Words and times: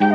Hello 0.00 0.12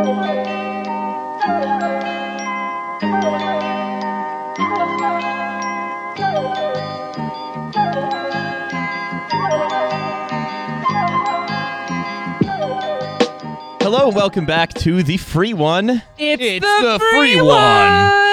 and 14.08 14.16
welcome 14.16 14.48
back 14.48 14.74
to 14.74 15.04
the 15.04 15.18
free 15.18 15.54
one. 15.54 16.02
It's, 16.18 16.42
It's 16.42 16.66
the, 16.66 16.82
the 16.82 16.98
free, 16.98 17.34
free 17.34 17.42
one. 17.42 18.25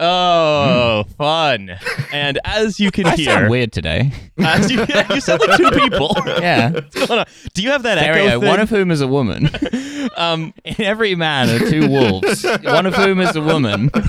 Oh, 0.00 1.04
fun! 1.16 1.70
And 2.12 2.38
as 2.44 2.78
you 2.78 2.90
can 2.92 3.06
I 3.06 3.16
hear, 3.16 3.32
sound 3.32 3.50
weird 3.50 3.72
today. 3.72 4.12
as 4.38 4.70
you, 4.70 4.86
you 5.10 5.20
sound 5.20 5.40
like 5.46 5.56
two 5.56 5.70
people. 5.72 6.16
Yeah. 6.40 6.70
What's 6.70 6.94
going 7.06 7.18
on? 7.20 7.26
Do 7.54 7.62
you 7.62 7.70
have 7.70 7.82
that 7.82 7.98
Stereo, 7.98 8.26
echo 8.26 8.40
thing? 8.40 8.48
one 8.48 8.60
of 8.60 8.70
whom 8.70 8.90
is 8.92 9.00
a 9.00 9.08
woman. 9.08 9.50
um, 10.16 10.54
In 10.64 10.80
every 10.82 11.14
man 11.16 11.48
are 11.50 11.68
two 11.68 11.88
wolves, 11.88 12.44
one 12.62 12.86
of 12.86 12.94
whom 12.94 13.20
is 13.20 13.34
a 13.34 13.40
woman. 13.40 13.90
uh, 13.94 14.00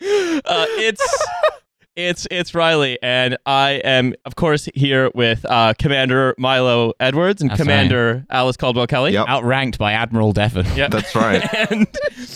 it's 0.00 1.26
it's 1.98 2.28
it's 2.30 2.54
Riley, 2.54 2.96
and 3.02 3.36
I 3.44 3.72
am, 3.82 4.14
of 4.24 4.36
course, 4.36 4.68
here 4.72 5.10
with 5.14 5.44
uh, 5.44 5.74
Commander 5.78 6.34
Milo 6.38 6.92
Edwards 7.00 7.42
and 7.42 7.50
That's 7.50 7.60
Commander 7.60 8.24
Alice 8.30 8.56
Caldwell 8.56 8.86
Kelly. 8.86 9.12
Yep. 9.14 9.26
Outranked 9.28 9.78
by 9.78 9.92
Admiral 9.92 10.32
Devon. 10.32 10.64
Yep. 10.76 10.90
That's 10.92 11.14
right. 11.16 11.42
and 11.70 11.88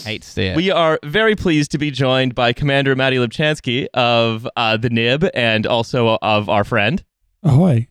Hate 0.05 0.23
to 0.23 0.29
see 0.29 0.47
it. 0.47 0.57
we 0.57 0.73
are 0.73 0.99
very 1.05 1.37
pleased 1.37 1.71
to 1.71 1.79
be 1.79 1.93
joined 1.93 2.35
by 2.35 2.53
Commander 2.53 2.97
Maddie 2.97 3.19
Lubchansky 3.19 3.87
of 3.95 4.49
uh, 4.57 4.77
the 4.77 4.91
Nib 4.91 5.25
and 5.33 5.65
also 5.65 6.19
of 6.21 6.49
our 6.49 6.65
friend. 6.65 7.05
Ahoy. 7.45 7.87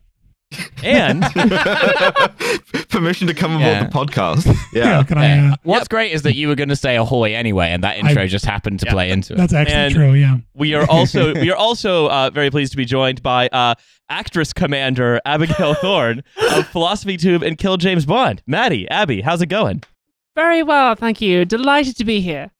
And 0.84 1.23
Permission 2.90 3.28
to 3.28 3.34
come 3.34 3.60
Yeah. 3.60 3.86
aboard 3.86 4.10
the 4.10 4.12
podcast. 4.14 4.58
Yeah. 4.74 5.04
Can 5.04 5.18
I? 5.18 5.26
Yeah. 5.27 5.52
Uh, 5.54 5.55
What's 5.64 5.88
great 5.88 6.12
is 6.12 6.22
that 6.24 6.36
you 6.36 6.48
were 6.48 6.55
going 6.55 6.70
to 6.70 6.76
say 6.76 6.96
ahoy 6.96 7.34
anyway, 7.34 7.70
and 7.72 7.84
that 7.84 7.98
intro 7.98 8.26
just 8.27 8.46
happened 8.46 8.80
to 8.82 8.85
Yeah. 8.85 8.91
play 8.93 9.12
into 9.12 9.34
it. 9.34 9.38
that's 9.38 9.54
actually 9.54 9.76
And- 9.76 9.93
true. 9.96 10.13
Yeah. 10.13 10.38
we 10.54 10.74
are 10.74 10.85
also 10.90 11.34
we 11.34 11.49
are 11.52 11.55
also 11.58 12.08
uh, 12.08 12.30
very 12.32 12.49
pleased 12.49 12.71
to 12.74 12.77
be 12.77 12.85
joined 12.85 13.21
by 13.21 13.48
uh, 13.49 13.76
actress 14.10 14.54
commander 14.54 15.20
Abigail 15.26 15.74
Thorne 15.74 16.24
of 16.54 16.68
Philosophy 16.68 17.18
Tube 17.18 17.43
and 17.43 17.58
Kill 17.58 17.77
James 17.77 18.05
Bond. 18.05 18.41
Maddie, 18.48 18.90
Abby, 18.90 19.21
how's 19.21 19.41
it 19.41 19.48
going? 19.48 19.84
Very 20.36 20.63
well, 20.63 20.96
thank 20.96 21.20
you. 21.21 21.43
Delighted 21.46 21.98
to 21.98 22.05
be 22.05 22.21
here. 22.21 22.52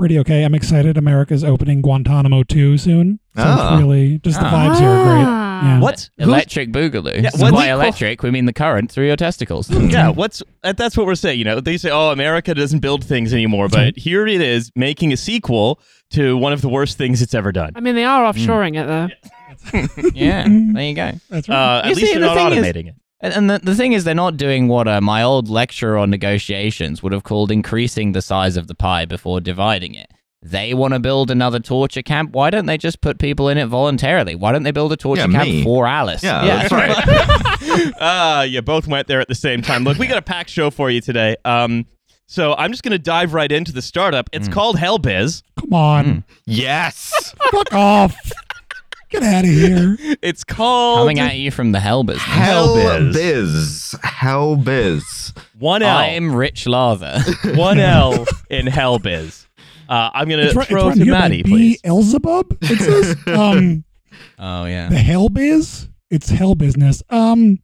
Pretty 0.00 0.18
okay. 0.20 0.44
I'm 0.44 0.54
excited. 0.54 0.96
America's 0.96 1.44
opening 1.44 1.82
Guantanamo 1.82 2.42
2 2.42 2.78
soon. 2.78 3.20
So 3.36 3.42
Ah. 3.46 3.74
it's 3.74 3.82
really 3.82 4.18
just 4.20 4.40
the 4.40 4.46
Ah. 4.46 4.50
vibes 4.50 4.80
here 4.80 4.88
are 4.88 5.04
great. 5.04 5.24
Ah. 5.26 5.62
Yeah. 5.62 5.80
What? 5.80 6.08
Who's- 6.16 6.26
Electric 6.26 6.72
boogaloo. 6.72 7.22
Yeah, 7.22 7.28
So 7.28 7.42
what's 7.42 7.52
by 7.54 7.66
it 7.68 7.72
electric, 7.72 8.22
we 8.22 8.30
mean 8.30 8.46
the 8.46 8.54
current 8.54 8.90
through 8.90 9.06
your 9.08 9.16
testicles. 9.16 9.68
Yeah, 9.90 10.08
what's 10.08 10.42
that's 10.62 10.96
what 10.96 11.04
we're 11.06 11.14
saying. 11.16 11.38
You 11.38 11.44
know, 11.44 11.60
they 11.60 11.76
say, 11.76 11.90
"Oh, 11.90 12.12
America 12.12 12.54
doesn't 12.54 12.78
build 12.80 13.04
things 13.04 13.34
anymore," 13.34 13.68
but 13.68 13.98
here 13.98 14.26
it 14.26 14.40
is 14.40 14.72
making 14.74 15.12
a 15.12 15.18
sequel 15.18 15.78
to 16.12 16.34
one 16.38 16.54
of 16.54 16.62
the 16.62 16.70
worst 16.70 16.96
things 16.96 17.20
it's 17.20 17.34
ever 17.34 17.52
done. 17.52 17.72
I 17.76 17.80
mean, 17.80 17.94
they 17.94 18.04
are 18.04 18.24
offshoring 18.32 18.80
it 18.80 18.86
though. 18.86 20.10
yeah, 20.14 20.46
there 20.48 20.82
you 20.82 20.94
go. 20.94 21.12
That's 21.28 21.46
right. 21.48 21.78
Uh, 21.78 21.82
at 21.84 21.88
You 21.90 21.94
least 21.96 22.06
see, 22.06 22.12
they're 22.18 22.20
the 22.20 22.34
not 22.34 22.52
thing 22.52 22.64
is- 22.64 22.64
automating 22.66 22.88
it. 22.88 22.94
And, 23.20 23.34
and 23.34 23.50
the, 23.50 23.58
the 23.58 23.74
thing 23.74 23.92
is, 23.92 24.04
they're 24.04 24.14
not 24.14 24.36
doing 24.36 24.68
what 24.68 24.88
uh, 24.88 25.00
my 25.00 25.22
old 25.22 25.48
lecturer 25.48 25.98
on 25.98 26.10
negotiations 26.10 27.02
would 27.02 27.12
have 27.12 27.22
called 27.22 27.50
increasing 27.50 28.12
the 28.12 28.22
size 28.22 28.56
of 28.56 28.66
the 28.66 28.74
pie 28.74 29.04
before 29.04 29.40
dividing 29.40 29.94
it. 29.94 30.10
They 30.42 30.72
want 30.72 30.94
to 30.94 31.00
build 31.00 31.30
another 31.30 31.60
torture 31.60 32.00
camp. 32.00 32.32
Why 32.32 32.48
don't 32.48 32.64
they 32.64 32.78
just 32.78 33.02
put 33.02 33.18
people 33.18 33.50
in 33.50 33.58
it 33.58 33.66
voluntarily? 33.66 34.34
Why 34.34 34.52
don't 34.52 34.62
they 34.62 34.70
build 34.70 34.90
a 34.90 34.96
torture 34.96 35.26
Yeah, 35.30 35.38
camp 35.38 35.48
me. 35.50 35.62
for 35.62 35.86
Alice? 35.86 36.22
Yeah, 36.22 36.44
that's 36.46 36.72
right. 36.72 37.92
Ah, 38.00 38.42
you 38.42 38.62
both 38.62 38.86
went 38.86 39.06
there 39.06 39.20
at 39.20 39.28
the 39.28 39.34
same 39.34 39.60
time. 39.62 39.84
Look, 39.84 39.98
we 39.98 40.06
got 40.06 40.16
a 40.18 40.22
packed 40.22 40.48
show 40.50 40.70
for 40.70 40.90
you 40.90 41.00
today. 41.02 41.36
Um, 41.44 41.84
so 42.26 42.54
I'm 42.54 42.70
just 42.70 42.82
gonna 42.82 42.98
dive 42.98 43.34
right 43.34 43.50
into 43.52 43.70
the 43.72 43.82
startup. 43.82 44.30
It's 44.32 44.48
called 44.48 44.76
Helbiz. 44.76 45.42
Come 45.58 45.72
on. 45.74 46.04
Mm. 46.06 46.24
yes. 46.46 47.34
Fuck 47.52 47.72
off. 47.74 48.16
Get 49.10 49.22
out 49.22 49.44
of 49.44 49.50
here. 49.50 49.96
It's 50.22 50.44
called 50.44 50.98
Coming 50.98 51.18
at 51.18 51.36
you 51.36 51.50
from 51.50 51.72
the 51.72 51.80
hell 51.80 52.04
business. 52.04 52.22
Hell 52.24 52.76
Helbiz. 52.76 53.12
biz. 53.12 53.94
Hell 54.02 54.56
biz. 54.56 55.32
one 55.58 55.82
L. 55.82 55.96
I'm 55.96 56.34
Rich 56.34 56.66
Lather. 56.66 57.20
one 57.56 57.78
L 57.80 58.26
in 58.50 58.66
Helbiz. 58.66 59.46
Uh, 59.88 60.10
I'm 60.14 60.28
gonna 60.28 60.42
It's 60.42 60.52
throw 60.52 60.62
it's 60.62 60.70
to 60.70 60.74
run 60.76 60.98
here 61.00 61.12
Maddie, 61.12 61.42
B. 61.42 61.50
please. 61.50 61.82
Elzebub, 61.82 62.56
it 62.62 62.78
says. 62.78 63.16
um, 63.38 63.84
oh 64.38 64.64
yeah. 64.66 64.88
the 64.88 64.98
Hell 64.98 65.28
Biz. 65.28 65.88
It's 66.10 66.28
Hell 66.30 66.54
Business. 66.54 67.02
Um, 67.10 67.58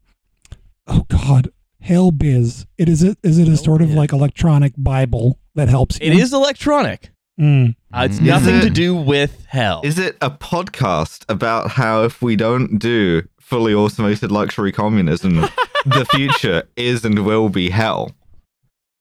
oh 0.87 1.05
God. 1.09 1.49
Hell 1.79 2.11
Biz. 2.11 2.65
It 2.77 2.89
is 2.89 3.03
it 3.03 3.17
is 3.23 3.37
it 3.39 3.47
a 3.47 3.55
sort 3.55 3.81
of 3.81 3.89
Biz. 3.89 3.97
like 3.97 4.11
electronic 4.11 4.73
Bible 4.77 5.39
that 5.55 5.69
helps 5.69 5.99
you? 5.99 6.11
It 6.11 6.17
is 6.17 6.33
electronic. 6.33 7.11
Mm. 7.39 7.75
Uh, 7.93 8.07
it's 8.09 8.19
Mm. 8.19 8.25
nothing 8.25 8.55
Is 8.55 8.63
to 8.65 8.69
do 8.69 8.95
with 8.95 9.45
hell. 9.47 9.81
Is 9.83 9.99
it 9.99 10.17
a 10.21 10.29
podcast 10.31 11.23
about 11.29 11.71
how 11.71 12.03
if 12.03 12.21
we 12.21 12.35
don't 12.35 12.79
do 12.79 13.23
fully 13.39 13.73
automated 13.73 14.31
luxury 14.31 14.71
communism, 14.71 15.45
the 15.85 16.05
future 16.11 16.63
is 16.75 17.05
and 17.05 17.25
will 17.25 17.49
be 17.49 17.69
hell? 17.69 18.11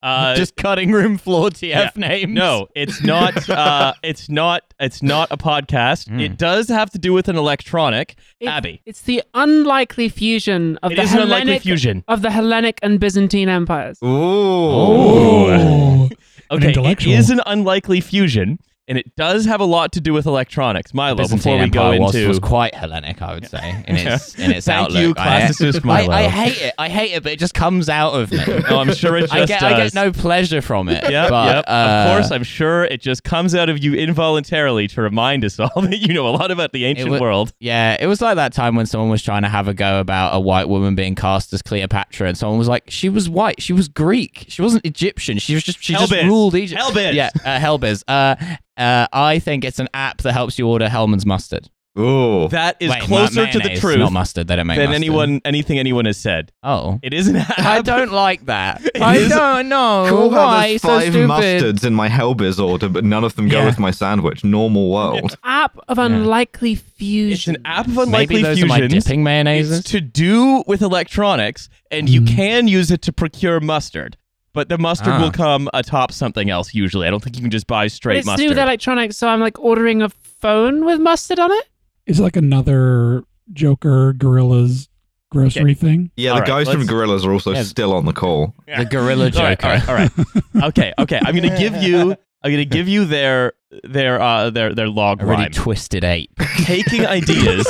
uh, 0.02 0.36
Just 0.36 0.54
cutting 0.56 0.92
room 0.92 1.16
floor 1.18 1.48
TF 1.50 1.68
yeah. 1.68 1.90
names. 1.96 2.32
No, 2.32 2.68
it's 2.76 3.02
not. 3.02 3.48
Uh, 3.56 3.94
it's 4.04 4.28
not. 4.28 4.62
It's 4.78 5.02
not 5.02 5.28
a 5.32 5.36
podcast. 5.38 6.08
Mm. 6.08 6.20
It 6.20 6.36
does 6.36 6.68
have 6.68 6.90
to 6.90 6.98
do 6.98 7.12
with 7.14 7.28
an 7.28 7.36
electronic. 7.36 8.14
It's, 8.38 8.48
Abby, 8.48 8.82
It's 8.84 9.00
the 9.00 9.22
unlikely 9.34 10.08
fusion 10.10 10.78
of 10.82 10.92
it 10.92 10.96
the 10.96 11.02
is 11.02 11.12
an 11.14 11.20
unlikely 11.20 11.38
Hellenic 11.52 11.62
fusion. 11.62 12.04
of 12.06 12.20
the 12.22 12.30
Hellenic 12.30 12.78
and 12.82 13.00
Byzantine 13.00 13.48
empires. 13.48 13.98
Ooh. 14.04 14.08
Oh. 14.08 16.08
Okay, 16.50 16.72
it 16.72 17.06
is 17.06 17.30
an 17.30 17.40
unlikely 17.46 18.00
fusion, 18.00 18.58
and 18.88 18.96
it 18.98 19.16
does 19.16 19.44
have 19.46 19.60
a 19.60 19.64
lot 19.64 19.92
to 19.92 20.00
do 20.00 20.12
with 20.12 20.26
electronics. 20.26 20.94
Milo, 20.94 21.16
Byzantine 21.16 21.38
before 21.38 21.64
we 21.64 21.70
go 21.70 21.82
Empire 21.90 22.00
was, 22.00 22.14
into 22.14 22.28
was 22.28 22.38
quite 22.38 22.74
Hellenic, 22.74 23.20
I 23.20 23.34
would 23.34 23.48
say, 23.48 23.84
in 23.88 23.96
its 23.96 24.34
in 24.36 24.52
its 24.52 24.66
Thank 24.66 24.86
outlook. 24.88 25.00
you, 25.02 25.14
I- 25.16 25.40
classicist 25.42 25.80
I, 25.84 25.86
Milo. 25.86 26.12
I 26.12 26.22
hate 26.28 26.60
it. 26.62 26.74
I 26.78 26.88
hate 26.88 27.12
it, 27.12 27.22
but 27.22 27.32
it 27.32 27.38
just 27.38 27.54
comes 27.54 27.88
out 27.88 28.12
of 28.14 28.30
me. 28.30 28.38
Oh, 28.68 28.78
I'm 28.78 28.92
sure 28.94 29.16
it 29.16 29.22
just 29.22 29.32
I 29.32 29.46
get 29.46 29.60
does. 29.60 29.72
I 29.72 29.76
get 29.76 29.94
no 29.94 30.10
pleasure 30.12 30.60
from 30.60 30.88
it. 30.88 31.08
Yep, 31.08 31.30
but, 31.30 31.54
yep. 31.54 31.64
uh, 31.68 31.70
of 31.70 32.16
course, 32.16 32.30
I'm 32.32 32.42
sure 32.42 32.84
it 32.84 33.00
just 33.00 33.22
comes 33.22 33.54
out 33.54 33.68
of 33.68 33.82
you 33.82 33.94
involuntarily 33.94 34.88
to 34.88 35.02
remind 35.02 35.44
us 35.44 35.58
all 35.60 35.70
that 35.82 35.98
you 35.98 36.12
know 36.14 36.26
a 36.28 36.30
lot 36.30 36.50
about 36.50 36.72
the 36.72 36.84
ancient 36.84 37.10
wa- 37.10 37.20
world. 37.20 37.52
Yeah, 37.60 37.96
it 38.00 38.06
was 38.06 38.20
like 38.20 38.36
that 38.36 38.52
time 38.52 38.74
when 38.76 38.86
someone 38.86 39.10
was 39.10 39.22
trying 39.22 39.42
to 39.42 39.48
have 39.48 39.68
a 39.68 39.74
go 39.74 40.00
about 40.00 40.34
a 40.34 40.40
white 40.40 40.68
woman 40.68 40.94
being 40.94 41.14
cast 41.14 41.52
as 41.52 41.62
Cleopatra, 41.62 42.28
and 42.28 42.36
someone 42.38 42.58
was 42.58 42.68
like, 42.68 42.84
"She 42.90 43.08
was 43.08 43.28
white. 43.28 43.62
She 43.62 43.72
was 43.72 43.88
Greek. 43.88 44.46
She 44.48 44.62
wasn't 44.62 44.84
Egyptian. 44.84 45.38
She 45.38 45.54
was 45.54 45.62
just 45.62 45.82
she 45.82 45.92
just 45.92 46.12
ruled 46.12 46.54
Egypt." 46.54 46.80
Helbiz. 46.80 47.14
Yeah, 47.14 47.30
uh, 47.44 47.58
Helbiz. 47.58 48.02
Uh, 48.08 48.36
uh, 48.76 49.06
I 49.12 49.38
think 49.38 49.64
it's 49.64 49.78
an 49.78 49.88
app 49.94 50.22
that 50.22 50.32
helps 50.32 50.58
you 50.58 50.68
order 50.68 50.88
Hellman's 50.88 51.26
mustard. 51.26 51.68
Ooh. 51.98 52.46
That 52.48 52.76
is 52.78 52.90
Wait, 52.90 52.98
ma- 53.00 53.06
closer 53.06 53.46
to 53.46 53.58
the 53.58 53.74
truth 53.76 53.96
not 53.98 54.12
mustard. 54.12 54.48
They 54.48 54.56
don't 54.56 54.66
make 54.66 54.76
than 54.76 54.88
mustard. 54.90 55.02
anyone 55.02 55.40
anything 55.46 55.78
anyone 55.78 56.04
has 56.04 56.18
said. 56.18 56.52
Oh. 56.62 57.00
It 57.02 57.14
is 57.14 57.26
an 57.26 57.36
app. 57.36 57.58
I 57.58 57.80
don't 57.80 58.12
like 58.12 58.44
that. 58.46 58.82
I 59.00 59.16
is 59.16 59.30
don't 59.30 59.70
know 59.70 60.04
Cool 60.06 60.30
how 60.30 60.44
why 60.44 60.68
there's 60.68 60.82
so 60.82 60.88
five 60.88 61.02
stupid. 61.12 61.30
mustards 61.30 61.86
in 61.86 61.94
my 61.94 62.10
Helbiz 62.10 62.62
order, 62.62 62.90
but 62.90 63.02
none 63.02 63.24
of 63.24 63.34
them 63.36 63.48
go 63.48 63.60
Yeah. 63.60 63.64
with 63.64 63.78
my 63.78 63.90
sandwich. 63.92 64.44
Normal 64.44 64.90
world. 64.92 65.38
App 65.42 65.78
of 65.88 65.96
unlikely 65.98 66.74
fusion. 66.74 67.54
It's 67.54 67.60
an 67.60 67.66
app 67.66 67.86
of 67.88 67.96
unlikely 67.96 68.10
Maybe 68.10 68.36
unlikely 68.36 68.42
those 68.42 68.62
are 68.62 68.66
my 68.66 68.78
fusions. 68.80 69.04
dipping 69.04 69.24
mayonnaises. 69.24 69.78
It's 69.78 69.90
to 69.92 70.02
do 70.02 70.64
with 70.66 70.82
electronics, 70.82 71.70
and 71.90 72.10
you 72.10 72.20
Mhm. 72.20 72.36
can 72.36 72.68
use 72.68 72.90
it 72.90 73.00
to 73.02 73.12
procure 73.14 73.58
mustard. 73.58 74.18
But 74.56 74.68
the 74.70 74.78
mustard 74.78 75.12
Ah. 75.12 75.20
will 75.22 75.30
come 75.30 75.68
atop 75.74 76.10
something 76.12 76.48
else 76.50 76.72
usually. 76.74 77.06
I 77.06 77.10
don't 77.10 77.22
think 77.22 77.36
you 77.36 77.42
can 77.42 77.50
just 77.50 77.66
buy 77.66 77.84
But 77.84 77.92
straight 77.92 78.16
it's 78.20 78.24
to 78.26 78.30
do 78.36 78.42
mustard. 78.44 78.48
with 78.48 78.58
electronics, 78.58 79.16
so 79.18 79.28
I'm 79.28 79.38
like 79.40 79.58
ordering 79.60 80.00
a 80.02 80.08
phone 80.08 80.84
with 80.86 80.98
mustard 80.98 81.38
on 81.38 81.52
it. 81.52 81.64
Is 82.06 82.18
it 82.20 82.22
like 82.22 82.36
another 82.36 83.22
Jokr 83.52 84.16
Gorillas 84.16 84.88
grocery 85.30 85.74
thing? 85.74 86.10
Yeah, 86.16 86.30
All 86.30 86.36
the 86.36 86.40
right, 86.40 86.48
guys 86.64 86.68
from 86.72 86.86
Gorillas 86.86 87.24
are 87.26 87.32
also 87.32 87.52
Yeah. 87.52 87.64
still 87.64 87.92
on 87.92 88.06
the 88.06 88.14
call. 88.14 88.54
Yeah. 88.66 88.78
The 88.84 88.86
gorilla 88.88 89.26
All 89.26 89.42
right, 89.42 89.60
joker. 89.60 89.66
all 89.66 89.72
right, 89.74 89.88
all 89.88 89.94
right. 89.94 90.64
okay, 90.68 90.92
okay. 91.00 91.20
I'm 91.24 91.34
gonna 91.34 91.58
give 91.58 91.76
you. 91.82 92.16
I'm 92.42 92.50
gonna 92.52 92.64
give 92.64 92.88
you 92.88 93.04
their 93.04 93.52
their 93.84 94.22
uh 94.22 94.48
their 94.50 94.72
their 94.72 94.88
log 94.88 95.20
A 95.22 95.26
really 95.26 95.42
rhyme. 95.42 95.52
twisted 95.52 96.02
ape. 96.04 96.30
Taking 96.64 97.04
ideas. 97.18 97.68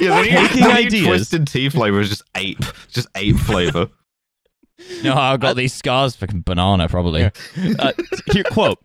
yeah, 0.00 0.22
the 0.22 0.28
Taking 0.28 0.62
the 0.64 0.72
ideas. 0.72 1.06
twisted 1.06 1.46
tea 1.46 1.68
flavor 1.68 2.00
is 2.00 2.08
just 2.08 2.22
ape, 2.34 2.64
just 2.88 3.06
ape 3.14 3.36
flavor. 3.36 3.88
no, 5.02 5.14
I've 5.14 5.40
got 5.40 5.56
these 5.56 5.72
scars 5.72 6.16
for 6.16 6.26
banana, 6.32 6.88
probably. 6.88 7.30
Uh, 7.78 7.92
here, 8.32 8.44
quote. 8.44 8.78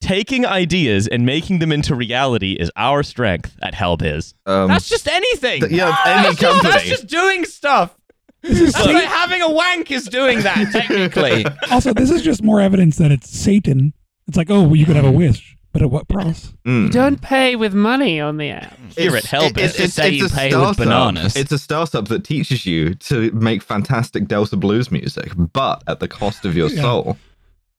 Taking 0.00 0.44
ideas 0.44 1.08
and 1.08 1.24
making 1.24 1.58
them 1.58 1.72
into 1.72 1.94
reality 1.94 2.52
is 2.52 2.70
our 2.76 3.02
strength 3.02 3.56
at 3.62 3.74
Helbiz. 3.74 4.34
Um, 4.44 4.68
That's 4.68 4.88
just 4.88 5.08
anything. 5.08 5.60
th- 5.60 5.72
yeah, 5.72 5.96
any 6.04 6.22
that's, 6.28 6.38
just, 6.38 6.62
that's 6.62 6.74
company. 6.74 6.90
just 6.90 7.06
doing 7.06 7.44
stuff. 7.46 7.96
That's 8.42 8.78
like 8.84 9.04
having 9.04 9.42
a 9.42 9.50
wank 9.50 9.90
is 9.90 10.04
doing 10.04 10.42
that, 10.42 10.70
technically. 10.70 11.46
Also, 11.70 11.92
this 11.94 12.10
is 12.10 12.22
just 12.22 12.42
more 12.42 12.60
evidence 12.60 12.98
that 12.98 13.10
it's 13.10 13.30
Satan. 13.30 13.94
It's 14.28 14.36
like, 14.36 14.50
oh, 14.50 14.62
well, 14.62 14.76
you 14.76 14.84
could 14.84 14.96
have 14.96 15.04
a 15.06 15.10
wish, 15.10 15.55
But 15.76 15.82
at 15.82 15.90
what 15.90 16.08
price? 16.08 16.54
Mm. 16.66 16.84
You 16.84 16.88
don't 16.88 17.20
pay 17.20 17.54
with 17.54 17.74
money 17.74 18.18
on 18.18 18.38
the 18.38 18.48
app. 18.48 18.78
Here 18.96 19.14
It's- 19.14 19.30
at 19.34 19.40
Helbiz. 19.42 19.58
it's- 19.58 19.76
Just 19.76 19.94
say 19.94 20.08
you 20.10 20.24
a 20.24 20.28
pay 20.30 20.46
with 20.46 20.52
startup. 20.54 20.76
bananas. 20.78 21.36
It's 21.36 21.52
a 21.52 21.58
startup 21.58 22.08
that 22.08 22.24
teaches 22.24 22.64
you 22.64 22.94
to 22.94 23.30
make 23.32 23.62
fantastic 23.62 24.26
Delta 24.26 24.56
blues 24.56 24.90
music, 24.90 25.32
but 25.52 25.82
at 25.86 26.00
the 26.00 26.08
cost 26.08 26.46
of 26.46 26.56
your 26.56 26.70
Yeah. 26.70 26.80
soul. 26.80 27.18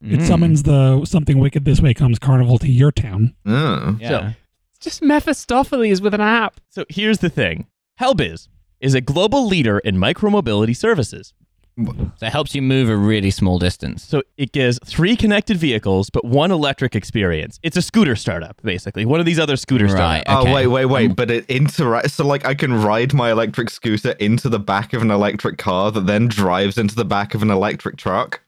It 0.08 0.20
Mm. 0.20 0.28
summons 0.28 0.62
the 0.62 1.04
something 1.06 1.40
wicked 1.40 1.66
this 1.66 1.82
way 1.82 1.96
comes 1.96 2.20
carnival 2.20 2.60
to 2.60 2.72
your 2.72 2.92
town. 2.92 3.34
Oh. 3.48 3.98
Yeah. 4.00 4.34
It's 4.76 4.80
just 4.84 5.02
Mephistopheles 5.02 6.00
with 6.00 6.14
an 6.14 6.22
app. 6.22 6.60
So 6.70 6.86
here's 6.90 7.18
the 7.18 7.30
thing 7.30 7.66
Helbiz 8.00 8.48
is 8.80 8.94
a 8.94 9.02
global 9.02 9.48
leader 9.48 9.80
in 9.80 9.98
micromobility 9.98 10.78
services. 10.78 11.34
So 11.78 12.26
it 12.26 12.32
helps 12.32 12.56
you 12.56 12.62
move 12.64 12.90
a 12.90 12.96
really 12.98 13.30
small 13.30 13.60
distance. 13.60 14.04
So 14.04 14.24
it 14.38 14.52
gives 14.52 14.80
three 14.84 15.16
connected 15.16 15.58
vehicles, 15.58 16.10
but 16.10 16.26
one 16.26 16.50
electric 16.52 16.96
experience. 16.96 17.60
It's 17.62 17.78
a 17.78 17.82
scooter 17.84 18.16
startup, 18.16 18.60
basically. 18.64 19.06
One 19.06 19.20
of 19.20 19.26
these 19.28 19.38
other 19.40 19.56
scooter 19.58 19.86
Right. 19.86 20.24
startups. 20.24 20.30
Okay. 20.30 20.52
Oh 20.52 20.56
wait, 20.56 20.68
wait, 20.68 20.86
wait! 20.86 21.10
Um, 21.12 21.16
but 21.16 21.30
it 21.30 21.48
interacts. 21.48 22.12
So 22.12 22.26
like, 22.26 22.46
I 22.46 22.56
can 22.56 22.74
ride 22.74 23.14
my 23.14 23.32
electric 23.32 23.70
scooter 23.70 24.12
into 24.14 24.50
the 24.50 24.60
back 24.60 24.94
of 24.94 25.02
an 25.04 25.12
electric 25.12 25.58
car 25.60 25.92
that 25.92 26.08
then 26.08 26.28
drives 26.28 26.78
into 26.80 26.96
the 26.96 27.06
back 27.06 27.36
of 27.36 27.44
an 27.44 27.52
electric 27.52 27.98
truck. 27.98 28.42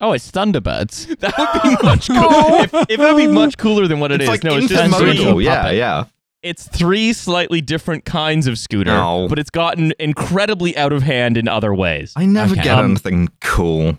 Oh, 0.00 0.12
it's 0.12 0.30
Thunderbirds. 0.30 1.18
That 1.20 1.34
would 1.38 1.62
be 1.62 1.82
much 1.86 2.08
cooler. 2.08 2.62
if, 2.62 2.74
if 2.74 2.90
it 2.90 2.98
would 3.00 3.16
be 3.16 3.26
much 3.26 3.56
cooler 3.58 3.88
than 3.88 3.98
what 3.98 4.12
it 4.12 4.20
it's 4.20 4.24
is. 4.24 4.28
like 4.28 4.44
no, 4.44 4.56
it's 4.58 4.68
just 4.68 4.82
intermodal. 4.92 4.98
three. 4.98 5.16
intermodal. 5.16 5.42
Yeah, 5.44 5.70
yeah. 5.70 6.04
It's 6.42 6.68
three 6.68 7.12
slightly 7.12 7.60
different 7.60 8.04
kinds 8.04 8.46
of 8.46 8.58
scooter, 8.58 8.92
No. 8.92 9.26
but 9.28 9.38
it's 9.40 9.50
gotten 9.50 9.92
incredibly 9.98 10.76
out 10.76 10.92
of 10.92 11.02
hand 11.02 11.36
in 11.36 11.48
other 11.48 11.74
ways. 11.74 12.12
I 12.16 12.26
never 12.26 12.52
Okay. 12.52 12.62
get 12.62 12.78
Um, 12.78 12.92
anything 12.92 13.28
cool. 13.40 13.96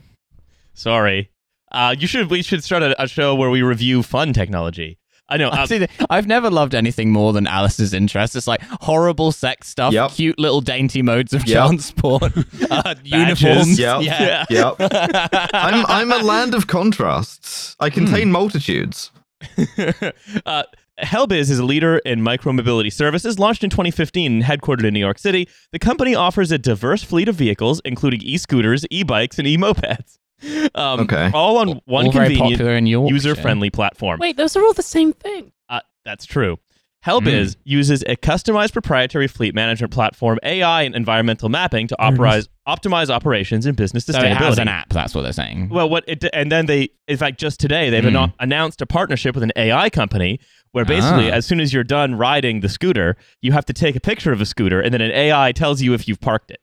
Sorry. 0.74 1.30
Uh, 1.72 1.94
you 2.00 2.08
should. 2.08 2.30
We 2.30 2.42
should 2.42 2.64
start 2.64 2.82
a, 2.82 3.00
a 3.02 3.08
show 3.08 3.36
where 3.36 3.50
we 3.50 3.62
review 3.62 4.02
fun 4.04 4.32
technology. 4.34 4.98
I 5.32 5.38
know. 5.38 5.50
uh, 5.50 5.68
See, 5.68 5.86
I've 6.10 6.26
never 6.26 6.50
loved 6.50 6.74
anything 6.74 7.12
more 7.12 7.34
than 7.34 7.46
Alice's 7.46 7.94
interest. 7.94 8.36
It's 8.36 8.48
like 8.48 8.62
horrible 8.82 9.32
sex 9.32 9.68
stuff, 9.70 9.94
Yep. 9.94 10.12
cute 10.12 10.40
little 10.40 10.62
dainty 10.62 11.04
modes 11.04 11.34
of 11.34 11.46
Yep. 11.46 11.58
transport, 11.68 12.24
uh, 12.72 12.96
Badges. 12.96 13.12
uniforms. 13.12 13.78
Yep. 13.80 14.02
Yeah. 14.02 14.46
Yep. 14.50 14.76
I'm 15.54 15.86
I'm 15.86 16.12
a 16.12 16.24
land 16.24 16.56
of 16.56 16.66
contrasts. 16.66 17.76
I 17.80 17.92
contain 17.92 18.32
multitudes. 18.32 19.12
uh, 20.48 20.64
Helbiz 21.02 21.50
is 21.50 21.60
a 21.60 21.64
leader 21.66 21.98
in 22.00 22.22
micromobility 22.22 22.92
services. 22.92 23.40
Launched 23.40 23.64
in 23.64 23.70
2015 23.70 24.32
and 24.32 24.44
headquartered 24.44 24.86
in 24.86 24.94
New 24.94 25.00
York 25.00 25.18
City, 25.20 25.48
the 25.72 25.80
company 25.80 26.16
offers 26.16 26.52
a 26.52 26.58
diverse 26.58 27.04
fleet 27.04 27.28
of 27.30 27.36
vehicles, 27.36 27.82
including 27.86 28.22
e-scooters, 28.22 28.86
e-bikes, 28.90 29.38
and 29.40 29.48
e-mopeds. 29.48 30.18
Um, 30.74 31.02
Okay. 31.02 31.30
All 31.34 31.58
on 31.58 31.82
one 31.84 32.06
All 32.06 32.12
convenient, 32.14 32.52
popular 32.52 32.78
in 32.78 32.86
Yorkshire. 32.86 33.14
user-friendly 33.14 33.72
platform. 33.72 34.20
Wait, 34.22 34.38
those 34.38 34.56
are 34.56 34.64
all 34.64 34.72
the 34.72 34.82
same 34.82 35.12
thing. 35.12 35.52
Uh, 35.68 35.82
that's 36.06 36.26
true. 36.26 36.58
Helbiz 37.06 37.56
uses 37.66 38.04
a 38.08 38.16
customized 38.18 38.72
proprietary 38.74 39.28
fleet 39.28 39.54
management 39.56 39.92
platform, 39.94 40.38
AI, 40.44 40.84
and 40.84 40.96
environmental 40.96 41.48
mapping 41.50 41.88
to 41.88 41.96
Very 42.00 42.12
nice. 42.18 42.48
optimize 42.48 42.48
optimize 42.68 43.10
operations 43.10 43.66
and 43.66 43.76
business 43.76 44.06
So 44.06 44.14
sustainability. 44.14 44.32
it 44.32 44.38
has 44.38 44.58
an 44.60 44.68
app. 44.68 44.90
That's 44.90 45.16
what 45.16 45.24
they're 45.24 45.32
saying. 45.34 45.70
Well, 45.70 45.90
what 45.90 46.04
it 46.08 46.24
and 46.34 46.52
then 46.52 46.68
they, 46.68 46.90
in 47.08 47.18
fact, 47.18 47.40
just 47.40 47.60
today 47.60 47.90
they've 47.90 48.04
Mm. 48.04 48.08
anno- 48.10 48.34
announced 48.40 48.82
a 48.82 48.86
partnership 48.86 49.34
with 49.34 49.44
an 49.44 49.52
AI 49.56 49.90
company 49.90 50.40
where 50.72 50.86
basically, 50.86 51.32
Ah. 51.32 51.36
as 51.36 51.46
soon 51.46 51.60
as 51.60 51.74
you're 51.74 51.84
done 51.84 52.16
riding 52.16 52.60
the 52.62 52.70
scooter, 52.70 53.16
you 53.42 53.52
have 53.52 53.66
to 53.66 53.74
take 53.74 53.96
a 53.96 54.00
picture 54.00 54.32
of 54.32 54.42
a 54.42 54.46
scooter, 54.46 54.80
and 54.82 54.94
then 54.94 55.02
an 55.02 55.12
AI 55.12 55.52
tells 55.52 55.82
you 55.82 55.94
if 55.94 56.08
you've 56.08 56.22
parked 56.22 56.52
it. 56.52 56.60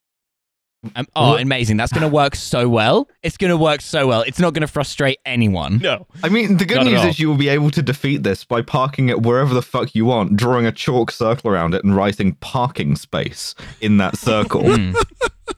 Um, 0.94 1.06
oh, 1.17 1.37
amazing! 1.37 1.76
That's 1.79 1.93
going 1.93 2.08
to 2.08 2.14
work 2.14 2.37
so 2.37 2.69
well. 2.69 3.08
It's 3.25 3.37
going 3.37 3.50
to 3.50 3.56
work 3.56 3.81
so 3.81 4.06
well. 4.06 4.23
It's 4.23 4.38
not 4.38 4.53
going 4.55 4.61
to 4.61 4.69
frustrate 4.69 5.19
anyone. 5.26 5.79
No, 5.79 6.06
I 6.23 6.29
mean, 6.29 6.58
the 6.58 6.64
good 6.64 6.76
Not 6.76 6.87
news 6.87 7.03
is 7.05 7.19
you 7.19 7.29
will 7.29 7.37
be 7.37 7.49
able 7.49 7.70
to 7.73 7.82
defeat 7.82 8.23
this 8.23 8.44
by 8.44 8.62
parking 8.62 9.08
it 9.08 9.23
wherever 9.23 9.53
the 9.53 9.62
fuck 9.62 9.97
you 9.97 10.05
want, 10.05 10.37
drawing 10.37 10.64
a 10.64 10.70
chalk 10.70 11.11
circle 11.11 11.50
around 11.50 11.75
it 11.75 11.82
and 11.82 11.97
writing 11.97 12.35
parking 12.35 12.94
space 12.94 13.56
in 13.81 13.97
that 13.97 14.17
circle. 14.17 14.62
Mm. 14.62 14.94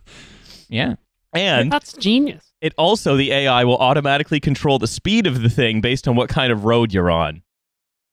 yeah. 0.70 0.94
and 1.34 1.70
That's 1.70 1.92
genius. 1.92 2.52
it 2.62 2.72
also 2.78 3.16
the 3.16 3.30
AI 3.32 3.64
will 3.64 3.76
automatically 3.78 4.40
control 4.40 4.78
the 4.78 4.86
speed 4.86 5.26
of 5.26 5.42
the 5.42 5.50
thing 5.50 5.80
based 5.82 6.08
on 6.08 6.16
what 6.16 6.28
kind 6.30 6.52
of 6.52 6.64
road 6.64 6.92
you're 6.94 7.10
on. 7.10 7.42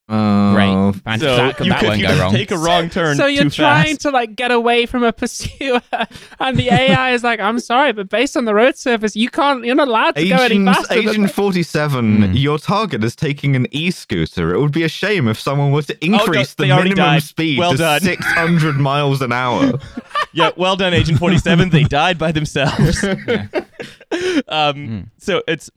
Great. 0.07 0.67
Fantastic. 1.03 1.19
So 1.21 1.35
that, 1.35 1.59
you 1.59 1.69
that 1.71 1.79
could 1.79 1.87
won't 1.87 1.99
you 1.99 2.05
go 2.07 2.13
could 2.13 2.19
wrong. 2.21 2.31
take 2.33 2.51
a 2.51 2.57
wrong 2.59 2.89
turn. 2.91 3.17
So 3.17 3.25
you're 3.25 3.45
too 3.45 3.49
trying 3.49 3.85
fast. 3.95 4.01
to 4.01 4.11
like 4.11 4.35
get 4.35 4.51
away 4.51 4.85
from 4.85 5.03
a 5.03 5.11
pursuer, 5.11 5.81
and 6.39 6.57
the 6.57 6.69
AI 6.71 7.11
is 7.13 7.23
like, 7.23 7.39
"I'm 7.39 7.59
sorry, 7.59 7.91
but 7.91 8.07
based 8.09 8.37
on 8.37 8.45
the 8.45 8.53
road 8.53 8.77
surface, 8.77 9.15
you 9.15 9.29
can't. 9.29 9.65
You're 9.65 9.73
not 9.75 9.87
allowed 9.87 10.15
to 10.17 10.27
go 10.29 10.35
any 10.35 10.63
faster." 10.63 10.93
than 10.95 11.09
Agent 11.09 11.31
47, 11.31 12.21
Hmm. 12.21 12.33
your 12.33 12.59
target 12.59 13.03
is 13.03 13.15
taking 13.15 13.55
an 13.55 13.65
e-scooter. 13.71 14.53
It 14.53 14.59
would 14.61 14.71
be 14.71 14.83
a 14.83 14.89
shame 14.89 15.27
if 15.27 15.39
someone 15.39 15.71
were 15.71 15.81
to 15.81 16.05
increase 16.05 16.53
they 16.53 16.67
the 16.67 16.75
minimum 16.75 16.95
died. 16.97 17.23
speed 17.23 17.57
Well 17.57 17.73
to 17.75 17.99
600 18.03 18.75
miles 18.75 19.23
an 19.23 19.31
hour. 19.31 19.73
yeah, 20.33 20.51
well 20.55 20.75
done, 20.75 20.93
Agent 20.93 21.17
Forty 21.17 21.39
Seven. 21.39 21.69
they 21.71 21.83
died 21.83 22.19
by 22.19 22.31
themselves. 22.31 23.03
um, 23.03 24.75
Mm. 24.75 25.09
so 25.17 25.41
it's 25.47 25.69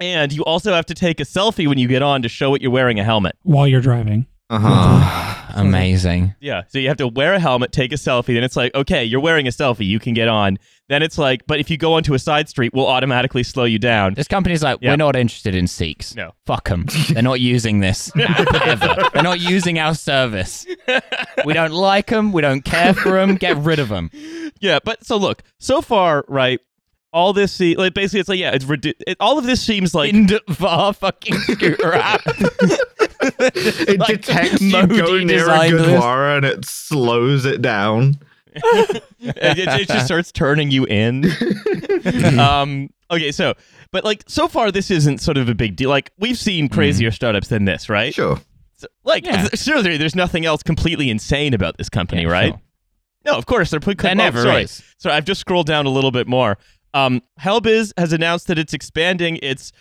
and 0.00 0.32
you 0.32 0.44
also 0.44 0.72
have 0.74 0.86
to 0.86 0.94
take 0.94 1.20
a 1.20 1.24
selfie 1.24 1.66
when 1.66 1.78
you 1.78 1.88
get 1.88 2.02
on 2.02 2.22
to 2.22 2.28
show 2.28 2.54
it 2.54 2.62
you're 2.62 2.70
wearing 2.70 2.98
a 3.00 3.04
helmet. 3.04 3.36
while 3.42 3.66
you're 3.66 3.80
driving. 3.80 4.26
Uh-huh. 4.48 5.42
Amazing. 5.56 6.34
Yeah, 6.38 6.62
so 6.68 6.78
you 6.78 6.88
have 6.88 6.98
to 6.98 7.08
wear 7.08 7.32
a 7.34 7.40
helmet, 7.40 7.72
take 7.72 7.90
a 7.92 7.96
selfie, 7.96 8.34
then 8.34 8.44
it's 8.44 8.56
like, 8.56 8.74
okay, 8.74 9.02
you're 9.04 9.20
wearing 9.20 9.46
a 9.46 9.50
selfie, 9.50 9.86
you 9.86 9.98
can 9.98 10.14
get 10.14 10.28
on. 10.28 10.58
Then 10.88 11.02
it's 11.02 11.18
like, 11.18 11.46
but 11.48 11.58
if 11.58 11.68
you 11.70 11.76
go 11.76 11.94
onto 11.94 12.14
a 12.14 12.18
side 12.18 12.48
street, 12.48 12.72
we'll 12.74 12.86
automatically 12.86 13.42
slow 13.42 13.64
you 13.64 13.78
down. 13.78 14.14
This 14.14 14.28
company's 14.28 14.62
like, 14.62 14.78
Yeah. 14.80 14.90
we're 14.92 14.96
not 14.98 15.16
interested 15.16 15.54
in 15.56 15.66
Sikhs. 15.66 16.14
No. 16.14 16.32
Fuck 16.44 16.68
them. 16.68 16.84
They're 17.10 17.22
not 17.24 17.40
using 17.40 17.80
this 17.80 18.12
ever. 18.16 18.94
They're 19.12 19.22
not 19.22 19.40
using 19.40 19.78
our 19.80 19.94
service. 19.94 20.64
We 21.44 21.54
don't 21.54 21.72
like 21.72 22.06
them. 22.08 22.30
We 22.32 22.42
don't 22.42 22.64
care 22.64 22.94
for 22.94 23.12
them. 23.12 23.34
Get 23.36 23.56
rid 23.56 23.78
of 23.78 23.88
them. 23.88 24.10
Yeah, 24.58 24.78
but 24.82 25.04
so 25.04 25.18
look, 25.18 25.42
so 25.58 25.82
far, 25.82 26.24
right? 26.28 26.60
All 27.12 27.32
this, 27.32 27.52
se- 27.52 27.76
like 27.76 27.94
basically, 27.94 28.20
it's 28.20 28.28
like, 28.28 28.38
yeah, 28.38 28.50
it's 28.52 28.64
redu- 28.66 28.92
it, 29.06 29.16
all 29.20 29.38
of 29.38 29.44
this 29.44 29.62
seems 29.62 29.94
like 29.94 30.12
Indvar 30.12 30.94
fucking 30.94 31.34
scooter 31.38 31.94
app. 31.94 32.20
It 32.26 33.98
Like 33.98 34.22
detects 34.22 34.60
you 34.60 34.72
Modi 34.72 34.96
go 34.98 35.18
near 35.18 35.36
a 35.36 35.38
designed 35.40 35.78
this. 35.78 35.86
Gurdwara 35.86 36.36
and 36.38 36.44
it 36.46 36.64
slows 36.64 37.44
it 37.44 37.62
down. 37.62 38.14
it, 38.54 39.02
it- 39.20 39.80
it 39.80 39.88
just 39.88 40.06
starts 40.06 40.32
turning 40.32 40.70
you 40.70 40.84
in. 40.86 41.24
um, 42.38 42.90
okay, 43.10 43.32
so, 43.32 43.54
but 43.92 44.04
like 44.04 44.24
so 44.26 44.48
far, 44.48 44.70
this 44.70 44.90
isn't 44.90 45.18
sort 45.20 45.36
of 45.38 45.48
a 45.48 45.54
big 45.54 45.76
deal. 45.76 45.90
Like 45.90 46.10
we've 46.18 46.38
seen 46.38 46.68
crazier 46.68 47.10
startups 47.10 47.48
than 47.48 47.64
this, 47.64 47.88
right? 47.88 48.12
Sure. 48.14 48.38
So, 48.78 48.88
like, 49.04 49.24
Yeah. 49.24 49.48
seriously, 49.54 49.96
there's 49.96 50.14
nothing 50.14 50.44
else 50.44 50.62
completely 50.62 51.08
insane 51.08 51.54
about 51.54 51.78
this 51.78 51.88
company, 51.88 52.22
Yeah, 52.22 52.28
right? 52.30 52.52
sure. 52.52 52.60
No, 53.24 53.32
of 53.38 53.46
course 53.46 53.70
they're 53.70 53.80
putting. 53.80 54.02
There 54.02 54.12
oh, 54.12 54.14
never 54.14 54.42
sorry. 54.42 54.62
is. 54.64 54.82
So 54.98 55.10
I've 55.10 55.24
just 55.24 55.40
scrolled 55.40 55.66
down 55.66 55.86
a 55.86 55.88
little 55.90 56.10
bit 56.12 56.26
more. 56.28 56.58
Um, 56.96 57.22
Helbiz 57.40 57.92
has 57.98 58.12
announced 58.12 58.46
that 58.48 58.58
it's 58.58 58.72
expanding. 58.74 59.38
It's 59.42 59.72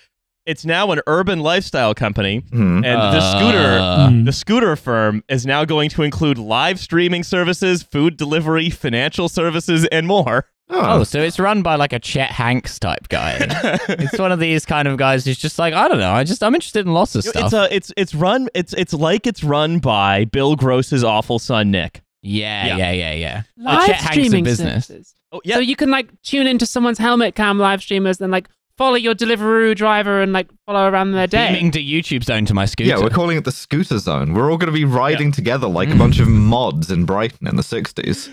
it's 0.45 0.63
now 0.63 0.91
an 0.91 1.01
urban 1.07 1.39
lifestyle 1.39 1.95
company, 1.95 2.43
Hmm. 2.51 2.84
and 2.86 3.01
the 3.01 3.22
scooter 3.31 3.79
Uh, 3.79 4.10
Mm. 4.10 4.25
the 4.25 4.31
scooter 4.31 4.75
firm 4.75 5.24
is 5.27 5.43
now 5.45 5.65
going 5.65 5.89
to 5.91 6.03
include 6.03 6.38
live 6.38 6.79
streaming 6.79 7.24
services, 7.24 7.81
food 7.81 8.15
delivery, 8.17 8.69
financial 8.69 9.27
services, 9.27 9.86
and 9.91 10.05
more. 10.05 10.45
Oh, 10.69 11.03
so 11.03 11.19
it's 11.22 11.39
run 11.39 11.62
by 11.63 11.75
like 11.75 11.93
a 11.93 12.00
Chet 12.00 12.31
Hanks 12.31 12.77
type 12.79 13.07
guy. 13.10 13.38
it's 13.89 14.17
one 14.19 14.31
of 14.31 14.39
these 14.39 14.65
kind 14.65 14.88
of 14.88 14.98
guys 14.98 15.24
who's 15.25 15.38
just 15.38 15.57
like, 15.57 15.74
I 15.74 15.88
don't 15.88 16.00
know, 16.00 16.12
I 16.12 16.24
just 16.24 16.43
I'm 16.43 16.53
interested 16.53 16.86
in 16.86 16.93
lots 16.93 17.15
of 17.15 17.24
stuff. 17.24 17.45
It's 17.45 17.53
a 17.53 17.75
it's 17.75 17.91
it's 17.98 18.13
run 18.15 18.48
it's 18.53 18.74
it's 18.74 18.93
like 18.93 19.25
it's 19.25 19.43
run 19.43 19.79
by 19.79 20.25
Bill 20.25 20.55
Gross's 20.55 21.03
awful 21.03 21.39
son 21.39 21.72
Nick. 21.72 22.01
Yeah, 22.25 22.67
Yeah. 22.67 22.77
yeah, 22.77 22.91
yeah, 22.91 23.13
yeah. 23.13 23.41
live 23.58 23.88
Chet 23.88 24.01
streaming 24.12 24.44
business. 24.44 24.88
services. 24.88 25.13
Oh 25.32 25.41
yeah, 25.44 25.55
So 25.55 25.60
you 25.62 25.75
can 25.75 25.89
like 25.91 26.10
tune 26.24 26.48
into 26.48 26.65
someone's 26.65 26.98
helmet 26.98 27.36
cam 27.36 27.60
live 27.60 27.82
streamers, 27.82 28.20
and 28.22 28.32
like 28.32 28.48
follow 28.77 28.96
your 28.96 29.15
Deliveroo 29.15 29.75
driver 29.75 30.22
and 30.22 30.34
like 30.34 30.50
follow 30.65 30.89
around 30.89 31.12
their 31.12 31.27
day. 31.27 31.53
Beaming 31.53 31.72
to 31.72 31.82
YouTube 31.82 32.24
zone 32.24 32.46
to 32.46 32.53
my 32.53 32.65
scooter. 32.65 32.89
Yeah, 32.89 33.00
we're 33.00 33.10
calling 33.10 33.38
it 33.38 33.46
the 33.46 33.51
scooter 33.51 34.00
zone. 34.00 34.34
We're 34.34 34.51
all 34.51 34.58
going 34.58 34.72
to 34.72 34.77
be 34.77 34.86
riding 34.86 35.32
together 35.32 35.67
like 35.67 35.89
a 35.89 35.96
bunch 35.96 36.20
of 36.20 36.27
mods 36.27 36.91
in 36.91 37.05
Brighton 37.05 37.48
in 37.48 37.55
the 37.55 37.63
60s. 37.63 38.29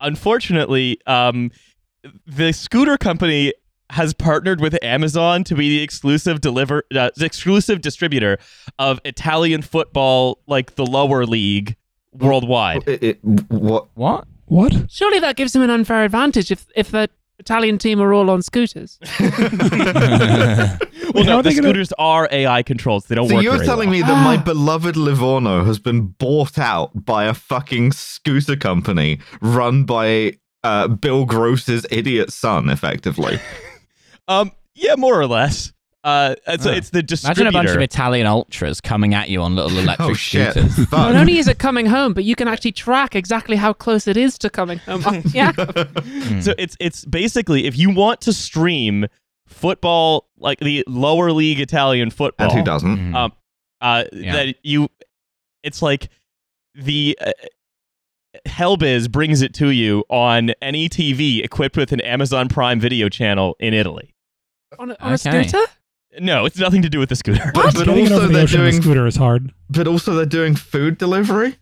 unfortunately, 0.00 1.00
um, 1.06 1.50
the 2.26 2.52
scooter 2.52 2.96
company 2.96 3.52
has 3.90 4.14
partnered 4.14 4.60
with 4.60 4.78
Amazon 4.84 5.42
to 5.44 5.54
be 5.56 5.68
the 5.78 5.82
exclusive 5.82 6.40
deliver 6.40 6.84
uh, 6.94 7.10
the 7.16 7.24
exclusive 7.24 7.80
distributor 7.80 8.38
of 8.78 9.00
Italian 9.04 9.62
football, 9.62 10.38
like 10.46 10.76
the 10.76 10.86
lower 10.86 11.26
league 11.26 11.76
worldwide. 12.12 12.86
It, 12.88 13.02
it, 13.02 13.24
what? 13.24 13.88
what? 13.94 14.26
What? 14.46 14.74
Surely 14.90 15.20
that 15.20 15.36
gives 15.36 15.54
him 15.54 15.62
an 15.62 15.70
unfair 15.70 16.04
advantage 16.04 16.50
if 16.50 16.66
if 16.74 16.90
the 16.90 17.08
Italian 17.38 17.78
team 17.78 18.00
are 18.00 18.12
all 18.12 18.28
on 18.30 18.42
scooters. 18.42 18.98
well, 19.20 19.30
no, 21.24 21.40
the 21.40 21.50
they 21.50 21.50
gonna- 21.50 21.52
scooters 21.54 21.92
are 21.98 22.28
AI 22.30 22.62
controlled, 22.62 23.04
so 23.04 23.08
they 23.08 23.14
don't 23.14 23.28
So 23.28 23.36
work. 23.36 23.44
you're 23.44 23.54
very 23.54 23.66
telling 23.66 23.88
well. 23.90 23.98
me 23.98 24.02
that 24.02 24.24
my 24.24 24.36
beloved 24.36 24.96
Livorno 24.96 25.64
has 25.64 25.78
been 25.78 26.08
bought 26.08 26.58
out 26.58 27.04
by 27.04 27.24
a 27.24 27.34
fucking 27.34 27.92
scooter 27.92 28.56
company 28.56 29.20
run 29.40 29.84
by 29.84 30.34
uh, 30.64 30.88
Bill 30.88 31.24
Gross's 31.24 31.86
idiot 31.90 32.32
son, 32.32 32.68
effectively. 32.68 33.38
Um, 34.28 34.52
yeah, 34.76 34.94
more 34.96 35.18
or 35.18 35.26
less. 35.26 35.72
Uh, 36.02 36.34
it's, 36.46 36.66
Oh. 36.66 36.70
it's 36.70 36.90
the 36.90 37.00
Imagine 37.24 37.46
a 37.46 37.52
bunch 37.52 37.70
of 37.70 37.80
Italian 37.82 38.26
ultras 38.26 38.80
coming 38.80 39.12
at 39.12 39.28
you 39.28 39.42
on 39.42 39.54
little 39.54 39.78
electric 39.78 40.08
Oh 40.10 40.14
shit! 40.14 40.52
scooters. 40.52 40.90
Not 40.92 41.14
only 41.14 41.36
is 41.38 41.46
it 41.46 41.58
coming 41.58 41.84
home, 41.84 42.14
but 42.14 42.24
you 42.24 42.34
can 42.34 42.48
actually 42.48 42.72
track 42.72 43.14
exactly 43.14 43.56
how 43.56 43.74
close 43.74 44.06
it 44.08 44.16
is 44.16 44.38
to 44.38 44.48
coming 44.50 44.78
home. 44.78 45.02
Yeah. 45.34 45.52
Hmm. 45.52 46.40
So 46.40 46.54
it's 46.56 46.76
it's 46.80 47.04
basically 47.04 47.66
if 47.66 47.76
you 47.76 47.90
want 47.90 48.22
to 48.22 48.32
stream 48.32 49.06
football, 49.46 50.28
like 50.38 50.58
the 50.60 50.84
lower 50.88 51.32
league 51.32 51.60
Italian 51.60 52.10
football, 52.10 52.48
and 52.50 52.58
who 52.58 52.64
doesn't? 52.64 52.96
Mm. 52.96 53.14
um, 53.14 53.32
uh, 53.82 54.04
Yeah. 54.12 54.32
that 54.32 54.56
you, 54.62 54.88
it's 55.62 55.82
like 55.82 56.08
the 56.74 57.18
uh, 57.20 57.32
Helbiz 58.46 59.10
brings 59.10 59.42
it 59.42 59.52
to 59.54 59.68
you 59.70 60.04
on 60.08 60.50
any 60.62 60.88
TV 60.88 61.44
equipped 61.44 61.76
with 61.76 61.92
an 61.92 62.00
Amazon 62.00 62.48
Prime 62.48 62.78
Video 62.80 63.08
channel 63.08 63.56
in 63.60 63.74
Italy. 63.74 64.14
On 64.78 64.92
a, 64.92 64.96
on 65.00 65.12
a 65.14 65.18
scooter? 65.18 65.58
No, 66.18 66.44
it's 66.44 66.58
nothing 66.58 66.82
to 66.82 66.88
do 66.88 66.98
with 66.98 67.08
the 67.08 67.16
scooter. 67.16 67.52
But, 67.54 67.74
but 67.74 67.88
also 67.88 68.20
the 68.20 68.28
they're 68.28 68.42
ocean 68.44 68.60
on 68.60 68.66
a 68.66 68.70
doing. 68.70 68.82
scooter 68.82 69.06
is 69.06 69.16
hard. 69.16 69.52
But 69.68 69.86
also 69.86 70.14
they're 70.14 70.26
doing 70.26 70.56
food 70.56 70.98
delivery. 70.98 71.56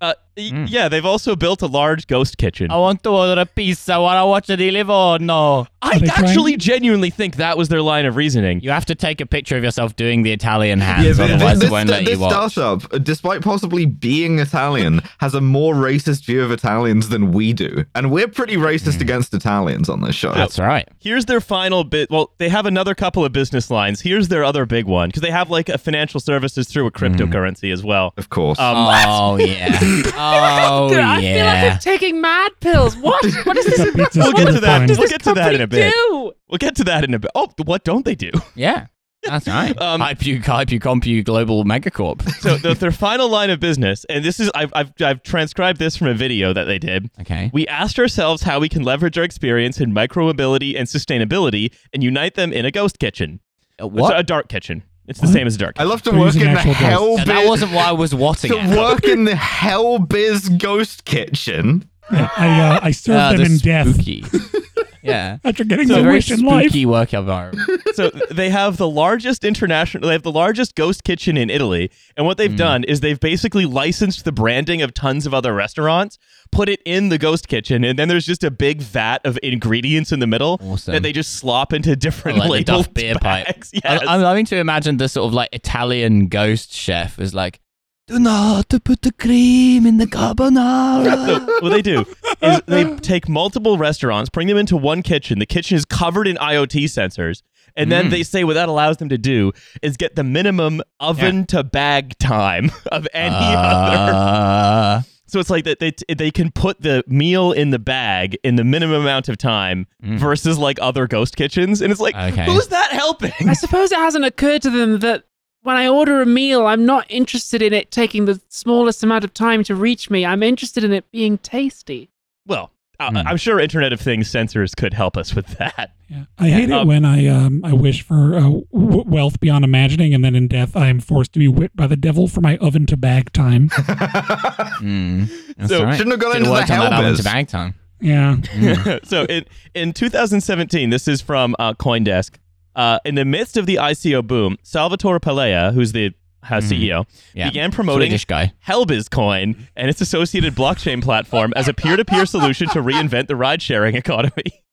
Uh, 0.00 0.14
y- 0.14 0.14
Mm. 0.38 0.66
Yeah, 0.70 0.88
they've 0.88 1.04
also 1.04 1.34
built 1.34 1.62
a 1.62 1.66
large 1.66 2.06
ghost 2.06 2.38
kitchen. 2.38 2.70
I 2.70 2.76
want 2.76 3.02
to 3.02 3.10
order 3.10 3.40
a 3.40 3.46
pizza 3.46 4.00
while 4.00 4.16
I 4.16 4.22
watch 4.22 4.46
the 4.46 4.56
Livorno. 4.56 5.66
I 5.82 5.96
Are 5.96 5.98
they 5.98 6.06
trying- 6.06 6.26
actually 6.28 6.56
genuinely 6.56 7.10
think 7.10 7.36
that 7.36 7.56
was 7.58 7.68
their 7.68 7.82
line 7.82 8.04
of 8.06 8.16
reasoning. 8.16 8.60
You 8.60 8.70
have 8.70 8.84
to 8.86 8.94
take 8.94 9.20
a 9.20 9.26
picture 9.26 9.56
of 9.56 9.64
yourself 9.64 9.96
doing 9.96 10.22
the 10.22 10.32
Italian 10.32 10.80
hands, 10.80 11.06
Yeah, 11.06 11.12
but 11.26 11.30
otherwise 11.34 11.58
this, 11.60 11.68
it 11.68 11.72
won't 11.72 11.86
this, 11.88 11.96
let 11.96 12.04
this 12.04 12.14
you 12.14 12.20
watch. 12.20 12.52
startup, 12.52 13.04
despite 13.04 13.42
possibly 13.42 13.84
being 13.86 14.38
Italian, 14.38 15.00
has 15.18 15.34
a 15.34 15.40
more 15.40 15.74
racist 15.74 16.24
view 16.24 16.42
of 16.42 16.50
Italians 16.52 17.08
than 17.08 17.32
we 17.32 17.52
do, 17.52 17.84
and 17.94 18.10
we're 18.10 18.28
pretty 18.28 18.56
racist 18.56 19.00
against 19.00 19.34
Italians 19.34 19.88
on 19.88 20.00
this 20.02 20.14
show. 20.14 20.32
That's 20.32 20.58
right. 20.58 20.88
Here's 21.00 21.26
their 21.26 21.40
final 21.40 21.84
bit. 21.84 22.10
Well, 22.10 22.32
they 22.38 22.48
have 22.48 22.66
another 22.66 22.94
couple 22.94 23.24
of 23.24 23.32
business 23.32 23.70
lines. 23.70 24.00
Here's 24.00 24.28
their 24.28 24.44
other 24.44 24.66
big 24.66 24.86
one 24.86 25.08
because 25.08 25.22
they 25.22 25.30
have 25.30 25.50
like 25.50 25.68
a 25.68 25.78
financial 25.78 26.20
services 26.20 26.68
through 26.68 26.86
a 26.86 26.90
cryptocurrency 26.92 27.72
as 27.72 27.82
well. 27.84 28.12
Of 28.16 28.30
course. 28.30 28.58
Um, 28.58 28.76
Oh 29.08 29.36
yeah. 29.36 29.78
Oh 30.34 30.88
Dude, 30.88 30.98
I 31.00 31.20
feel 31.20 31.30
like 31.46 31.62
yeah. 31.62 31.70
I'm 31.74 31.78
taking 31.78 32.20
mad 32.20 32.52
pills. 32.60 32.96
What? 32.96 33.24
What 33.44 33.56
is 33.56 33.66
this? 33.66 33.78
That 33.78 33.94
pizza 33.94 34.18
We'll 34.20 34.32
get 34.32 34.46
to 34.52 34.60
that. 34.60 34.78
fine. 34.78 34.88
does 34.88 34.98
We'll 34.98 35.04
this 35.08 35.12
get 35.12 35.22
to 35.24 35.34
that 35.34 35.54
in 35.54 35.60
a 35.60 35.66
bit. 35.66 35.92
do? 35.92 36.32
We'll 36.48 36.58
get 36.58 36.76
to 36.76 36.84
that 36.84 37.04
in 37.04 37.14
a 37.14 37.18
bit. 37.18 37.30
Oh, 37.34 37.48
what 37.64 37.84
don't 37.84 38.04
they 38.04 38.14
do? 38.14 38.30
Yeah. 38.54 38.86
That's 39.24 39.48
right. 39.48 39.76
Um, 39.80 40.00
hype 40.00 40.24
you, 40.24 40.40
hype 40.40 40.70
you, 40.70 40.78
global 40.78 41.64
megacorp. 41.64 42.22
So 42.40 42.56
the, 42.56 42.74
their 42.74 42.92
final 42.92 43.28
line 43.28 43.50
of 43.50 43.58
business, 43.58 44.06
and 44.08 44.24
this 44.24 44.38
is 44.38 44.48
I've, 44.54 44.72
I've 44.74 44.92
I've 45.00 45.22
transcribed 45.24 45.80
this 45.80 45.96
from 45.96 46.06
a 46.06 46.14
video 46.14 46.52
that 46.52 46.64
they 46.64 46.78
did. 46.78 47.10
Okay. 47.20 47.50
We 47.52 47.66
asked 47.66 47.98
ourselves 47.98 48.42
how 48.44 48.60
we 48.60 48.68
can 48.68 48.84
leverage 48.84 49.18
our 49.18 49.24
experience 49.24 49.80
in 49.80 49.92
micromobility 49.92 50.78
and 50.78 50.86
sustainability 50.86 51.74
and 51.92 52.02
unite 52.04 52.36
them 52.36 52.52
in 52.52 52.64
a 52.64 52.70
ghost 52.70 53.00
kitchen. 53.00 53.40
It's 53.78 53.92
what? 53.92 54.18
a 54.18 54.22
dark 54.22 54.48
kitchen. 54.48 54.84
It's 55.08 55.20
the 55.20 55.26
What? 55.26 55.32
same 55.32 55.46
as 55.46 55.54
a 55.54 55.58
dark. 55.58 55.76
I 55.78 55.84
love 55.84 56.02
to 56.02 56.10
They're 56.10 56.20
work 56.20 56.34
in 56.36 56.40
the 56.52 56.58
hell 56.60 57.16
ghosts. 57.16 57.26
Yeah, 57.26 57.34
that 57.40 57.48
wasn't 57.48 57.72
why 57.72 57.84
I 57.84 57.92
was 57.92 58.14
watching 58.14 58.50
to 58.52 58.58
it. 58.58 58.76
work 58.76 59.04
in 59.04 59.24
the 59.24 59.34
hell 59.36 59.98
biz 59.98 60.48
Ghost 60.50 61.04
Kitchen. 61.06 61.88
Yeah, 62.12 62.28
I 62.36 62.60
uh, 62.60 62.80
I 62.82 62.90
served 62.90 63.18
Ah, 63.18 63.30
them 63.32 63.38
the 63.38 63.44
in 63.52 63.58
death 63.58 63.94
spooky. 63.94 64.24
yeah. 65.02 65.38
after 65.44 65.64
getting 65.64 65.82
It's 65.84 65.90
a 65.90 65.96
my 65.96 66.02
very 66.02 66.14
wish 66.14 66.30
in 66.30 66.40
life. 66.40 66.64
spooky 66.66 66.86
work 66.86 67.14
environment. 67.14 67.68
so 67.94 68.10
they 68.30 68.50
have 68.50 68.76
the 68.76 68.88
largest 68.88 69.44
international 69.44 70.06
they 70.08 70.12
have 70.14 70.22
the 70.22 70.32
largest 70.32 70.74
ghost 70.74 71.04
kitchen 71.04 71.36
in 71.36 71.50
Italy 71.50 71.90
and 72.16 72.26
what 72.26 72.36
they've 72.38 72.50
Mm. 72.50 72.56
done 72.56 72.84
is 72.84 73.00
they've 73.00 73.20
basically 73.20 73.66
licensed 73.66 74.24
the 74.24 74.32
branding 74.32 74.82
of 74.82 74.94
tons 74.94 75.26
of 75.26 75.34
other 75.34 75.54
restaurants 75.54 76.18
put 76.50 76.68
it 76.68 76.80
in 76.86 77.10
the 77.10 77.18
ghost 77.18 77.46
kitchen 77.48 77.84
and 77.84 77.98
then 77.98 78.08
there's 78.08 78.24
just 78.26 78.42
a 78.42 78.50
big 78.50 78.80
vat 78.80 79.18
of 79.24 79.38
ingredients 79.42 80.12
in 80.12 80.18
the 80.20 80.26
middle 80.26 80.58
Awesome. 80.62 80.94
that 80.94 81.02
they 81.02 81.12
just 81.12 81.32
slop 81.36 81.72
into 81.72 81.94
different 81.96 82.38
Like 82.38 82.46
the 82.46 82.52
labeled 82.52 82.84
Duff 82.86 82.94
beer 82.94 83.14
pipe. 83.20 83.46
bags. 83.46 83.70
I- 83.74 83.80
Yes. 83.94 84.04
I'm 84.08 84.22
loving 84.22 84.44
to 84.46 84.56
imagine 84.56 84.96
the 84.96 85.08
sort 85.08 85.26
of 85.26 85.34
like 85.34 85.50
Italian 85.52 86.28
ghost 86.28 86.72
chef 86.72 87.18
is 87.18 87.34
like, 87.34 87.60
do 88.08 88.18
not 88.18 88.68
put 88.84 89.02
the 89.02 89.12
cream 89.12 89.86
in 89.86 89.98
the 89.98 90.06
carbonara. 90.06 91.26
So 91.26 91.58
what 91.60 91.70
they 91.70 91.82
do 91.82 92.04
is 92.42 92.60
they 92.66 92.96
take 92.96 93.28
multiple 93.28 93.78
restaurants, 93.78 94.30
bring 94.30 94.48
them 94.48 94.56
into 94.56 94.76
one 94.76 95.02
kitchen. 95.02 95.38
The 95.38 95.46
kitchen 95.46 95.76
is 95.76 95.84
covered 95.84 96.26
in 96.26 96.36
IoT 96.36 96.84
sensors. 96.84 97.42
And 97.76 97.92
then 97.92 98.06
Mm. 98.06 98.10
they 98.10 98.22
say 98.24 98.42
what 98.44 98.54
that 98.54 98.68
allows 98.68 98.96
them 98.96 99.08
to 99.10 99.18
do 99.18 99.52
is 99.82 99.96
get 99.96 100.16
the 100.16 100.24
minimum 100.24 100.82
oven 100.98 101.46
to 101.46 101.62
bag 101.62 102.16
time 102.18 102.72
of 102.90 103.06
any 103.12 103.34
other. 103.36 104.12
Uh, 104.14 105.02
So 105.26 105.38
it's 105.38 105.50
like 105.50 105.64
that 105.64 105.78
they 105.78 105.92
they 106.14 106.30
can 106.30 106.50
put 106.50 106.80
the 106.80 107.04
meal 107.06 107.52
in 107.52 107.68
the 107.70 107.78
bag 107.78 108.38
in 108.42 108.56
the 108.56 108.64
minimum 108.64 109.02
amount 109.02 109.28
of 109.28 109.36
time 109.36 109.86
Mm. 110.02 110.18
versus 110.18 110.56
like 110.58 110.78
other 110.80 111.06
ghost 111.06 111.36
kitchens. 111.36 111.82
And 111.82 111.92
it's 111.92 112.00
like, 112.00 112.16
Okay. 112.16 112.46
who's 112.46 112.68
that 112.68 112.90
helping? 112.92 113.32
I 113.46 113.52
suppose 113.52 113.92
it 113.92 113.98
hasn't 113.98 114.24
occurred 114.24 114.62
to 114.62 114.70
them 114.70 114.98
that 115.00 115.24
when 115.68 115.76
I 115.76 115.86
order 115.86 116.22
a 116.22 116.26
meal, 116.26 116.66
I'm 116.66 116.86
not 116.86 117.04
interested 117.10 117.60
in 117.60 117.74
it 117.74 117.90
taking 117.90 118.24
the 118.24 118.40
smallest 118.48 119.02
amount 119.04 119.22
of 119.24 119.34
time 119.34 119.62
to 119.64 119.74
reach 119.74 120.08
me. 120.08 120.24
I'm 120.24 120.42
interested 120.42 120.82
in 120.82 120.92
it 120.94 121.04
being 121.12 121.36
tasty. 121.38 122.08
Well, 122.46 122.70
I- 122.98 123.10
Mm. 123.10 123.26
I'm 123.26 123.36
sure 123.36 123.60
Internet 123.60 123.92
of 123.92 124.00
Things 124.00 124.28
sensors 124.28 124.74
could 124.74 124.92
help 124.94 125.16
us 125.18 125.34
with 125.34 125.46
that. 125.58 125.92
Yeah. 126.10 126.24
I 126.38 126.48
hate 126.48 126.70
Um, 126.70 126.80
it 126.80 126.86
when 126.86 127.04
I 127.04 127.26
um 127.26 127.60
I 127.62 127.74
wish 127.74 128.00
for 128.00 128.34
uh, 128.34 128.40
w- 128.40 129.04
wealth 129.06 129.40
beyond 129.40 129.62
imagining, 129.62 130.14
and 130.14 130.24
then 130.24 130.34
in 130.34 130.48
death 130.48 130.74
I 130.74 130.88
am 130.88 131.00
forced 131.00 131.34
to 131.34 131.38
be 131.38 131.48
whipped 131.48 131.76
by 131.76 131.86
the 131.86 131.98
devil 131.98 132.28
for 132.28 132.40
my 132.40 132.56
oven 132.62 132.86
to 132.86 132.96
bag 132.96 133.30
time. 133.34 133.68
mm, 134.80 135.28
So, 135.68 135.84
right. 135.84 135.94
shouldn't 135.98 136.12
have 136.12 136.20
gone 136.20 136.36
into 136.38 136.48
the 136.48 136.52
worked 136.54 136.70
on 136.70 136.92
oven 136.94 137.14
to 137.14 137.22
bag 137.22 137.48
time. 137.48 137.74
Yeah. 138.00 138.36
Mm. 138.36 139.04
so 139.12 139.24
in 139.24 139.44
in 139.74 139.92
2017, 139.92 140.88
this 140.88 141.06
is 141.06 141.20
from 141.20 141.54
uh, 141.58 141.74
CoinDesk. 141.74 142.36
Uh, 142.78 142.98
in 143.04 143.16
the 143.16 143.24
midst 143.24 143.56
of 143.56 143.66
the 143.66 143.74
ICO 143.74 144.24
boom, 144.24 144.56
Salvatore 144.62 145.18
Palella, 145.18 145.74
who's 145.74 145.90
the 145.90 146.14
uh, 146.44 146.60
CEO, 146.60 147.04
Yeah. 147.34 147.48
began 147.48 147.72
promoting 147.72 148.10
Swedish 148.10 148.24
guy. 148.24 148.52
Helbiz 148.66 149.10
Coin 149.10 149.66
and 149.74 149.90
its 149.90 150.00
associated 150.00 150.54
blockchain 150.54 151.02
platform 151.02 151.52
as 151.56 151.66
a 151.66 151.74
peer-to-peer 151.74 152.24
solution 152.24 152.68
to 152.68 152.78
reinvent 152.80 153.26
the 153.26 153.34
ride-sharing 153.34 153.96
economy. 153.96 154.62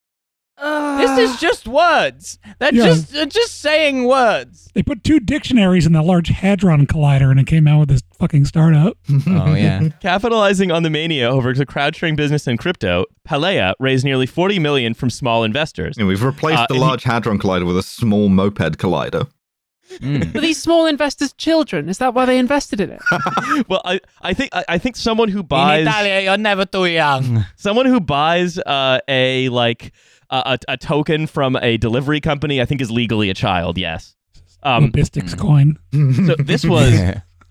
This 0.58 1.30
is 1.30 1.40
just 1.40 1.68
words. 1.68 2.40
They're 2.60 2.74
Yeah. 2.74 2.86
just 2.86 3.12
they're 3.12 3.26
just 3.26 3.60
saying 3.62 4.06
words. 4.06 4.70
They 4.74 4.84
put 4.84 5.04
two 5.04 5.20
dictionaries 5.20 5.86
in 5.86 5.92
the 5.94 6.02
Large 6.02 6.30
Hadron 6.30 6.88
Collider, 6.88 7.30
and 7.30 7.40
it 7.40 7.48
came 7.48 7.68
out 7.68 7.80
with 7.82 7.90
this 7.90 8.02
fucking 8.18 8.46
startup. 8.46 8.98
Oh 9.28 9.54
yeah. 9.54 9.90
Capitalizing 10.02 10.72
on 10.72 10.84
the 10.84 10.90
mania 10.90 11.30
over 11.30 11.54
the 11.54 11.66
crowd-sharing 11.66 12.16
business 12.16 12.48
and 12.48 12.58
crypto, 12.58 13.06
Palella 13.28 13.74
raised 13.80 14.06
nearly 14.06 14.26
40 14.26 14.60
million 14.60 14.94
from 14.94 15.10
small 15.10 15.44
investors. 15.44 15.96
Yeah, 15.98 16.06
we've 16.06 16.24
replaced 16.24 16.60
Uh, 16.60 16.66
the 16.70 16.76
he- 16.76 16.80
Large 16.80 17.04
Hadron 17.04 17.38
Collider 17.40 17.66
with 17.66 17.78
a 17.78 17.84
small 17.84 18.30
moped 18.30 18.78
collider. 18.78 19.28
Mm. 20.00 20.34
Were 20.34 20.42
these 20.42 20.60
small 20.62 20.88
investors 20.88 21.32
children? 21.34 21.90
Is 21.90 22.00
that 22.00 22.14
why 22.16 22.26
they 22.26 22.40
invested 22.40 22.82
in 22.82 22.90
it? 22.92 23.02
Well, 23.70 23.82
I, 23.86 24.00
I 24.22 24.34
think 24.34 24.50
I, 24.54 24.66
I 24.68 24.78
think 24.80 24.96
someone 24.96 25.30
who 25.30 25.40
In 25.40 25.46
buys 25.46 25.88
Italia, 25.88 26.22
you're 26.22 26.38
never 26.38 26.66
too 26.66 26.86
young. 26.86 27.46
someone 27.56 27.86
who 27.86 28.00
buys 28.00 28.58
uh, 28.58 29.00
a 29.08 29.48
like 29.50 29.94
uh, 30.30 30.58
a, 30.68 30.74
a 30.74 30.78
token 30.78 31.28
from 31.28 31.56
a 31.58 31.78
delivery 31.78 32.20
company, 32.22 32.62
I 32.62 32.66
think 32.66 32.82
is 32.82 32.92
legally 32.92 33.30
a 33.30 33.34
child. 33.34 33.78
Yes. 33.78 34.16
Um, 34.64 34.92
Lobistics 34.92 35.38
coin. 35.38 35.78
so 35.94 36.36
this 36.40 36.66
was 36.66 36.94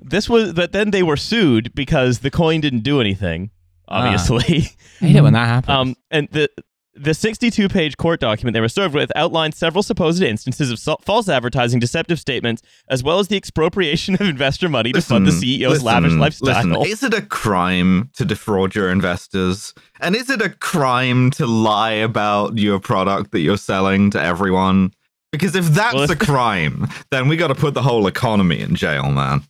this 0.00 0.28
was 0.28 0.52
but 0.52 0.72
then 0.72 0.90
they 0.90 1.02
were 1.02 1.16
sued 1.16 1.72
because 1.74 2.18
the 2.20 2.30
coin 2.30 2.60
didn't 2.60 2.80
do 2.80 3.00
anything. 3.00 3.50
Ah. 3.88 4.04
Obviously, 4.04 4.68
hate 5.00 5.16
it 5.16 5.20
when 5.22 5.32
that 5.34 5.46
happens. 5.66 5.76
um, 5.76 5.96
and 6.10 6.28
the. 6.32 6.48
The 6.96 7.12
62 7.12 7.68
page 7.68 7.96
court 7.96 8.20
document 8.20 8.54
they 8.54 8.60
were 8.60 8.68
served 8.68 8.94
with 8.94 9.10
outlined 9.16 9.54
several 9.54 9.82
supposed 9.82 10.22
instances 10.22 10.70
of 10.70 10.78
so- 10.78 10.98
false 11.02 11.28
advertising, 11.28 11.80
deceptive 11.80 12.20
statements, 12.20 12.62
as 12.88 13.02
well 13.02 13.18
as 13.18 13.26
the 13.28 13.36
expropriation 13.36 14.14
of 14.20 14.20
investor 14.22 14.68
money 14.68 14.92
to 14.92 15.02
fund 15.02 15.26
the 15.26 15.32
CEO's 15.32 15.82
lavish 15.82 16.12
lifestyle. 16.12 16.64
Listen, 16.64 16.86
is 16.86 17.02
it 17.02 17.12
a 17.12 17.22
crime 17.22 18.10
to 18.14 18.24
defraud 18.24 18.76
your 18.76 18.90
investors? 18.90 19.74
And 20.00 20.14
is 20.14 20.30
it 20.30 20.40
a 20.40 20.50
crime 20.50 21.32
to 21.32 21.46
lie 21.46 21.90
about 21.92 22.58
your 22.58 22.78
product 22.78 23.32
that 23.32 23.40
you're 23.40 23.56
selling 23.58 24.10
to 24.12 24.22
everyone? 24.22 24.92
Because 25.32 25.56
if 25.56 25.66
that's 25.66 25.94
Well, 25.94 26.04
if- 26.04 26.10
a 26.10 26.16
crime, 26.24 26.86
then 27.10 27.26
we 27.26 27.36
got 27.36 27.48
to 27.48 27.56
put 27.56 27.74
the 27.74 27.82
whole 27.82 28.06
economy 28.06 28.60
in 28.60 28.76
jail, 28.76 29.10
man. 29.10 29.42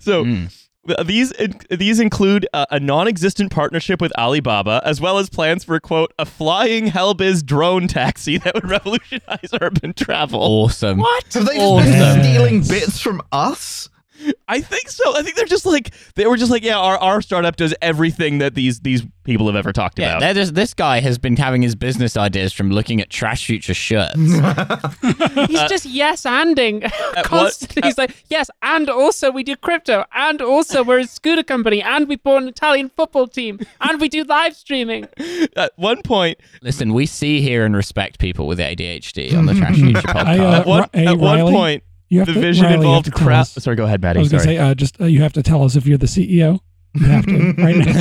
so 0.00 0.24
Mm. 0.24 0.52
Th- 0.86 1.06
these 1.06 1.32
these 1.70 2.00
include 2.00 2.46
a, 2.54 2.66
a 2.72 2.80
non-existent 2.80 3.50
partnership 3.52 4.00
with 4.00 4.12
Alibaba, 4.18 4.80
as 4.84 5.00
well 5.00 5.18
as 5.18 5.28
plans 5.28 5.64
for 5.64 5.78
quote 5.80 6.12
a 6.18 6.24
flying 6.24 6.86
Helbiz 6.86 7.44
drone 7.44 7.86
taxi 7.86 8.38
that 8.38 8.54
would 8.54 8.68
revolutionize 8.68 9.50
urban 9.60 9.92
travel. 9.92 10.40
awesome. 10.40 10.98
What? 10.98 11.24
Have 11.34 11.46
they 11.46 11.56
just 11.56 11.84
been 11.84 12.22
stealing 12.24 12.60
bits 12.62 13.00
from 13.00 13.20
us? 13.30 13.88
I 14.48 14.60
think 14.60 14.88
so. 14.88 15.16
I 15.16 15.22
think 15.22 15.36
they're 15.36 15.44
just 15.46 15.64
like 15.66 15.94
they 16.16 16.26
were 16.26 16.36
just 16.36 16.50
like, 16.50 16.62
yeah, 16.64 16.78
our, 16.78 16.98
our 16.98 17.22
startup 17.22 17.56
does 17.56 17.74
everything 17.80 18.38
that 18.38 18.54
these 18.54 18.80
these 18.80 19.02
people 19.24 19.46
have 19.46 19.56
ever 19.56 19.72
talked 19.72 19.98
Yeah, 19.98 20.16
about. 20.16 20.34
just, 20.34 20.54
this 20.54 20.74
guy 20.74 21.00
has 21.00 21.18
been 21.18 21.36
having 21.36 21.62
his 21.62 21.74
business 21.76 22.16
ideas 22.16 22.52
from 22.52 22.70
looking 22.70 23.00
at 23.00 23.10
Trash 23.10 23.46
Future 23.46 23.74
shirts. 23.74 24.14
He's 24.18 24.40
uh, 24.40 25.68
just 25.68 25.86
yes 25.86 26.22
anding 26.24 26.84
uh, 26.84 26.90
what- 27.14 27.24
constantly. 27.24 27.82
He's 27.84 27.98
uh, 27.98 28.02
like, 28.02 28.24
yes, 28.28 28.50
and 28.62 28.88
also 28.90 29.30
we 29.30 29.42
do 29.42 29.56
crypto, 29.56 30.04
and 30.14 30.42
also 30.42 30.82
we're 30.82 31.00
a 31.00 31.06
scooter 31.06 31.42
company, 31.42 31.82
and 31.82 32.08
we 32.08 32.16
bought 32.16 32.42
an 32.42 32.48
Italian 32.48 32.90
football 32.96 33.26
team, 33.28 33.60
and 33.80 34.00
we 34.00 34.08
do 34.08 34.24
live 34.24 34.54
streaming. 34.56 35.06
At 35.56 35.72
one 35.76 36.02
point, 36.02 36.38
Listen, 36.62 36.92
we 36.92 37.06
see, 37.06 37.40
hear, 37.40 37.64
and 37.64 37.76
respect 37.76 38.18
people 38.18 38.46
with 38.46 38.58
ADHD 38.58 39.36
on 39.36 39.46
the 39.46 39.54
Trash 39.54 39.76
Future 39.76 40.00
podcast. 40.00 40.24
I, 40.26 40.38
uh, 40.38 40.60
at 40.60 40.66
one, 40.66 40.88
Ri- 40.94 41.06
at 41.06 41.18
one 41.18 41.40
point, 41.52 41.82
You 42.10 42.18
have 42.18 42.26
the 42.26 42.34
to, 42.34 42.40
vision 42.40 42.64
Riley, 42.64 42.74
you 42.74 42.76
have 42.78 42.84
involved 42.84 43.04
to 43.06 43.10
tell 43.12 43.26
crowd. 43.26 43.46
Sorry, 43.46 43.76
go 43.76 43.84
ahead, 43.84 44.02
Maddie. 44.02 44.18
I 44.18 44.22
was 44.22 44.30
gonna 44.30 44.42
say, 44.44 44.58
uh, 44.58 44.74
just 44.74 45.00
uh, 45.00 45.04
you 45.06 45.22
have 45.22 45.32
to 45.34 45.42
tell 45.42 45.62
us 45.64 45.76
if 45.76 45.86
you're 45.86 45.96
the 45.98 46.06
CEO. 46.06 46.58
You 46.94 47.06
have 47.06 47.24
to 47.26 47.52
right 47.58 47.76
now. 47.76 47.86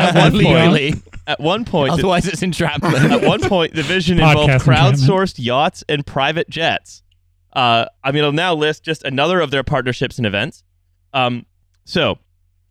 At 0.00 0.14
one 0.14 0.32
point, 0.32 0.72
Legally. 0.72 0.94
at 1.26 1.38
one 1.40 1.64
point, 1.64 1.90
the- 1.90 1.94
Otherwise, 2.00 2.26
it's 2.26 2.42
entrapment. 2.42 2.94
at 3.12 3.22
one 3.22 3.40
point, 3.40 3.74
the 3.74 3.82
vision 3.84 4.18
Podcast 4.18 4.28
involved 4.30 4.52
entrapment. 4.52 4.96
crowdsourced 4.98 5.34
yachts 5.38 5.84
and 5.88 6.04
private 6.04 6.50
jets. 6.50 7.02
Uh, 7.52 7.84
I 8.02 8.10
mean, 8.12 8.24
I'll 8.24 8.32
now 8.32 8.54
list 8.54 8.84
just 8.84 9.04
another 9.04 9.40
of 9.40 9.50
their 9.52 9.62
partnerships 9.62 10.18
and 10.18 10.26
events. 10.26 10.64
Um, 11.12 11.46
so 11.84 12.18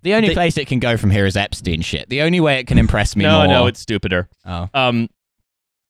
the 0.01 0.13
only 0.15 0.29
They- 0.29 0.33
place 0.33 0.57
it 0.57 0.67
can 0.67 0.79
go 0.79 0.97
from 0.97 1.11
here 1.11 1.25
is 1.25 1.37
Epstein 1.37 1.81
shit. 1.81 2.09
The 2.09 2.21
only 2.23 2.41
way 2.41 2.59
it 2.59 2.67
can 2.67 2.77
impress 2.77 3.15
me 3.15 3.23
no, 3.23 3.39
more. 3.39 3.47
no, 3.47 3.67
it's 3.67 3.79
stupider. 3.79 4.27
Oh. 4.45 4.67
Um, 4.73 5.09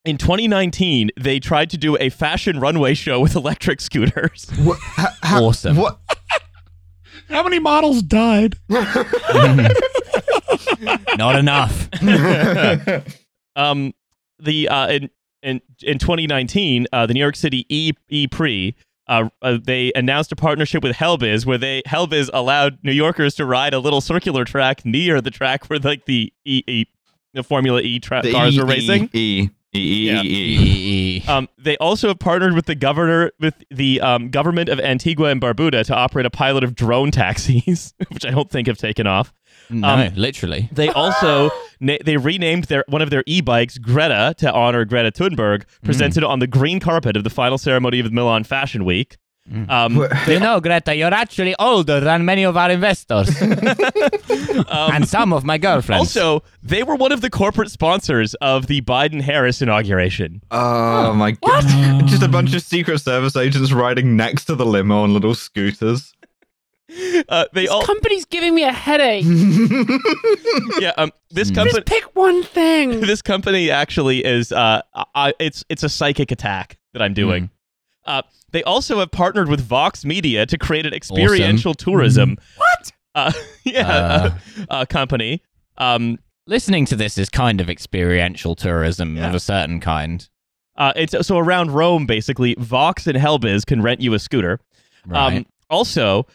in 0.06 0.18
2019, 0.18 1.10
they 1.20 1.39
tried 1.39 1.70
to 1.72 1.77
do 1.77 1.98
a 2.00 2.10
fashion 2.10 2.60
runway 2.60 2.94
show 2.94 3.20
with 3.20 3.36
electric 3.36 3.82
scooters. 3.82 4.48
What, 4.60 4.79
ha- 4.79 5.15
ha- 5.24 5.39
Awesome. 5.41 5.75
What? 5.77 6.00
How 7.29 7.44
many 7.44 7.60
models 7.60 8.01
died? 8.01 8.56
Not 11.18 11.36
enough. 11.38 11.89
um, 13.56 13.94
the 14.39 14.68
uh, 14.70 14.88
in 14.89 15.10
in 15.44 15.62
in 15.84 16.00
2019, 16.00 16.88
uh, 16.91 17.06
the 17.06 17.13
New 17.13 17.20
York 17.20 17.36
City 17.36 17.65
E 17.70 17.91
E 18.10 18.27
Prix. 18.27 18.75
Uh, 19.08 19.27
uh, 19.41 19.58
they 19.63 19.91
announced 19.96 20.32
a 20.32 20.36
partnership 20.36 20.84
with 20.84 20.96
Helbiz, 20.96 21.46
where 21.46 21.58
they 21.58 21.82
Helbiz 21.88 22.29
allowed 22.34 22.77
New 22.84 22.91
Yorkers 22.91 23.34
to 23.36 23.46
ride 23.46 23.74
a 23.74 23.79
little 23.79 24.01
circular 24.01 24.46
track 24.46 24.86
near 24.86 25.20
the 25.20 25.32
track 25.32 25.65
where 25.70 25.79
like 25.79 26.06
the 26.06 26.32
E, 26.46 26.63
e 26.68 26.86
the 27.34 27.44
Formula 27.44 27.82
E 27.82 28.00
tra- 28.00 28.22
The 28.22 28.32
cars 28.32 28.56
E- 28.56 28.60
were 28.60 28.65
racing. 28.68 29.10
E 29.13 29.41
E 29.44 29.50
E 29.75 30.07
Yeah. 30.07 30.21
E 30.23 30.27
E. 30.27 31.17
E- 31.17 31.23
Um, 31.27 31.47
they 31.57 31.77
also 31.77 32.07
have 32.07 32.19
partnered 32.19 32.53
with 32.55 32.65
the 32.65 32.75
governor, 32.75 33.31
with 33.39 33.53
the 33.69 34.01
um, 34.01 34.29
government 34.29 34.67
of 34.69 34.79
Antigua 34.79 35.29
and 35.29 35.39
Barbuda 35.39 35.85
to 35.85 35.95
operate 35.95 36.25
a 36.25 36.29
pilot 36.31 36.63
of 36.63 36.73
drone 36.75 37.11
taxis, 37.11 37.93
which 38.11 38.25
I 38.25 38.31
don't 38.31 38.49
think 38.49 38.67
have 38.67 38.77
taken 38.77 39.05
off. 39.05 39.31
no, 39.69 39.88
Um, 39.88 40.11
literally. 40.15 40.69
They 40.71 40.89
also 40.89 41.51
na- 41.79 41.97
they 42.03 42.17
renamed 42.17 42.63
their 42.65 42.83
one 42.88 43.01
of 43.03 43.09
their 43.11 43.23
e-bikes 43.27 43.77
Greta 43.77 44.33
to 44.39 44.51
honor 44.51 44.85
Greta 44.85 45.11
Thunberg, 45.11 45.63
presented 45.83 46.23
on 46.23 46.39
the 46.39 46.47
green 46.47 46.79
carpet 46.79 47.15
of 47.15 47.23
the 47.23 47.29
final 47.29 47.57
ceremony 47.59 47.99
of 47.99 48.05
the 48.05 48.11
Milan 48.11 48.43
Fashion 48.45 48.85
Week. 48.85 49.17
Um, 49.70 49.96
You 50.27 50.39
know, 50.46 50.60
Greta, 50.60 50.96
you're 50.96 51.13
actually 51.13 51.56
older 51.60 52.00
than 52.00 52.24
many 52.25 52.44
of 52.44 52.56
our 52.56 52.70
investors 52.72 53.29
and 54.70 55.08
some 55.08 55.34
of 55.34 55.44
my 55.44 55.58
girlfriends. 55.58 56.15
also, 56.18 56.44
they 56.62 56.84
were 56.84 56.96
one 56.96 57.12
of 57.12 57.22
the 57.22 57.29
corporate 57.29 57.72
sponsors 57.72 58.34
of 58.36 58.68
the 58.68 58.82
Biden-Harris 58.82 59.62
inauguration. 59.62 60.41
Oh 60.51 61.13
my 61.13 61.32
god! 61.32 61.63
Just 62.08 62.22
a 62.24 62.27
bunch 62.27 62.53
of 62.53 62.62
Secret 62.62 63.00
Service 63.00 63.36
agents 63.36 63.72
riding 63.72 64.15
next 64.15 64.46
to 64.46 64.56
the 64.56 64.65
limo 64.65 65.03
on 65.03 65.13
little 65.13 65.34
scooters. 65.36 66.13
Uh, 67.29 67.46
they 67.53 67.62
This 67.63 67.70
all, 67.70 67.84
company's 67.84 68.25
giving 68.25 68.56
me 68.56 68.63
a 68.63 68.72
headache. 68.72 69.24
yeah. 70.79 70.91
Um, 70.98 71.12
this 71.29 71.50
Hmm. 71.50 71.56
company, 71.56 71.74
Just 71.82 71.86
pick 71.86 72.15
one 72.15 72.41
thing. 72.44 73.01
this 73.01 73.22
company 73.22 73.70
actually 73.70 74.25
is 74.25 74.51
uh, 74.51 74.82
I, 75.15 75.34
it's 75.39 75.63
it's 75.70 75.84
a 75.84 75.89
psychic 75.89 76.32
attack 76.32 76.77
that 76.94 77.01
I'm 77.03 77.13
doing. 77.13 77.44
Hmm. 77.46 77.53
Uh, 78.10 78.22
they 78.51 78.63
also 78.63 79.00
have 79.00 79.12
partnered 79.12 79.48
with 79.48 79.62
Vox 79.62 80.04
Media 80.04 80.46
to 80.48 80.58
create 80.58 80.86
an 80.86 80.94
experiential 80.94 81.74
tourism. 81.75 82.38
What? 82.58 82.92
Uh, 83.16 83.32
yeah, 83.63 83.88
Uh. 83.88 84.30
uh, 84.70 84.86
company. 84.86 85.44
Um, 85.78 86.18
Listening 86.48 86.86
to 86.88 86.96
this 86.96 87.18
is 87.20 87.30
kind 87.30 87.62
of 87.62 87.70
experiential 87.70 88.56
tourism 88.56 89.16
Yeah. 89.16 89.30
of 89.30 89.36
a 89.36 89.39
certain 89.39 89.80
kind. 89.80 90.28
uh, 90.78 90.94
it's 90.96 91.13
so 91.28 91.38
around 91.38 91.72
Rome, 91.72 92.08
basically. 92.08 92.56
Vox 92.58 93.06
and 93.06 93.16
Helbiz 93.18 93.66
can 93.66 93.82
rent 93.84 94.01
you 94.01 94.13
a 94.16 94.20
scooter. 94.20 94.60
Right. 95.06 95.38
Um, 95.38 95.46
also, 95.70 96.25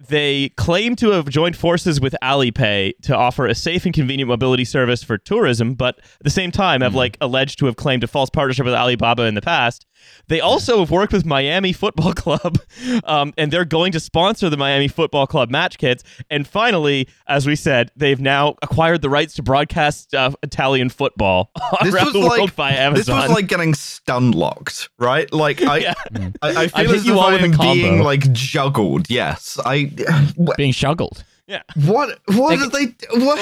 they 0.00 0.50
claim 0.50 0.96
to 0.96 1.10
have 1.12 1.28
joined 1.28 1.56
forces 1.56 2.00
with 2.00 2.14
Alipay 2.22 2.92
to 3.02 3.16
offer 3.16 3.46
a 3.46 3.54
safe 3.54 3.84
and 3.84 3.94
convenient 3.94 4.28
mobility 4.28 4.64
service 4.64 5.02
for 5.02 5.16
tourism, 5.18 5.74
but 5.74 5.98
at 5.98 6.04
the 6.24 6.30
same 6.30 6.50
time 6.50 6.80
have 6.80 6.94
like 6.94 7.16
alleged 7.20 7.58
to 7.60 7.66
have 7.66 7.76
claimed 7.76 8.04
a 8.04 8.06
false 8.06 8.28
partnership 8.30 8.64
with 8.64 8.74
Alibaba 8.74 9.22
in 9.22 9.34
the 9.34 9.42
past. 9.42 9.86
They 10.28 10.40
also 10.40 10.80
have 10.80 10.90
worked 10.90 11.14
with 11.14 11.24
Miami 11.24 11.72
Football 11.72 12.12
Club, 12.14 12.58
um, 13.04 13.32
and 13.38 13.50
they're 13.50 13.64
going 13.64 13.92
to 13.92 14.00
sponsor 14.00 14.50
the 14.50 14.56
Miami 14.58 14.88
Football 14.88 15.26
Club 15.26 15.50
match 15.50 15.78
kits. 15.78 16.02
And 16.28 16.46
finally, 16.46 17.08
as 17.26 17.46
we 17.46 17.56
said, 17.56 17.90
they've 17.96 18.20
now 18.20 18.56
acquired 18.60 19.00
the 19.00 19.08
rights 19.08 19.32
to 19.34 19.42
broadcast 19.42 20.14
uh, 20.14 20.32
Italian 20.42 20.90
football 20.90 21.50
This 21.82 21.94
around 21.94 22.04
was 22.06 22.12
the 22.12 22.20
world 22.20 22.38
like 22.38 22.50
via 22.52 22.74
Amazon. 22.74 23.16
this 23.20 23.28
was 23.28 23.34
like 23.34 23.46
getting 23.48 23.72
stun 23.72 24.32
locked, 24.32 24.90
right? 24.98 25.32
Like 25.32 25.62
I, 25.62 25.78
Yeah. 26.12 26.30
I, 26.42 26.48
I 26.64 26.68
feel 26.68 26.86
hit 26.86 26.96
as 26.96 27.06
you 27.06 27.14
if 27.14 27.18
all 27.18 27.32
with 27.32 27.40
a 27.40 27.44
I'm 27.44 27.76
being 27.76 28.02
like 28.02 28.30
juggled. 28.32 29.08
Yes, 29.08 29.58
I. 29.64 29.83
What? 30.36 30.56
Being 30.56 30.72
shuggled. 30.72 31.24
Yeah. 31.46 31.62
What? 31.84 32.18
What 32.26 32.58
They- 32.72 32.86
did 32.86 32.96
they? 33.00 33.24
What? 33.24 33.38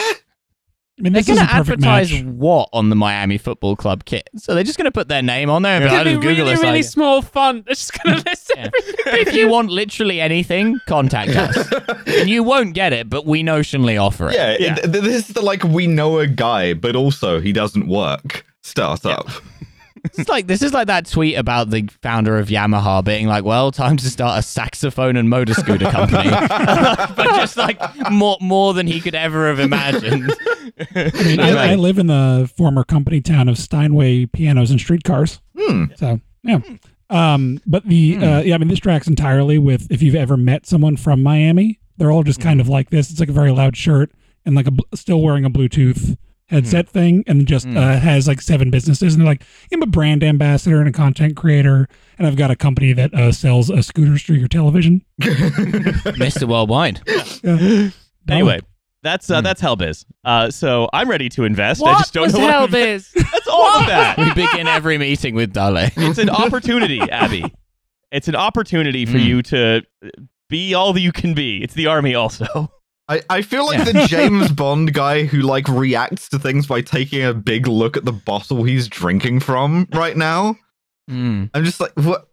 I 0.99 1.03
mean, 1.05 1.15
They're 1.15 1.23
going 1.23 1.39
to 1.39 1.53
advertise 1.53 2.13
match. 2.13 2.23
what 2.25 2.69
on 2.73 2.91
the 2.91 2.95
Miami 2.95 3.39
Football 3.39 3.77
Club 3.77 4.05
kit? 4.05 4.29
So 4.37 4.55
they're 4.55 4.63
just 4.63 4.77
going 4.77 4.85
to 4.85 4.93
put 4.93 5.09
their 5.09 5.23
name 5.23 5.49
on 5.49 5.63
there 5.63 5.77
and 5.77 5.85
It's 5.85 5.91
be 5.93 5.97
gonna 5.97 6.05
be 6.05 6.11
"Just 6.17 6.23
Google 6.23 6.37
really, 6.45 6.51
this. 6.55 6.63
really 6.63 6.79
like- 6.79 6.85
small 6.85 7.23
font. 7.23 7.65
They're 7.65 7.75
just 7.75 7.93
gonna 8.03 8.17
list 8.27 8.53
Yeah. 8.55 8.67
everything. 8.67 9.27
if 9.27 9.35
you 9.35 9.49
want 9.49 9.71
literally 9.71 10.21
anything, 10.21 10.79
contact 10.87 11.31
us. 11.31 11.73
and 12.07 12.29
you 12.29 12.43
won't 12.43 12.75
get 12.75 12.93
it, 12.93 13.09
but 13.09 13.25
we 13.27 13.43
notionally 13.43 14.01
offer 14.01 14.29
it. 14.29 14.35
Yeah, 14.35 14.57
Yeah. 14.61 14.77
it- 14.83 14.93
this 14.93 15.29
is 15.29 15.35
the 15.35 15.41
like 15.41 15.65
we 15.65 15.87
know 15.87 16.19
a 16.19 16.27
guy, 16.27 16.75
but 16.75 16.95
also 16.95 17.41
he 17.41 17.53
doesn't 17.53 17.89
work 17.89 18.45
startup. 18.63 19.29
It's 20.05 20.29
like 20.29 20.47
this 20.47 20.63
is 20.63 20.73
like 20.73 20.89
that 20.89 21.07
tweet 21.07 21.37
about 21.39 21.71
the 21.71 21.89
founder 22.03 22.39
of 22.39 22.49
Yamaha 22.49 23.05
being 23.05 23.29
like, 23.29 23.45
"Well, 23.45 23.71
time 23.71 23.97
to 23.99 24.11
start 24.11 24.39
a 24.39 24.43
saxophone 24.43 25.17
and 25.17 25.31
motor 25.31 25.55
scooter 25.55 25.91
company," 25.91 26.31
but 26.31 27.37
just 27.37 27.57
like 27.57 27.81
more 28.11 28.37
more 28.41 28.75
than 28.75 28.87
he 28.87 29.01
could 29.01 29.15
ever 29.15 29.49
have 29.49 29.61
imagined. 29.61 30.35
I 30.95 31.11
mean, 31.25 31.41
I, 31.41 31.73
I 31.73 31.75
live 31.77 31.99
in 31.99 32.09
the 32.09 32.51
former 32.57 32.83
company 32.85 33.21
town 33.21 33.49
of 33.49 33.59
Steinway 33.59 34.27
Pianos 34.27 34.71
and 34.71 34.81
Streetcars. 34.81 35.41
Hmm. 35.57 35.85
So 35.97 36.21
yeah. 36.43 36.59
Um, 37.09 37.61
but 37.67 37.85
the 37.87 38.17
uh, 38.17 38.41
yeah, 38.41 38.55
I 38.55 38.59
mean, 38.59 38.69
this 38.69 38.81
tracks 38.81 39.07
entirely 39.07 39.59
with 39.59 39.91
if 39.91 40.03
you've 40.03 40.15
ever 40.15 40.37
met 40.37 40.67
someone 40.67 40.97
from 40.97 41.23
Miami, 41.23 41.79
they're 41.97 42.11
all 42.11 42.23
just 42.23 42.41
kind 42.41 42.61
of 42.61 42.69
like 42.69 42.91
this. 42.91 43.11
It's 43.11 43.21
like 43.21 43.29
a 43.29 43.33
very 43.33 43.53
loud 43.53 43.77
shirt 43.77 44.11
and 44.45 44.57
like 44.57 44.67
a 44.67 44.73
bl- 44.73 44.83
still 44.95 45.21
wearing 45.21 45.45
a 45.45 45.51
Bluetooth 45.51 46.17
headset 46.49 46.89
thing, 46.89 47.25
and 47.27 47.47
just 47.47 47.67
uh, 47.67 47.99
has 47.99 48.29
like 48.29 48.41
seven 48.41 48.71
businesses, 48.71 49.15
and 49.15 49.21
they're 49.23 49.29
like, 49.33 49.43
I'm 49.73 49.83
a 49.83 49.87
brand 49.87 50.23
ambassador 50.23 50.79
and 50.81 50.89
a 50.89 50.93
content 50.93 51.37
creator, 51.37 51.89
and 52.19 52.27
I've 52.27 52.37
got 52.37 52.51
a 52.51 52.57
company 52.57 52.93
that 52.93 53.15
uh, 53.15 53.33
sells 53.33 53.71
a 53.71 53.83
scooters 53.83 54.23
through 54.23 54.37
your 54.37 54.49
television. 54.49 55.05
Mr. 55.21 56.47
Worldwide. 56.49 57.01
Yeah. 57.43 57.91
anyway, 58.35 58.61
that's 59.03 59.31
uh, 59.31 59.41
that's 59.41 59.61
Helbiz. 59.61 60.05
Uh, 60.25 60.51
so 60.51 60.89
I'm 60.93 61.09
ready 61.09 61.29
to 61.31 61.45
invest. 61.45 61.83
I 61.83 61.95
just 61.99 62.13
don't 62.15 62.25
was 62.25 62.35
know 62.35 62.41
what 62.47 62.71
to 62.71 62.77
Helbiz? 62.77 63.13
That's 63.33 63.49
all 63.49 63.81
of 63.81 63.87
that. 63.87 64.17
We 64.19 64.33
begin 64.35 64.69
every 64.69 64.99
meeting 64.99 65.35
with 65.35 65.53
Dale. 65.53 65.77
it's 65.97 66.19
an 66.19 66.31
opportunity, 66.31 67.01
Abby. 67.01 67.53
It's 68.13 68.29
an 68.29 68.37
opportunity 68.37 69.07
for 69.07 69.17
Mm. 69.19 69.25
you 69.25 69.43
to 69.43 69.83
be 70.49 70.75
all 70.75 70.93
that 70.93 71.01
you 71.01 71.13
can 71.13 71.33
be. 71.35 71.63
It's 71.63 71.75
the 71.75 71.87
army, 71.87 72.15
also. 72.15 72.71
I, 73.09 73.23
I 73.29 73.43
feel 73.43 73.67
like 73.67 73.85
the 73.85 74.07
James 74.09 74.51
Bond 74.53 74.95
guy 74.95 75.25
who 75.25 75.41
like 75.43 75.69
reacts 75.69 76.29
to 76.31 76.39
things 76.39 76.67
by 76.67 76.81
taking 76.81 77.25
a 77.25 77.35
big 77.35 77.67
look 77.67 77.97
at 77.97 78.05
the 78.05 78.13
bottle 78.13 78.63
he's 78.65 78.89
drinking 78.89 79.41
from 79.41 79.89
right 79.93 80.17
now. 80.17 80.57
Mm. 81.11 81.51
I'm 81.53 81.65
just 81.65 81.81
like, 81.81 81.93
what? 81.95 82.29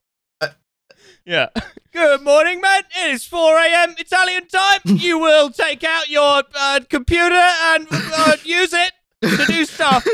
Yeah. 1.25 1.49
Good 1.91 2.21
morning, 2.23 2.61
man. 2.61 2.83
It 3.03 3.11
is 3.11 3.25
4 3.25 3.57
a.m. 3.59 3.95
Italian 3.97 4.47
time. 4.47 4.79
You 4.85 5.19
will 5.19 5.49
take 5.49 5.83
out 5.83 6.09
your 6.09 6.43
uh, 6.55 6.79
computer 6.89 7.35
and 7.35 7.87
uh, 7.91 8.35
use 8.43 8.73
it 8.73 8.91
to 9.21 9.45
do 9.45 9.65
stuff. 9.65 10.05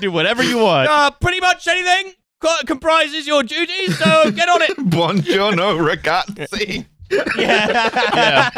Do 0.00 0.10
whatever 0.10 0.42
you 0.42 0.58
want. 0.58 0.88
Uh, 0.90 1.10
pretty 1.20 1.40
much 1.40 1.66
anything 1.68 2.14
co- 2.40 2.62
comprises 2.66 3.26
your 3.26 3.42
duties, 3.42 3.98
so 3.98 4.30
get 4.30 4.48
on 4.48 4.62
it. 4.62 4.76
Buongiorno, 4.76 5.78
ragazzi. 5.78 6.86
Yeah. 7.10 8.50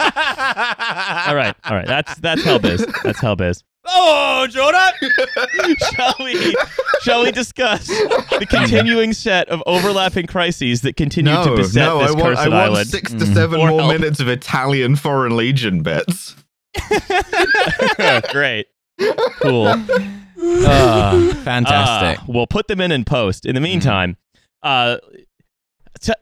All 1.29 1.35
right. 1.35 1.55
All 1.65 1.77
right. 1.77 1.87
That's 1.87 2.15
that's 2.17 2.43
Helbiz. 2.43 2.85
That's 3.03 3.21
Helbiz. 3.21 3.63
Oh, 3.91 4.47
Jonah! 4.51 4.93
shall 5.97 6.15
we? 6.21 6.55
Shall 7.03 7.23
we 7.23 7.31
discuss 7.33 7.87
the 7.87 8.47
continuing 8.51 9.15
set 9.15 9.49
of 9.49 9.63
overlapping 9.67 10.27
crises 10.27 10.83
that 10.83 10.97
continue 10.97 11.33
to 11.33 11.45
No, 11.47 11.57
beset 11.57 11.87
no, 11.87 11.99
this 12.01 12.11
I 12.11 12.13
want, 12.13 12.23
cursed 12.25 12.41
I 12.41 12.49
want 12.49 12.61
island? 12.73 12.89
six 12.89 13.13
to 13.15 13.25
seven 13.27 13.61
Or 13.61 13.69
more 13.71 13.81
help. 13.81 13.93
minutes 13.93 14.21
of 14.21 14.29
Italian 14.29 14.97
Foreign 14.97 15.37
Legion 15.39 15.83
bits. 15.83 16.37
Great, 18.31 18.67
cool. 19.41 19.73
Oh, 20.41 21.33
fantastic. 21.45 22.23
Uh, 22.23 22.25
we'll 22.29 22.47
put 22.47 22.69
them 22.69 22.81
in 22.83 22.93
in 22.93 23.05
post. 23.07 23.47
In 23.47 23.55
the 23.55 23.61
meantime, 23.63 24.17
uh, 24.63 24.99
t- 26.01 26.13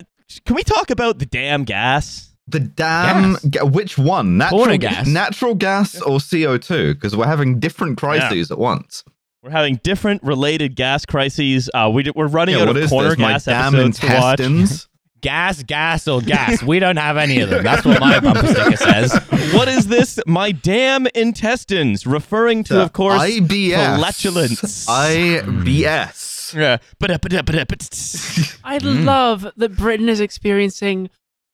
can 0.44 0.56
we 0.56 0.62
talk 0.62 0.90
about 0.90 1.18
the 1.18 1.26
damn 1.26 1.64
gas? 1.64 2.34
The 2.48 2.60
damn, 2.60 3.32
Gas. 3.32 3.44
ga- 3.46 3.64
which 3.64 3.98
one? 3.98 4.38
Natural 4.38 4.78
gas. 4.78 5.06
natural 5.08 5.54
gas 5.56 6.00
or 6.00 6.20
CO 6.20 6.58
two? 6.58 6.94
Because 6.94 7.16
we're 7.16 7.26
having 7.26 7.58
different 7.58 7.98
crises 7.98 8.50
at 8.52 8.58
once. 8.58 9.02
We're 9.42 9.50
having 9.50 9.76
different 9.82 10.22
related 10.22 10.76
gas 10.76 11.04
crises. 11.06 11.68
Uh, 11.74 11.90
we, 11.92 12.08
we're 12.14 12.26
running 12.28 12.54
Yeah, 12.56 12.62
out 12.62 12.76
of 12.76 12.88
corner 12.88 13.08
this? 13.10 13.18
My 13.18 13.32
gas 13.32 13.44
damn 13.46 13.72
to 13.72 13.78
watch. 13.78 14.40
intestines. 14.40 14.88
gas, 15.20 15.62
gas, 15.64 16.06
or 16.06 16.20
gas. 16.20 16.62
We 16.66 16.78
don't 16.78 16.96
have 16.98 17.16
any 17.16 17.40
of 17.40 17.50
them. 17.50 17.64
That's 17.64 17.84
what 17.84 17.98
my 18.00 18.20
bumper 18.20 18.46
sticker 18.46 18.76
says. 18.76 19.12
what 19.52 19.66
is 19.66 19.88
this? 19.88 20.20
My 20.26 20.52
damn 20.52 21.06
intestines, 21.16 22.06
referring 22.06 22.62
to, 22.64 22.80
of 22.82 22.92
course, 22.92 23.20
IBS. 23.22 23.98
flatulence. 23.98 24.86
IBS. 24.86 26.35
Yeah. 26.54 26.78
I 28.64 28.78
Mm. 28.78 29.04
love 29.04 29.46
that 29.56 29.76
Britain 29.76 30.08
is 30.08 30.20
experiencing 30.20 31.10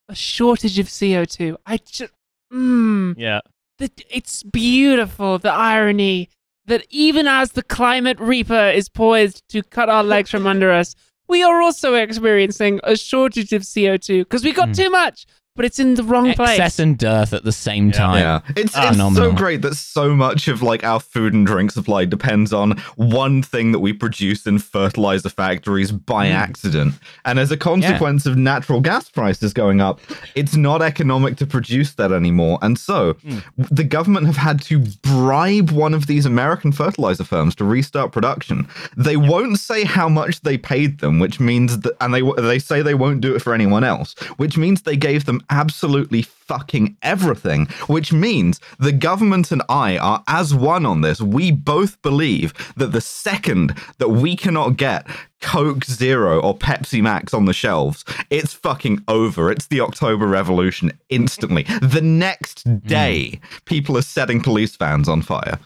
a 0.09 0.15
shortage 0.15 0.79
of 0.79 0.87
CO2. 0.89 1.57
I 1.67 1.77
just, 1.79 2.13
mm, 2.53 3.15
yeah. 3.17 3.41
that 3.79 4.03
it's 4.11 4.43
beautiful 4.43 5.39
the 5.39 5.53
irony 5.53 6.29
that 6.67 6.87
even 6.91 7.27
as 7.27 7.53
the 7.53 7.63
climate 7.63 8.19
reaper 8.21 8.69
is 8.71 8.89
poised 8.89 9.43
to 9.49 9.63
cut 9.63 9.89
our 9.89 10.05
legs 10.05 10.31
from 10.31 10.47
under 10.47 10.71
us, 10.71 10.95
we 11.29 11.43
are 11.43 11.61
also 11.63 11.95
experiencing 11.95 12.79
a 12.85 12.97
shortage 12.97 13.53
of 13.53 13.63
CO2 13.63 14.21
because 14.21 14.45
we 14.45 14.53
got 14.53 14.69
Hmm. 14.69 14.73
too 14.75 14.91
much, 14.91 15.27
but 15.55 15.65
it's 15.67 15.79
in 15.79 15.95
the 15.95 16.03
wrong 16.03 16.33
place. 16.33 16.51
Excess 16.59 16.79
and 16.79 16.97
dearth 16.97 17.35
at 17.35 17.45
the 17.45 17.53
same 17.53 17.91
time. 17.93 18.19
Yeah, 18.19 18.41
it's, 18.57 18.73
Ah. 18.75 18.89
it's 18.89 19.17
so 19.17 19.33
great 19.33 19.61
that 19.63 19.75
so 19.77 20.15
much 20.15 20.49
of 20.49 20.63
like 20.63 20.83
our 20.83 20.99
food 20.99 21.35
and 21.35 21.47
drink 21.47 21.71
supply 21.73 22.05
depends 22.07 22.53
on 22.53 22.73
one 22.97 23.43
thing 23.43 23.73
that 23.73 23.81
we 23.81 23.93
produce 23.93 24.47
in 24.47 24.59
fertilizer 24.59 25.29
factories 25.29 25.93
by 25.93 26.29
Mm. 26.29 26.35
accident. 26.35 26.95
And 27.27 27.39
as 27.39 27.51
a 27.51 27.57
consequence 27.57 28.25
of 28.25 28.37
natural 28.39 28.81
gas 28.81 29.11
prices 29.11 29.53
going 29.53 29.81
up, 29.81 30.01
it's 30.35 30.57
not 30.57 30.81
economic 30.81 31.37
to 31.37 31.47
produce 31.47 31.93
that 31.95 32.13
anymore. 32.13 32.59
And 32.63 32.79
so 32.79 33.15
Mm. 33.27 33.43
the 33.71 33.85
government 33.85 34.27
have 34.27 34.37
had 34.39 34.63
to 34.63 34.79
bribe 35.03 35.71
one 35.71 35.93
of 35.93 36.07
these 36.07 36.25
American 36.25 36.73
fertilizer 36.73 37.25
firms 37.25 37.55
to 37.57 37.65
restart 37.65 38.11
production. 38.13 38.67
They 38.97 39.17
won't 39.19 39.59
say 39.59 39.85
how 39.85 40.09
much 40.09 40.41
they 40.43 40.57
paid 40.57 41.01
them, 41.01 41.19
which 41.19 41.41
means 41.41 41.81
that, 41.81 41.93
and 42.01 42.15
they 42.15 42.23
they 42.39 42.59
say 42.59 42.81
they 42.81 42.95
won't 42.95 43.21
do 43.21 43.35
it 43.35 43.43
for 43.43 43.53
anyone 43.53 43.85
else, 43.85 44.15
which 44.39 44.57
means 44.57 44.83
they 44.83 44.97
gave 44.97 45.25
them 45.27 45.42
absolutely 45.51 46.23
fucking 46.23 46.97
everything. 47.03 47.67
Which 47.87 48.13
means 48.13 48.61
the 48.79 48.93
government 48.93 49.53
and 49.53 49.63
I 49.69 49.99
are 49.99 50.23
as 50.29 50.55
one 50.55 50.87
on 50.87 51.01
this. 51.01 51.21
We 51.21 51.51
both 51.51 52.01
believe 52.03 52.53
that 52.77 52.93
the 52.93 53.01
second 53.01 53.77
that 53.99 54.11
we 54.11 54.37
cannot 54.37 54.77
get 54.77 55.07
Coke 55.41 55.85
Zero 55.85 56.41
or 56.41 56.57
Pepsi 56.57 57.03
Max 57.03 57.35
on 57.35 57.47
the 57.47 57.53
shelves, 57.53 58.05
it's 58.31 58.53
fucking 58.53 59.03
over. 59.09 59.51
It's 59.51 59.67
the 59.67 59.81
October 59.81 60.27
Revolution 60.27 60.93
instantly. 61.09 61.65
the 61.81 62.03
next 62.03 62.63
hmm. 62.63 62.77
day, 62.77 63.41
people 63.65 63.97
are 63.97 64.03
setting 64.03 64.41
police 64.41 64.77
vans 64.77 65.09
on 65.09 65.23
fire. 65.23 65.59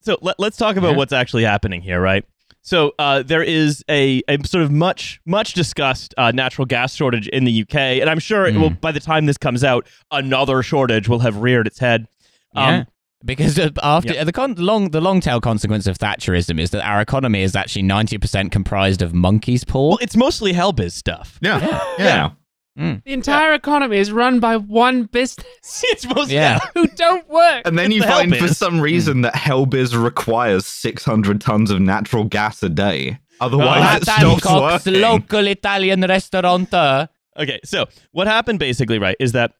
So 0.00 0.18
let, 0.22 0.38
let's 0.38 0.56
talk 0.56 0.76
about 0.76 0.92
Yeah. 0.92 0.96
what's 0.96 1.12
actually 1.12 1.44
happening 1.44 1.82
here, 1.82 2.00
right? 2.00 2.24
So 2.62 2.92
uh, 2.98 3.22
there 3.22 3.42
is 3.42 3.82
a, 3.88 4.22
a 4.28 4.36
sort 4.46 4.62
of 4.64 4.70
much 4.70 5.20
much 5.24 5.54
discussed 5.54 6.14
uh, 6.18 6.30
natural 6.32 6.66
gas 6.66 6.94
shortage 6.94 7.26
in 7.28 7.44
the 7.44 7.62
UK, 7.62 7.74
and 7.74 8.10
I'm 8.10 8.18
sure 8.18 8.46
it 8.46 8.54
will, 8.54 8.70
Mm. 8.70 8.80
by 8.80 8.92
the 8.92 9.00
time 9.00 9.26
this 9.26 9.38
comes 9.38 9.64
out, 9.64 9.86
another 10.10 10.62
shortage 10.62 11.08
will 11.08 11.20
have 11.20 11.36
reared 11.38 11.66
its 11.66 11.78
head. 11.78 12.06
Yeah. 12.54 12.66
Um, 12.80 12.86
because 13.24 13.58
uh, 13.58 13.70
after 13.82 14.12
Yeah. 14.14 14.24
the 14.24 14.32
con- 14.32 14.54
long 14.56 14.90
the 14.90 15.00
long 15.00 15.20
tail 15.20 15.40
consequence 15.40 15.86
of 15.86 15.98
Thatcherism 15.98 16.58
is 16.60 16.70
that 16.70 16.82
our 16.86 17.00
economy 17.00 17.42
is 17.42 17.54
actually 17.56 17.82
ninety 17.82 18.18
percent 18.18 18.50
comprised 18.52 19.02
of 19.02 19.12
monkeys' 19.14 19.64
paw. 19.64 19.88
well, 19.90 19.98
it's 20.00 20.16
mostly 20.16 20.52
helbiz 20.52 20.92
stuff. 20.92 21.38
Yeah. 21.42 21.60
Yeah. 21.60 21.80
Yeah. 21.98 22.30
Mm. 22.78 23.02
The 23.04 23.12
entire 23.12 23.52
economy 23.52 23.96
is 23.98 24.12
run 24.12 24.38
by 24.40 24.56
one 24.56 25.04
business 25.04 25.44
it's 25.88 26.06
mostly 26.06 26.34
Yeah. 26.36 26.60
who 26.74 26.86
don't 26.88 27.28
work. 27.28 27.62
And 27.66 27.78
then 27.78 27.90
you 27.90 28.00
the 28.02 28.06
find 28.06 28.36
for 28.36 28.48
some 28.48 28.80
reason 28.80 29.22
that 29.22 29.34
Helbiz 29.34 30.00
requires 30.00 30.66
600 30.66 31.40
tons 31.40 31.70
of 31.70 31.80
natural 31.80 32.24
gas 32.24 32.62
a 32.62 32.68
day. 32.68 33.18
Otherwise, 33.40 34.02
it 34.02 34.04
stops 34.04 34.42
Cox, 34.42 34.86
working. 34.86 35.00
local 35.00 35.46
Italian 35.46 36.02
restaurateur. 36.02 37.08
Okay, 37.38 37.58
so 37.64 37.86
what 38.12 38.26
happened 38.26 38.58
basically, 38.58 38.98
right, 38.98 39.16
is 39.18 39.32
that 39.32 39.52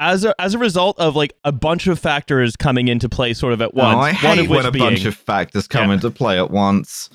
as 0.00 0.24
a, 0.24 0.34
as 0.40 0.54
a 0.54 0.58
result 0.58 0.98
of 0.98 1.16
like 1.16 1.32
a 1.44 1.52
bunch 1.52 1.86
of 1.86 1.98
factors 1.98 2.54
coming 2.56 2.88
into 2.88 3.08
play 3.08 3.32
sort 3.34 3.52
of 3.52 3.62
at 3.62 3.70
Oh, 3.74 3.78
once, 3.78 3.96
I 4.22 4.28
one 4.28 4.38
of 4.38 4.48
which 4.48 4.56
when 4.56 4.66
a 4.66 4.70
being, 4.70 4.84
bunch 4.84 5.04
of 5.04 5.14
factors 5.14 5.66
come 5.68 5.88
Yeah. 5.88 5.94
into 5.94 6.10
play 6.10 6.38
at 6.38 6.50
once. 6.50 7.10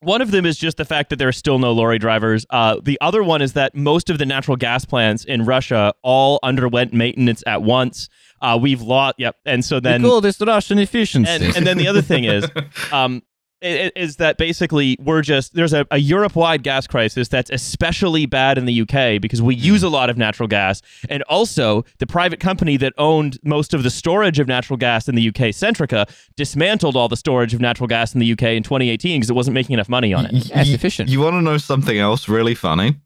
One 0.00 0.20
of 0.20 0.30
them 0.30 0.44
is 0.44 0.58
just 0.58 0.76
the 0.76 0.84
fact 0.84 1.10
that 1.10 1.16
there 1.16 1.28
are 1.28 1.32
still 1.32 1.58
no 1.58 1.72
lorry 1.72 1.98
drivers. 1.98 2.44
Uh, 2.50 2.76
the 2.82 2.98
other 3.00 3.22
one 3.22 3.40
is 3.40 3.54
that 3.54 3.74
most 3.74 4.10
of 4.10 4.18
the 4.18 4.26
natural 4.26 4.56
gas 4.56 4.84
plants 4.84 5.24
in 5.24 5.44
Russia 5.44 5.94
all 6.02 6.38
underwent 6.42 6.92
maintenance 6.92 7.42
at 7.46 7.62
once. 7.62 8.08
Uh, 8.42 8.58
we've 8.60 8.82
lost, 8.82 9.14
yep. 9.18 9.36
And 9.46 9.64
so 9.64 9.80
then, 9.80 10.02
we 10.02 10.08
call 10.08 10.20
this 10.20 10.40
Russian 10.40 10.78
efficiency. 10.78 11.30
and, 11.30 11.56
and 11.56 11.66
then 11.66 11.78
the 11.78 11.88
other 11.88 12.02
thing 12.02 12.24
is, 12.24 12.46
um, 12.92 13.22
is 13.62 14.16
that 14.16 14.36
basically 14.36 14.96
we're 15.00 15.22
just 15.22 15.54
there's 15.54 15.72
a, 15.72 15.86
a 15.90 15.98
Europe-wide 15.98 16.62
gas 16.62 16.86
crisis 16.86 17.28
that's 17.28 17.50
especially 17.50 18.26
bad 18.26 18.58
in 18.58 18.66
the 18.66 18.82
UK 18.82 19.20
because 19.20 19.40
we 19.40 19.54
use 19.54 19.82
a 19.82 19.88
lot 19.88 20.10
of 20.10 20.16
natural 20.16 20.46
gas, 20.46 20.82
and 21.08 21.22
also 21.24 21.84
the 21.98 22.06
private 22.06 22.40
company 22.40 22.76
that 22.76 22.92
owned 22.98 23.38
most 23.42 23.72
of 23.74 23.82
the 23.82 23.90
storage 23.90 24.38
of 24.38 24.46
natural 24.46 24.76
gas 24.76 25.08
in 25.08 25.14
the 25.14 25.28
UK, 25.28 25.52
Centrica, 25.54 26.08
dismantled 26.36 26.96
all 26.96 27.08
the 27.08 27.16
storage 27.16 27.54
of 27.54 27.60
natural 27.60 27.86
gas 27.86 28.14
in 28.14 28.20
the 28.20 28.32
UK 28.32 28.42
in 28.42 28.62
2018 28.62 29.20
because 29.20 29.30
it 29.30 29.34
wasn't 29.34 29.54
making 29.54 29.74
enough 29.74 29.88
money 29.88 30.12
on 30.12 30.26
it. 30.26 30.32
Yeah, 30.32 30.60
it's 30.60 30.70
efficient. 30.70 31.08
You 31.08 31.20
want 31.20 31.34
to 31.34 31.42
know 31.42 31.58
something 31.58 31.98
else 31.98 32.28
really 32.28 32.54
funny? 32.54 32.96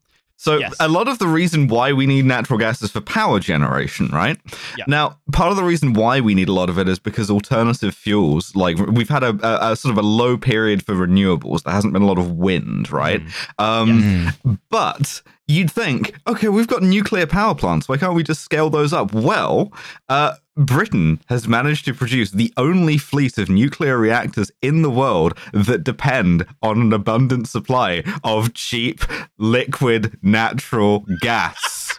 So, 0.43 0.57
Yes. 0.57 0.73
a 0.79 0.87
lot 0.87 1.07
of 1.07 1.19
the 1.19 1.27
reason 1.27 1.67
why 1.67 1.93
we 1.93 2.07
need 2.07 2.25
natural 2.25 2.57
gas 2.57 2.81
is 2.81 2.89
for 2.89 2.99
power 2.99 3.39
generation, 3.39 4.07
right? 4.11 4.39
Yeah. 4.75 4.85
Now, 4.87 5.19
part 5.31 5.51
of 5.51 5.55
the 5.57 5.63
reason 5.63 5.93
why 5.93 6.19
we 6.19 6.33
need 6.33 6.49
a 6.49 6.51
lot 6.53 6.67
of 6.67 6.79
it 6.79 6.87
is 6.89 6.97
because 6.97 7.29
alternative 7.29 7.93
fuels, 7.93 8.55
like 8.55 8.75
we've 8.77 9.07
had 9.09 9.21
a, 9.23 9.37
a, 9.43 9.71
a 9.73 9.75
sort 9.75 9.91
of 9.91 9.99
a 10.03 10.07
low 10.07 10.37
period 10.37 10.83
for 10.83 10.95
renewables. 10.95 11.61
There 11.61 11.73
hasn't 11.73 11.93
been 11.93 12.01
a 12.01 12.07
lot 12.07 12.17
of 12.17 12.31
wind, 12.31 12.91
right? 12.91 13.21
Um, 13.59 14.01
Mm. 14.01 14.57
But 14.71 15.21
you'd 15.47 15.71
think, 15.71 16.13
okay, 16.27 16.47
we've 16.49 16.67
got 16.67 16.81
nuclear 16.83 17.25
power 17.27 17.55
plants. 17.55 17.89
Why 17.89 17.97
can't 17.97 18.13
we 18.13 18.23
just 18.23 18.41
scale 18.41 18.69
those 18.69 18.93
up? 18.93 19.13
Well, 19.13 19.71
uh, 20.09 20.35
Britain 20.55 21.21
has 21.27 21.47
managed 21.47 21.85
to 21.85 21.93
produce 21.93 22.31
the 22.31 22.53
only 22.57 22.97
fleet 22.97 23.37
of 23.37 23.49
nuclear 23.49 23.97
reactors 23.97 24.51
in 24.61 24.81
the 24.81 24.89
world 24.89 25.37
that 25.53 25.83
depend 25.83 26.45
on 26.61 26.81
an 26.81 26.93
abundant 26.93 27.47
supply 27.47 28.03
of 28.23 28.53
cheap, 28.53 29.01
liquid, 29.37 30.17
natural 30.21 31.05
gas. 31.21 31.97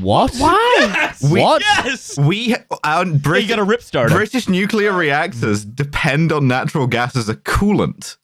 What? 0.00 0.34
Why? 0.36 1.12
We- 1.30 1.40
What? 1.40 1.62
Yes. 1.62 2.16
We, 2.18 2.54
our 2.84 3.04
you 3.06 3.14
British, 3.14 3.48
got 3.48 3.58
a 3.58 3.64
rip 3.64 3.82
starter. 3.82 4.14
British 4.14 4.48
nuclear 4.48 4.92
reactors 4.92 5.64
depend 5.64 6.30
on 6.30 6.46
natural 6.46 6.86
gas 6.86 7.16
as 7.16 7.28
a 7.28 7.34
coolant. 7.34 8.16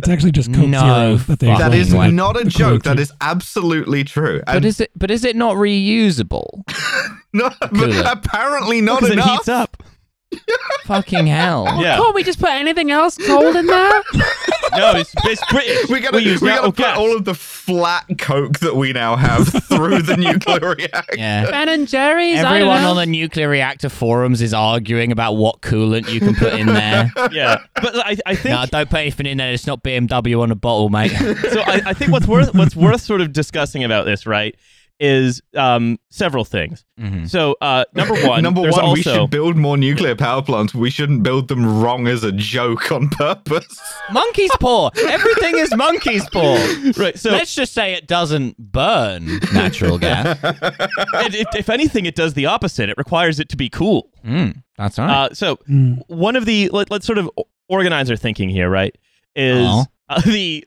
It's 0.00 0.08
actually 0.08 0.32
just 0.32 0.52
Coke 0.52 0.66
No 0.68 0.80
Zero 0.80 1.16
that 1.16 1.38
they. 1.38 1.46
That 1.46 1.74
is 1.74 1.92
Right. 1.92 2.12
not 2.12 2.40
a 2.40 2.44
joke. 2.44 2.82
That 2.84 2.98
is 2.98 3.12
absolutely 3.20 4.02
true. 4.04 4.42
But 4.46 4.64
is 4.64 4.80
it? 4.80 4.90
But 4.96 5.10
is 5.10 5.24
it 5.24 5.36
not 5.36 5.56
reusable? 5.56 6.62
no, 7.32 7.50
but 7.60 8.06
apparently 8.06 8.80
not 8.80 9.00
Because 9.00 9.10
it 9.10 9.12
enough. 9.14 9.30
heats 9.30 9.48
up. 9.48 9.82
Fucking 10.84 11.26
hell! 11.26 11.66
Oh, 11.68 11.80
yeah. 11.82 11.96
Can't 11.96 12.14
we 12.14 12.22
just 12.22 12.38
put 12.40 12.50
anything 12.50 12.90
else 12.90 13.16
cold 13.16 13.56
in 13.56 13.66
there? 13.66 14.02
No, 14.76 14.92
it's, 14.92 15.12
it's 15.24 15.42
British. 15.50 15.88
We 15.88 15.98
gotta, 15.98 16.18
we 16.18 16.24
we 16.24 16.30
gotta 16.34 16.44
natural 16.46 16.72
put 16.72 16.76
gas. 16.76 16.96
all 16.98 17.16
of 17.16 17.24
the 17.24 17.34
flat 17.34 18.04
coke 18.18 18.60
that 18.60 18.76
we 18.76 18.92
now 18.92 19.16
have 19.16 19.48
through 19.64 20.02
the 20.02 20.16
nuclear 20.16 20.76
reactor. 20.76 21.16
Yeah. 21.16 21.50
Ben 21.50 21.68
and 21.68 21.88
Jerry's. 21.88 22.38
I 22.38 22.42
don't 22.42 22.52
Everyone 22.52 22.82
know. 22.82 22.90
on 22.90 22.96
the 22.96 23.06
nuclear 23.06 23.48
reactor 23.48 23.88
forums 23.88 24.40
is 24.40 24.54
arguing 24.54 25.10
about 25.10 25.32
what 25.32 25.60
coolant 25.60 26.08
you 26.12 26.20
can 26.20 26.36
put 26.36 26.54
in 26.54 26.66
there. 26.68 27.10
yeah, 27.32 27.64
but 27.74 27.96
I, 27.96 28.16
I 28.26 28.36
think 28.36 28.54
no, 28.54 28.64
don't 28.66 28.88
put 28.88 29.00
anything 29.00 29.26
in 29.26 29.38
there. 29.38 29.52
It's 29.52 29.66
not 29.66 29.82
BMW 29.82 30.40
on 30.40 30.52
a 30.52 30.56
bottle, 30.56 30.88
mate. 30.88 31.10
so. 31.10 31.62
I, 31.62 31.82
I 31.86 31.92
think 31.92 32.12
what's 32.12 32.28
worth 32.28 32.54
what's 32.54 32.76
worth 32.76 33.00
sort 33.00 33.20
of 33.22 33.32
discussing 33.32 33.82
about 33.82 34.04
this, 34.04 34.24
right, 34.24 34.54
is 35.00 35.40
um, 35.56 35.98
several 36.10 36.44
things. 36.44 36.84
Mhm. 37.00 37.26
So 37.28 37.56
uh, 37.62 37.84
number 37.94 38.14
one, 38.28 38.42
Number 38.42 38.60
there's 38.60 38.76
one, 38.76 38.92
we 38.92 39.00
should 39.02 39.30
build 39.30 39.56
more 39.56 39.78
nuclear 39.78 40.14
power 40.14 40.42
plants. 40.42 40.74
We 40.74 40.90
shouldn't 40.90 41.22
build 41.22 41.48
them 41.48 41.80
wrong 41.80 42.06
as 42.06 42.22
a 42.22 42.30
joke 42.32 42.92
on 42.92 43.08
purpose. 43.10 43.80
Monkey's 44.12 44.50
paw. 44.60 44.90
Everything 45.08 45.56
is 45.58 45.74
monkey's 45.74 46.28
paw. 46.28 46.54
right. 46.98 47.18
So 47.18 47.30
Let's 47.30 47.54
just 47.54 47.72
say 47.72 47.94
it 47.94 48.06
doesn't 48.06 48.58
burn 48.58 49.38
natural 49.54 49.98
gas. 49.98 50.38
and 50.44 51.34
if, 51.34 51.46
if 51.56 51.70
anything, 51.70 52.04
it 52.04 52.14
does 52.14 52.34
the 52.34 52.44
opposite. 52.46 52.90
It 52.90 52.98
requires 52.98 53.40
it 53.40 53.48
to 53.48 53.56
be 53.56 53.70
cool. 53.70 54.10
Mm, 54.24 54.62
that's 54.76 54.98
all 54.98 55.06
right. 55.06 55.30
Uh, 55.30 55.34
so 55.34 55.56
Mm. 55.68 56.02
one 56.08 56.36
of 56.36 56.44
the 56.44 56.68
let, 56.74 56.90
let's 56.90 57.06
sort 57.06 57.16
of 57.18 57.30
organize 57.68 58.10
our 58.10 58.16
thinking 58.16 58.50
here, 58.50 58.68
right? 58.68 58.94
Is 59.34 59.66
uh, 60.10 60.20
the 60.26 60.66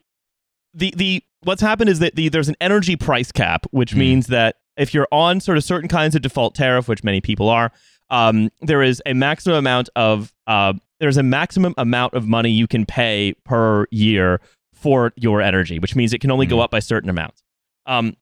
the 0.74 0.92
the 0.98 1.24
what's 1.44 1.62
happened 1.62 1.90
is 1.90 2.00
that 2.00 2.16
the 2.16 2.30
there's 2.30 2.50
an 2.50 2.56
energy 2.62 2.96
price 2.96 3.32
cap, 3.32 3.66
which 3.72 3.94
Mm. 3.94 3.98
means 3.98 4.28
that 4.28 4.56
if 4.78 4.94
you're 4.94 5.08
on 5.12 5.40
sort 5.40 5.58
of 5.58 5.64
certain 5.64 5.88
kinds 5.90 6.16
of 6.16 6.22
default 6.22 6.56
tariff, 6.56 6.88
which 6.88 7.04
many 7.04 7.22
people 7.22 7.50
are, 7.50 7.72
um, 8.10 8.50
there 8.62 8.82
is 8.82 9.02
a 9.06 9.14
maximum 9.14 9.58
amount 9.58 9.90
of 9.96 10.34
uh, 10.48 10.74
there's 11.00 11.18
a 11.18 11.24
maximum 11.24 11.74
amount 11.78 12.14
of 12.14 12.28
money 12.28 12.50
you 12.50 12.68
can 12.68 12.86
pay 12.86 13.34
per 13.44 13.86
year 13.92 14.40
for 14.74 15.14
your 15.16 15.42
energy, 15.42 15.80
which 15.80 15.96
means 15.96 16.14
it 16.14 16.20
can 16.20 16.32
only 16.32 16.46
go 16.46 16.58
Mm. 16.58 16.64
up 16.64 16.72
by 16.72 16.80
certain 16.80 17.10
amounts. 17.10 17.42
Um, 17.86 18.16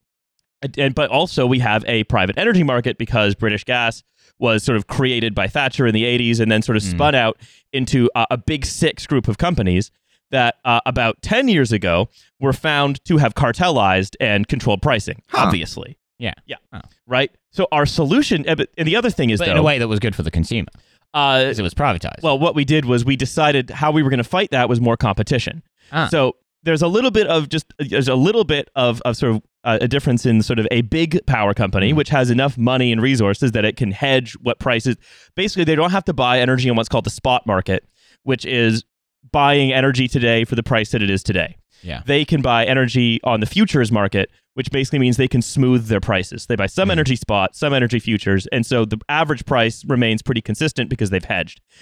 and- 0.64 0.78
and 0.78 0.96
but 0.96 1.10
also 1.10 1.46
we 1.48 1.60
have 1.60 1.84
a 1.88 2.04
private 2.06 2.38
energy 2.38 2.64
market 2.64 2.98
because 2.98 3.34
British 3.36 3.64
Gas 3.64 4.04
was 4.40 4.64
sort 4.64 4.76
of 4.76 4.88
created 4.88 5.34
by 5.36 5.48
Thatcher 5.48 5.86
in 5.88 5.94
the 5.94 6.04
80s 6.06 6.40
and 6.40 6.52
then 6.52 6.62
sort 6.62 6.76
of 6.76 6.84
Mm. 6.84 6.90
spun 6.92 7.16
out 7.16 7.38
into 7.74 8.10
uh, 8.16 8.26
a 8.32 8.38
big 8.38 8.66
six 8.66 9.06
group 9.08 9.28
of 9.28 9.38
companies 9.38 9.92
that 10.32 10.56
uh, 10.66 10.82
about 10.86 11.22
10 11.22 11.48
years 11.48 11.72
ago 11.72 12.10
were 12.40 12.54
found 12.54 13.04
to 13.06 13.18
have 13.18 13.36
cartelized 13.36 14.16
and 14.20 14.48
controlled 14.48 14.82
pricing, 14.82 15.22
Huh. 15.30 15.46
obviously. 15.48 15.98
Yeah. 16.20 16.34
Yeah. 16.46 16.58
Oh. 16.74 16.80
Right? 17.08 17.32
So 17.52 17.68
our 17.72 17.86
solution, 17.86 18.46
and 18.48 18.68
the 18.78 18.96
other 18.96 19.10
thing 19.10 19.30
is, 19.30 19.40
but 19.40 19.46
though, 19.46 19.52
in 19.52 19.58
a 19.58 19.64
way 19.64 19.78
that 19.80 19.88
was 19.88 20.00
good 20.00 20.16
for 20.16 20.24
the 20.24 20.32
consumer 20.32 20.68
uh, 21.14 21.40
because 21.44 21.60
it 21.60 21.64
was 21.64 21.74
privatized. 21.74 22.22
well, 22.24 22.38
what 22.40 22.56
we 22.56 22.64
did 22.66 22.86
was 22.86 23.04
we 23.04 23.16
decided 23.16 23.70
how 23.70 23.92
we 23.92 24.04
were 24.04 24.10
going 24.10 24.20
to 24.20 24.24
fight 24.24 24.52
that 24.52 24.70
was 24.70 24.80
more 24.80 24.96
competition. 24.98 25.64
Ah. 25.92 26.08
So 26.10 26.36
there's 26.64 26.84
a 26.84 26.88
little 26.88 27.10
bit 27.12 27.26
of 27.28 27.50
just 27.50 27.66
there's 27.80 28.08
a 28.08 28.14
little 28.16 28.44
bit 28.44 28.70
of, 28.76 29.02
of 29.02 29.18
sort 29.18 29.36
of 29.36 29.42
uh, 29.64 29.80
a 29.82 29.88
difference 29.88 30.26
in 30.28 30.42
sort 30.44 30.60
of 30.60 30.68
a 30.72 30.82
big 30.82 31.20
power 31.26 31.54
company 31.56 31.92
Mhm. 31.92 31.96
which 31.96 32.10
has 32.10 32.30
enough 32.30 32.56
money 32.58 32.92
and 32.92 33.02
resources 33.02 33.52
that 33.54 33.66
it 33.66 33.76
can 33.78 33.92
hedge 33.92 34.34
what 34.42 34.60
prices. 34.60 34.96
Basically, 35.36 35.64
they 35.64 35.76
don't 35.76 35.92
have 35.92 36.06
to 36.06 36.14
buy 36.14 36.40
energy 36.40 36.70
on 36.70 36.76
what's 36.76 36.88
called 36.90 37.04
the 37.06 37.10
spot 37.12 37.46
market, 37.48 37.84
which 38.24 38.46
is 38.46 38.84
buying 39.32 39.72
energy 39.72 40.08
today 40.08 40.44
for 40.46 40.56
the 40.56 40.64
price 40.64 40.92
that 40.92 41.02
it 41.02 41.10
is 41.10 41.24
today. 41.24 41.58
yeah. 41.84 42.02
They 42.06 42.26
can 42.26 42.42
buy 42.42 42.66
energy 42.66 43.20
on 43.24 43.40
the 43.40 43.46
futures 43.46 43.92
market, 43.92 44.30
which 44.54 44.70
basically 44.72 45.00
means 45.00 45.18
they 45.18 45.28
can 45.28 45.42
smooth 45.42 45.88
their 45.88 46.00
prices. 46.02 46.46
They 46.46 46.56
buy 46.56 46.68
some 46.68 46.90
Mhm. 46.90 46.94
energy 46.94 47.16
spot, 47.16 47.56
some 47.56 47.74
energy 47.74 48.00
futures, 48.00 48.46
and 48.48 48.66
so 48.66 48.86
the 48.86 48.98
average 49.10 49.46
price 49.46 49.84
remains 49.86 50.22
pretty 50.22 50.42
consistent 50.42 50.90
because 50.90 51.10
they've 51.10 51.24
hedged. 51.24 51.60
So 51.72 51.78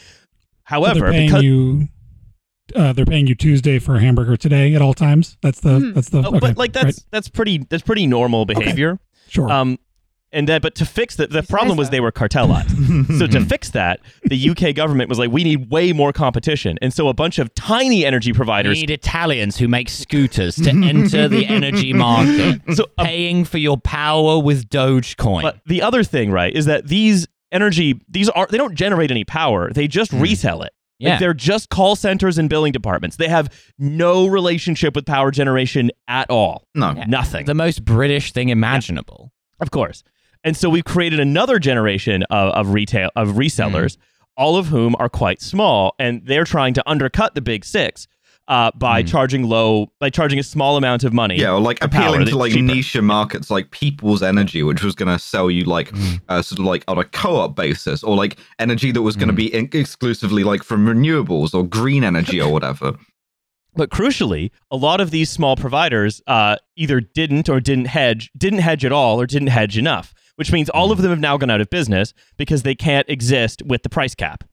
However, 0.75 0.99
they're 1.01 1.11
paying 1.11 1.27
because 1.29 1.43
you. 1.43 1.87
Uh, 2.75 2.93
they're 2.93 3.05
paying 3.05 3.25
you 3.25 3.33
Tuesday 3.33 3.79
for 3.79 3.95
a 3.95 3.99
hamburger 3.99 4.37
today 4.37 4.75
at 4.75 4.81
all 4.81 4.93
times. 4.93 5.37
That's 5.41 5.59
the. 5.59 5.79
Hmm. 5.79 5.91
That's 5.93 6.09
the. 6.09 6.19
Oh, 6.19 6.27
okay, 6.29 6.39
but 6.39 6.57
like 6.57 6.71
that's 6.73 6.85
right, 6.85 6.99
that's 7.11 7.27
pretty 7.27 7.65
that's 7.69 7.81
pretty 7.83 8.05
normal 8.05 8.45
behavior. 8.45 8.99
sure. 9.27 9.51
Um, 9.51 9.79
and 10.31 10.47
that 10.47 10.61
but 10.61 10.75
to 10.75 10.85
fix 10.85 11.15
that, 11.15 11.31
the 11.31 11.41
He 11.41 11.47
problem 11.47 11.77
was 11.77 11.89
they 11.89 11.99
were 11.99 12.11
cartelized. 12.11 13.17
so 13.19 13.27
to 13.27 13.41
fix 13.45 13.71
that, 13.71 13.99
the 14.23 14.49
UK 14.49 14.75
government 14.75 15.09
was 15.09 15.17
like, 15.19 15.31
we 15.31 15.43
need 15.43 15.69
way 15.71 15.91
more 15.93 16.13
competition, 16.13 16.77
and 16.81 16.93
so 16.93 17.07
a 17.07 17.13
bunch 17.13 17.39
of 17.39 17.53
tiny 17.55 18.05
energy 18.05 18.31
We 18.31 18.35
providers. 18.35 18.79
need 18.79 18.89
Italians 18.89 19.57
who 19.57 19.67
make 19.67 19.89
scooters 19.89 20.55
to 20.57 20.69
enter 20.69 21.27
the 21.27 21.45
energy 21.49 21.93
market, 21.93 22.61
So 22.75 22.85
a 22.97 23.03
paying 23.05 23.45
for 23.45 23.57
your 23.57 23.77
power 23.77 24.39
with 24.39 24.69
Dogecoin. 24.69 25.41
But 25.41 25.59
the 25.65 25.81
other 25.81 26.03
thing, 26.03 26.31
right, 26.31 26.53
is 26.55 26.65
that 26.65 26.87
these 26.87 27.27
energy 27.51 27.99
these 28.07 28.29
are 28.29 28.45
they 28.47 28.57
don't 28.57 28.75
generate 28.75 29.09
any 29.11 29.23
power. 29.23 29.71
They 29.73 29.87
just 29.87 30.11
Hmm. 30.11 30.21
resell 30.21 30.61
it. 30.61 30.71
Like, 31.01 31.11
yeah, 31.11 31.17
they're 31.19 31.33
just 31.33 31.69
call 31.69 31.95
centers 31.95 32.37
and 32.37 32.49
billing 32.49 32.73
departments. 32.73 33.15
They 33.15 33.29
have 33.29 33.49
no 33.79 34.27
relationship 34.27 34.95
with 34.95 35.05
power 35.05 35.31
generation 35.31 35.91
at 36.09 36.29
all. 36.29 36.65
No. 36.75 36.91
Yeah. 36.95 37.05
Nothing. 37.07 37.45
the 37.45 37.53
most 37.55 37.85
British 37.85 38.33
thing 38.33 38.49
imaginable. 38.49 39.31
Of 39.61 39.71
course. 39.71 40.03
And 40.43 40.55
so 40.55 40.69
we've 40.69 40.85
created 40.85 41.19
another 41.19 41.59
generation 41.59 42.23
of, 42.29 42.53
of 42.53 42.73
retail 42.73 43.09
of 43.15 43.29
resellers, 43.29 43.97
all 44.37 44.55
of 44.57 44.67
whom 44.67 44.95
are 44.99 45.09
quite 45.09 45.41
small, 45.41 45.95
and 45.99 46.25
they're 46.25 46.45
trying 46.45 46.73
to 46.75 46.89
undercut 46.89 47.35
the 47.35 47.41
big 47.41 47.65
six 47.65 48.07
uh, 48.47 48.71
by 48.73 49.03
Mm. 49.03 49.07
charging 49.07 49.43
low, 49.43 49.91
by 49.99 50.09
charging 50.09 50.39
a 50.39 50.43
small 50.43 50.75
amount 50.77 51.03
of 51.03 51.13
money. 51.13 51.37
Yeah, 51.37 51.51
or 51.53 51.59
like 51.59 51.83
appealing 51.83 52.25
to 52.25 52.35
like 52.37 52.51
cheaper. 52.53 52.63
niche 52.63 52.99
markets 52.99 53.51
like 53.51 53.69
People's 53.69 54.23
Energy, 54.23 54.63
which 54.63 54.81
was 54.83 54.95
going 54.95 55.09
to 55.15 55.19
sell 55.19 55.51
you 55.51 55.65
like 55.65 55.91
Mm. 55.91 56.21
uh, 56.29 56.41
sort 56.41 56.57
of 56.59 56.65
like 56.65 56.83
on 56.87 56.97
a 56.97 57.03
co-op 57.03 57.55
basis, 57.55 58.01
or 58.03 58.15
like 58.15 58.39
energy 58.57 58.91
that 58.91 59.01
was 59.03 59.15
going 59.15 59.27
to 59.27 59.33
Mm. 59.33 59.37
be 59.37 59.53
in- 59.53 59.69
exclusively 59.73 60.43
like 60.43 60.63
from 60.63 60.87
renewables 60.87 61.53
or 61.53 61.63
green 61.63 62.03
energy 62.03 62.41
or 62.41 62.51
whatever. 62.51 62.93
But 63.75 63.91
crucially, 63.91 64.49
a 64.71 64.75
lot 64.77 64.99
of 64.99 65.11
these 65.11 65.29
small 65.29 65.55
providers 65.55 66.21
uh, 66.25 66.55
either 66.75 67.01
didn't 67.01 67.49
or 67.49 67.59
didn't 67.59 67.85
hedge, 67.85 68.31
didn't 68.35 68.59
hedge 68.59 68.83
at 68.83 68.91
all, 68.91 69.21
or 69.21 69.27
didn't 69.27 69.49
hedge 69.49 69.77
enough, 69.77 70.11
which 70.39 70.53
means 70.53 70.69
all 70.69 70.89
of 70.93 71.01
them 71.01 71.09
have 71.09 71.19
now 71.19 71.35
gone 71.35 71.49
out 71.49 71.59
of 71.59 71.69
business 71.69 72.13
because 72.37 72.63
they 72.63 72.73
can't 72.73 73.09
exist 73.09 73.61
with 73.63 73.83
the 73.83 73.89
price 73.89 74.15
cap. 74.15 74.45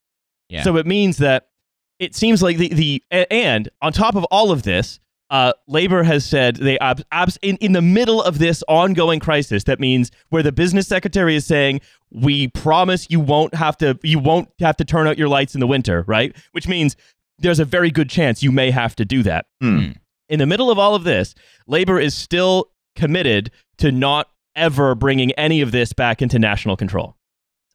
Yeah. 0.48 0.64
So 0.64 0.78
it 0.78 0.84
means 0.84 1.18
that 1.18 1.46
it 2.00 2.12
seems 2.16 2.42
like 2.42 2.56
the 2.56 2.74
the 2.74 3.04
and 3.30 3.68
on 3.80 3.92
top 3.92 4.16
of 4.16 4.24
all 4.24 4.50
of 4.50 4.64
this, 4.64 4.98
uh, 5.30 5.52
labor 5.68 6.02
has 6.02 6.24
said 6.24 6.56
they 6.56 6.76
abs- 6.80 7.04
abs- 7.12 7.38
in 7.40 7.56
in 7.58 7.70
the 7.70 7.82
middle 7.82 8.20
of 8.20 8.40
this 8.40 8.64
ongoing 8.66 9.20
crisis. 9.20 9.62
That 9.62 9.78
means 9.78 10.10
where 10.30 10.42
the 10.42 10.50
business 10.50 10.88
secretary 10.88 11.36
is 11.36 11.46
saying 11.46 11.82
we 12.10 12.48
promise 12.48 13.06
you 13.08 13.20
won't 13.20 13.54
have 13.54 13.76
to 13.78 13.96
you 14.02 14.18
won't 14.18 14.48
have 14.58 14.76
to 14.78 14.84
turn 14.84 15.06
out 15.06 15.16
your 15.16 15.28
lights 15.28 15.54
in 15.54 15.60
the 15.60 15.68
winter, 15.68 16.02
right? 16.08 16.34
Which 16.50 16.66
means 16.66 16.96
there's 17.38 17.60
a 17.60 17.64
very 17.64 17.92
good 17.92 18.10
chance 18.10 18.42
you 18.42 18.50
may 18.50 18.72
have 18.72 18.96
to 18.96 19.04
do 19.04 19.22
that. 19.22 19.46
Hmm. 19.60 19.90
In 20.28 20.40
the 20.40 20.46
middle 20.46 20.68
of 20.68 20.80
all 20.80 20.96
of 20.96 21.04
this, 21.04 21.36
labor 21.68 22.00
is 22.00 22.12
still 22.12 22.72
committed 22.96 23.52
to 23.78 23.92
not 23.92 24.28
ever 24.56 24.94
bringing 24.94 25.30
any 25.32 25.60
of 25.60 25.70
this 25.70 25.92
back 25.92 26.20
into 26.22 26.38
national 26.38 26.76
control. 26.76 27.14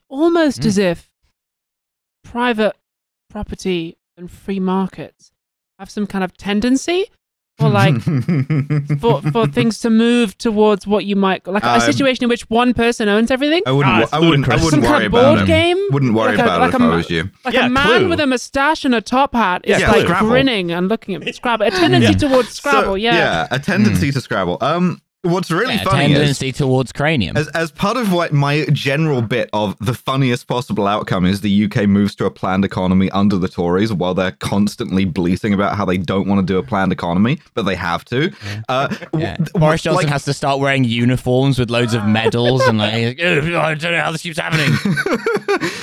almost 0.10 0.62
Mm. 0.62 0.65
as 0.65 0.78
if 0.78 1.10
private 2.24 2.76
property 3.30 3.98
and 4.17 4.30
free 4.30 4.60
markets 4.60 5.32
have 5.80 5.89
some 5.89 6.06
kind 6.06 6.24
of 6.24 6.36
tendency 6.36 7.06
or 7.60 7.70
like 7.70 7.96
for, 9.00 9.22
for 9.32 9.48
things 9.48 9.80
to 9.80 9.89
move 9.89 10.38
towards 10.38 10.86
what 10.88 11.06
you 11.06 11.15
might 11.15 11.46
like 11.48 11.63
a 11.63 11.70
Um, 11.76 11.80
situation 11.82 12.24
in 12.26 12.30
which 12.30 12.50
one 12.50 12.74
person 12.74 13.08
owns 13.08 13.30
everything 13.32 13.62
I 13.65 13.72
wouldn't. 13.72 13.94
Ah, 13.94 13.98
wo- 14.00 14.04
it's 14.04 14.13
I 14.13 14.20
wouldn't. 14.20 14.50
I 14.50 14.56
wouldn't 14.56 14.72
Some 14.72 14.82
worry 14.82 14.89
kind 14.91 15.04
of 15.06 15.13
about 15.13 15.24
board 15.38 15.39
it. 15.41 15.48
game? 15.48 15.78
Wouldn't 15.91 16.13
worry 16.13 16.32
Like 16.32 16.39
a- 16.39 16.44
about 16.44 16.60
like 16.62 16.74
it 16.74 16.76
if 16.76 16.82
a 16.82 16.84
I 16.86 16.96
was 16.96 17.10
you. 17.10 17.30
like 17.46 17.54
Yeah, 17.54 17.65
a 17.67 17.70
man 17.70 17.86
Clue. 18.00 18.10
with 18.10 18.20
a 18.20 18.28
mustache 18.28 18.84
and 18.86 18.96
a 18.96 19.02
top 19.02 19.34
hat 19.34 19.62
is 19.65 19.80
Yeah, 19.80 19.91
like 19.91 20.02
Scrabble. 20.06 20.28
grinning 20.30 20.72
and 20.72 20.89
looking 20.89 21.15
at 21.15 21.22
me. 21.22 21.32
Scrabble. 21.32 21.65
A 21.67 21.72
tendency 21.72 22.15
towards 22.15 22.50
Scrabble, 22.50 22.94
So, 22.94 22.96
yeah. 22.96 23.15
yeah, 23.15 23.48
a 23.52 23.60
tendency 23.60 24.12
to 24.12 24.20
Scrabble. 24.22 24.58
Um, 24.62 25.02
what's 25.23 25.51
really 25.51 25.75
Yeah, 25.75 25.84
funny 25.84 26.05
is 26.05 26.17
tendency 26.17 26.51
towards 26.51 26.91
cranium. 26.91 27.38
As, 27.38 27.47
as 27.49 27.71
part 27.71 27.95
of 27.97 28.12
what 28.12 28.34
my 28.34 28.65
general 28.71 29.21
bit 29.21 29.49
of 29.53 29.77
the 29.79 29.93
funniest 29.93 30.47
possible 30.47 30.88
outcome 30.88 31.25
is 31.25 31.41
the 31.41 31.65
UK 31.65 31.88
moves 31.88 32.15
to 32.15 32.25
a 32.25 32.31
planned 32.31 32.65
economy 32.65 33.10
under 33.12 33.38
the 33.38 33.47
Tories 33.47 33.93
while 33.93 34.13
they're 34.13 34.31
constantly 34.31 35.05
bleating 35.05 35.53
about 35.53 35.75
how 35.75 35.86
they 35.86 35.97
don't 35.97 36.27
want 36.27 36.39
to 36.45 36.53
do 36.53 36.57
a 36.57 36.63
planned 36.63 36.91
economy, 36.91 37.39
but 37.53 37.63
they 37.63 37.75
have 37.75 38.03
to. 38.05 38.31
Uh, 38.67 38.88
w- 38.88 39.25
Yeah. 39.25 39.36
th- 39.38 39.53
Boris 39.53 39.84
Johnson 39.84 40.05
like- 40.05 40.12
has 40.12 40.25
to 40.25 40.34
start 40.34 40.60
wearing 40.60 40.84
uniforms 40.84 41.60
with 41.60 41.69
loads 41.69 41.93
of 41.93 42.05
medals 42.07 42.62
and 42.63 42.79
like, 42.79 42.93
I 43.21 43.75
don't 43.75 43.81
know 43.91 44.01
how 44.01 44.12
this 44.12 44.23
keeps 44.23 44.39
happening. 44.39 44.71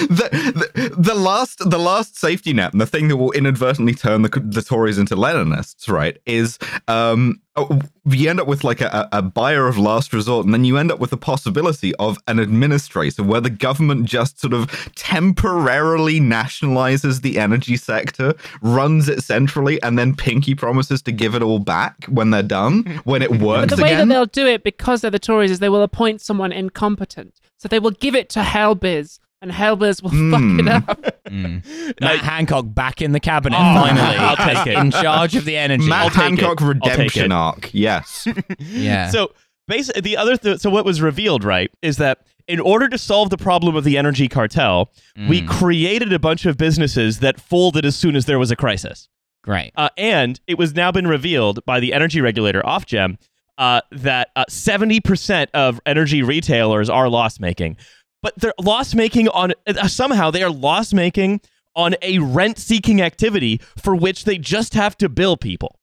the, 0.08 0.28
the, 0.74 0.87
the 0.98 1.14
last 1.14 1.58
the 1.70 1.78
last 1.78 2.18
safety 2.18 2.52
net 2.52 2.72
and 2.72 2.80
the 2.80 2.86
thing 2.86 3.06
that 3.08 3.16
will 3.16 3.30
inadvertently 3.30 3.94
turn 3.94 4.22
the, 4.22 4.28
the 4.44 4.62
Tories 4.62 4.98
into 4.98 5.14
Leninists, 5.14 5.88
right, 5.88 6.18
is 6.26 6.58
um, 6.88 7.40
oh, 7.54 7.80
you 8.04 8.28
end 8.28 8.40
up 8.40 8.48
with 8.48 8.64
like 8.64 8.80
a, 8.80 9.08
a 9.12 9.22
buyer 9.22 9.68
of 9.68 9.78
last 9.78 10.12
resort, 10.12 10.44
and 10.44 10.52
then 10.52 10.64
you 10.64 10.76
end 10.76 10.90
up 10.90 10.98
with 10.98 11.10
the 11.10 11.16
possibility 11.16 11.94
of 11.96 12.18
an 12.26 12.40
administrator 12.40 13.22
where 13.22 13.40
the 13.40 13.50
government 13.50 14.06
just 14.06 14.40
sort 14.40 14.52
of 14.52 14.68
temporarily 14.96 16.18
nationalizes 16.18 17.22
the 17.22 17.38
energy 17.38 17.76
sector, 17.76 18.34
runs 18.60 19.08
it 19.08 19.22
centrally, 19.22 19.80
and 19.84 19.96
then 19.96 20.16
pinky 20.16 20.54
promises 20.56 21.00
to 21.02 21.12
give 21.12 21.36
it 21.36 21.42
all 21.42 21.60
back 21.60 22.04
when 22.06 22.30
they're 22.30 22.42
done, 22.42 22.82
when 23.04 23.22
it 23.22 23.30
works 23.38 23.70
But 23.70 23.76
the 23.76 23.82
way 23.84 23.92
again. 23.92 24.08
that 24.08 24.14
they'll 24.14 24.26
do 24.26 24.48
it 24.48 24.64
because 24.64 25.02
they're 25.02 25.12
the 25.12 25.20
Tories 25.20 25.52
is 25.52 25.60
they 25.60 25.68
will 25.68 25.82
appoint 25.82 26.20
someone 26.20 26.50
incompetent. 26.50 27.40
So 27.56 27.68
they 27.68 27.78
will 27.78 27.92
give 27.92 28.14
it 28.16 28.28
to 28.30 28.40
Helbiz 28.40 29.18
and 29.42 29.50
Helbiz 29.50 30.02
will 30.02 30.10
fuck 30.10 30.40
Hmm. 30.40 30.60
it 30.60 30.68
up. 30.68 31.14
Mm. 31.28 32.00
Matt 32.00 32.20
Hancock 32.20 32.64
back 32.68 33.02
in 33.02 33.12
the 33.12 33.20
cabinet 33.20 33.54
Oh, 33.58 33.60
finally. 33.60 34.00
I'll 34.16 34.34
take 34.36 34.66
it. 34.66 34.78
In 34.78 34.90
charge 34.90 35.36
of 35.36 35.44
the 35.44 35.58
energy. 35.58 35.86
Matt 35.86 36.04
I'll 36.04 36.08
take 36.10 36.38
it. 36.38 36.40
Hancock 36.42 36.60
redemption 36.66 37.26
it. 37.26 37.34
arc, 37.34 37.68
yes. 37.74 38.26
yeah. 38.58 39.10
So 39.10 39.32
basically, 39.66 40.00
the 40.00 40.16
other 40.16 40.38
th- 40.38 40.58
so 40.60 40.70
what 40.70 40.86
was 40.86 41.02
revealed, 41.02 41.44
right, 41.44 41.70
is 41.82 41.98
that 41.98 42.20
in 42.46 42.58
order 42.60 42.88
to 42.88 42.96
solve 42.96 43.28
the 43.28 43.36
problem 43.36 43.76
of 43.76 43.84
the 43.84 43.98
energy 43.98 44.26
cartel, 44.26 44.90
we 45.28 45.42
Mm. 45.42 45.48
created 45.48 46.14
a 46.14 46.18
bunch 46.18 46.46
of 46.46 46.56
businesses 46.56 47.18
that 47.18 47.38
folded 47.38 47.84
as 47.84 47.94
soon 47.94 48.16
as 48.16 48.24
there 48.24 48.38
was 48.38 48.50
a 48.50 48.56
crisis. 48.56 49.10
Great. 49.44 49.72
Uh, 49.76 49.90
and 49.98 50.40
it 50.46 50.56
was 50.56 50.74
now 50.74 50.90
been 50.90 51.06
revealed 51.06 51.62
by 51.66 51.78
the 51.78 51.92
energy 51.92 52.22
regulator 52.22 52.62
Ofgem 52.62 53.18
uh, 53.58 53.82
that 53.92 54.28
uh, 54.34 54.44
70% 54.48 55.48
of 55.52 55.78
energy 55.84 56.22
retailers 56.22 56.88
are 56.88 57.08
loss 57.10 57.38
making. 57.40 57.76
But 58.22 58.34
they're 58.36 58.54
loss 58.60 58.94
making 58.94 59.28
on 59.28 59.52
uh, 59.66 59.88
somehow 59.88 60.30
they 60.30 60.42
are 60.42 60.50
loss 60.50 60.92
making 60.92 61.40
on 61.76 61.94
a 62.02 62.18
rent 62.18 62.58
seeking 62.58 63.00
activity 63.00 63.60
for 63.76 63.94
which 63.94 64.24
they 64.24 64.38
just 64.38 64.74
have 64.74 64.96
to 64.98 65.08
bill 65.08 65.36
people. 65.36 65.78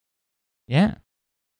Yeah. 0.68 0.96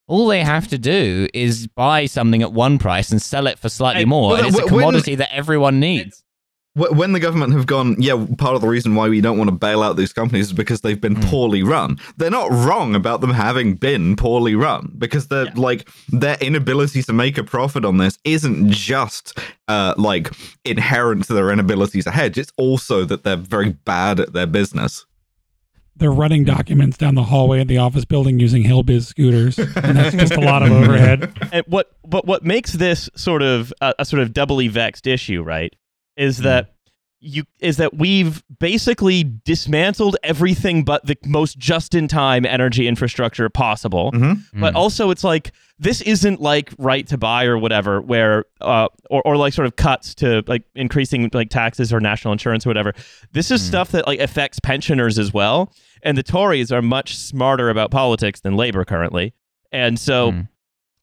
All 0.08 0.28
they 0.28 0.44
have 0.44 0.68
to 0.68 0.78
do 0.78 1.28
is 1.34 1.68
buy 1.68 2.06
something 2.06 2.44
at 2.44 2.52
one 2.52 2.78
price 2.78 3.12
and 3.12 3.22
sell 3.22 3.48
it 3.48 3.58
for 3.58 3.70
slightly 3.70 4.06
more. 4.06 4.32
well, 4.32 4.46
and 4.46 4.48
it's 4.48 4.60
a 4.60 4.68
commodity 4.68 5.16
that 5.16 5.34
everyone 5.34 5.80
needs. 5.80 6.25
Wh- 6.76 6.92
When 6.92 7.14
the 7.14 7.20
government 7.20 7.54
have 7.54 7.66
gone, 7.66 7.96
yeah, 8.00 8.26
part 8.38 8.56
of 8.56 8.62
the 8.62 8.68
reason 8.68 8.96
why 8.96 9.10
we 9.10 9.22
don't 9.22 9.38
want 9.38 9.50
to 9.50 9.56
bail 9.56 9.82
out 9.82 9.96
these 9.98 10.14
companies 10.14 10.48
is 10.48 10.54
because 10.54 10.82
they've 10.82 11.00
been 11.00 11.16
poorly 11.22 11.64
run. 11.64 11.98
They're 12.18 12.30
not 12.30 12.52
wrong 12.52 12.96
about 12.96 13.22
them 13.22 13.32
having 13.32 13.76
been 13.76 14.16
poorly 14.16 14.56
run 14.56 14.94
because 14.98 15.28
they're 15.28 15.46
like 15.56 15.90
their 16.10 16.38
inability 16.42 17.02
to 17.04 17.14
make 17.14 17.38
a 17.38 17.44
profit 17.44 17.86
on 17.86 17.98
this 17.98 18.20
isn't 18.24 18.72
just 18.72 19.40
uh, 19.68 19.94
like 19.98 20.32
inherent 20.66 21.26
to 21.26 21.34
their 21.34 21.50
inability 21.52 22.02
to 22.04 22.12
hedge. 22.12 22.38
It's 22.38 22.52
also 22.58 23.06
that 23.06 23.24
they're 23.24 23.36
very 23.38 23.72
bad 23.72 24.20
at 24.20 24.34
their 24.34 24.48
business. 24.48 25.06
They're 25.98 26.12
running 26.12 26.44
documents 26.44 26.98
down 26.98 27.16
the 27.16 27.24
hallway 27.24 27.62
at 27.62 27.70
the 27.70 27.78
office 27.78 28.04
building 28.04 28.38
using 28.38 28.64
Helbiz 28.66 29.04
scooters, 29.06 29.58
and 29.58 29.98
that's 29.98 30.14
just 30.14 30.34
a 30.34 30.42
lot 30.42 30.62
of 30.62 30.70
overhead. 30.70 31.32
and 31.54 31.64
what 31.68 31.90
but 32.04 32.26
what 32.26 32.44
makes 32.44 32.74
this 32.74 33.10
sort 33.16 33.42
of 33.42 33.72
a, 33.80 33.94
a 34.00 34.04
sort 34.04 34.22
of 34.22 34.34
doubly 34.34 34.68
vexed 34.68 35.08
issue 35.08 35.42
right 35.42 35.74
is 36.18 36.40
that 36.40 36.72
you 37.22 37.44
is 37.60 37.78
that 37.78 37.96
we've 37.96 38.44
basically 38.60 39.24
dismantled 39.46 40.16
everything 40.22 40.84
but 40.84 41.04
the 41.08 41.18
most 41.26 41.58
just 41.58 41.96
in 41.96 42.08
time 42.08 42.46
energy 42.46 42.88
infrastructure 42.88 43.50
possible. 43.50 44.12
Mhm. 44.12 44.42
but 44.54 44.76
also 44.76 45.10
it's 45.10 45.24
like 45.24 45.52
this 45.80 46.02
isn't 46.02 46.40
like 46.40 46.72
right 46.78 47.08
to 47.08 47.18
buy 47.18 47.46
or 47.46 47.58
whatever 47.58 48.00
where 48.02 48.46
uh 48.62 48.88
or, 49.10 49.22
or 49.26 49.38
like 49.38 49.54
sort 49.54 49.66
of 49.66 49.76
cuts 49.76 50.14
to 50.16 50.44
like 50.46 50.64
increasing 50.76 51.30
like 51.34 51.50
taxes 51.50 51.92
or 51.92 52.00
national 52.00 52.32
insurance 52.32 52.66
or 52.66 52.70
whatever. 52.70 52.94
This 53.32 53.50
is 53.50 53.62
stuff 53.66 53.92
that 53.92 54.06
like 54.06 54.20
affects 54.20 54.60
pensioners 54.60 55.18
as 55.18 55.34
well 55.34 55.72
and 56.04 56.18
the 56.18 56.24
tories 56.24 56.72
are 56.72 56.82
much 56.82 57.18
smarter 57.18 57.70
about 57.70 57.90
politics 57.92 58.42
than 58.42 58.56
labor 58.56 58.86
currently. 58.86 59.34
And 59.72 59.98
so 59.98 60.32
Mm. 60.34 60.48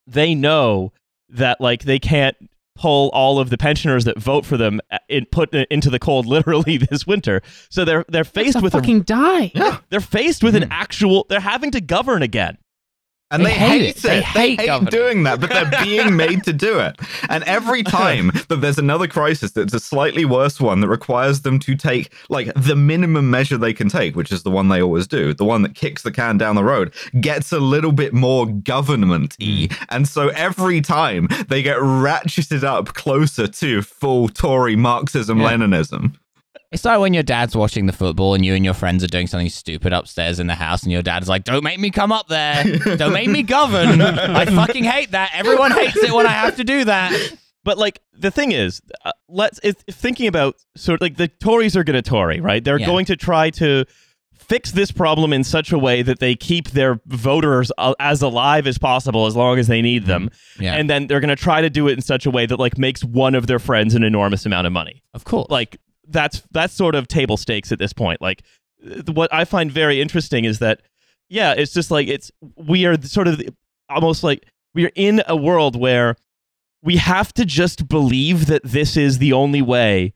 they 0.07 0.35
know 0.35 0.92
that 1.31 1.61
like 1.61 1.83
they 1.85 1.98
can't 1.98 2.37
pull 2.75 3.11
all 3.11 3.39
of 3.39 3.51
the 3.51 3.59
pensioners 3.59 4.05
that 4.05 4.19
vote 4.19 4.47
for 4.47 4.57
them 4.57 4.81
uh, 4.91 4.99
in, 5.09 5.27
put 5.27 5.55
into 5.55 5.91
the 5.91 5.99
cold 5.99 6.27
literally 6.33 6.79
this 6.79 7.07
winter 7.07 7.43
so 7.69 7.85
they're 7.85 8.05
they're 8.09 8.25
faced 8.25 8.63
with 8.63 8.73
fucking 8.73 9.01
a, 9.01 9.05
die. 9.05 9.53
Yeah. 9.55 9.79
they're 9.91 10.01
faced 10.01 10.43
with 10.43 10.57
an 10.57 10.69
actual 10.71 11.27
they're 11.29 11.41
having 11.41 11.71
to 11.73 11.81
govern 11.81 12.23
again 12.23 12.59
And 13.33 13.45
They 13.45 13.51
they, 13.51 13.55
hate 13.55 13.81
hate, 13.83 13.83
it. 13.83 13.97
it. 13.99 14.03
They 14.03 14.09
They, 14.11 14.23
hate 14.23 14.61
hate, 14.61 14.68
doing 14.90 15.25
that, 15.25 15.40
but 15.40 15.51
they're 15.51 15.85
being 15.85 16.16
made 16.25 16.45
to 16.45 16.53
do 16.53 16.79
it. 16.81 16.99
And 17.29 17.45
every 17.45 17.83
time 18.01 18.33
that 18.49 18.61
there's 18.61 18.79
another 18.79 19.09
crisis 19.09 19.53
that's 19.53 19.75
a 19.75 19.81
slightly 19.81 20.25
worse 20.25 20.61
one 20.61 20.81
that 20.81 20.88
requires 20.88 21.42
them 21.42 21.59
to 21.61 21.75
take 21.77 22.12
like 22.29 22.53
the 22.55 22.77
minimum 22.77 23.31
measure 23.31 23.59
they 23.59 23.73
can 23.75 23.88
take, 23.88 24.16
which 24.16 24.33
is 24.33 24.42
the 24.45 24.51
one 24.51 24.68
they 24.68 24.83
always 24.83 25.07
do, 25.07 25.35
the 25.35 25.45
one 25.45 25.62
that 25.62 25.75
kicks 25.75 26.03
the 26.03 26.12
can 26.12 26.38
down 26.38 26.57
the 26.57 26.64
road, 26.64 26.95
gets 27.21 27.53
a 27.53 27.61
little 27.61 27.92
bit 27.92 28.12
more 28.12 28.47
government 28.47 29.37
y. 29.40 29.47
Mm. 29.47 29.87
And 29.90 30.09
so 30.09 30.29
every 30.31 30.81
time 30.81 31.29
they 31.49 31.62
get 31.62 31.79
ratcheted 31.79 32.64
up 32.64 32.95
closer 32.95 33.47
to 33.49 33.83
full 33.83 34.29
Tory 34.29 34.77
Marxism 34.77 35.38
Yeah. 35.38 35.45
It's 36.73 36.85
like 36.85 36.99
when 37.01 37.13
your 37.15 37.23
dad's 37.23 37.55
watching 37.55 37.87
the 37.87 37.93
football 37.93 38.35
and 38.35 38.45
you 38.45 38.55
and 38.55 38.65
your 38.65 38.75
friends 38.75 39.05
are 39.05 39.09
doing 39.09 39.27
something 39.27 39.51
stupid 39.51 39.93
upstairs 39.93 40.41
in 40.41 40.47
the 40.47 40.55
house, 40.55 40.83
and 40.83 40.91
your 40.93 41.03
dad's 41.03 41.29
like, 41.29 41.45
Don't 41.45 41.63
make 41.63 41.79
me 41.79 41.91
come 41.91 42.11
up 42.13 42.29
there. 42.29 42.65
Don't 42.97 43.13
make 43.13 43.29
me 43.29 43.43
govern. 43.43 44.01
I 44.01 44.47
fucking 44.47 44.85
hate 44.85 45.11
that. 45.13 45.33
Everyone 45.35 45.71
hates 45.73 45.97
it 45.99 46.13
when 46.13 46.27
I 46.27 46.31
have 46.33 46.57
to 46.57 46.65
do 46.65 46.85
that. 46.85 47.13
But 47.65 47.79
like 47.79 48.01
the 48.19 48.31
thing 48.31 48.53
is, 48.53 48.81
uh, 49.05 49.13
let's 49.29 49.61
if, 49.63 49.77
thinking 49.89 50.27
about 50.27 50.57
sort 50.77 50.97
of 50.97 51.03
like 51.03 51.17
the 51.17 51.29
Tories 51.29 51.77
are 51.77 51.85
going 51.85 52.03
to 52.03 52.09
Tory, 52.09 52.41
right? 52.41 52.65
They're 52.65 52.81
Yeah. 52.81 52.87
going 52.87 53.05
to 53.07 53.17
try 53.17 53.51
to 53.51 53.85
fix 54.35 54.73
this 54.73 54.91
problem 54.91 55.33
in 55.33 55.45
such 55.45 55.71
a 55.73 55.79
way 55.79 56.03
that 56.03 56.19
they 56.19 56.35
keep 56.35 56.71
their 56.71 57.01
voters 57.07 57.71
uh, 57.79 57.95
as 58.01 58.21
alive 58.23 58.67
as 58.67 58.77
possible 58.79 59.27
as 59.27 59.37
long 59.37 59.59
as 59.59 59.69
they 59.69 59.81
need 59.81 60.07
them, 60.07 60.29
Yeah. 60.59 60.75
and 60.75 60.91
then 60.91 61.07
they're 61.07 61.21
going 61.21 61.29
to 61.29 61.37
try 61.37 61.61
to 61.61 61.71
do 61.71 61.87
it 61.87 61.93
in 61.93 62.01
such 62.03 62.27
a 62.27 62.31
way 62.31 62.45
that 62.47 62.59
like 62.59 62.77
makes 62.77 63.05
one 63.05 63.35
of 63.37 63.47
their 63.47 63.61
friends 63.61 63.95
an 63.95 64.03
enormous 64.03 64.45
amount 64.45 64.67
of 64.67 64.73
money. 64.73 65.03
Of 65.15 65.23
course. 65.25 65.47
Like 65.49 65.77
that's 66.09 66.43
that's 66.51 66.75
sort 66.75 66.95
of 66.95 67.09
table 67.09 67.37
stakes 67.37 67.73
at 67.73 67.79
this 67.79 67.93
point. 67.93 68.21
Like 68.21 68.43
what 69.12 69.33
I 69.33 69.45
find 69.45 69.71
very 69.71 70.01
interesting 70.01 70.45
is 70.45 70.59
that 70.59 70.81
yeah, 71.29 71.53
it's 71.53 71.73
just 71.73 71.91
like 71.91 72.09
it's 72.09 72.31
we 72.57 72.85
are 72.87 73.01
sort 73.03 73.29
of 73.29 73.41
almost 73.88 74.23
like 74.23 74.45
we 74.75 74.87
are 74.87 74.93
in 74.95 75.23
a 75.27 75.37
world 75.37 75.77
where 75.77 76.17
we 76.83 76.97
have 76.97 77.33
to 77.35 77.45
just 77.45 77.88
believe 77.88 78.47
that 78.47 78.62
this 78.65 78.97
is 78.97 79.19
the 79.19 79.33
only 79.33 79.62
way 79.62 80.12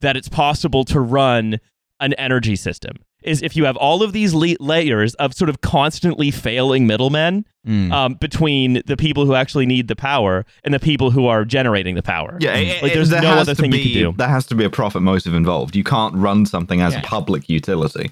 that 0.00 0.16
it's 0.16 0.28
possible 0.28 0.84
to 0.84 1.00
run 1.00 1.58
an 2.00 2.12
energy 2.14 2.56
system 2.56 2.96
is 3.28 3.42
if 3.42 3.54
you 3.56 3.64
have 3.64 3.76
all 3.76 4.02
of 4.02 4.12
these 4.12 4.34
le- 4.34 4.56
layers 4.60 5.14
of 5.16 5.34
sort 5.34 5.48
of 5.48 5.60
constantly 5.60 6.30
failing 6.30 6.86
middlemen 6.86 7.44
Mm. 7.66 7.92
um, 7.92 8.14
between 8.14 8.80
the 8.86 8.96
people 8.96 9.26
who 9.26 9.34
actually 9.34 9.66
need 9.66 9.88
the 9.88 9.96
power 9.96 10.46
and 10.64 10.72
the 10.72 10.78
people 10.80 11.10
who 11.10 11.26
are 11.26 11.44
generating 11.44 11.96
the 11.96 12.02
power. 12.02 12.38
Yeah, 12.40 12.54
it- 12.54 12.82
like 12.82 12.92
it- 12.92 12.94
there's 12.94 13.10
there 13.10 13.20
no 13.20 13.32
other 13.34 13.54
thing 13.54 13.70
be, 13.70 13.78
you 13.78 13.82
can 14.04 14.12
do. 14.12 14.16
There 14.16 14.28
has 14.28 14.46
to 14.46 14.54
be 14.54 14.64
a 14.64 14.70
profit 14.70 15.02
motive 15.02 15.34
involved. 15.34 15.76
You 15.76 15.84
can't 15.84 16.14
run 16.14 16.46
something 16.46 16.80
as 16.80 16.94
Yeah. 16.94 17.00
a 17.00 17.02
public 17.02 17.48
utility. 17.50 18.10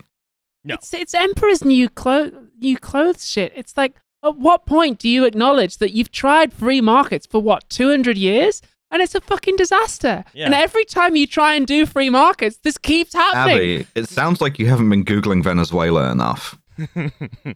No. 0.62 0.74
It's 0.74 0.92
it's 0.92 1.14
Emperor's 1.14 1.64
new 1.64 1.88
clothes 1.88 2.32
new 2.60 2.76
clothes 2.76 3.30
shit. 3.30 3.52
It's 3.56 3.76
like 3.78 3.94
at 4.24 4.36
what 4.36 4.66
point 4.66 4.98
do 4.98 5.08
you 5.08 5.24
acknowledge 5.24 5.78
that 5.78 5.92
you've 5.92 6.10
tried 6.10 6.52
free 6.52 6.80
markets 6.82 7.26
for 7.26 7.40
what 7.40 7.68
two 7.70 7.88
hundred 7.88 8.18
years 8.18 8.60
and 8.90 9.02
it's 9.02 9.14
a 9.14 9.20
fucking 9.20 9.56
disaster? 9.56 10.24
Yeah. 10.34 10.46
And 10.46 10.54
every 10.54 10.84
time 10.84 11.16
you 11.16 11.26
try 11.26 11.54
and 11.54 11.66
do 11.66 11.86
free 11.86 12.10
markets, 12.10 12.58
this 12.62 12.78
keeps 12.78 13.12
happening. 13.14 13.56
Abby, 13.56 13.86
it 13.94 14.08
sounds 14.08 14.40
like 14.40 14.58
you 14.58 14.66
haven't 14.68 14.88
been 14.90 15.04
googling 15.04 15.42
Venezuela 15.42 16.10
enough. 16.12 16.58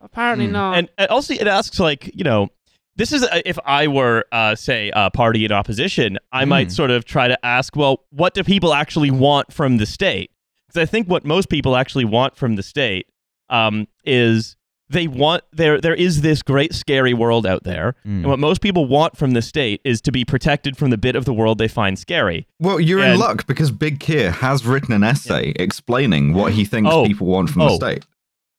Apparently 0.00 0.46
Hmm. 0.46 0.52
not. 0.52 0.78
and, 0.78 0.88
and 0.98 1.08
also 1.08 1.34
it 1.34 1.46
asks 1.46 1.78
like 1.78 2.10
you 2.14 2.24
know 2.24 2.48
this 2.96 3.12
is 3.12 3.22
uh, 3.22 3.40
if 3.44 3.58
i 3.66 3.86
were 3.86 4.24
uh, 4.32 4.54
say 4.54 4.90
a 4.94 5.10
party 5.10 5.44
in 5.44 5.52
opposition 5.52 6.18
i 6.32 6.44
might 6.44 6.68
Mm. 6.68 6.72
sort 6.72 6.90
of 6.90 7.04
try 7.04 7.28
to 7.28 7.38
ask 7.46 7.76
well 7.76 8.04
what 8.10 8.34
do 8.34 8.42
people 8.42 8.72
actually 8.74 9.10
want 9.10 9.52
from 9.52 9.76
the 9.76 9.86
state 9.86 10.30
because 10.66 10.80
i 10.80 10.86
think 10.86 11.06
what 11.08 11.24
most 11.24 11.48
people 11.50 11.76
actually 11.76 12.04
want 12.06 12.36
from 12.36 12.56
the 12.56 12.62
state 12.62 13.06
um, 13.50 13.86
is 14.04 14.56
they 14.90 15.06
want 15.06 15.42
there 15.52 15.80
there 15.80 15.94
is 15.94 16.20
this 16.20 16.42
great 16.42 16.74
scary 16.74 17.14
world 17.14 17.46
out 17.46 17.64
there 17.64 17.94
Mm. 18.06 18.20
and 18.22 18.26
what 18.26 18.38
most 18.38 18.60
people 18.60 18.86
want 18.86 19.16
from 19.16 19.32
the 19.32 19.42
state 19.42 19.80
is 19.84 20.00
to 20.02 20.12
be 20.12 20.24
protected 20.24 20.76
from 20.76 20.90
the 20.90 20.98
bit 20.98 21.16
of 21.16 21.24
the 21.24 21.32
world 21.32 21.58
they 21.58 21.68
find 21.68 21.98
scary 21.98 22.46
Well, 22.58 22.78
you're 22.80 23.00
And- 23.00 23.14
in 23.14 23.18
luck 23.20 23.46
because 23.46 23.70
Big 23.70 24.00
Keir 24.00 24.30
has 24.30 24.66
written 24.66 24.92
an 24.92 25.02
essay 25.04 25.52
explaining 25.56 26.34
what 26.34 26.52
he 26.52 26.64
thinks 26.64 26.90
Oh. 26.92 27.06
people 27.06 27.26
want 27.28 27.50
from 27.50 27.60
the 27.60 27.68
Oh. 27.70 27.76
state. 27.76 28.04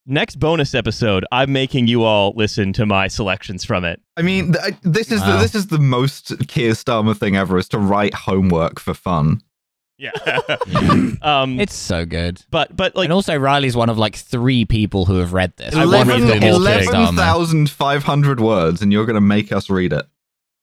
next 0.07 0.39
bonus 0.39 0.73
episode 0.73 1.23
i'm 1.31 1.51
making 1.53 1.85
you 1.87 2.01
all 2.03 2.33
listen 2.35 2.73
to 2.73 2.85
my 2.87 3.07
selections 3.07 3.63
from 3.63 3.85
it 3.85 4.01
I 4.17 4.23
mean, 4.23 4.53
th- 4.53 4.75
this 4.81 5.11
is 5.11 5.21
the, 5.23 5.37
this 5.37 5.53
is 5.55 5.67
the 5.67 5.79
most 5.79 6.47
Keir 6.47 6.71
Starmer 6.73 7.15
thing 7.15 7.35
ever: 7.35 7.57
is 7.57 7.67
to 7.69 7.79
write 7.79 8.13
homework 8.13 8.79
for 8.79 8.93
fun. 8.93 9.41
Yeah 10.01 10.11
um 11.21 11.59
It's 11.59 11.75
so 11.75 12.05
good. 12.05 12.41
but 12.49 12.75
but 12.75 12.95
like 12.95 13.05
and 13.05 13.13
also, 13.13 13.37
Riley's 13.37 13.75
one 13.75 13.89
of 13.89 13.97
like 13.97 14.15
three 14.15 14.65
people 14.65 15.05
who 15.05 15.17
have 15.17 15.31
read 15.33 15.55
this. 15.57 15.75
I 15.75 15.85
One 15.85 15.89
wanna 15.89 16.01
of 16.01 16.07
read 16.07 16.21
the 16.29 16.33
whom 16.33 16.41
whole 16.53 16.67
is 16.67 16.85
thing. 16.85 16.91
Keir 16.91 17.05
Starmer. 17.07 17.13
11,500 17.13 18.39
words, 18.39 18.81
and 18.81 18.91
you're 18.91 19.05
going 19.05 19.15
to 19.15 19.21
make 19.21 19.51
us 19.51 19.69
read 19.69 19.93
it. 19.93 20.05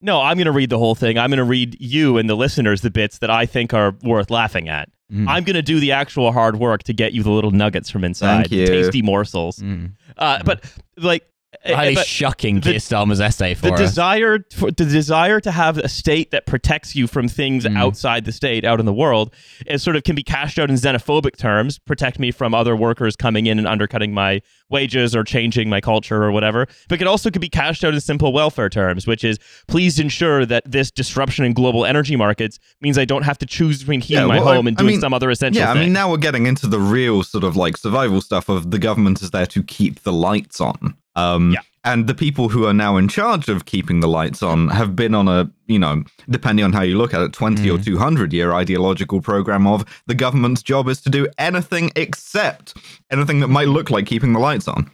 No, 0.01 0.20
I'm 0.20 0.37
going 0.37 0.46
to 0.46 0.53
read 0.53 0.70
the 0.70 0.79
whole 0.79 0.94
thing. 0.94 1.18
I'm 1.18 1.31
going 1.31 1.38
to 1.38 1.44
read 1.44 1.77
you 1.81 2.18
and 2.18 2.29
the 2.31 2.37
listeners 2.37 2.83
the 2.83 2.90
bits 2.90 3.18
that 3.18 3.31
I 3.31 3.46
think 3.46 3.74
are 3.74 3.94
worth 4.03 4.31
laughing 4.31 4.68
at. 4.68 4.88
Mm. 5.12 5.27
I'm 5.29 5.42
going 5.44 5.57
to 5.57 5.62
do 5.62 5.81
the 5.81 5.90
actual 5.92 6.31
hard 6.33 6.57
work 6.57 6.83
to 6.85 6.92
get 6.92 7.12
you 7.14 7.22
the 7.24 7.31
little 7.31 7.51
nuggets 7.51 7.90
from 7.90 8.05
inside, 8.05 8.42
Thank 8.48 8.53
you. 8.53 8.66
tasty 8.66 9.03
morsels. 9.03 9.59
Mm. 9.59 9.92
Uh, 10.16 10.40
but 10.44 10.62
like, 10.96 11.24
Riley's 11.68 11.97
but 11.97 12.07
shucking 12.07 12.57
the- 12.61 12.71
Keir 12.71 12.79
Starmer's 12.79 13.21
essay 13.21 13.55
for 13.55 13.62
the 13.68 13.73
us. 13.75 13.81
desire, 13.81 14.38
for, 14.55 14.71
the 14.71 14.85
desire 14.85 15.40
to 15.40 15.51
have 15.51 15.79
a 15.79 15.88
state 15.88 16.31
that 16.31 16.47
protects 16.47 16.94
you 16.94 17.07
from 17.07 17.29
things 17.29 17.64
Mm. 17.64 17.77
outside 17.77 18.25
the 18.25 18.33
state, 18.33 18.64
out 18.64 18.81
in 18.81 18.87
the 18.87 18.92
world, 18.92 19.33
is 19.66 19.83
sort 19.83 19.97
of 19.97 20.05
can 20.05 20.14
be 20.14 20.23
cashed 20.23 20.59
out 20.59 20.71
in 20.71 20.77
xenophobic 20.77 21.37
terms. 21.37 21.79
Protect 21.79 22.18
me 22.18 22.31
from 22.31 22.55
other 22.55 22.75
workers 22.77 23.16
coming 23.16 23.47
in 23.47 23.59
and 23.59 23.66
undercutting 23.66 24.14
my 24.14 24.40
wages 24.71 25.17
or 25.17 25.25
changing 25.25 25.69
my 25.69 25.81
culture 25.81 26.23
or 26.23 26.31
whatever. 26.33 26.67
But 26.89 27.01
it 27.01 27.07
also 27.07 27.31
could 27.31 27.41
be 27.41 27.49
cashed 27.49 27.85
out 27.85 27.95
in 27.95 28.01
simple 28.01 28.33
welfare 28.33 28.69
terms, 28.69 29.07
which 29.07 29.25
is 29.25 29.39
please 29.67 29.99
ensure 29.99 30.45
that 30.47 30.63
this 30.71 30.91
disruption 30.91 31.45
in 31.45 31.53
global 31.55 31.85
energy 31.87 32.17
markets 32.17 32.59
means 32.81 32.99
I 32.99 33.05
don't 33.05 33.23
have 33.23 33.39
to 33.39 33.47
choose 33.47 33.79
between 33.81 34.01
heating 34.01 34.23
Yeah, 34.23 34.27
my 34.27 34.39
well, 34.41 34.49
I- 34.49 34.55
home 34.57 34.67
and 34.67 34.77
I 34.77 34.83
doing 34.83 34.95
mean, 34.95 35.01
some 35.01 35.15
other 35.15 35.31
essential 35.31 35.61
Yeah, 35.63 35.71
I 35.71 35.75
mean, 35.75 35.93
now 35.93 36.11
we're 36.11 36.17
getting 36.19 36.47
into 36.47 36.67
the 36.67 36.79
real 36.81 37.23
sort 37.23 37.45
of 37.45 37.57
like 37.57 37.77
survival 37.77 38.21
stuff 38.21 38.49
of 38.49 38.71
the 38.71 38.79
government 38.79 39.23
is 39.23 39.31
there 39.31 39.47
to 39.47 39.63
keep 39.63 40.03
the 40.03 40.13
lights 40.13 40.61
on. 40.61 40.95
Um, 41.17 41.53
Yeah. 41.53 41.61
And 41.85 42.07
the 42.07 42.14
people 42.14 42.49
who 42.49 42.67
are 42.67 42.75
now 42.75 42.97
in 42.97 43.09
charge 43.09 43.49
of 43.49 43.64
keeping 43.64 44.01
the 44.01 44.09
lights 44.09 44.43
on 44.43 44.69
have 44.69 44.97
been 44.97 45.14
on 45.14 45.29
a, 45.29 45.51
you 45.67 45.79
know, 45.79 46.03
depending 46.29 46.64
on 46.64 46.73
how 46.73 46.83
you 46.83 46.99
look 46.99 47.14
at 47.14 47.23
it, 47.23 47.33
20 47.33 47.69
or 47.71 47.77
hmm. 47.77 47.83
200 47.83 48.33
year 48.33 48.53
ideological 48.53 49.21
program 49.21 49.67
of 49.67 49.85
the 50.07 50.14
government's 50.14 50.62
job 50.62 50.88
is 50.88 51.01
to 51.03 51.11
do 51.11 51.27
anything 51.38 51.91
except 51.97 52.77
anything 53.11 53.41
that 53.41 53.49
might 53.49 53.69
look 53.69 53.91
like 53.91 54.07
keeping 54.07 54.33
the 54.33 54.41
lights 54.41 54.69
on. 54.69 54.91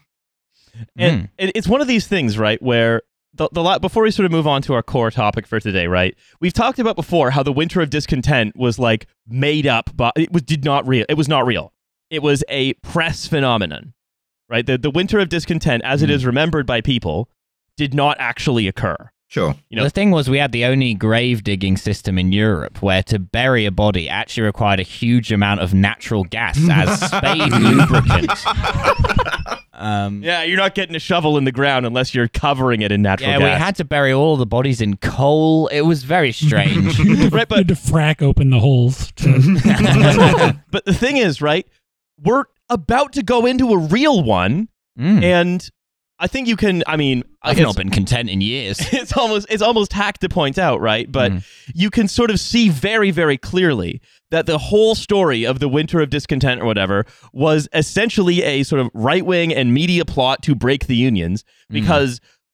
and 0.97 1.20
hmm. 1.20 1.27
it, 1.38 1.53
it's 1.55 1.68
one 1.68 1.81
of 1.81 1.88
these 1.88 2.07
things, 2.07 2.38
right, 2.38 2.61
where 2.62 3.03
the, 3.35 3.49
the 3.53 3.62
la- 3.62 3.79
before 3.79 4.05
we 4.05 4.11
sort 4.11 4.27
of 4.27 4.33
move 4.33 4.47
on 4.47 4.62
to 4.62 4.75
our 4.75 4.83
core 4.83 5.11
topic 5.11 5.47
for 5.47 5.61
today, 5.61 5.87
right? 5.87 6.16
We've 6.40 6.53
talked 6.53 6.79
about 6.79 6.97
before 6.97 7.31
how 7.31 7.42
the 7.42 7.53
winter 7.53 7.81
of 7.81 7.90
discontent 7.90 8.57
was 8.57 8.79
like 8.79 9.07
made 9.27 9.66
up, 9.66 9.90
but 9.94 10.12
it 10.16 10.33
was 10.33 10.42
did 10.42 10.64
not 10.64 10.87
real. 10.87 11.05
It 11.09 11.14
was 11.14 11.29
not 11.29 11.44
real. 11.44 11.73
It 12.11 12.23
was 12.23 12.44
a 12.49 12.75
press 12.75 13.27
phenomenon, 13.27 13.94
right? 14.48 14.64
The 14.66 14.78
the 14.78 14.90
winter 14.90 15.18
of 15.18 15.28
discontent, 15.28 15.83
as 15.85 16.02
it 16.02 16.11
Mm. 16.11 16.14
is 16.14 16.26
remembered 16.26 16.66
by 16.66 16.80
people, 16.80 17.28
did 17.76 17.94
not 17.94 18.16
actually 18.20 18.68
occur. 18.68 18.96
Sure. 19.26 19.57
You 19.68 19.78
know- 19.78 19.83
the 19.85 19.90
thing 19.90 20.12
was, 20.12 20.30
we 20.30 20.38
had 20.38 20.52
the 20.52 20.64
only 20.64 20.94
grave 20.94 21.42
digging 21.42 21.76
system 21.76 22.18
in 22.18 22.30
Europe 22.30 22.80
where 22.83 23.02
to 23.04 23.18
bury 23.18 23.64
a 23.66 23.72
body 23.72 24.09
actually 24.09 24.44
required 24.44 24.78
a 24.78 24.85
huge 24.85 25.33
amount 25.33 25.59
of 25.61 25.74
natural 25.74 26.22
gas 26.22 26.57
as 26.70 27.00
spade 27.00 27.50
lubricant. 27.52 28.30
Um, 29.72 30.22
Yeah, 30.22 30.45
you're 30.45 30.57
not 30.57 30.74
getting 30.76 30.95
a 30.95 31.01
shovel 31.01 31.36
in 31.36 31.45
the 31.45 31.51
ground 31.53 31.84
unless 31.84 32.14
you're 32.14 32.28
covering 32.28 32.80
it 32.82 32.92
in 32.92 33.03
natural 33.03 33.28
gas. 33.30 33.40
yeah, 33.40 33.45
we 33.55 33.59
had 33.59 33.74
to 33.76 33.84
bury 33.84 34.12
all 34.12 34.36
the 34.36 34.47
bodies 34.47 34.80
in 34.80 34.97
coal. 34.99 35.66
It 35.68 35.80
was 35.80 36.05
very 36.05 36.30
strange. 36.30 36.97
right, 37.01 37.09
You 37.09 37.30
but 37.30 37.51
had 37.59 37.68
to 37.68 37.74
frack 37.74 38.22
open 38.22 38.51
the 38.51 38.61
holes. 38.61 39.11
To, 39.16 40.55
but 40.70 40.84
the 40.84 40.95
thing 40.95 41.16
is, 41.16 41.42
right? 41.42 41.66
We're 42.22 42.45
about 42.69 43.12
to 43.15 43.23
go 43.23 43.47
into 43.47 43.71
a 43.73 43.79
real 43.79 44.23
one, 44.23 44.69
Mm. 44.99 45.23
and 45.25 45.69
I 46.21 46.29
think 46.29 46.47
you 46.47 46.57
can. 46.57 46.85
I 46.87 46.97
mean, 46.97 47.25
I've 47.43 47.57
not 47.59 47.77
been 47.77 47.91
content 47.91 48.31
in 48.31 48.41
years. 48.41 48.79
it's 48.93 49.17
almost 49.17 49.47
it's 49.51 49.62
almost 49.62 49.93
hack 49.93 50.19
to 50.19 50.29
point 50.29 50.57
out, 50.59 50.81
right? 50.81 51.11
But 51.11 51.33
Mm. 51.33 51.45
you 51.75 51.91
can 51.91 52.07
sort 52.07 52.31
of 52.31 52.39
see 52.39 52.69
very 52.69 53.11
very 53.11 53.37
clearly 53.37 54.01
that 54.31 54.47
the 54.47 54.59
whole 54.59 54.95
story 54.95 55.45
of 55.45 55.59
the 55.59 55.69
winter 55.69 56.01
of 56.01 56.11
discontent 56.11 56.61
or 56.62 56.65
whatever 56.65 57.05
was 57.33 57.69
essentially 57.73 58.43
a 58.45 58.62
sort 58.62 58.81
of 58.81 58.89
right 58.95 59.27
wing 59.27 59.53
and 59.53 59.75
media 59.75 60.05
plot 60.05 60.43
to 60.45 60.55
break 60.55 60.87
the 60.87 60.97
unions 60.97 61.45
Mm. 61.73 61.77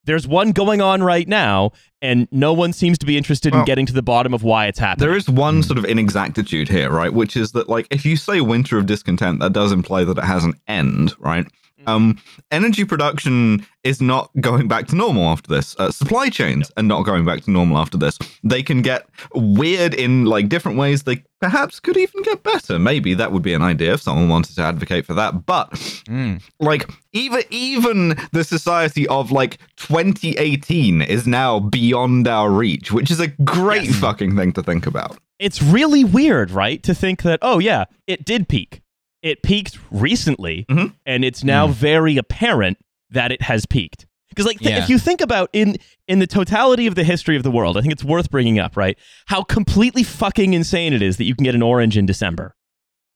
Because 0.01 0.23
there's 0.23 0.27
one 0.27 0.51
going 0.51 0.81
on 0.81 1.03
right 1.03 1.27
now 1.27 1.71
and 2.01 2.27
no 2.31 2.53
one 2.53 2.73
seems 2.73 2.97
to 2.97 3.05
be 3.05 3.17
interested 3.17 3.53
in 3.53 3.63
getting 3.65 3.85
to 3.85 3.93
the 3.93 4.01
bottom 4.01 4.33
of 4.33 4.43
why 4.43 4.65
it's 4.65 4.79
happening. 4.79 5.07
There 5.07 5.15
is 5.15 5.29
one 5.29 5.57
hmm. 5.57 5.61
sort 5.61 5.77
of 5.77 5.85
inexactitude 5.85 6.67
here, 6.67 6.89
right? 6.89 7.13
Which 7.13 7.37
is 7.37 7.51
that, 7.51 7.69
like, 7.69 7.87
if 7.91 8.05
you 8.05 8.15
say 8.15 8.41
winter 8.41 8.77
of 8.77 8.85
discontent, 8.85 9.39
that 9.39 9.53
does 9.53 9.71
imply 9.71 10.03
that 10.03 10.17
it 10.17 10.23
has 10.23 10.43
an 10.43 10.53
end, 10.67 11.13
right? 11.19 11.45
Um, 11.87 12.17
energy 12.51 12.85
production 12.85 13.65
is 13.83 13.99
not 14.01 14.29
going 14.39 14.67
back 14.67 14.87
to 14.87 14.95
normal 14.95 15.25
after 15.29 15.49
this. 15.49 15.75
Uh, 15.79 15.91
supply 15.91 16.29
chains 16.29 16.71
are 16.77 16.83
not 16.83 17.03
going 17.03 17.25
back 17.25 17.43
to 17.43 17.51
normal 17.51 17.77
after 17.77 17.97
this. 17.97 18.17
They 18.43 18.61
can 18.61 18.81
get 18.81 19.07
weird 19.33 19.93
in 19.93 20.25
like 20.25 20.49
different 20.49 20.77
ways. 20.77 21.03
They 21.03 21.23
perhaps 21.39 21.79
could 21.79 21.97
even 21.97 22.21
get 22.21 22.43
better. 22.43 22.77
Maybe 22.77 23.15
that 23.15 23.31
would 23.31 23.41
be 23.41 23.53
an 23.55 23.63
idea 23.63 23.93
if 23.93 24.01
someone 24.01 24.29
wanted 24.29 24.55
to 24.55 24.61
advocate 24.61 25.05
for 25.07 25.15
that. 25.15 25.45
But 25.45 25.71
Mm. 25.71 26.41
like 26.59 26.87
even 27.13 27.41
even 27.49 28.15
the 28.31 28.43
society 28.43 29.07
of 29.07 29.31
like 29.31 29.57
2018 29.77 31.01
is 31.01 31.25
now 31.27 31.59
beyond 31.59 32.27
our 32.27 32.51
reach, 32.51 32.91
which 32.91 33.09
is 33.11 33.19
a 33.19 33.27
great 33.27 33.85
Yes. 33.85 33.95
fucking 33.99 34.35
thing 34.35 34.51
to 34.53 34.63
think 34.63 34.85
about. 34.85 35.17
it's 35.39 35.59
really 35.61 36.03
weird, 36.03 36.51
right? 36.51 36.83
To 36.83 36.93
think 36.93 37.23
that, 37.23 37.39
oh, 37.41 37.57
yeah, 37.57 37.85
it 38.05 38.23
did 38.25 38.47
peak. 38.47 38.81
It 39.21 39.43
peaked 39.43 39.77
recently, 39.91 40.65
Mhm. 40.69 40.93
and 41.05 41.23
it's 41.23 41.43
now 41.43 41.67
very 41.67 42.17
apparent 42.17 42.77
that 43.09 43.31
it 43.31 43.43
has 43.43 43.65
peaked. 43.65 44.05
Because, 44.29 44.45
like, 44.45 44.59
th- 44.59 44.71
Yeah. 44.71 44.83
if 44.83 44.89
you 44.89 44.97
think 44.97 45.19
about 45.21 45.49
in 45.53 45.75
in 46.07 46.19
the 46.19 46.27
totality 46.27 46.87
of 46.87 46.95
the 46.95 47.03
history 47.03 47.35
of 47.37 47.43
the 47.43 47.51
world, 47.51 47.77
I 47.77 47.81
think 47.81 47.93
it's 47.93 48.03
worth 48.03 48.29
bringing 48.31 48.59
up, 48.59 48.75
right? 48.75 48.97
How 49.27 49.43
completely 49.43 50.03
fucking 50.03 50.53
insane 50.53 50.93
it 50.93 51.01
is 51.01 51.17
that 51.17 51.23
you 51.25 51.35
can 51.35 51.43
get 51.45 51.55
an 51.55 51.61
orange 51.61 51.97
in 51.97 52.05
December 52.05 52.55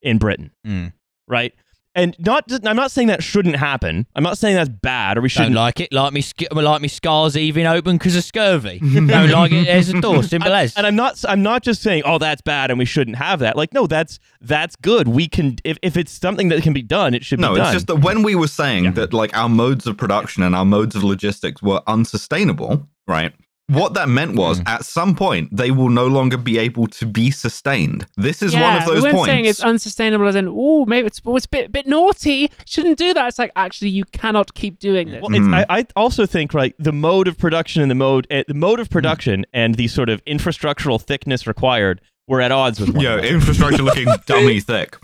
in 0.02 0.18
Britain, 0.18 0.52
Mm. 0.66 0.94
right? 1.28 1.54
And 1.96 2.14
not, 2.20 2.44
I'm 2.66 2.76
not 2.76 2.92
saying 2.92 3.08
that 3.08 3.24
shouldn't 3.24 3.56
happen. 3.56 4.06
I'm 4.16 4.24
not 4.24 4.38
saying 4.38 4.56
that's 4.56 4.68
bad 4.68 5.18
or 5.18 5.22
we 5.22 5.30
Don't 5.30 5.30
shouldn't. 5.30 5.56
like 5.56 5.80
it. 5.80 5.94
Like 5.94 6.12
me, 6.12 6.20
sk- 6.20 6.52
like 6.54 6.82
me 6.82 6.90
scars 6.90 7.38
even 7.38 7.66
open 7.66 7.98
because 7.98 8.18
of 8.18 8.24
scurvy. 8.26 8.80
Don't 8.94 9.08
like 9.08 9.54
it. 9.54 9.66
There's 9.66 9.88
a 9.90 10.02
door. 10.02 10.22
Simple 10.22 10.52
I- 10.52 10.64
as. 10.64 10.76
and 10.76 10.86
I'm 10.86 10.96
not 10.98 11.24
I'm 11.28 11.42
not 11.42 11.64
just 11.64 11.82
saying 11.82 12.04
oh 12.06 12.18
that's 12.18 12.42
bad 12.42 12.70
and 12.70 12.78
we 12.78 12.84
shouldn't 12.86 13.16
have 13.16 13.40
that. 13.40 13.56
Like 13.56 13.74
no, 13.74 13.88
that's 13.88 14.20
that's 14.42 14.76
good. 14.76 15.08
We 15.08 15.28
can 15.30 15.56
if, 15.64 15.78
if 15.82 15.96
it's 15.96 16.12
something 16.12 16.50
that 16.50 16.62
can 16.64 16.74
be 16.74 16.82
done, 16.82 17.14
it 17.14 17.24
should 17.24 17.40
No, 17.40 17.52
be 17.54 17.60
done. 17.60 17.64
No, 17.64 17.70
it's 17.70 17.76
just 17.76 17.88
that 17.88 17.96
when 17.98 18.24
we 18.24 18.36
were 18.36 18.50
saying 18.50 18.94
that 18.96 19.14
like 19.14 19.36
our 19.36 19.48
modes 19.48 19.88
of 19.88 19.96
production 19.96 20.44
and 20.44 20.54
our 20.54 20.66
modes 20.66 20.96
of 20.96 21.04
logistics 21.06 21.62
were 21.62 21.82
unsustainable, 21.88 22.88
right? 23.08 23.34
What 23.68 23.96
that 23.96 24.08
meant 24.10 24.36
was 24.36 24.62
at 24.68 24.86
some 24.86 25.16
point 25.16 25.50
they 25.56 25.72
will 25.72 25.90
no 25.90 26.06
longer 26.06 26.38
be 26.38 26.60
able 26.60 26.86
to 26.88 27.06
be 27.08 27.32
sustained. 27.32 28.06
This 28.16 28.44
is 28.44 28.54
one 28.54 28.78
of 28.78 28.86
those 28.86 28.98
we 28.98 29.02
weren't 29.02 29.16
points. 29.16 29.26
saying 29.32 29.46
it's 29.46 29.64
unsustainable 29.64 30.28
as 30.28 30.36
in, 30.36 30.48
oh, 30.48 30.86
maybe 30.86 31.08
it's, 31.08 31.20
it's 31.26 31.46
a 31.46 31.50
bit, 31.50 31.72
bit 31.72 31.88
naughty. 31.88 32.52
Shouldn't 32.68 33.00
do 33.00 33.14
that. 33.16 33.28
It's 33.28 33.40
like, 33.40 33.52
actually, 33.56 33.90
you 33.90 34.06
cannot 34.06 34.54
keep 34.54 34.78
doing 34.78 35.10
this. 35.10 35.22
Well, 35.22 35.34
it's, 35.34 35.44
Mhm. 35.46 35.66
I, 35.68 35.80
I 35.80 35.86
also 35.96 36.28
think 36.28 36.54
right 36.54 36.76
the 36.78 36.92
mode 36.94 37.28
of 37.28 37.40
production 37.40 37.82
and 37.82 37.90
the 37.90 37.96
mode 37.96 38.28
uh, 38.32 38.44
the 38.48 38.54
mode 38.54 38.80
of 38.80 38.90
production 38.92 39.46
and 39.52 39.76
the 39.76 39.88
sort 39.88 40.10
of 40.10 40.24
infrastructural 40.26 41.02
thickness 41.02 41.48
required 41.48 42.02
were 42.28 42.42
at 42.42 42.52
odds 42.52 42.80
with 42.80 42.90
one 42.90 43.04
yeah, 43.04 43.18
infrastructure 43.20 43.82
looking 43.82 44.08
dummy 44.28 44.60
thick. 44.60 44.98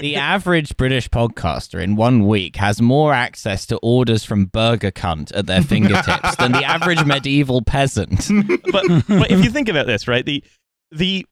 The 0.00 0.16
average 0.16 0.76
British 0.76 1.08
podcaster 1.08 1.82
in 1.82 1.96
one 1.96 2.26
week 2.26 2.56
has 2.56 2.80
more 2.80 3.12
access 3.12 3.66
to 3.66 3.78
orders 3.82 4.24
from 4.24 4.46
Burger 4.46 4.90
Cunt 4.90 5.30
at 5.36 5.46
their 5.46 5.62
fingertips 5.72 6.36
than 6.36 6.52
the 6.52 6.64
average 6.64 7.04
medieval 7.04 7.62
peasant. 7.62 8.28
but, 8.72 8.84
but 9.08 9.30
if 9.30 9.44
you 9.44 9.50
think 9.50 9.68
about 9.68 9.86
this, 9.86 10.08
right, 10.08 10.24
the 10.24 10.42
the 10.90 11.26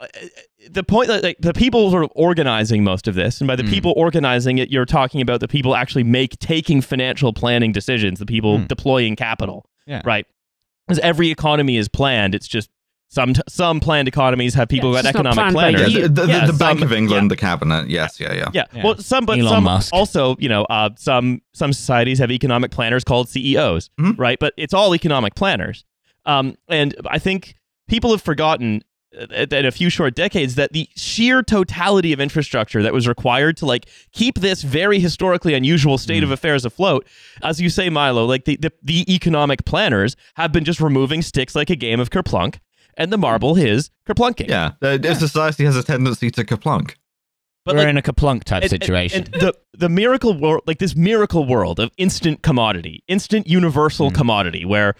uh, 0.00 0.06
the 0.70 0.82
point 0.82 1.08
that 1.08 1.22
like, 1.22 1.36
the 1.40 1.52
people 1.52 1.90
sort 1.90 2.02
of 2.04 2.10
organizing 2.16 2.82
most 2.82 3.06
of 3.06 3.14
this, 3.14 3.40
and 3.40 3.46
by 3.48 3.54
the 3.56 3.62
Mm. 3.62 3.70
people 3.70 3.94
organizing 3.96 4.58
it, 4.58 4.70
you're 4.70 4.84
talking 4.86 5.20
about 5.20 5.40
the 5.40 5.46
people 5.48 5.76
actually 5.76 6.02
make 6.04 6.38
taking 6.40 6.80
financial 6.80 7.32
planning 7.32 7.70
decisions, 7.72 8.18
the 8.18 8.26
people 8.26 8.58
Mm. 8.58 8.68
deploying 8.68 9.14
capital, 9.14 9.64
Yeah. 9.86 10.02
right? 10.04 10.26
Because 10.88 10.98
every 10.98 11.30
economy 11.30 11.76
is 11.76 11.88
planned. 11.88 12.34
It's 12.34 12.48
just 12.48 12.68
some 13.14 13.34
some 13.48 13.78
planned 13.80 14.08
economies 14.08 14.54
have 14.54 14.68
people 14.68 14.90
Yeah, 14.94 15.02
who 15.02 15.08
it's 15.08 15.12
got 15.12 15.24
just 15.24 15.36
not 15.36 15.48
economic 15.48 15.54
planners. 15.54 15.92
Yeah, 15.94 16.00
the, 16.02 16.08
the, 16.08 16.26
Yeah, 16.26 16.46
the 16.46 16.52
Bank 16.54 16.78
some- 16.78 16.86
of 16.88 16.92
England, 16.92 17.30
the 17.30 17.36
cabinet. 17.36 17.88
Yes, 17.90 18.18
yeah, 18.18 18.32
yeah. 18.32 18.50
Yeah. 18.54 18.64
Yeah. 18.74 18.84
Well, 18.84 18.96
some, 18.98 19.26
but 19.26 19.38
Elon 19.38 19.52
some 19.52 19.64
Musk. 19.64 19.92
also, 19.92 20.36
you 20.38 20.48
know, 20.48 20.62
uh, 20.64 20.90
some 20.96 21.42
some 21.52 21.72
societies 21.74 22.18
have 22.18 22.30
economic 22.30 22.70
planners 22.70 23.04
called 23.04 23.28
CEOs, 23.28 23.90
Mhm. 24.00 24.18
right? 24.18 24.38
But 24.38 24.54
it's 24.56 24.72
all 24.74 24.94
economic 24.94 25.34
planners. 25.34 25.84
Um, 26.24 26.56
and 26.68 26.94
I 27.10 27.18
think 27.18 27.54
people 27.88 28.10
have 28.12 28.22
forgotten 28.22 28.82
uh, 29.20 29.44
in 29.50 29.66
a 29.66 29.70
few 29.70 29.90
short 29.90 30.14
decades 30.14 30.54
that 30.54 30.72
the 30.72 30.88
sheer 30.96 31.42
totality 31.42 32.14
of 32.14 32.20
infrastructure 32.20 32.82
that 32.82 32.94
was 32.94 33.06
required 33.06 33.58
to 33.58 33.66
like 33.66 33.84
keep 34.12 34.38
this 34.38 34.62
very 34.62 34.98
historically 35.00 35.52
unusual 35.52 35.98
state 35.98 36.22
of 36.22 36.30
affairs 36.30 36.64
afloat, 36.64 37.06
as 37.42 37.60
you 37.60 37.68
say, 37.68 37.90
Milo, 37.90 38.24
like 38.24 38.46
the, 38.46 38.56
the 38.56 38.72
the 38.82 39.04
economic 39.14 39.66
planners 39.66 40.16
have 40.36 40.50
been 40.50 40.64
just 40.64 40.80
removing 40.80 41.20
sticks 41.20 41.54
like 41.54 41.68
a 41.68 41.76
game 41.76 42.00
of 42.00 42.08
kerplunk, 42.08 42.54
and 42.96 43.12
the 43.12 43.18
marble 43.18 43.56
is 43.56 43.90
kerplunking. 44.08 44.48
Yeah, 44.48 44.72
uh, 44.82 45.14
society 45.14 45.64
has 45.64 45.76
a 45.76 45.82
tendency 45.82 46.30
to 46.32 46.44
kerplunk. 46.44 46.94
but 47.64 47.74
We're 47.76 47.82
like, 47.82 47.88
in 47.90 47.96
a 47.96 48.02
kaplunk 48.02 48.44
type 48.44 48.62
and- 48.64 48.72
and- 48.72 48.82
situation. 48.82 49.24
And, 49.32 49.34
the 49.42 49.54
the 49.72 49.88
miracle 49.88 50.36
world, 50.38 50.62
like 50.66 50.78
this 50.78 50.96
miracle 50.96 51.44
world 51.46 51.78
of 51.80 51.90
instant 51.96 52.42
commodity, 52.42 53.02
instant 53.08 53.46
universal 53.48 54.10
Mm. 54.10 54.14
commodity, 54.14 54.64
where 54.64 54.94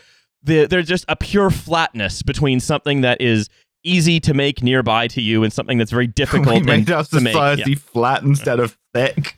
the, 0.45 0.67
there's 0.67 0.87
just 0.89 1.05
a 1.09 1.17
pure 1.17 1.51
flatness 1.51 2.23
between 2.23 2.59
something 2.61 3.01
that 3.03 3.21
is 3.21 3.49
easy 3.85 4.21
to 4.21 4.33
make 4.35 4.63
nearby 4.63 5.09
to 5.09 5.21
you 5.21 5.43
and 5.45 5.53
something 5.53 5.77
that's 5.79 5.91
very 5.91 6.07
difficult 6.23 6.49
we 6.49 6.57
and- 6.59 6.67
made 6.67 6.91
our 6.91 7.05
to 7.05 7.21
make. 7.21 7.33
society 7.33 7.75
flat 7.75 8.23
instead 8.23 8.61
of 8.61 8.79
thick. 8.95 9.37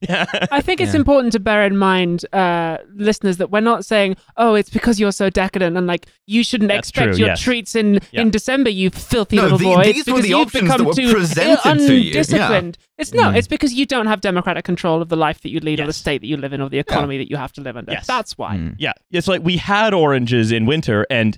Yeah. 0.00 0.24
I 0.50 0.60
think 0.62 0.80
it's 0.80 0.94
Yeah. 0.94 1.00
important 1.00 1.32
to 1.34 1.40
bear 1.40 1.64
in 1.66 1.76
mind, 1.76 2.24
uh, 2.32 2.78
listeners, 2.94 3.36
that 3.36 3.50
we're 3.50 3.60
not 3.60 3.84
saying, 3.84 4.16
"Oh, 4.38 4.54
it's 4.54 4.70
because 4.70 4.98
you're 4.98 5.12
so 5.12 5.28
decadent," 5.28 5.76
and 5.76 5.86
like 5.86 6.06
you 6.26 6.42
shouldn't 6.42 6.68
That's 6.68 6.88
expect 6.88 7.12
true, 7.12 7.18
your 7.18 7.28
yes. 7.28 7.40
treats 7.42 7.74
in 7.76 8.00
Yeah. 8.10 8.22
in 8.22 8.30
December, 8.30 8.70
you 8.70 8.88
filthy 8.90 9.36
No, 9.36 9.42
little 9.42 9.58
the- 9.58 9.64
boys, 9.64 9.84
these 9.86 9.96
were 10.06 10.12
because 10.14 10.22
the 10.22 10.28
you've 10.30 10.38
options 10.40 10.68
that 10.68 10.76
become 10.78 10.86
were 10.86 10.94
too 10.94 11.12
presented 11.12 11.62
to 11.86 11.94
you, 11.94 12.00
yeah. 12.00 12.06
undisciplined. 12.10 12.78
It's 12.96 13.12
no, 13.12 13.24
Mm. 13.24 13.36
it's 13.36 13.46
because 13.48 13.74
you 13.74 13.84
don't 13.84 14.06
have 14.06 14.20
democratic 14.22 14.64
control 14.64 15.02
of 15.02 15.08
the 15.10 15.16
life 15.16 15.40
that 15.42 15.50
you 15.50 15.60
lead, 15.60 15.80
or 15.80 15.86
the 15.86 15.92
state 15.92 16.22
that 16.22 16.26
you 16.28 16.36
live 16.38 16.52
in, 16.54 16.60
or 16.62 16.70
the 16.70 16.78
economy 16.78 17.18
that 17.18 17.28
you 17.30 17.36
have 17.36 17.52
to 17.52 17.60
live 17.60 17.76
under. 17.76 17.92
Yes. 17.92 18.06
That's 18.06 18.38
why. 18.38 18.56
Mm. 18.56 18.76
Yeah, 18.78 18.92
it's 19.10 19.28
like 19.28 19.42
we 19.44 19.58
had 19.58 19.92
oranges 19.92 20.50
in 20.50 20.64
winter, 20.66 21.06
and 21.10 21.36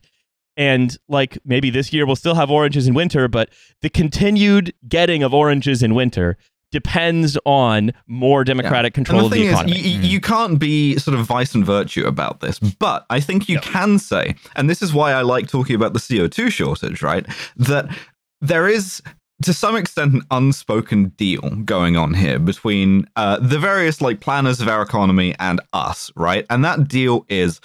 and 0.57 0.99
like 1.09 1.39
maybe 1.47 1.71
this 1.71 1.93
year 1.95 2.05
we'll 2.05 2.15
still 2.15 2.35
have 2.35 2.51
oranges 2.51 2.87
in 2.87 2.93
winter, 2.95 3.27
but 3.27 3.49
the 3.81 3.89
continued 3.89 4.73
getting 4.87 5.23
of 5.23 5.33
oranges 5.33 5.83
in 5.83 5.95
winter 5.95 6.37
depends 6.73 7.39
on 7.45 7.93
more 8.09 8.43
democratic 8.43 8.97
And 8.97 9.07
control 9.07 9.20
the 9.20 9.27
of 9.27 9.31
the 9.31 9.37
thing 9.37 9.47
is, 9.47 9.53
economy. 9.53 9.79
you, 9.81 10.01
you- 10.01 10.20
can't 10.20 10.59
be 10.59 10.97
sort 10.99 11.16
of 11.18 11.25
vice 11.27 11.55
and 11.55 11.64
virtue 11.64 12.05
about 12.07 12.41
this, 12.41 12.59
but 12.59 13.07
I 13.11 13.20
think 13.20 13.49
you 13.49 13.59
can 13.61 13.99
say, 13.99 14.35
and 14.57 14.68
this 14.68 14.83
is 14.83 14.93
why 14.93 15.12
I 15.12 15.23
like 15.23 15.47
talking 15.49 15.77
about 15.77 15.93
the 15.93 15.99
CO2 16.01 16.51
shortage, 16.51 17.03
right? 17.03 17.25
That 17.57 17.97
there 18.41 18.66
is 18.66 19.01
to 19.43 19.53
some 19.53 19.75
extent 19.77 20.14
an 20.14 20.23
unspoken 20.31 21.07
deal 21.16 21.41
going 21.64 21.97
on 21.97 22.14
here 22.14 22.39
between 22.39 23.09
uh, 23.16 23.39
the 23.41 23.59
various 23.59 24.01
like 24.01 24.20
planners 24.20 24.61
of 24.61 24.68
our 24.68 24.83
economy 24.83 25.35
and 25.41 25.61
us, 25.73 26.12
right? 26.14 26.47
And 26.49 26.64
that 26.64 26.87
deal 26.87 27.27
is 27.29 27.61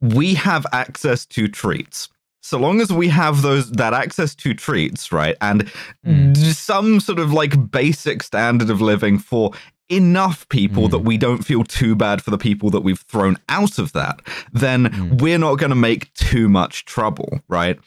we 0.00 0.34
have 0.34 0.64
access 0.72 1.26
to 1.26 1.48
treats. 1.48 2.08
So 2.46 2.58
long 2.60 2.80
as 2.80 2.92
we 2.92 3.08
have 3.08 3.42
those 3.42 3.72
that 3.72 3.92
access 3.92 4.32
to 4.36 4.54
treats, 4.54 5.10
right, 5.10 5.36
and 5.40 5.68
Mm. 6.06 6.36
some 6.54 7.00
sort 7.00 7.18
of 7.18 7.32
like 7.32 7.72
basic 7.72 8.22
standard 8.22 8.70
of 8.70 8.80
living 8.80 9.18
for 9.18 9.50
enough 9.88 10.48
people 10.48 10.88
Mm. 10.88 10.90
that 10.90 10.98
we 10.98 11.16
don't 11.16 11.44
feel 11.44 11.62
too 11.64 11.94
bad 11.94 12.20
for 12.22 12.30
the 12.30 12.38
people 12.38 12.70
that 12.70 12.80
we've 12.80 13.00
thrown 13.08 13.36
out 13.48 13.78
of 13.78 13.92
that, 13.92 14.20
then 14.52 14.86
Mm. 14.86 15.20
we're 15.20 15.38
not 15.38 15.56
going 15.56 15.70
to 15.70 15.76
make 15.76 16.12
too 16.14 16.48
much 16.48 16.84
trouble, 16.84 17.40
right? 17.48 17.78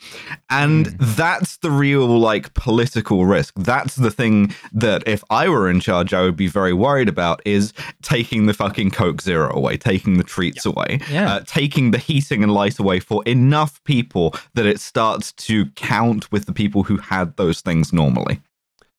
And 0.49 0.87
Mm. 0.87 1.15
that's 1.15 1.57
the 1.57 1.71
real 1.71 2.07
like 2.19 2.53
political 2.53 3.25
risk. 3.25 3.53
That's 3.57 3.95
the 3.95 4.11
thing 4.11 4.53
that 4.71 5.03
if 5.07 5.23
I 5.29 5.49
were 5.49 5.69
in 5.69 5.79
charge, 5.79 6.13
I 6.13 6.21
would 6.21 6.35
be 6.37 6.47
very 6.47 6.73
worried 6.73 7.09
about 7.09 7.41
is 7.45 7.73
taking 8.01 8.45
the 8.45 8.53
fucking 8.53 8.91
Coke 8.91 9.21
Zero 9.21 9.51
away, 9.53 9.77
taking 9.77 10.17
the 10.17 10.23
treats 10.23 10.65
away, 10.65 10.99
Yeah. 11.11 11.33
uh, 11.33 11.39
taking 11.45 11.91
the 11.91 11.97
heating 11.97 12.43
and 12.43 12.51
light 12.53 12.79
away 12.79 12.99
for 12.99 13.23
enough 13.25 13.83
people 13.83 14.33
that 14.53 14.65
it 14.65 14.79
starts 14.79 15.31
to 15.33 15.65
count 15.75 16.31
with 16.31 16.45
the 16.45 16.53
people 16.53 16.83
who 16.83 16.97
had 16.97 17.35
those 17.37 17.61
things 17.61 17.91
normally. 17.91 18.39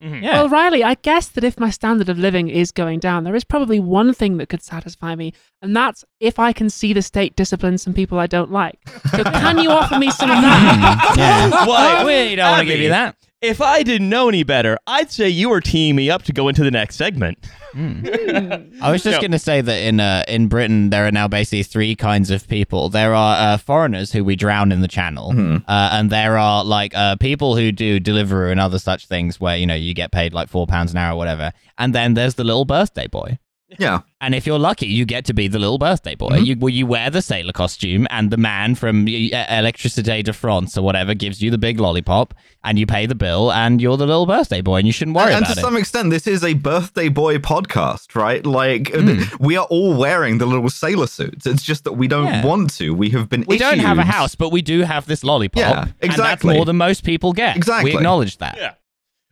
Mhm. 0.02 0.22
Yeah. 0.22 0.32
Well, 0.34 0.48
Riley, 0.48 0.82
I 0.82 0.94
guess 0.94 1.28
that 1.28 1.44
if 1.44 1.60
my 1.60 1.68
standard 1.68 2.08
of 2.08 2.18
living 2.18 2.48
is 2.48 2.72
going 2.72 3.00
down, 3.00 3.24
there 3.24 3.34
is 3.34 3.44
probably 3.44 3.78
one 3.78 4.14
thing 4.14 4.38
that 4.38 4.48
could 4.48 4.62
satisfy 4.62 5.14
me, 5.14 5.32
and 5.60 5.76
that's 5.76 6.04
if 6.20 6.38
I 6.38 6.52
can 6.54 6.70
see 6.70 6.92
the 6.94 7.02
state 7.02 7.36
discipline 7.36 7.76
some 7.76 7.92
people 7.92 8.18
I 8.18 8.26
don't 8.26 8.50
like. 8.50 8.78
So, 9.14 9.24
can 9.24 9.58
you 9.58 9.70
offer 9.70 9.98
me 9.98 10.10
some 10.10 10.30
of 10.36 10.40
that? 10.40 11.14
yeah. 11.18 11.66
Why? 11.66 12.04
we 12.04 12.34
don't 12.34 12.50
want 12.50 12.60
to 12.60 12.66
give 12.66 12.80
you 12.80 12.88
that. 12.90 13.16
If 13.42 13.62
I 13.62 13.82
didn't 13.82 14.10
know 14.10 14.28
any 14.28 14.42
better, 14.42 14.76
I'd 14.86 15.10
say 15.10 15.30
you 15.30 15.48
were 15.48 15.62
teeing 15.62 15.96
me 15.96 16.10
up 16.10 16.24
to 16.24 16.32
go 16.32 16.48
into 16.48 16.62
the 16.62 16.70
next 16.70 16.96
segment. 16.96 17.38
I 17.74 18.90
was 18.92 19.02
just 19.02 19.16
No. 19.16 19.20
going 19.20 19.30
to 19.30 19.38
say 19.38 19.62
that 19.62 19.78
in 19.82 19.98
uh, 19.98 20.24
in 20.28 20.48
Britain 20.48 20.90
there 20.90 21.06
are 21.06 21.10
now 21.12 21.26
basically 21.26 21.62
three 21.62 21.96
kinds 21.96 22.30
of 22.30 22.46
people. 22.48 22.90
There 22.90 23.14
are 23.14 23.54
uh, 23.54 23.56
foreigners 23.56 24.12
who 24.12 24.24
we 24.24 24.36
drown 24.36 24.72
in 24.72 24.82
the 24.82 24.88
channel, 24.88 25.30
uh, 25.66 25.88
and 25.92 26.10
there 26.10 26.36
are 26.36 26.62
like 26.64 26.94
uh, 26.94 27.16
people 27.16 27.56
who 27.56 27.72
do 27.72 27.98
Deliveroo 27.98 28.50
and 28.50 28.60
other 28.60 28.78
such 28.78 29.06
things 29.06 29.40
where 29.40 29.56
you 29.56 29.66
know 29.66 29.74
you 29.74 29.94
get 29.94 30.12
paid 30.12 30.34
like 30.34 30.50
four 30.50 30.66
pounds 30.66 30.90
an 30.92 30.98
hour 30.98 31.14
or 31.14 31.16
whatever. 31.16 31.52
And 31.78 31.94
then 31.94 32.12
there's 32.14 32.34
the 32.34 32.44
little 32.44 32.66
birthday 32.66 33.06
boy. 33.06 33.38
Yeah. 33.78 34.00
And 34.22 34.34
if 34.34 34.46
you're 34.46 34.58
lucky, 34.58 34.86
you 34.86 35.06
get 35.06 35.24
to 35.24 35.32
be 35.32 35.48
the 35.48 35.58
little 35.58 35.78
birthday 35.78 36.14
boy. 36.14 36.36
You 36.36 36.54
well, 36.58 36.68
you 36.68 36.84
wear 36.86 37.08
the 37.08 37.22
sailor 37.22 37.52
costume, 37.52 38.06
and 38.10 38.30
the 38.30 38.36
man 38.36 38.74
from 38.74 39.06
Electricité 39.06 40.22
de 40.22 40.34
France 40.34 40.76
or 40.76 40.82
whatever 40.82 41.14
gives 41.14 41.40
you 41.42 41.50
the 41.50 41.56
big 41.56 41.80
lollipop, 41.80 42.34
and 42.62 42.78
you 42.78 42.84
pay 42.86 43.06
the 43.06 43.14
bill, 43.14 43.50
and 43.50 43.80
you're 43.80 43.96
the 43.96 44.06
little 44.06 44.26
birthday 44.26 44.60
boy, 44.60 44.76
and 44.76 44.86
you 44.86 44.92
shouldn't 44.92 45.16
worry 45.16 45.32
and 45.32 45.38
about 45.38 45.42
it. 45.42 45.48
And 45.52 45.54
to 45.56 45.60
it. 45.60 45.64
some 45.64 45.76
extent, 45.78 46.10
this 46.10 46.26
is 46.26 46.44
a 46.44 46.52
birthday 46.52 47.08
boy 47.08 47.38
podcast, 47.38 48.14
right? 48.14 48.44
Like, 48.44 48.92
th- 48.92 49.38
we 49.40 49.56
are 49.56 49.64
all 49.70 49.94
wearing 49.96 50.36
the 50.36 50.44
little 50.44 50.68
sailor 50.68 51.06
suits. 51.06 51.46
It's 51.46 51.62
just 51.62 51.84
that 51.84 51.92
we 51.94 52.06
don't 52.06 52.26
Yeah. 52.26 52.44
want 52.44 52.74
to. 52.76 52.90
We 52.94 53.08
have 53.10 53.30
been 53.30 53.44
We 53.48 53.56
don't 53.56 53.78
have 53.78 53.98
a 53.98 54.04
house, 54.04 54.34
but 54.34 54.50
we 54.50 54.60
do 54.60 54.80
have 54.82 55.06
this 55.06 55.24
lollipop. 55.24 55.60
Yeah, 55.60 55.80
And 55.80 55.94
that's 56.00 56.04
exactly. 56.14 56.56
more 56.56 56.66
than 56.66 56.76
most 56.76 57.04
people 57.04 57.32
get. 57.32 57.56
Exactly. 57.56 57.92
We 57.92 57.96
acknowledge 57.96 58.36
that. 58.36 58.56
Yeah. 58.58 58.72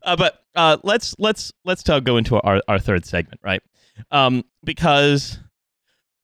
Uh, 0.02 0.16
but 0.16 0.42
uh, 0.54 0.78
let's 0.82 1.14
let's 1.18 1.52
let's 1.66 1.82
go 1.82 2.16
into 2.16 2.40
our, 2.40 2.62
our 2.68 2.78
third 2.78 3.04
segment, 3.04 3.40
right? 3.44 3.60
Um, 4.10 4.44
because 4.64 5.38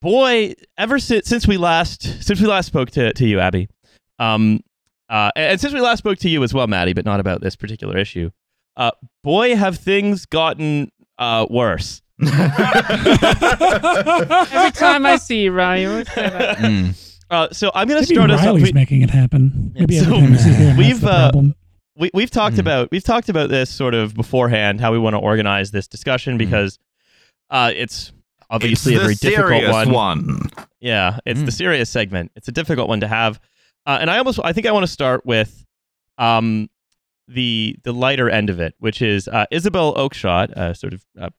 boy, 0.02 0.54
ever 0.78 0.98
since 0.98 1.26
since 1.28 1.46
we 1.46 1.56
last 1.56 2.02
since 2.22 2.40
we 2.40 2.46
last 2.46 2.66
spoke 2.66 2.90
to, 2.92 3.12
to 3.12 3.26
you, 3.26 3.40
Abby, 3.40 3.68
um, 4.18 4.60
uh, 5.08 5.30
and, 5.36 5.52
and 5.52 5.60
since 5.60 5.72
we 5.74 5.80
last 5.80 5.98
spoke 5.98 6.18
to 6.18 6.28
you 6.28 6.42
as 6.42 6.52
well, 6.54 6.66
Maddie, 6.66 6.92
but 6.92 7.04
not 7.04 7.20
about 7.20 7.40
this 7.40 7.56
particular 7.56 7.96
issue. 7.98 8.30
Uh, 8.76 8.90
boy, 9.22 9.54
have 9.54 9.76
things 9.78 10.26
gotten 10.26 10.90
uh, 11.18 11.46
worse. 11.48 12.02
Every 12.20 12.30
time 14.72 15.04
I 15.06 15.16
see 15.20 15.42
you, 15.44 15.52
Riley, 15.52 15.82
you 15.82 15.90
always 15.90 16.12
say 16.12 16.28
that. 16.30 16.58
Mm. 16.58 17.00
Uh, 17.30 17.48
so 17.52 17.70
I'm 17.74 17.88
gonna 17.88 18.00
Maybe 18.02 18.14
start 18.14 18.30
us 18.30 18.40
off. 18.40 18.46
Riley's 18.46 18.62
We, 18.64 18.72
making 18.72 19.02
it 19.02 19.10
happen. 19.10 19.72
Maybe 19.74 19.98
every 19.98 20.06
So 20.14 20.20
time 20.20 20.32
you 20.32 20.38
see 20.38 20.74
we've, 20.78 21.00
that's 21.00 21.32
the 21.32 21.38
uh, 21.38 21.42
we 21.96 22.10
we've 22.14 22.30
talked 22.30 22.56
Mm. 22.56 22.60
about 22.60 22.90
we've 22.90 23.02
talked 23.04 23.28
about 23.28 23.48
this 23.50 23.70
sort 23.70 23.94
of 23.94 24.14
beforehand 24.14 24.80
how 24.80 24.92
we 24.92 24.98
want 24.98 25.14
to 25.14 25.18
organize 25.18 25.70
this 25.70 25.88
discussion 25.88 26.36
because 26.38 26.78
uh, 27.50 27.72
it's 27.74 28.12
obviously 28.50 28.94
it's 28.94 29.02
a 29.02 29.04
very 29.04 29.14
difficult 29.14 29.72
one. 29.72 29.92
one. 29.92 30.50
Yeah, 30.80 31.18
it's 31.26 31.40
the 31.40 31.46
Mm. 31.46 31.52
serious 31.56 31.90
segment. 31.90 32.32
It's 32.36 32.48
a 32.48 32.52
difficult 32.52 32.88
one 32.88 33.00
to 33.00 33.08
have, 33.08 33.40
uh, 33.86 33.98
and 34.00 34.10
I 34.10 34.18
almost 34.18 34.38
I 34.44 34.52
think 34.52 34.66
I 34.66 34.72
want 34.72 34.84
to 34.84 34.92
start 34.92 35.24
with 35.24 35.64
um 36.18 36.68
the 37.28 37.76
the 37.84 37.92
lighter 37.92 38.28
end 38.28 38.50
of 38.50 38.60
it, 38.60 38.74
which 38.78 39.00
is 39.02 39.28
uh, 39.28 39.46
Isabel 39.50 39.94
Oakeshott, 39.94 40.50
a 40.56 40.74
sort 40.74 40.92
of 40.92 41.04
uh, 41.20 41.30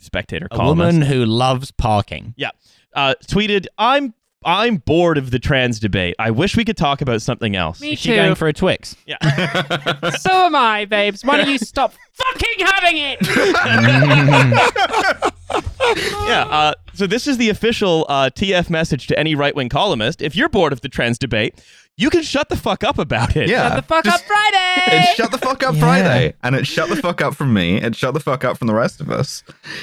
spectator 0.00 0.46
A 0.50 0.56
columnist, 0.56 0.94
woman 0.98 1.08
who 1.08 1.24
loves 1.24 1.70
parking. 1.70 2.34
Yeah. 2.36 2.50
Uh, 2.94 3.14
tweeted, 3.26 3.66
"I'm 3.78 4.12
I'm 4.44 4.76
bored 4.76 5.18
of 5.18 5.30
the 5.30 5.38
trans 5.38 5.80
debate. 5.80 6.14
I 6.18 6.30
wish 6.30 6.56
we 6.56 6.64
could 6.64 6.76
talk 6.76 7.00
about 7.00 7.22
something 7.22 7.56
else." 7.56 7.80
Me 7.80 7.92
Is 7.92 7.98
she 7.98 8.10
too. 8.10 8.16
going 8.16 8.34
for 8.34 8.48
a 8.48 8.52
Twix? 8.52 8.96
Yeah. 9.06 9.16
so 10.18 10.46
am 10.46 10.54
I, 10.56 10.84
babes. 10.84 11.24
Why 11.24 11.38
don't 11.38 11.48
you 11.50 11.58
stop 11.58 11.94
fucking 12.14 12.66
having 12.66 12.96
it? 12.98 13.18
yeah. 16.28 16.46
Uh, 16.50 16.74
so 16.94 17.06
this 17.06 17.26
is 17.26 17.38
the 17.38 17.48
official 17.48 18.06
uh, 18.08 18.30
TF 18.34 18.70
message 18.70 19.06
to 19.08 19.18
any 19.18 19.34
right 19.34 19.54
wing 19.54 19.68
columnist. 19.68 20.22
If 20.22 20.36
you're 20.36 20.48
bored 20.48 20.72
of 20.72 20.80
the 20.82 20.88
trans 20.88 21.18
debate, 21.18 21.60
you 21.96 22.10
can 22.10 22.22
shut 22.22 22.48
the 22.48 22.56
fuck 22.56 22.84
up 22.84 22.98
about 22.98 23.36
it. 23.36 23.48
Yeah. 23.48 23.68
Shut 23.70 23.76
the 23.76 23.82
fuck 23.82 24.04
Just- 24.04 24.22
up, 24.22 24.26
Friday. 24.28 24.98
It's 24.98 25.14
shut 25.16 25.30
the 25.32 25.38
fuck 25.38 25.62
up 25.62 25.74
Yeah. 25.74 25.80
Friday, 25.80 26.34
and 26.42 26.54
it's 26.54 26.68
shut 26.68 26.88
the 26.88 26.96
fuck 26.96 27.20
up 27.20 27.34
from 27.34 27.52
me. 27.52 27.78
It's 27.80 27.98
shut 27.98 28.14
the 28.14 28.20
fuck 28.20 28.44
up 28.44 28.58
from 28.58 28.66
the 28.68 28.74
rest 28.74 29.00
of 29.00 29.10
us. 29.10 29.42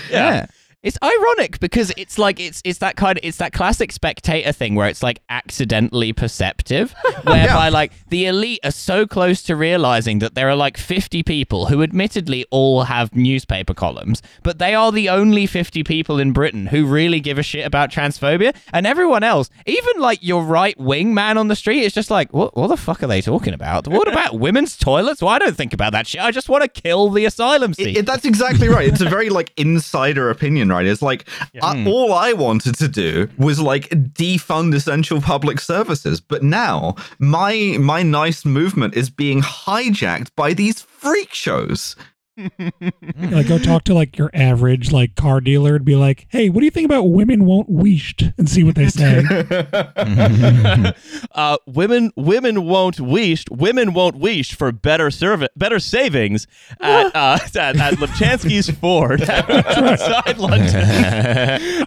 Yeah. 0.09 0.45
It's 0.85 0.97
ironic 1.03 1.59
because 1.59 1.91
it's 1.97 2.17
like 2.19 2.39
it's 2.39 2.61
it's 2.63 2.77
that 2.79 2.95
kind 2.95 3.17
of 3.17 3.25
it's 3.25 3.37
that 3.37 3.53
classic 3.53 3.91
spectator 3.91 4.51
thing 4.51 4.75
where 4.75 4.87
it's 4.87 5.01
like 5.03 5.19
accidentally 5.29 6.13
perceptive, 6.13 6.93
whereby 7.23 7.69
like 7.69 7.91
the 8.09 8.27
elite 8.27 8.59
are 8.63 8.69
so 8.71 9.07
close 9.07 9.41
to 9.43 9.55
realizing 9.55 10.19
that 10.19 10.35
there 10.35 10.47
are 10.47 10.55
like 10.55 10.77
50 10.77 11.23
people 11.23 11.65
who 11.65 11.81
admittedly 11.81 12.45
all 12.51 12.83
have 12.83 13.15
newspaper 13.15 13.73
columns, 13.73 14.21
but 14.43 14.59
they 14.59 14.75
are 14.75 14.91
the 14.91 15.09
only 15.09 15.47
50 15.47 15.83
people 15.83 16.19
in 16.19 16.33
Britain 16.33 16.67
who 16.67 16.85
really 16.85 17.19
give 17.19 17.39
a 17.39 17.43
shit 17.43 17.65
about 17.65 17.89
transphobia, 17.89 18.55
and 18.71 18.85
everyone 18.85 19.23
else, 19.23 19.49
even 19.65 19.99
like 19.99 20.19
your 20.21 20.43
right 20.43 20.79
wing 20.79 21.15
man 21.15 21.37
on 21.39 21.47
the 21.47 21.55
street, 21.55 21.81
is 21.81 21.93
just 21.93 22.11
like, 22.11 22.31
what 22.31 22.55
what 22.55 22.67
the 22.67 22.77
fuck 22.77 23.01
are 23.01 23.07
they 23.07 23.21
talking 23.21 23.55
about? 23.55 23.87
What 23.87 24.07
about 24.07 24.39
women's 24.45 24.77
toilets? 24.77 25.19
Well, 25.19 25.33
I 25.33 25.39
don't 25.39 25.57
think 25.57 25.73
about 25.73 25.93
that 25.93 26.05
shit. 26.05 26.21
I 26.21 26.29
just 26.29 26.47
want 26.47 26.61
to 26.63 26.81
kill 26.81 27.09
the 27.09 27.25
asylum 27.25 27.71
It- 27.71 27.77
seeker. 27.77 27.99
it- 28.01 28.05
that's 28.05 28.25
exactly 28.25 28.67
right. 28.69 28.87
It's 28.87 29.01
a 29.01 29.09
very 29.09 29.29
like 29.29 29.51
insider 29.57 30.29
opinion, 30.29 30.69
right? 30.69 30.74
It's 30.83 31.01
like 31.01 31.27
uh, 31.61 31.83
all 31.87 32.13
I 32.13 32.33
wanted 32.33 32.75
to 32.75 32.87
do 32.87 33.29
was 33.37 33.59
like 33.59 33.89
defund 33.89 34.73
essential 34.73 35.21
public 35.21 35.59
services, 35.59 36.19
but 36.19 36.43
now 36.43 36.95
my 37.19 37.77
my 37.79 38.03
nice 38.03 38.45
movement 38.45 38.95
is 38.95 39.09
being 39.09 39.41
hijacked 39.41 40.29
by 40.35 40.53
these 40.53 40.81
freak 40.81 41.33
shows. 41.33 41.95
Like 42.37 43.47
go 43.47 43.57
talk 43.57 43.83
to 43.85 43.93
like 43.93 44.17
your 44.17 44.29
average 44.33 44.91
like 44.91 45.15
car 45.15 45.39
dealer 45.41 45.75
and 45.75 45.85
be 45.85 45.95
like, 45.95 46.27
"Hey, 46.29 46.49
what 46.49 46.59
do 46.59 46.65
you 46.65 46.71
think 46.71 46.85
about 46.85 47.03
women 47.03 47.45
won't 47.45 47.69
weeshed?" 47.71 48.33
and 48.37 48.49
see 48.49 48.63
what 48.63 48.75
they 48.75 48.87
say. 48.89 49.23
uh, 51.31 51.57
women 51.65 52.11
women 52.15 52.63
won't 52.65 52.97
weesh. 52.97 53.49
Women 53.49 53.93
won't 53.93 54.19
weesh 54.19 54.53
for 54.53 54.71
better 54.71 55.09
serv- 55.11 55.47
better 55.55 55.79
savings 55.79 56.47
at 56.81 57.05
uh, 57.15 57.37
at, 57.41 57.55
at 57.55 57.93
Lubchansky's 57.95 58.69
Ford 58.69 59.21
outside 59.29 60.37
London. 60.37 60.75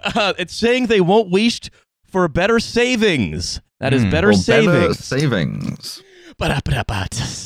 uh, 0.05 0.33
it's 0.39 0.55
saying 0.55 0.87
they 0.87 1.01
won't 1.01 1.33
weesh 1.33 1.69
for 2.07 2.27
better 2.29 2.59
savings. 2.59 3.61
That 3.81 3.93
is 3.95 4.03
Hmm. 4.03 4.11
better 4.11 4.31
Or 4.31 4.35
savings. 4.35 4.99
savings. 5.05 6.03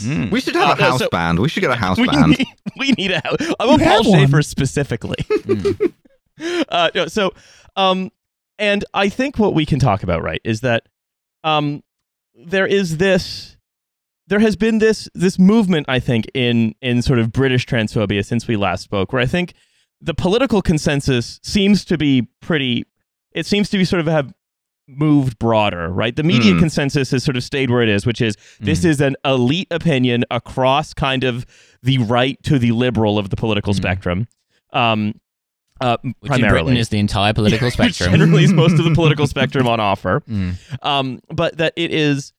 Mm. 0.05 0.31
We 0.31 0.41
should 0.41 0.55
have 0.55 0.79
a 0.79 0.83
house 0.83 0.99
so- 1.01 1.09
band. 1.09 1.39
We 1.39 1.49
should 1.49 1.61
get 1.61 1.71
a 1.71 1.77
house 1.77 1.99
we 1.99 2.07
band. 2.07 2.39
need, 2.39 2.47
we 2.79 2.93
need 2.93 3.11
a 3.11 3.21
house. 3.21 3.37
I 3.59 3.67
want 3.67 3.83
Paul 3.83 4.03
have 4.03 4.07
one. 4.07 4.21
Shaffer 4.21 4.43
specifically. 4.43 5.17
uh, 6.69 6.91
no, 6.95 7.07
so, 7.07 7.33
um, 7.77 8.11
and 8.59 8.85
I 8.95 9.09
think 9.09 9.39
what 9.39 9.55
we 9.55 9.67
can 9.67 9.79
talk 9.79 10.03
about, 10.03 10.23
right, 10.23 10.41
is 10.45 10.61
that 10.61 10.89
um, 11.45 11.83
there 12.35 12.67
is 12.67 12.99
this, 12.99 13.57
there 14.29 14.41
has 14.41 14.57
been 14.57 14.79
this 14.79 15.09
this 15.15 15.39
movement, 15.39 15.87
I 15.89 15.99
think, 15.99 16.27
in 16.35 16.75
in 16.81 17.03
sort 17.03 17.19
of 17.19 17.33
British 17.33 17.67
transphobia 17.67 18.25
since 18.25 18.47
we 18.47 18.57
last 18.57 18.83
spoke, 18.85 19.13
where 19.13 19.23
I 19.23 19.27
think 19.27 19.55
the 20.01 20.15
political 20.15 20.63
consensus 20.63 21.41
seems 21.43 21.85
to 21.87 21.99
be 21.99 22.29
pretty. 22.41 22.85
It 23.33 23.47
seems 23.47 23.69
to 23.71 23.79
be 23.79 23.85
sort 23.85 24.01
of 24.01 24.07
have 24.07 24.33
moved 24.97 25.39
broader, 25.39 25.89
right? 25.91 26.15
The 26.17 26.23
media 26.23 26.53
Hmm. 26.53 26.59
consensus 26.61 27.11
has 27.11 27.25
sort 27.25 27.37
of 27.37 27.45
stayed 27.45 27.71
where 27.71 27.83
it 27.83 27.89
is, 27.89 28.05
which 28.07 28.21
is 28.21 28.37
this 28.61 28.85
is 28.85 29.01
an 29.01 29.17
elite 29.25 29.69
opinion 29.71 30.25
across 30.31 30.93
kind 30.95 31.25
of 31.25 31.47
the 31.83 31.99
right 31.99 32.43
to 32.45 32.59
the 32.59 32.73
liberal 32.73 33.19
of 33.19 33.31
the 33.31 33.37
political 33.37 33.73
Mm. 33.73 33.77
spectrum. 33.77 34.29
Um, 34.73 35.15
uh, 35.81 35.97
Which 36.21 36.33
in. 36.39 36.49
Britain 36.49 36.77
is 36.77 36.91
the 36.91 36.99
entire 36.99 37.33
political 37.33 37.71
spectrum. 37.77 38.11
generally 38.13 38.45
is 38.45 38.53
most 38.53 38.79
of 38.79 38.85
the 38.85 38.95
political 38.95 39.27
spectrum 39.27 39.67
on 39.67 39.81
offer. 39.81 40.23
Mm. 40.31 40.55
Um, 40.83 41.21
but 41.29 41.57
that 41.59 41.73
it 41.77 41.91
is, 41.93 42.33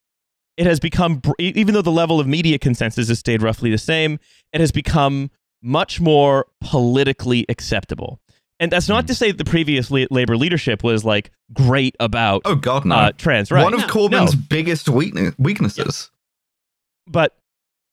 it 0.56 0.66
has 0.66 0.80
become, 0.80 1.22
even 1.40 1.74
though 1.74 1.82
the 1.82 1.92
level 1.92 2.20
of 2.20 2.28
media 2.28 2.58
consensus 2.58 3.10
has 3.10 3.20
stayed 3.20 3.42
roughly 3.42 3.70
the 3.70 3.78
same, 3.78 4.18
it 4.54 4.62
has 4.62 4.72
become 4.72 5.30
much 5.62 6.00
more 6.00 6.46
politically 6.62 7.46
acceptable. 7.50 8.20
And 8.64 8.72
that's 8.72 8.88
not 8.88 9.08
to 9.08 9.14
say 9.16 9.30
that 9.32 9.38
the 9.38 9.44
previous 9.44 9.92
la- 9.92 10.06
labor 10.10 10.38
leadership 10.38 10.84
was 10.84 11.04
like 11.04 11.32
great 11.52 11.98
about 12.00 12.44
Oh 12.46 12.56
God, 12.56 12.86
no! 12.86 12.96
uh, 12.96 13.12
trans, 13.18 13.52
right? 13.52 13.62
One 13.64 13.74
of 13.74 13.82
No, 13.82 13.88
Corbyn's 13.88 14.36
no. 14.36 14.42
biggest 14.48 14.88
weakne- 14.88 15.34
weaknesses. 15.38 16.10
but 17.06 17.36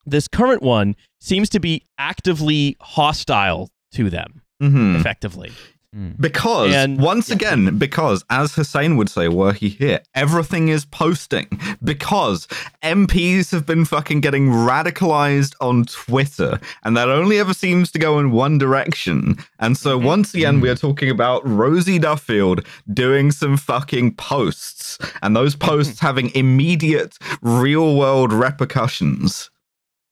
this 0.07 0.29
current 0.29 0.63
one 0.63 0.95
seems 1.21 1.49
to 1.51 1.59
be 1.61 1.83
actively 1.99 2.77
hostile 2.81 3.69
to 3.93 4.09
them. 4.11 4.43
Mhm. 4.63 4.99
effectively. 5.01 5.51
Mm. 5.95 6.15
Because 6.21 6.73
And- 6.73 7.01
once 7.01 7.31
again, 7.31 7.77
because 7.77 8.25
as 8.31 8.55
Hussein 8.55 8.97
would 8.97 9.09
say, 9.09 9.27
were 9.27 9.53
he 9.53 9.71
here, 9.71 10.01
everything 10.15 10.69
is 10.69 10.85
posting. 10.85 11.47
Because 11.83 12.47
MPs 12.83 13.51
have 13.51 13.67
been 13.67 13.85
fucking 13.85 14.21
getting 14.21 14.49
radicalized 14.49 15.55
on 15.61 15.87
Twitter, 15.87 16.61
and 16.85 16.97
that 16.97 17.09
only 17.09 17.39
ever 17.39 17.55
seems 17.55 17.91
to 17.93 17.99
go 17.99 18.21
in 18.21 18.31
one 18.31 18.57
direction. 18.57 19.39
And 19.59 19.77
so 19.77 19.97
mm-hmm. 19.99 20.07
once 20.07 20.35
again, 20.35 20.61
we 20.61 20.69
are 20.69 20.75
mm-hmm. 20.75 20.87
talking 20.87 21.11
about 21.11 21.47
Rosie 21.47 21.99
Duffield 21.99 22.65
doing 22.93 23.33
some 23.33 23.57
fucking 23.57 24.15
posts, 24.15 24.99
and 25.23 25.35
those 25.35 25.57
mm-hmm. 25.57 25.69
posts 25.69 26.01
having 26.01 26.31
immediate 26.37 27.19
real 27.43 27.97
world 27.97 28.33
repercussions. 28.33 29.51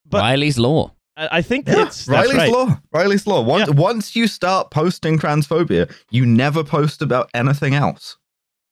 But- 0.05 0.21
Riley's 0.21 0.59
law. 0.59 0.91
I 1.19 1.27
I 1.39 1.41
think 1.41 1.67
it's 1.67 1.75
that's 2.05 2.07
Riley's 2.07 2.37
right. 2.37 2.51
law. 2.51 2.79
Riley's 2.91 3.27
law. 3.27 3.41
Once 3.41 3.67
Yeah. 3.67 3.75
once 3.75 4.15
you 4.15 4.27
start 4.27 4.71
posting 4.71 5.19
transphobia, 5.19 5.91
you 6.09 6.25
never 6.25 6.63
post 6.63 7.01
about 7.01 7.29
anything 7.33 7.73
else. 7.75 8.17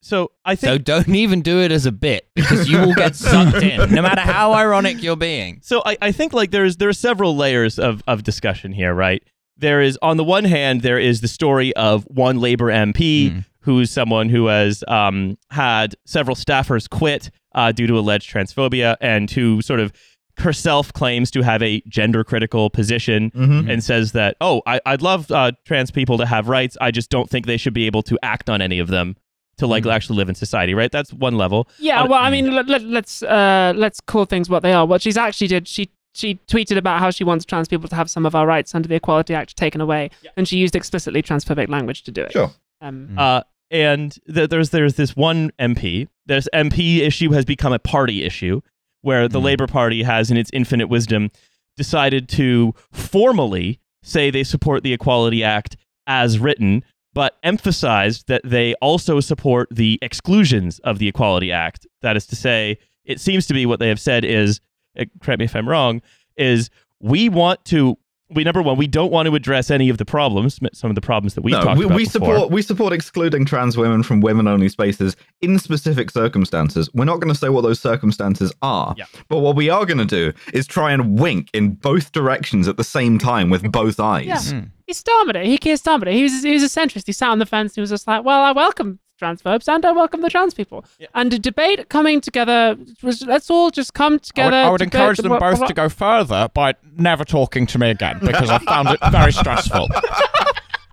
So 0.01 0.31
I 0.45 0.55
think 0.55 0.69
So 0.71 0.77
don't 0.77 1.15
even 1.15 1.41
do 1.41 1.59
it 1.59 1.71
as 1.71 1.85
a 1.85 1.91
bit 1.91 2.27
because 2.35 2.69
you 2.69 2.77
will 2.79 2.93
get 2.93 3.15
sucked 3.15 3.61
in, 3.63 3.93
no 3.93 4.01
matter 4.01 4.21
how 4.21 4.53
ironic 4.53 5.01
you're 5.03 5.17
being. 5.17 5.59
So 5.63 5.81
I, 5.85 5.97
I 6.01 6.11
think 6.11 6.33
like 6.33 6.51
there's 6.51 6.77
there 6.77 6.87
are 6.89 6.93
several 6.93 7.35
layers 7.35 7.77
of, 7.77 8.03
of 8.07 8.23
discussion 8.23 8.71
here, 8.71 8.93
right? 8.93 9.21
There 9.57 9.81
is 9.81 9.97
on 10.01 10.17
the 10.17 10.23
one 10.23 10.45
hand 10.45 10.81
there 10.81 10.99
is 10.99 11.21
the 11.21 11.27
story 11.27 11.75
of 11.75 12.03
one 12.05 12.39
Labor 12.39 12.67
MP 12.71 13.31
Mm. 13.31 13.45
who's 13.61 13.89
someone 13.91 14.29
who 14.29 14.45
has 14.45 14.83
um, 14.87 15.37
had 15.51 15.95
several 16.05 16.35
staffers 16.35 16.87
quit 16.89 17.31
uh, 17.55 17.71
due 17.73 17.87
to 17.87 17.97
alleged 17.97 18.31
transphobia 18.31 18.95
and 19.01 19.29
who 19.31 19.61
sort 19.61 19.79
of 19.81 19.91
herself 20.39 20.93
claims 20.93 21.31
to 21.31 21.41
have 21.41 21.61
a 21.63 21.81
gender 21.87 22.23
critical 22.23 22.69
position 22.69 23.31
Mhm. 23.31 23.69
and 23.71 23.83
says 23.83 24.11
that 24.11 24.35
oh 24.41 24.61
I, 24.67 24.79
I'd 24.85 25.01
love 25.01 25.31
uh, 25.31 25.51
trans 25.65 25.89
people 25.91 26.17
to 26.19 26.25
have 26.25 26.47
rights 26.47 26.77
I 26.79 26.91
just 26.91 27.09
don't 27.09 27.29
think 27.29 27.45
they 27.47 27.57
should 27.57 27.73
be 27.73 27.85
able 27.87 28.03
to 28.03 28.17
act 28.21 28.49
on 28.49 28.61
any 28.61 28.79
of 28.79 28.87
them 28.89 29.15
to 29.57 29.65
like 29.65 29.85
actually 29.87 30.17
live 30.17 30.29
in 30.29 30.35
society 30.35 30.75
right 30.75 30.91
that's 30.91 31.11
one 31.11 31.35
level 31.37 31.67
Yeah, 31.79 32.03
On- 32.03 32.09
well, 32.09 32.21
I 32.23 32.29
mean, 32.29 32.51
let, 32.53 32.67
let, 32.67 32.83
let's 32.83 33.23
uh, 33.23 33.73
let's 33.75 33.99
call 33.99 34.25
things 34.25 34.49
what 34.49 34.61
they 34.61 34.71
are. 34.73 34.85
What 34.85 35.01
she's 35.01 35.17
actually 35.17 35.47
did, 35.47 35.67
she 35.67 35.89
she 36.13 36.35
tweeted 36.47 36.77
about 36.77 36.99
how 36.99 37.09
she 37.09 37.23
wants 37.23 37.43
trans 37.45 37.67
people 37.67 37.87
to 37.89 37.95
have 37.95 38.09
some 38.09 38.25
of 38.25 38.35
our 38.35 38.45
rights 38.45 38.73
under 38.75 38.87
the 38.87 38.95
Equality 38.95 39.33
Act 39.35 39.55
taken 39.55 39.81
away, 39.81 40.09
and 40.35 40.47
she 40.47 40.57
used 40.57 40.75
explicitly 40.75 41.21
transphobic 41.23 41.69
language 41.69 42.03
to 42.03 42.11
do 42.11 42.21
it. 42.21 42.31
Sure. 42.33 42.51
Um, 42.81 43.17
Uh, 43.17 43.41
and 43.71 44.17
th- 44.33 44.49
there's 44.49 44.69
there's 44.69 44.93
this 44.95 45.15
one 45.15 45.51
MP. 45.59 46.07
This 46.27 46.47
MP 46.53 46.99
issue 47.01 47.31
has 47.31 47.43
become 47.45 47.73
a 47.73 47.79
party 47.79 48.23
issue, 48.23 48.61
where 49.01 49.27
the 49.27 49.39
Mhm. 49.39 49.43
Labour 49.43 49.67
Party 49.67 50.03
has, 50.03 50.31
in 50.31 50.37
its 50.37 50.49
infinite 50.53 50.87
wisdom, 50.87 51.31
decided 51.75 52.27
to 52.29 52.73
formally 52.91 53.79
say 54.03 54.29
they 54.29 54.43
support 54.43 54.83
the 54.83 54.93
Equality 54.93 55.43
Act 55.43 55.75
as 56.07 56.39
written, 56.39 56.83
but 57.13 57.37
emphasized 57.43 58.27
that 58.27 58.41
they 58.43 58.73
also 58.75 59.19
support 59.19 59.67
the 59.71 59.99
exclusions 60.01 60.79
of 60.79 60.99
the 60.99 61.07
Equality 61.07 61.51
Act. 61.51 61.85
That 62.01 62.15
is 62.17 62.25
to 62.27 62.35
say, 62.35 62.77
it 63.05 63.19
seems 63.19 63.47
to 63.47 63.53
be 63.53 63.65
what 63.65 63.79
they 63.79 63.89
have 63.89 63.99
said 63.99 64.23
is, 64.25 64.59
uh, 64.99 65.05
correct 65.21 65.39
me 65.39 65.45
if 65.45 65.55
I'm 65.55 65.67
wrong, 65.67 66.01
is 66.37 66.69
we 66.99 67.29
want 67.29 67.63
to. 67.65 67.97
We 68.29 68.43
number 68.43 68.61
one, 68.61 68.75
we 68.77 68.87
don't 68.87 69.09
want 69.09 69.27
to 69.27 69.35
address 69.35 69.71
any 69.71 69.87
of 69.87 69.97
the 69.97 70.03
problems, 70.03 70.59
some 70.73 70.91
of 70.91 70.95
the 70.95 71.01
problems 71.01 71.35
that 71.35 71.43
we've 71.43 71.53
no, 71.53 71.61
talked 71.63 71.79
we, 71.79 71.85
about 71.85 71.95
we 71.95 72.03
before. 72.03 72.11
support 72.35 72.51
we 72.51 72.61
support 72.61 72.91
excluding 72.91 73.45
trans 73.45 73.77
women 73.77 74.03
from 74.03 74.19
women 74.19 74.47
only 74.49 74.67
spaces 74.67 75.15
in 75.41 75.57
specific 75.59 76.11
circumstances. 76.11 76.89
We're 76.93 77.05
not 77.05 77.21
going 77.21 77.33
to 77.33 77.39
say 77.39 77.47
what 77.47 77.61
those 77.61 77.79
circumstances 77.79 78.51
are, 78.61 78.95
Yeah. 78.97 79.05
but 79.29 79.39
what 79.39 79.55
we 79.55 79.69
are 79.69 79.85
going 79.85 79.99
to 79.99 80.05
do 80.05 80.33
is 80.53 80.67
try 80.67 80.91
and 80.91 81.17
wink 81.17 81.49
in 81.53 81.75
both 81.75 82.11
directions 82.11 82.67
at 82.67 82.75
the 82.75 82.83
same 82.83 83.17
time 83.17 83.49
with 83.49 83.71
both 83.71 83.97
eyes. 83.97 84.51
Yeah. 84.51 84.63
he 84.87 84.93
started 84.93 85.37
it. 85.37 85.45
He 85.45 85.57
Keir 85.57 85.77
started 85.77 86.09
it. 86.09 86.15
He 86.15 86.23
was 86.23 86.43
he 86.43 86.51
was 86.51 86.63
a 86.63 86.79
centrist. 86.79 87.03
He 87.05 87.13
sat 87.13 87.29
on 87.29 87.39
the 87.39 87.45
fence. 87.45 87.75
He 87.75 87.81
was 87.81 87.89
just 87.89 88.07
like, 88.07 88.25
well, 88.25 88.41
I 88.43 88.51
welcome 88.51 88.99
transphobes 89.17 89.67
and 89.67 89.85
I 89.85 89.91
welcome 89.91 90.21
the 90.21 90.29
trans 90.29 90.53
people. 90.53 90.85
Yeah. 90.99 91.07
And 91.15 91.33
a 91.33 91.39
debate 91.39 91.89
coming 91.89 92.21
together 92.21 92.77
was 93.03 93.23
let's 93.23 93.49
all 93.49 93.69
just 93.71 93.93
come 93.93 94.19
together. 94.19 94.55
I 94.55 94.61
would, 94.63 94.67
I 94.67 94.71
would 94.71 94.81
encourage 94.83 95.17
the- 95.17 95.23
them 95.29 95.39
both 95.39 95.65
to 95.67 95.73
go 95.73 95.89
further 95.89 96.49
by 96.53 96.75
never 96.95 97.23
talking 97.25 97.65
to 97.67 97.79
me 97.79 97.89
again 97.89 98.19
because 98.21 98.49
I 98.49 98.59
found 98.59 98.89
it 98.89 98.99
very 99.11 99.31
stressful. 99.41 99.87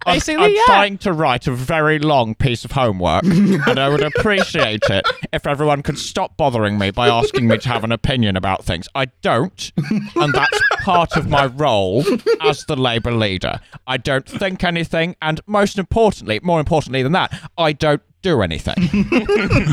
I'm, 0.07 0.21
I'm 0.39 0.51
yeah. 0.53 0.63
trying 0.67 0.99
to 0.99 1.13
write 1.13 1.47
a 1.47 1.53
very 1.53 1.99
long 1.99 2.35
piece 2.35 2.65
of 2.65 2.73
homework, 2.73 3.25
and 3.25 3.79
I 3.79 3.89
would 3.89 4.03
appreciate 4.17 4.83
it 4.91 5.05
if 5.33 5.47
everyone 5.47 5.83
could 5.83 5.99
stop 5.99 6.37
bothering 6.37 6.79
me 6.79 6.91
by 6.91 7.09
asking 7.09 7.47
me 7.49 7.59
to 7.59 7.69
have 7.69 7.85
an 7.85 7.93
opinion 7.93 8.37
about 8.37 8.65
things. 8.65 8.89
I 8.95 9.07
don't, 9.23 9.73
and 10.17 10.35
that's 10.35 10.61
part 10.83 11.17
of 11.17 11.29
my 11.29 11.47
role 11.47 12.05
as 12.43 12.65
the 12.67 12.77
Labour 12.77 13.13
leader. 13.13 13.61
I 13.87 13.97
don't 13.97 14.27
think 14.29 14.63
anything, 14.65 15.17
and 15.23 15.41
most 15.47 15.79
importantly, 15.79 16.41
more 16.43 16.61
importantly 16.61 17.03
than 17.03 17.13
that, 17.13 17.33
I 17.57 17.73
don't 17.73 18.03
do 18.23 18.41
anything. 18.41 18.75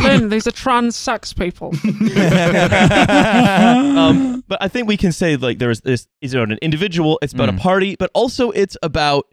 Lynn, 0.03 0.27
these 0.29 0.45
are 0.45 0.51
trans 0.51 0.95
sex 0.97 1.31
people. 1.31 1.69
um, 3.07 4.43
but 4.47 4.61
I 4.61 4.67
think 4.67 4.87
we 4.87 4.97
can 4.97 5.11
say 5.11 5.35
like 5.37 5.57
there's 5.59 5.81
this 5.81 6.07
is 6.21 6.33
about 6.33 6.51
an 6.51 6.59
individual, 6.61 7.19
it's 7.21 7.33
about 7.33 7.49
a 7.49 7.51
Mm. 7.53 7.59
party, 7.59 7.95
but 7.97 8.09
also 8.13 8.51
it's 8.51 8.77
about 8.83 9.25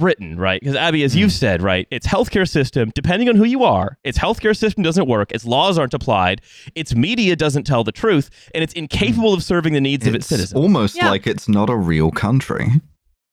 Britain, 0.00 0.36
right? 0.36 0.60
Because 0.60 0.74
Abby, 0.74 1.04
as 1.04 1.14
you've 1.14 1.30
said, 1.32 1.62
right, 1.62 1.86
its 1.92 2.06
healthcare 2.06 2.48
system, 2.48 2.90
depending 2.94 3.28
on 3.28 3.36
who 3.36 3.44
you 3.44 3.62
are, 3.62 3.96
its 4.02 4.18
healthcare 4.18 4.56
system 4.56 4.82
doesn't 4.82 5.06
work, 5.06 5.30
its 5.30 5.44
laws 5.44 5.78
aren't 5.78 5.94
applied, 5.94 6.40
its 6.74 6.94
media 6.94 7.36
doesn't 7.36 7.64
tell 7.64 7.84
the 7.84 7.92
truth, 7.92 8.30
and 8.54 8.64
it's 8.64 8.72
incapable 8.72 9.32
of 9.32 9.44
serving 9.44 9.72
the 9.74 9.80
needs 9.80 10.06
of 10.08 10.14
its 10.16 10.24
It's 10.24 10.28
citizens. 10.30 10.60
almost 10.60 10.96
Yeah. 10.96 11.08
like 11.10 11.26
it's 11.28 11.48
not 11.48 11.70
a 11.70 11.76
real 11.76 12.10
country. 12.10 12.66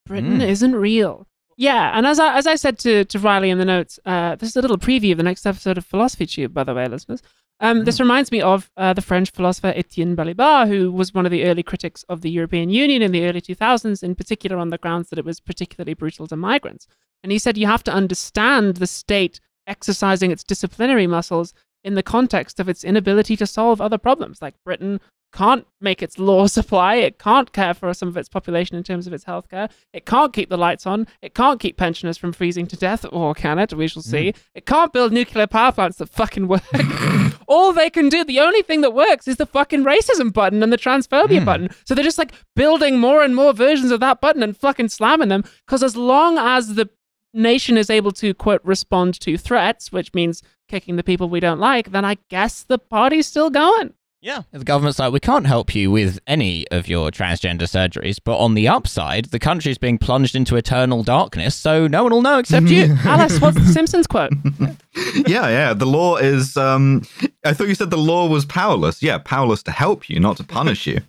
Britain 0.05 0.37
Mm. 0.39 0.47
isn't 0.47 0.75
real. 0.75 1.25
Yeah, 1.57 1.97
and 1.97 2.05
as 2.05 2.19
I 2.19 2.37
as 2.37 2.45
I 2.45 2.53
said 2.55 2.77
to, 2.79 3.03
to 3.05 3.17
Riley 3.19 3.49
in 3.49 3.57
the 3.57 3.65
notes, 3.65 3.99
uh, 4.05 4.35
this 4.35 4.49
is 4.49 4.55
a 4.55 4.61
little 4.61 4.77
preview 4.77 5.13
of 5.13 5.17
the 5.17 5.23
next 5.23 5.45
episode 5.45 5.77
of 5.77 5.85
Philosophy 5.85 6.27
Tube, 6.27 6.53
by 6.53 6.63
the 6.63 6.73
way, 6.73 6.87
listeners. 6.87 7.21
Um, 7.59 7.85
This 7.85 7.99
reminds 7.99 8.31
me 8.31 8.41
of 8.41 8.69
uh, 8.77 8.93
the 8.93 9.01
French 9.01 9.31
philosopher 9.31 9.73
Etienne 9.75 10.15
Balibar, 10.15 10.67
who 10.67 10.91
was 10.91 11.13
one 11.13 11.25
of 11.25 11.31
the 11.31 11.45
early 11.45 11.63
critics 11.63 12.03
of 12.03 12.21
the 12.21 12.29
European 12.29 12.69
Union 12.69 13.01
in 13.01 13.11
the 13.11 13.25
early 13.25 13.41
2000s, 13.41 14.03
in 14.03 14.15
particular 14.15 14.57
on 14.57 14.69
the 14.69 14.77
grounds 14.77 15.09
that 15.09 15.19
it 15.19 15.25
was 15.25 15.39
particularly 15.39 15.93
brutal 15.93 16.27
to 16.27 16.35
migrants. 16.35 16.87
And 17.23 17.31
he 17.31 17.39
said 17.39 17.57
you 17.57 17.67
have 17.67 17.83
to 17.85 17.93
understand 17.93 18.77
the 18.77 18.87
state 18.87 19.39
exercising 19.65 20.31
its 20.31 20.43
disciplinary 20.43 21.07
muscles 21.07 21.53
in 21.87 21.95
the 21.95 22.03
context 22.03 22.59
of 22.59 22.67
its 22.67 22.83
inability 22.83 23.37
to 23.37 23.47
solve 23.47 23.79
other 23.79 23.97
problems, 23.97 24.41
like 24.41 24.61
Britain 24.65 24.99
can't 25.33 25.65
make 25.79 26.03
its 26.03 26.19
law 26.19 26.45
supply, 26.57 26.95
it 26.95 27.17
can't 27.17 27.53
care 27.53 27.73
for 27.73 27.93
some 27.93 28.09
of 28.09 28.17
its 28.17 28.27
population 28.27 28.75
in 28.75 28.83
terms 28.83 29.07
of 29.07 29.13
its 29.13 29.23
healthcare, 29.23 29.71
it 29.93 30.05
can't 30.05 30.33
keep 30.33 30.49
the 30.49 30.57
lights 30.57 30.85
on, 30.85 31.07
it 31.21 31.33
can't 31.33 31.61
keep 31.61 31.77
pensioners 31.77 32.17
from 32.17 32.33
freezing 32.33 32.67
to 32.67 32.75
death, 32.75 33.05
or 33.09 33.33
can 33.33 33.57
it? 33.57 33.73
We 33.73 33.87
shall 33.87 34.01
see. 34.01 34.31
Hmm. 34.31 34.39
It 34.55 34.65
can't 34.65 34.91
build 34.91 35.13
nuclear 35.13 35.47
power 35.47 35.71
plants 35.71 35.97
that 35.97 36.09
fucking 36.09 36.49
work. 36.49 36.63
All 37.47 37.71
they 37.71 37.89
can 37.89 38.09
do, 38.09 38.25
the 38.25 38.41
only 38.41 38.63
thing 38.63 38.81
that 38.81 38.93
works 38.93 39.27
is 39.29 39.37
the 39.37 39.45
fucking 39.45 39.85
racism 39.85 40.33
button 40.33 40.61
and 40.61 40.73
the 40.73 40.77
transphobia 40.77 41.39
hmm. 41.39 41.45
button. 41.45 41.69
So 41.85 41.95
they're 41.95 42.03
just 42.03 42.17
like 42.17 42.33
building 42.53 42.99
more 42.99 43.23
and 43.23 43.33
more 43.33 43.53
versions 43.53 43.91
of 43.91 44.01
that 44.01 44.19
button 44.19 44.43
and 44.43 44.57
fucking 44.57 44.89
slamming 44.89 45.29
them. 45.29 45.45
Because 45.65 45.83
as 45.83 45.95
long 45.95 46.37
as 46.37 46.75
the 46.75 46.89
nation 47.37 47.77
is 47.77 47.89
able 47.89 48.11
to 48.13 48.33
quote 48.33 48.61
respond 48.65 49.19
to 49.21 49.37
threats, 49.37 49.91
which 49.91 50.13
means 50.13 50.41
kicking 50.67 50.95
the 50.97 51.03
people 51.03 51.29
we 51.29 51.39
don't 51.39 51.59
like, 51.59 51.91
then 51.91 52.03
I 52.03 52.17
guess 52.29 52.63
the 52.63 52.77
party's 52.77 53.27
still 53.27 53.49
going. 53.49 53.93
yeah. 54.19 54.41
The 54.51 54.65
government's 54.65 54.99
like, 54.99 55.13
we 55.13 55.19
can't 55.21 55.45
help 55.47 55.73
you 55.73 55.89
with 55.91 56.19
any 56.27 56.67
of 56.69 56.87
your 56.89 57.11
transgender 57.11 57.61
surgeries, 57.61 58.17
but 58.21 58.37
on 58.37 58.53
the 58.55 58.67
upside, 58.67 59.25
the 59.25 59.39
country's 59.39 59.77
being 59.77 59.97
plunged 59.97 60.35
into 60.35 60.55
eternal 60.57 61.03
darkness, 61.03 61.55
so 61.55 61.87
no 61.87 62.03
one 62.03 62.11
will 62.11 62.21
know 62.21 62.39
except 62.39 62.67
you. 62.67 62.97
Alice, 63.05 63.39
what's 63.39 63.55
the 63.57 63.65
Simpsons 63.71 64.07
quote? 64.07 64.31
yeah, 65.27 65.47
yeah. 65.47 65.73
The 65.73 65.85
law 65.85 66.17
is. 66.17 66.57
Um, 66.57 67.03
I 67.45 67.53
thought 67.53 67.67
you 67.69 67.75
said 67.75 67.91
the 67.91 67.97
law 67.97 68.27
was 68.27 68.45
powerless. 68.45 69.01
Yeah, 69.01 69.19
powerless 69.19 69.63
to 69.63 69.71
help 69.71 70.09
you, 70.09 70.19
not 70.19 70.35
to 70.37 70.43
punish 70.43 70.87
you. 70.87 70.99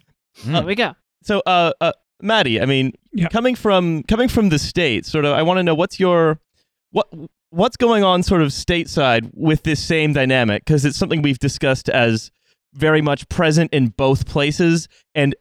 There 0.45 0.63
we 0.63 0.77
go. 0.77 0.95
So, 1.25 1.43
uh, 1.47 1.73
uh, 1.81 1.93
Maddie, 2.21 2.61
I 2.61 2.67
mean, 2.67 2.93
Yeah. 3.13 3.29
coming 3.29 3.55
from 3.55 4.03
coming 4.05 4.29
from 4.29 4.49
the 4.49 4.59
states, 4.59 5.11
sort 5.11 5.25
of, 5.25 5.33
I 5.35 5.43
want 5.43 5.59
to 5.59 5.63
know 5.63 5.75
what's 5.75 5.99
your 6.01 6.41
what 6.91 7.07
what's 7.51 7.77
going 7.77 8.05
on, 8.05 8.23
sort 8.23 8.43
of 8.43 8.49
stateside 8.49 9.31
with 9.35 9.63
this 9.63 9.81
same 9.81 10.13
dynamic, 10.13 10.65
because 10.65 10.85
it's 10.85 10.99
something 10.99 11.23
we've 11.23 11.39
discussed 11.39 11.89
as 11.89 12.31
very 12.75 13.01
much 13.01 13.29
present 13.29 13.73
in 13.73 13.89
both 13.89 14.27
places 14.27 14.89
and 15.15 15.35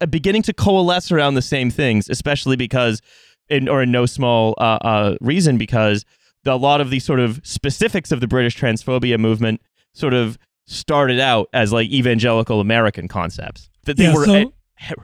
uh, 0.00 0.06
beginning 0.06 0.42
to 0.42 0.52
coalesce 0.52 1.10
around 1.10 1.34
the 1.34 1.42
same 1.42 1.70
things, 1.70 2.08
especially 2.08 2.56
because, 2.56 3.00
in 3.48 3.68
or 3.68 3.82
in 3.82 3.90
no 3.90 4.06
small 4.06 4.54
uh, 4.58 4.78
uh, 4.82 5.16
reason, 5.20 5.58
because 5.58 6.04
the, 6.44 6.52
a 6.52 6.56
lot 6.56 6.80
of 6.80 6.90
the 6.90 7.00
sort 7.00 7.18
of 7.20 7.40
specifics 7.42 8.12
of 8.12 8.20
the 8.20 8.28
British 8.28 8.56
transphobia 8.56 9.18
movement 9.18 9.60
sort 9.94 10.14
of 10.14 10.38
started 10.66 11.18
out 11.18 11.48
as 11.52 11.72
like 11.72 11.88
evangelical 11.90 12.60
American 12.60 13.08
concepts 13.08 13.68
that 13.84 13.96
they 13.96 14.04
Yeah, 14.04 14.14
were 14.14 14.24
so- 14.26 14.52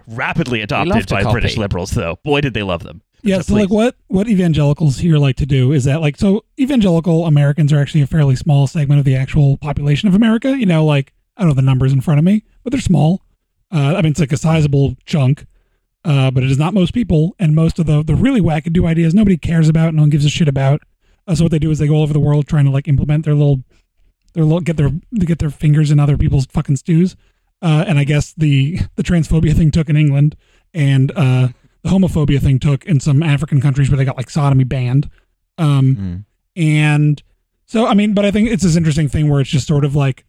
rapidly 0.07 0.61
adopted 0.61 1.09
by 1.09 1.23
copy. 1.23 1.33
British 1.33 1.57
liberals, 1.57 1.91
though. 1.93 2.19
Boy, 2.25 2.41
did 2.41 2.55
they 2.55 2.63
love 2.63 2.83
them. 2.83 3.03
Yeah, 3.23 3.39
so 3.41 3.55
please. 3.55 3.61
like 3.63 3.71
what 3.71 3.97
what 4.09 4.29
evangelicals 4.29 4.99
here 4.99 5.17
like 5.17 5.37
to 5.37 5.47
do 5.47 5.73
is 5.73 5.85
that 5.85 6.03
like 6.03 6.17
so 6.19 6.45
evangelical 6.61 7.25
Americans 7.27 7.73
are 7.73 7.79
actually 7.81 8.03
a 8.03 8.07
fairly 8.07 8.37
small 8.37 8.67
segment 8.67 8.99
of 8.99 9.07
the 9.07 9.17
actual 9.17 9.57
population 9.57 10.09
of 10.09 10.15
America. 10.15 10.59
You 10.59 10.67
know, 10.67 10.85
like 10.85 11.15
I 11.37 11.41
don't 11.43 11.49
know 11.49 11.55
the 11.55 11.63
numbers 11.63 11.93
in 11.93 12.03
front 12.03 12.19
of 12.19 12.25
me, 12.25 12.45
but 12.63 12.71
they're 12.71 12.81
small. 12.81 13.23
Uh, 13.73 13.95
I 13.97 14.03
mean, 14.03 14.11
it's 14.13 14.21
like 14.21 14.33
a 14.33 14.37
sizable 14.37 14.95
chunk. 15.07 15.47
uh, 16.05 16.31
but 16.31 16.43
it 16.45 16.51
is 16.51 16.59
not 16.59 16.75
most 16.75 16.93
people. 16.93 17.35
And 17.39 17.55
most 17.55 17.79
of 17.79 17.87
the 17.87 18.03
the 18.05 18.15
really 18.15 18.41
wackadoo 18.43 18.87
ideas 18.87 19.15
nobody 19.15 19.37
cares 19.37 19.69
about, 19.69 19.95
no 19.95 20.03
one 20.03 20.11
gives 20.11 20.25
a 20.27 20.31
shit 20.31 20.49
about. 20.49 20.83
Uh, 21.27 21.35
so 21.35 21.45
what 21.45 21.51
they 21.51 21.59
do 21.59 21.71
is 21.71 21.79
they 21.79 21.89
go 21.89 21.95
all 21.95 22.03
over 22.03 22.13
the 22.13 22.21
world 22.21 22.47
trying 22.47 22.67
to 22.67 22.71
like 22.71 22.87
implement 22.87 23.25
their 23.25 23.35
little 23.35 23.65
their 24.35 24.45
little 24.45 24.61
get 24.61 24.77
their 24.77 24.91
get 25.21 25.39
their 25.39 25.51
fingers 25.51 25.91
in 25.91 25.99
other 25.99 26.19
people's 26.19 26.47
fucking 26.47 26.77
stews. 26.77 27.17
Uh, 27.65 27.85
and 27.89 27.99
I 27.99 28.05
guess 28.05 28.35
the 28.35 28.79
the 28.97 29.03
transphobia 29.03 29.55
thing 29.57 29.71
took 29.71 29.89
in 29.89 29.97
England, 29.97 30.37
and 30.75 31.11
uh, 31.17 31.49
the 31.83 31.89
homophobia 31.91 32.39
thing 32.41 32.59
took 32.59 32.85
in 32.85 33.01
some 33.01 33.23
African 33.23 33.61
countries 33.61 33.89
where 33.91 33.97
they 33.97 34.05
got 34.05 34.19
like 34.19 34.29
sodomy 34.31 34.65
banned. 34.65 35.09
Um, 35.59 35.97
Mm. 35.97 36.25
and 36.57 37.23
so, 37.67 37.87
I 37.87 37.95
mean, 37.95 38.13
but 38.15 38.25
I 38.27 38.31
think 38.31 38.51
it's 38.51 38.63
this 38.63 38.77
interesting 38.77 39.09
thing 39.09 39.31
where 39.31 39.41
it's 39.41 39.51
just 39.51 39.67
sort 39.67 39.85
of 39.85 39.97
like 39.97 40.25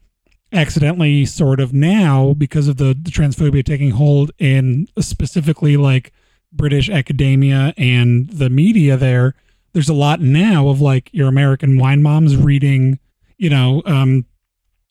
accidentally, 0.53 1.25
sort 1.25 1.59
of 1.59 1.73
now, 1.73 2.33
because 2.37 2.67
of 2.67 2.77
the, 2.77 2.95
the 2.99 3.11
transphobia 3.11 3.63
taking 3.65 3.91
hold 3.91 4.31
in 4.39 4.87
specifically 4.99 5.75
like 5.77 6.13
British 6.53 6.89
academia 6.89 7.73
and 7.77 8.29
the 8.29 8.49
media 8.49 8.95
there, 8.95 9.35
there's 9.73 9.89
a 9.89 9.93
lot 9.93 10.21
now 10.21 10.69
of 10.69 10.79
like 10.79 11.09
your 11.11 11.27
American 11.27 11.77
wine 11.77 12.01
moms 12.01 12.37
reading, 12.37 12.99
you 13.37 13.49
know, 13.49 13.81
um, 13.85 14.25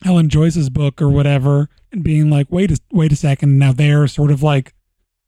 Helen 0.03 0.29
Joyce's 0.29 0.71
book 0.71 1.01
or 1.01 1.09
whatever, 1.09 1.69
and 1.93 2.03
being 2.03 2.29
like, 2.31 2.47
wait 2.51 2.71
a 2.71 2.79
wait 2.93 3.13
a 3.13 3.17
second, 3.17 3.59
now 3.59 3.73
they're 3.73 4.07
sort 4.07 4.31
of 4.31 4.43
like 4.43 4.75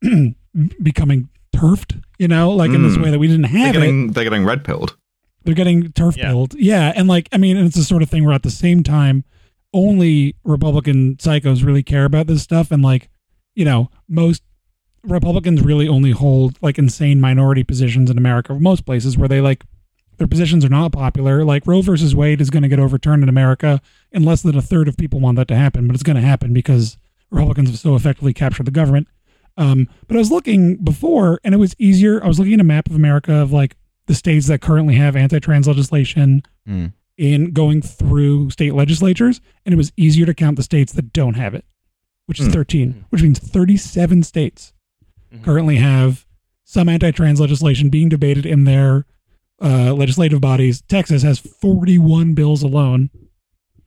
becoming 0.82 1.28
turfed, 1.54 1.96
you 2.18 2.28
know, 2.28 2.50
like 2.50 2.70
in 2.70 2.82
this 2.82 2.96
Mm. 2.96 3.02
way 3.04 3.10
that 3.10 3.18
we 3.18 3.26
didn't 3.28 3.42
They're 3.50 3.50
have 3.72 3.76
it 3.76 4.14
they're 4.14 4.24
getting 4.24 4.44
red 4.44 4.64
pilled. 4.64 4.96
they're 5.44 5.54
getting 5.54 5.92
turf 5.92 6.16
Yeah. 6.16 6.28
pilled. 6.28 6.54
Yeah, 6.58 6.92
and 6.96 7.08
like 7.08 7.28
I 7.32 7.38
mean, 7.38 7.56
it's 7.56 7.76
the 7.76 7.84
sort 7.84 8.02
of 8.02 8.10
thing 8.10 8.24
where 8.24 8.34
at 8.34 8.42
the 8.42 8.50
same 8.50 8.82
time, 8.82 9.24
only 9.72 10.34
Republican 10.44 11.16
psychos 11.16 11.64
really 11.64 11.82
care 11.82 12.04
about 12.04 12.26
this 12.26 12.42
stuff, 12.42 12.70
and 12.70 12.82
like 12.82 13.08
you 13.54 13.64
know, 13.64 13.90
most 14.08 14.42
Republicans 15.04 15.62
really 15.62 15.88
only 15.88 16.10
hold 16.10 16.58
like 16.60 16.78
insane 16.78 17.20
minority 17.20 17.64
positions 17.64 18.10
in 18.10 18.18
America. 18.18 18.54
Most 18.54 18.84
places 18.84 19.16
where 19.16 19.28
they 19.28 19.40
like 19.40 19.64
their 20.18 20.26
positions 20.26 20.64
are 20.64 20.68
not 20.70 20.92
popular. 20.92 21.44
Like 21.44 21.66
Roe 21.66 21.82
versus 21.82 22.14
Wade 22.14 22.40
is 22.40 22.50
going 22.50 22.62
to 22.62 22.68
get 22.68 22.78
overturned 22.78 23.22
in 23.22 23.28
America, 23.28 23.80
and 24.12 24.24
less 24.24 24.42
than 24.42 24.56
a 24.56 24.62
third 24.62 24.88
of 24.88 24.96
people 24.96 25.20
want 25.20 25.36
that 25.36 25.48
to 25.48 25.56
happen, 25.56 25.86
but 25.86 25.94
it's 25.94 26.02
going 26.02 26.16
to 26.16 26.22
happen 26.22 26.52
because 26.52 26.96
Republicans 27.30 27.70
have 27.70 27.78
so 27.78 27.94
effectively 27.96 28.32
captured 28.32 28.64
the 28.66 28.70
government. 28.70 29.08
Um, 29.58 29.88
but 30.06 30.16
I 30.16 30.18
was 30.18 30.30
looking 30.30 30.76
before, 30.76 31.40
and 31.42 31.54
it 31.54 31.58
was 31.58 31.74
easier. 31.78 32.22
I 32.22 32.28
was 32.28 32.38
looking 32.38 32.54
at 32.54 32.60
a 32.60 32.64
map 32.64 32.88
of 32.88 32.94
America 32.94 33.32
of 33.34 33.52
like 33.52 33.76
the 34.06 34.14
states 34.14 34.46
that 34.48 34.60
currently 34.60 34.94
have 34.94 35.16
anti-trans 35.16 35.66
legislation 35.66 36.42
Mm. 36.68 36.92
in 37.16 37.52
going 37.52 37.80
through 37.82 38.50
state 38.50 38.74
legislatures, 38.74 39.40
and 39.64 39.72
it 39.72 39.76
was 39.76 39.92
easier 39.96 40.26
to 40.26 40.34
count 40.34 40.56
the 40.56 40.62
states 40.62 40.92
that 40.92 41.12
don't 41.12 41.34
have 41.34 41.54
it, 41.54 41.64
which 42.26 42.38
is 42.40 42.46
Hmm. 42.46 42.52
13, 42.52 43.04
which 43.10 43.22
means 43.22 43.38
37 43.38 44.22
states 44.22 44.72
Mhm. 45.34 45.42
currently 45.42 45.76
have 45.76 46.26
some 46.64 46.88
anti-trans 46.88 47.40
legislation 47.40 47.88
being 47.88 48.08
debated 48.08 48.44
in 48.44 48.64
their 48.64 49.06
uh, 49.62 49.92
legislative 49.94 50.40
bodies. 50.40 50.82
Texas 50.82 51.22
has 51.22 51.38
41 51.38 52.34
bills 52.34 52.62
alone, 52.62 53.10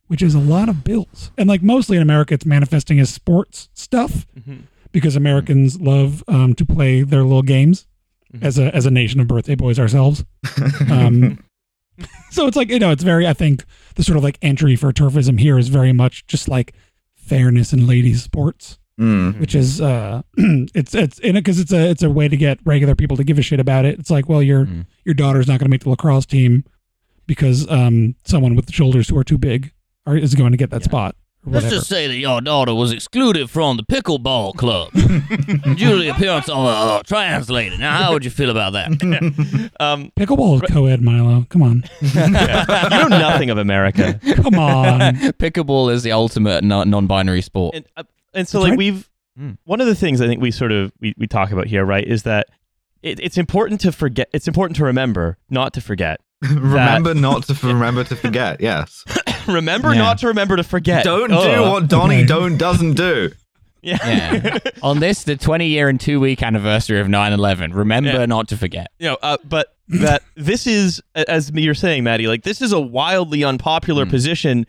which 0.08 0.22
is 0.22 0.34
a 0.34 0.40
lot 0.40 0.68
of 0.68 0.82
bills. 0.84 1.30
And 1.38 1.48
like 1.48 1.62
mostly 1.62 1.96
in 1.96 2.02
America, 2.02 2.34
it's 2.34 2.46
manifesting 2.46 2.98
as 3.00 3.10
sports 3.10 3.68
stuff 3.74 4.26
Mhm. 4.38 4.62
because 4.92 5.14
Americans 5.16 5.80
love 5.80 6.24
um, 6.26 6.54
to 6.54 6.64
play 6.66 7.02
their 7.02 7.22
little 7.22 7.42
games 7.42 7.86
Mhm. 8.34 8.42
as 8.42 8.58
a 8.58 8.74
as 8.74 8.86
a 8.86 8.90
nation 8.90 9.20
of 9.20 9.28
birthday 9.28 9.54
boys 9.54 9.78
ourselves. 9.78 10.24
Um, 10.90 11.38
so 12.30 12.46
it's 12.46 12.56
like 12.56 12.70
you 12.70 12.78
know, 12.78 12.90
it's 12.90 13.02
very. 13.04 13.26
I 13.28 13.32
think 13.34 13.64
the 13.94 14.02
sort 14.02 14.16
of 14.16 14.24
like 14.24 14.38
entry 14.42 14.74
for 14.74 14.92
turfism 14.92 15.38
here 15.38 15.58
is 15.58 15.68
very 15.68 15.92
much 15.92 16.26
just 16.26 16.48
like 16.48 16.72
fairness 17.14 17.72
in 17.72 17.86
ladies 17.86 18.22
sports, 18.24 18.78
Mm. 19.00 19.40
which 19.40 19.54
is 19.54 19.80
uh, 19.80 20.20
it's 20.36 20.94
it's 20.94 21.18
in 21.20 21.30
it 21.36 21.40
because 21.40 21.58
it's 21.58 21.72
a 21.72 21.88
it's 21.88 22.02
a 22.02 22.10
way 22.10 22.28
to 22.28 22.36
get 22.36 22.58
regular 22.64 22.94
people 22.94 23.16
to 23.16 23.24
give 23.24 23.38
a 23.38 23.42
shit 23.42 23.58
about 23.58 23.84
it. 23.86 23.98
It's 23.98 24.10
like, 24.10 24.28
well, 24.28 24.42
your 24.42 24.66
Mm. 24.66 24.84
your 25.06 25.14
daughter's 25.14 25.48
not 25.48 25.58
going 25.58 25.66
to 25.66 25.70
make 25.70 25.84
the 25.84 25.90
lacrosse 25.90 26.26
team 26.26 26.64
because 27.26 27.68
um 27.70 28.14
someone 28.24 28.54
with 28.54 28.66
the 28.66 28.72
shoulders 28.72 29.08
who 29.08 29.16
are 29.16 29.24
too 29.24 29.38
big 29.38 29.72
are, 30.06 30.16
is 30.16 30.34
going 30.34 30.50
to 30.52 30.58
get 30.58 30.70
that 30.70 30.82
Yeah. 30.82 30.84
spot. 30.84 31.16
Or 31.46 31.52
Let's 31.52 31.70
just 31.70 31.86
say 31.88 32.06
that 32.06 32.16
your 32.18 32.42
daughter 32.42 32.74
was 32.74 32.92
excluded 32.92 33.48
from 33.48 33.78
the 33.78 33.82
pickleball 33.84 34.56
club 34.56 34.92
due 34.92 35.92
to 35.92 35.96
the 35.96 36.08
appearance 36.10 36.50
of 36.50 36.58
a 36.58 36.68
uh, 36.68 37.02
translator. 37.04 37.78
Now, 37.78 37.96
how 37.96 38.12
would 38.12 38.26
you 38.26 38.30
feel 38.30 38.50
about 38.50 38.74
that? 38.74 38.90
Um, 39.80 40.12
Pickleball 40.20 40.62
is 40.62 40.70
co-ed, 40.70 41.00
Milo. 41.00 41.46
Come 41.48 41.62
on, 41.62 41.84
you 42.02 42.28
know 42.30 43.08
nothing 43.08 43.48
of 43.48 43.56
America. 43.56 44.20
come 44.36 44.56
on. 44.58 45.00
Pickleball 45.40 45.90
is 45.90 46.02
the 46.02 46.12
ultimate 46.12 46.62
no- 46.62 46.84
non-binary 46.84 47.40
sport. 47.40 47.74
and 47.74 47.86
uh, 47.96 48.02
and 48.34 48.46
so 48.48 48.60
like 48.60 48.76
we've 48.78 49.08
Mm. 49.38 49.56
one 49.64 49.80
of 49.80 49.86
the 49.86 49.94
things 49.94 50.20
I 50.20 50.26
think 50.26 50.42
we 50.42 50.50
sort 50.50 50.72
of 50.72 50.92
we, 51.00 51.14
we 51.16 51.26
talk 51.28 51.52
about 51.52 51.66
here, 51.68 51.84
right, 51.84 52.04
is 52.06 52.24
that 52.24 52.48
it, 53.00 53.20
it's 53.20 53.38
important 53.38 53.80
to 53.82 53.92
forget. 53.92 54.28
It's 54.32 54.48
important 54.48 54.76
to 54.78 54.84
remember, 54.84 55.38
not 55.48 55.72
to 55.74 55.80
forget. 55.80 56.20
remember 56.42 57.14
not 57.14 57.44
to 57.44 57.54
remember 57.66 58.02
to 58.04 58.16
forget. 58.16 58.60
Yes. 58.60 59.04
remember 59.46 59.94
Yeah. 59.94 59.98
not 60.02 60.18
to 60.18 60.26
remember 60.26 60.56
to 60.56 60.64
forget. 60.64 61.04
Don't 61.04 61.30
do 61.30 61.36
Oh. 61.36 61.70
what 61.70 61.88
Donnie 61.88 62.16
Okay. 62.18 62.26
don't 62.26 62.56
doesn't 62.58 62.94
do. 62.94 63.30
Yeah. 63.82 63.98
Yeah. 64.04 64.58
On 64.82 64.98
this, 64.98 65.22
the 65.24 65.36
20 65.36 65.68
year 65.68 65.88
and 65.88 65.98
two 65.98 66.18
week 66.20 66.42
anniversary 66.42 66.98
of 67.00 67.08
9 67.08 67.32
11, 67.32 67.72
remember 67.72 68.10
Yeah. 68.10 68.26
not 68.26 68.48
to 68.48 68.56
forget. 68.56 68.88
you 68.98 69.08
know, 69.08 69.16
uh, 69.22 69.38
but 69.44 69.74
that 69.88 70.22
this 70.34 70.66
is, 70.66 71.00
as 71.14 71.50
you're 71.54 71.72
saying, 71.74 72.04
Maddie, 72.04 72.26
like 72.26 72.42
this 72.42 72.60
is 72.60 72.72
a 72.72 72.80
wildly 72.80 73.44
unpopular 73.44 74.04
Mm. 74.06 74.10
position. 74.10 74.66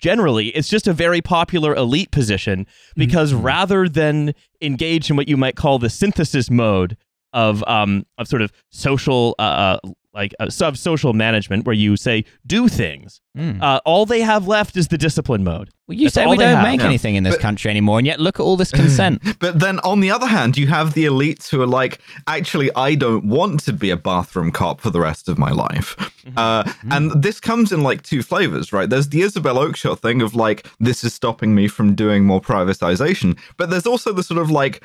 Generally, 0.00 0.48
it's 0.48 0.68
just 0.68 0.86
a 0.86 0.92
very 0.92 1.20
popular 1.20 1.74
elite 1.74 2.10
position 2.10 2.66
because 2.96 3.32
mm-hmm. 3.32 3.42
rather 3.42 3.88
than 3.88 4.34
engage 4.60 5.10
in 5.10 5.16
what 5.16 5.28
you 5.28 5.36
might 5.36 5.56
call 5.56 5.78
the 5.78 5.90
synthesis 5.90 6.50
mode 6.50 6.96
of 7.32 7.62
um 7.66 8.04
of 8.18 8.28
sort 8.28 8.42
of 8.42 8.52
social 8.70 9.34
uh, 9.38 9.42
uh 9.42 9.78
like 10.14 10.32
uh, 10.40 10.48
sub 10.48 10.78
social 10.78 11.12
management, 11.12 11.66
where 11.66 11.74
you 11.74 11.94
say 11.96 12.24
do 12.46 12.68
things, 12.68 13.20
Mm. 13.36 13.60
uh, 13.60 13.80
all 13.84 14.06
they 14.06 14.22
have 14.22 14.48
left 14.48 14.74
is 14.78 14.88
the 14.88 14.96
discipline 14.96 15.44
mode. 15.44 15.68
Well, 15.86 15.98
you 15.98 16.06
That's 16.06 16.14
say 16.14 16.26
we 16.26 16.38
don't 16.38 16.54
have. 16.56 16.64
make 16.64 16.80
Yeah. 16.80 16.86
anything 16.86 17.16
in 17.16 17.22
this 17.22 17.34
But- 17.34 17.42
country 17.42 17.70
anymore, 17.70 17.98
and 17.98 18.06
yet 18.06 18.18
look 18.18 18.40
at 18.40 18.42
all 18.42 18.56
this 18.56 18.70
consent. 18.82 19.20
But 19.40 19.58
then 19.60 19.78
on 19.80 20.00
the 20.00 20.10
other 20.10 20.26
hand, 20.26 20.56
you 20.56 20.68
have 20.68 20.94
the 20.94 21.04
elites 21.04 21.50
who 21.50 21.60
are 21.60 21.66
like, 21.66 21.98
actually, 22.26 22.70
I 22.74 22.94
don't 22.94 23.26
want 23.26 23.60
to 23.64 23.74
be 23.74 23.90
a 23.90 23.96
bathroom 23.98 24.52
cop 24.52 24.80
for 24.80 24.88
the 24.88 25.00
rest 25.00 25.28
of 25.28 25.36
my 25.36 25.50
life. 25.50 25.94
Uh, 26.34 26.64
and 26.90 27.22
this 27.22 27.38
comes 27.38 27.70
in 27.70 27.82
like 27.82 28.00
two 28.00 28.22
flavors, 28.22 28.72
right? 28.72 28.88
There's 28.88 29.10
the 29.10 29.20
Isabel 29.20 29.56
Oakeshott 29.56 29.98
thing 29.98 30.22
of 30.22 30.34
like, 30.34 30.66
this 30.80 31.04
is 31.04 31.12
stopping 31.12 31.54
me 31.54 31.68
from 31.68 31.94
doing 31.94 32.24
more 32.24 32.40
privatization. 32.40 33.36
But 33.58 33.68
there's 33.68 33.86
also 33.86 34.14
the 34.14 34.22
sort 34.22 34.40
of 34.40 34.50
like, 34.50 34.82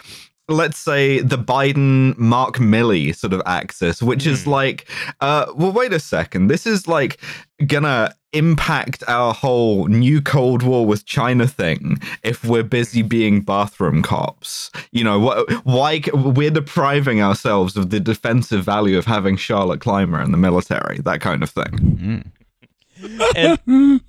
let's 0.47 0.77
say 0.77 1.19
the 1.19 1.37
Biden 1.37 2.17
Mark 2.17 2.57
Milley 2.57 3.15
sort 3.15 3.33
of 3.33 3.41
axis, 3.45 4.01
which 4.01 4.27
is 4.27 4.47
like, 4.47 4.87
uh, 5.21 5.51
well, 5.55 5.71
wait 5.71 5.93
a 5.93 5.99
second. 5.99 6.47
This 6.47 6.67
is 6.67 6.87
like 6.87 7.19
gonna 7.67 8.13
impact 8.33 9.03
our 9.07 9.33
whole 9.33 9.87
new 9.87 10.21
Cold 10.21 10.63
War 10.63 10.85
with 10.85 11.05
China 11.05 11.47
thing 11.47 12.01
if 12.23 12.43
we're 12.43 12.63
busy 12.63 13.01
being 13.01 13.41
bathroom 13.41 14.01
cops. 14.01 14.71
You 14.91 15.03
know, 15.03 15.19
what? 15.19 15.49
Why 15.65 16.01
we're 16.13 16.51
depriving 16.51 17.21
ourselves 17.21 17.77
of 17.77 17.89
the 17.89 17.99
defensive 17.99 18.63
value 18.63 18.97
of 18.97 19.05
having 19.05 19.37
Charlotte 19.37 19.81
Clymer 19.81 20.21
in 20.21 20.31
the 20.31 20.37
military, 20.37 20.99
that 20.99 21.21
kind 21.21 21.43
of 21.43 21.49
thing. 21.49 21.63
Mm. 21.63 22.31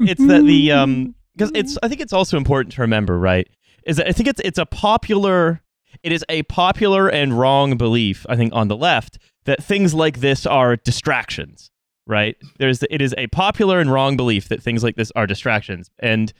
it's 0.01 0.27
that 0.27 0.45
the 0.45 0.73
um 0.73 1.15
because 1.35 1.51
it's 1.55 1.79
I 1.83 1.89
think 1.89 2.01
it's 2.01 2.13
also 2.13 2.37
important 2.37 2.75
to 2.75 2.83
remember, 2.83 3.19
right? 3.19 3.49
Is 3.87 3.97
that 3.97 4.07
I 4.07 4.13
think 4.13 4.29
it's 4.29 4.41
it's 4.45 4.59
a 4.59 4.67
popular 4.67 5.62
it 6.03 6.13
is 6.13 6.25
a 6.29 6.43
popular 6.45 7.09
and 7.09 7.39
wrong 7.39 7.77
belief, 7.77 8.27
I 8.29 8.37
think, 8.37 8.53
on 8.55 8.69
the 8.69 8.77
left 8.77 9.19
that 9.45 9.63
things 9.63 9.95
like 9.95 10.21
this 10.21 10.47
are 10.47 10.77
distractions, 10.77 11.71
right? 12.07 12.37
There's 12.59 12.83
it 12.85 13.03
is 13.03 13.15
a 13.19 13.27
popular 13.29 13.81
and 13.81 13.93
wrong 13.93 14.17
belief 14.17 14.49
that 14.49 14.63
things 14.63 14.83
like 14.83 14.97
this 14.97 15.13
are 15.17 15.27
distractions. 15.27 15.91
And 15.99 16.33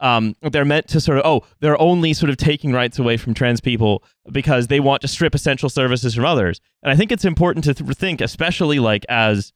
um, 0.00 0.34
they're 0.42 0.64
meant 0.64 0.88
to 0.88 1.00
sort 1.00 1.18
of 1.18 1.26
oh 1.26 1.46
they're 1.60 1.80
only 1.80 2.14
sort 2.14 2.30
of 2.30 2.38
taking 2.38 2.72
rights 2.72 2.98
away 2.98 3.16
from 3.18 3.34
trans 3.34 3.60
people 3.60 4.02
because 4.32 4.68
they 4.68 4.80
want 4.80 5.02
to 5.02 5.08
strip 5.08 5.34
essential 5.34 5.68
services 5.68 6.14
from 6.14 6.24
others 6.24 6.58
and 6.82 6.90
i 6.90 6.96
think 6.96 7.12
it's 7.12 7.26
important 7.26 7.64
to 7.64 7.74
th- 7.74 7.98
think 7.98 8.22
especially 8.22 8.78
like 8.78 9.04
as 9.10 9.52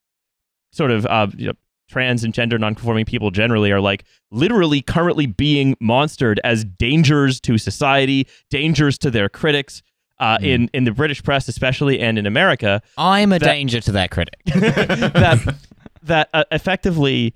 sort 0.75 0.91
of 0.91 1.07
uh, 1.07 1.29
you 1.37 1.47
know, 1.47 1.55
trans 1.89 2.25
and 2.25 2.33
gender 2.35 2.59
nonconforming 2.59 3.05
people 3.05 3.31
generally 3.31 3.71
are 3.73 3.81
like 3.81 4.05
literally 4.31 4.81
currently 4.83 5.27
being 5.27 5.77
monstered 5.83 6.39
as 6.45 6.65
dangers 6.65 7.41
to 7.41 7.59
society, 7.59 8.27
dangers 8.51 8.99
to 8.99 9.11
their 9.11 9.29
critics. 9.29 9.83
Uh, 10.21 10.39
in 10.41 10.71
in 10.73 10.85
the 10.85 10.93
British 10.93 11.23
press, 11.25 11.49
especially, 11.49 11.99
and 11.99 12.19
in 12.21 12.25
America, 12.25 12.81
I'm 12.97 13.33
a 13.33 13.39
That- 13.41 13.47
danger 13.47 13.81
to 13.81 13.93
that 13.93 14.13
critic. 14.13 14.37
that 14.47 15.57
that 16.05 16.29
uh, 16.33 16.45
effectively, 16.53 17.35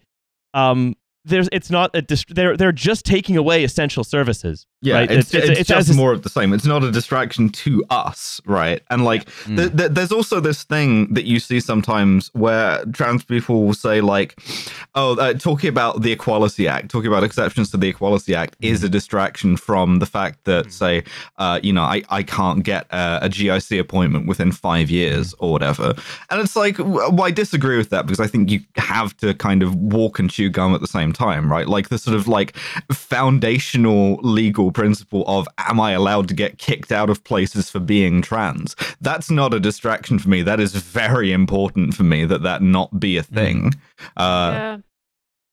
um, 0.55 0.94
there's 1.24 1.49
it's 1.51 1.70
not 1.70 1.90
a 1.94 2.03
dist- 2.03 2.32
they're 2.34 2.57
they're 2.57 2.70
just 2.72 3.05
taking 3.05 3.36
away 3.36 3.64
essential 3.64 4.05
services, 4.05 4.64
Yeah, 4.81 4.95
right? 4.99 5.11
it's, 5.11 5.35
It's- 5.35 5.51
it's, 5.51 5.61
it's- 5.70 5.87
just 5.87 5.97
more 5.99 6.12
of 6.12 6.22
the 6.22 6.29
same. 6.29 6.53
It's 6.53 6.64
not 6.64 6.85
a 6.85 6.93
distraction 6.93 7.49
to 7.49 7.85
us, 7.91 8.41
right? 8.47 8.81
And 8.91 9.05
like, 9.05 9.29
th- 9.47 9.76
th- 9.76 9.91
there's 9.91 10.12
also 10.12 10.39
this 10.39 10.62
thing 10.62 11.12
that 11.14 11.24
you 11.24 11.41
see 11.41 11.59
sometimes 11.59 12.31
where 12.35 12.85
trans 12.93 13.24
people 13.24 13.64
will 13.66 13.74
say, 13.74 14.01
like, 14.01 14.39
"Oh, 14.95 15.16
uh, 15.18 15.35
talking 15.35 15.68
about 15.68 16.03
the 16.03 16.12
Equality 16.12 16.68
Act, 16.68 16.91
talking 16.91 17.09
about 17.09 17.24
exceptions 17.24 17.70
to 17.72 17.76
the 17.76 17.89
Equality 17.89 18.37
Act 18.37 18.57
is 18.61 18.85
a 18.85 18.89
distraction 18.89 19.57
from 19.57 19.99
the 19.99 20.07
fact 20.07 20.45
that, 20.45 20.72
say, 20.72 21.03
uh, 21.39 21.59
you 21.62 21.72
know, 21.72 21.83
I, 21.83 22.03
I 22.09 22.22
can't 22.22 22.62
get 22.62 22.87
a, 22.91 23.18
a 23.22 23.29
GIC 23.29 23.81
appointment 23.81 24.26
within 24.29 24.53
five 24.53 24.91
years 24.91 25.35
or 25.41 25.51
whatever." 25.51 25.95
And 26.31 26.41
it's 26.41 26.55
like, 26.55 26.79
well, 26.79 27.22
I 27.22 27.33
disagree 27.33 27.79
with 27.79 27.91
that 27.91 28.07
because 28.07 28.20
I 28.20 28.29
think 28.29 28.49
you 28.49 28.61
have 28.76 29.16
to 29.18 29.35
kind 29.35 29.64
of 29.64 29.74
walk 29.74 30.20
and 30.20 30.31
chew 30.31 30.51
gum 30.51 30.72
at 30.72 30.81
the 30.81 30.87
same 30.87 31.12
time, 31.12 31.51
right? 31.51 31.66
Like 31.66 31.89
the 31.89 31.99
sort 31.99 32.16
of 32.16 32.29
like 32.29 32.55
foundational 32.93 34.16
legal 34.22 34.68
principle 34.73 35.25
of 35.27 35.49
am 35.59 35.81
I 35.81 35.93
allowed 35.93 36.29
to 36.29 36.35
get 36.35 36.59
kicked 36.59 36.93
out 36.93 37.11
of 37.11 37.25
places 37.25 37.71
for 37.71 37.81
being 37.81 38.23
trans? 38.23 38.77
That's 39.01 39.31
not 39.31 39.55
a 39.55 39.61
distraction 39.61 40.19
for 40.19 40.29
me. 40.29 40.43
That 40.43 40.61
is 40.61 40.75
very 40.75 41.33
important 41.33 41.95
for 41.95 42.03
me 42.03 42.25
that 42.25 42.43
that 42.43 42.62
not 42.62 43.01
be 43.01 43.16
a 43.16 43.23
thing. 43.23 43.75
Uh, 44.16 44.51
yeah. 44.53 44.79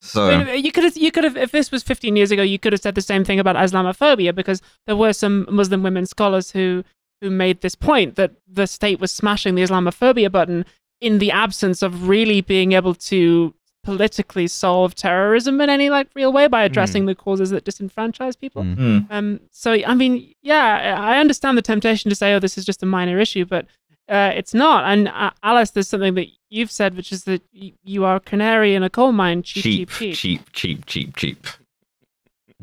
So 0.02 0.30
I 0.30 0.44
mean, 0.44 0.64
you 0.64 0.72
could 0.72 0.84
have, 0.84 0.96
you 0.96 1.12
could 1.12 1.24
have, 1.24 1.36
if 1.36 1.52
this 1.52 1.72
was 1.72 1.82
15 1.82 2.16
years 2.16 2.30
ago, 2.30 2.44
you 2.44 2.60
could 2.60 2.74
have 2.74 2.82
said 2.82 2.94
the 2.94 3.02
same 3.02 3.24
thing 3.24 3.40
about 3.40 3.56
Islamophobia 3.56 4.36
because 4.36 4.62
there 4.86 4.96
were 4.96 5.14
some 5.14 5.48
Muslim 5.50 5.82
women 5.82 6.06
scholars 6.06 6.52
who 6.52 6.84
who 7.22 7.30
made 7.30 7.62
this 7.62 7.76
point 7.76 8.16
that 8.16 8.34
the 8.48 8.68
state 8.68 9.00
was 9.00 9.12
smashing 9.12 9.56
the 9.56 9.64
Islamophobia 9.64 10.32
button 10.32 10.66
in 11.02 11.20
the 11.20 11.32
absence 11.32 11.82
of 11.82 12.08
really 12.08 12.42
being 12.42 12.74
able 12.74 12.94
to 12.94 13.54
politically 13.86 14.48
solve 14.48 14.96
terrorism 14.96 15.62
in 15.62 15.70
any 15.70 15.90
like 15.90 16.08
real 16.16 16.34
way 16.34 16.48
by 16.48 16.64
addressing 16.64 17.06
the 17.06 17.16
causes 17.16 17.52
that 17.52 17.64
disenfranchise 17.64 18.38
people. 18.38 18.64
Mm. 18.64 18.76
Hmm. 18.76 19.00
Um, 19.12 19.40
so 19.52 19.72
I 19.74 19.94
mean, 19.94 20.34
yeah, 20.42 20.98
I 21.00 21.20
understand 21.20 21.58
the 21.58 21.62
temptation 21.62 22.10
to 22.10 22.16
say, 22.16 22.34
"Oh, 22.34 22.40
this 22.40 22.58
is 22.58 22.66
just 22.66 22.84
a 22.84 22.86
minor 22.86 23.20
issue," 23.20 23.46
but 23.46 23.66
uh, 24.10 24.32
it's 24.36 24.54
not. 24.54 24.84
And 24.86 25.08
uh, 25.08 25.32
Alice, 25.44 25.72
there's 25.72 25.88
something 25.88 26.16
that 26.16 26.28
you've 26.50 26.72
said, 26.72 26.96
which 26.96 27.12
is 27.12 27.24
that 27.26 27.42
y- 27.54 27.74
you 27.84 28.04
are 28.04 28.18
a 28.18 28.20
canary 28.20 28.76
in 28.76 28.84
a 28.84 28.90
coal 28.90 29.12
mine, 29.12 29.44
cheap, 29.44 29.64
cheap, 29.64 29.90
cheap, 29.90 30.16
cheap. 30.16 30.42
cheap, 30.52 30.86
cheap, 30.86 31.16
cheap, 31.16 31.16
cheap. 31.16 31.48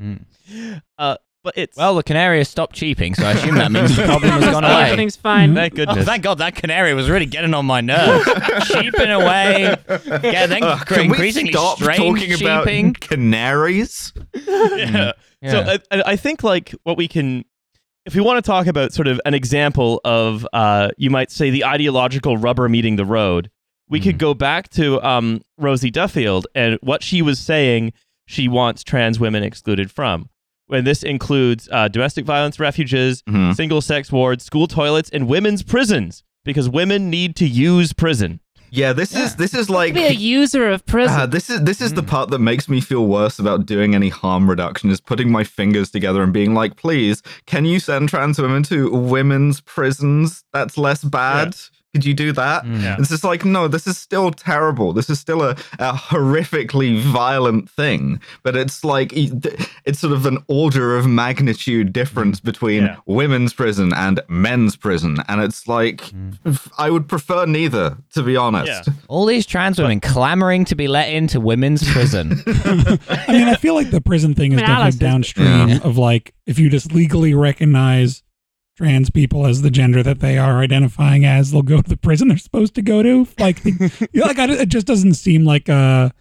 Mm. 0.00 0.24
Uh, 0.98 1.16
but 1.44 1.54
it's 1.56 1.76
Well, 1.76 1.94
the 1.96 2.02
canary 2.02 2.38
has 2.38 2.48
stopped 2.48 2.74
cheeping, 2.74 3.14
so 3.14 3.24
I 3.24 3.32
assume 3.32 3.56
that 3.56 3.72
means 3.72 3.96
the 3.96 4.02
problem 4.06 4.30
has 4.30 4.44
gone 4.50 4.64
away. 4.64 4.82
Everything's 4.84 5.16
fine. 5.16 5.54
thank 5.54 5.74
Oh, 5.74 5.76
goodness. 5.76 6.04
thank 6.06 6.22
God, 6.22 6.38
that 6.38 6.54
canary 6.54 6.94
was 6.94 7.10
really 7.10 7.26
getting 7.26 7.54
on 7.54 7.66
my 7.66 7.80
nerves. 7.80 8.24
cheeping 8.66 9.10
away. 9.10 9.74
Yeah, 9.88 10.46
then 10.46 10.62
Uh, 10.62 10.78
can 10.84 11.08
we 11.10 11.30
stop 11.32 11.78
strange 11.78 11.98
talking 12.20 12.32
about 12.40 12.64
cheeping. 12.64 12.94
canaries? 12.94 14.12
yeah. 14.46 15.12
So 15.48 15.60
Yeah. 15.60 15.76
I, 15.90 15.96
I 15.98 16.02
I 16.12 16.16
think 16.16 16.42
like 16.44 16.74
what 16.84 16.96
we 16.96 17.08
can, 17.08 17.44
if 18.06 18.14
we 18.14 18.20
want 18.20 18.42
to 18.44 18.48
talk 18.48 18.66
about 18.66 18.92
sort 18.92 19.08
of 19.08 19.20
an 19.24 19.34
example 19.34 20.00
of, 20.04 20.46
uh, 20.52 20.90
you 20.96 21.10
might 21.10 21.30
say 21.30 21.50
the 21.50 21.64
ideological 21.64 22.36
rubber 22.36 22.68
meeting 22.68 22.96
the 22.96 23.04
road, 23.04 23.50
we 23.88 24.00
could 24.00 24.18
go 24.18 24.34
back 24.34 24.68
to 24.70 25.02
um, 25.02 25.42
Rosie 25.58 25.90
Duffield 25.90 26.46
and 26.54 26.78
what 26.82 27.02
she 27.02 27.22
was 27.22 27.38
saying 27.38 27.92
she 28.26 28.48
wants 28.48 28.82
trans 28.84 29.18
women 29.20 29.42
excluded 29.42 29.90
from. 29.90 30.28
When 30.72 30.84
this 30.84 31.02
includes 31.02 31.68
uh, 31.70 31.88
domestic 31.88 32.24
violence 32.24 32.58
refuges, 32.58 33.22
Mhm. 33.28 33.54
single 33.54 33.82
sex 33.82 34.10
wards, 34.10 34.42
school 34.42 34.66
toilets, 34.66 35.10
and 35.12 35.28
women's 35.28 35.62
prisons, 35.62 36.22
because 36.46 36.66
women 36.66 37.10
need 37.10 37.36
to 37.36 37.46
use 37.46 37.92
prison. 37.92 38.40
Yeah, 38.70 38.94
this 38.94 39.14
is 39.14 39.36
this 39.36 39.52
is 39.52 39.68
like 39.68 39.92
be 39.92 40.04
a 40.06 40.12
user 40.12 40.70
of 40.70 40.86
prison. 40.86 41.14
Uh, 41.20 41.26
this 41.26 41.50
is 41.50 41.60
this 41.64 41.82
is 41.82 41.90
Hmm. 41.90 41.96
the 41.96 42.02
part 42.04 42.30
that 42.30 42.38
makes 42.38 42.70
me 42.70 42.80
feel 42.80 43.06
worse 43.06 43.38
about 43.38 43.66
doing 43.66 43.94
any 43.94 44.08
harm 44.08 44.48
reduction 44.48 44.88
is 44.88 44.98
putting 44.98 45.30
my 45.30 45.44
fingers 45.44 45.90
together 45.90 46.22
and 46.22 46.32
being 46.32 46.54
like, 46.54 46.76
please, 46.76 47.22
can 47.46 47.66
you 47.66 47.78
send 47.78 48.08
trans 48.08 48.38
women 48.38 48.62
to 48.62 48.90
women's 48.90 49.60
prisons? 49.60 50.42
That's 50.54 50.78
less 50.78 51.04
bad. 51.04 51.54
Could 51.94 52.06
you 52.06 52.14
do 52.14 52.32
that? 52.32 52.64
Mm. 52.64 52.82
Yeah. 52.82 52.96
It's 52.98 53.10
just 53.10 53.22
like, 53.22 53.44
no, 53.44 53.68
this 53.68 53.86
is 53.86 53.98
still 53.98 54.30
terrible. 54.30 54.94
This 54.94 55.10
is 55.10 55.20
still 55.20 55.42
a, 55.42 55.50
a 55.78 55.92
horrifically 55.92 56.98
violent 57.00 57.68
thing. 57.68 58.18
But 58.42 58.56
it's 58.56 58.82
like, 58.82 59.12
it's 59.14 59.98
sort 59.98 60.14
of 60.14 60.24
an 60.24 60.38
order 60.48 60.96
of 60.96 61.06
magnitude 61.06 61.92
difference 61.92 62.40
mm. 62.40 62.44
between 62.44 62.84
Yeah. 62.84 62.96
women's 63.04 63.52
prison 63.52 63.92
and 63.92 64.20
men's 64.28 64.74
prison. 64.74 65.18
And 65.28 65.42
it's 65.42 65.68
like, 65.68 65.98
mm. 65.98 66.72
I 66.78 66.88
would 66.88 67.08
prefer 67.08 67.44
neither, 67.44 67.98
to 68.14 68.22
be 68.22 68.36
honest. 68.36 68.86
Yeah. 68.86 68.94
All 69.08 69.26
these 69.26 69.44
trans 69.44 69.78
women 69.78 70.00
clamoring 70.00 70.64
to 70.66 70.74
be 70.74 70.88
let 70.88 71.10
into 71.12 71.40
women's 71.40 71.86
prison. 71.92 72.42
I 72.46 73.26
mean, 73.28 73.48
I 73.48 73.56
feel 73.56 73.74
like 73.74 73.90
the 73.90 74.00
prison 74.00 74.34
thing 74.34 74.52
is 74.52 74.58
I 74.58 74.62
mean, 74.62 74.66
definitely 74.66 74.88
is- 74.88 74.96
downstream 74.96 75.68
Yeah. 75.68 75.78
of 75.84 75.98
like 75.98 76.32
if 76.46 76.58
you 76.58 76.70
just 76.70 76.92
legally 76.92 77.34
recognize 77.34 78.22
trans 78.82 79.10
people 79.10 79.46
as 79.46 79.62
the 79.62 79.70
gender 79.70 80.02
that 80.02 80.18
they 80.18 80.36
are 80.36 80.58
identifying 80.58 81.24
as, 81.24 81.52
they'll 81.52 81.62
go 81.62 81.80
to 81.80 81.88
the 81.88 81.96
prison 81.96 82.26
they're 82.26 82.36
supposed 82.36 82.74
to 82.74 82.82
go 82.82 83.00
to. 83.00 83.28
Like, 83.38 83.64
you 83.64 83.78
know, 84.12 84.24
like 84.24 84.40
I, 84.40 84.50
it 84.50 84.70
just 84.70 84.88
doesn't 84.88 85.14
seem 85.14 85.44
like 85.44 85.68
a 85.68 86.12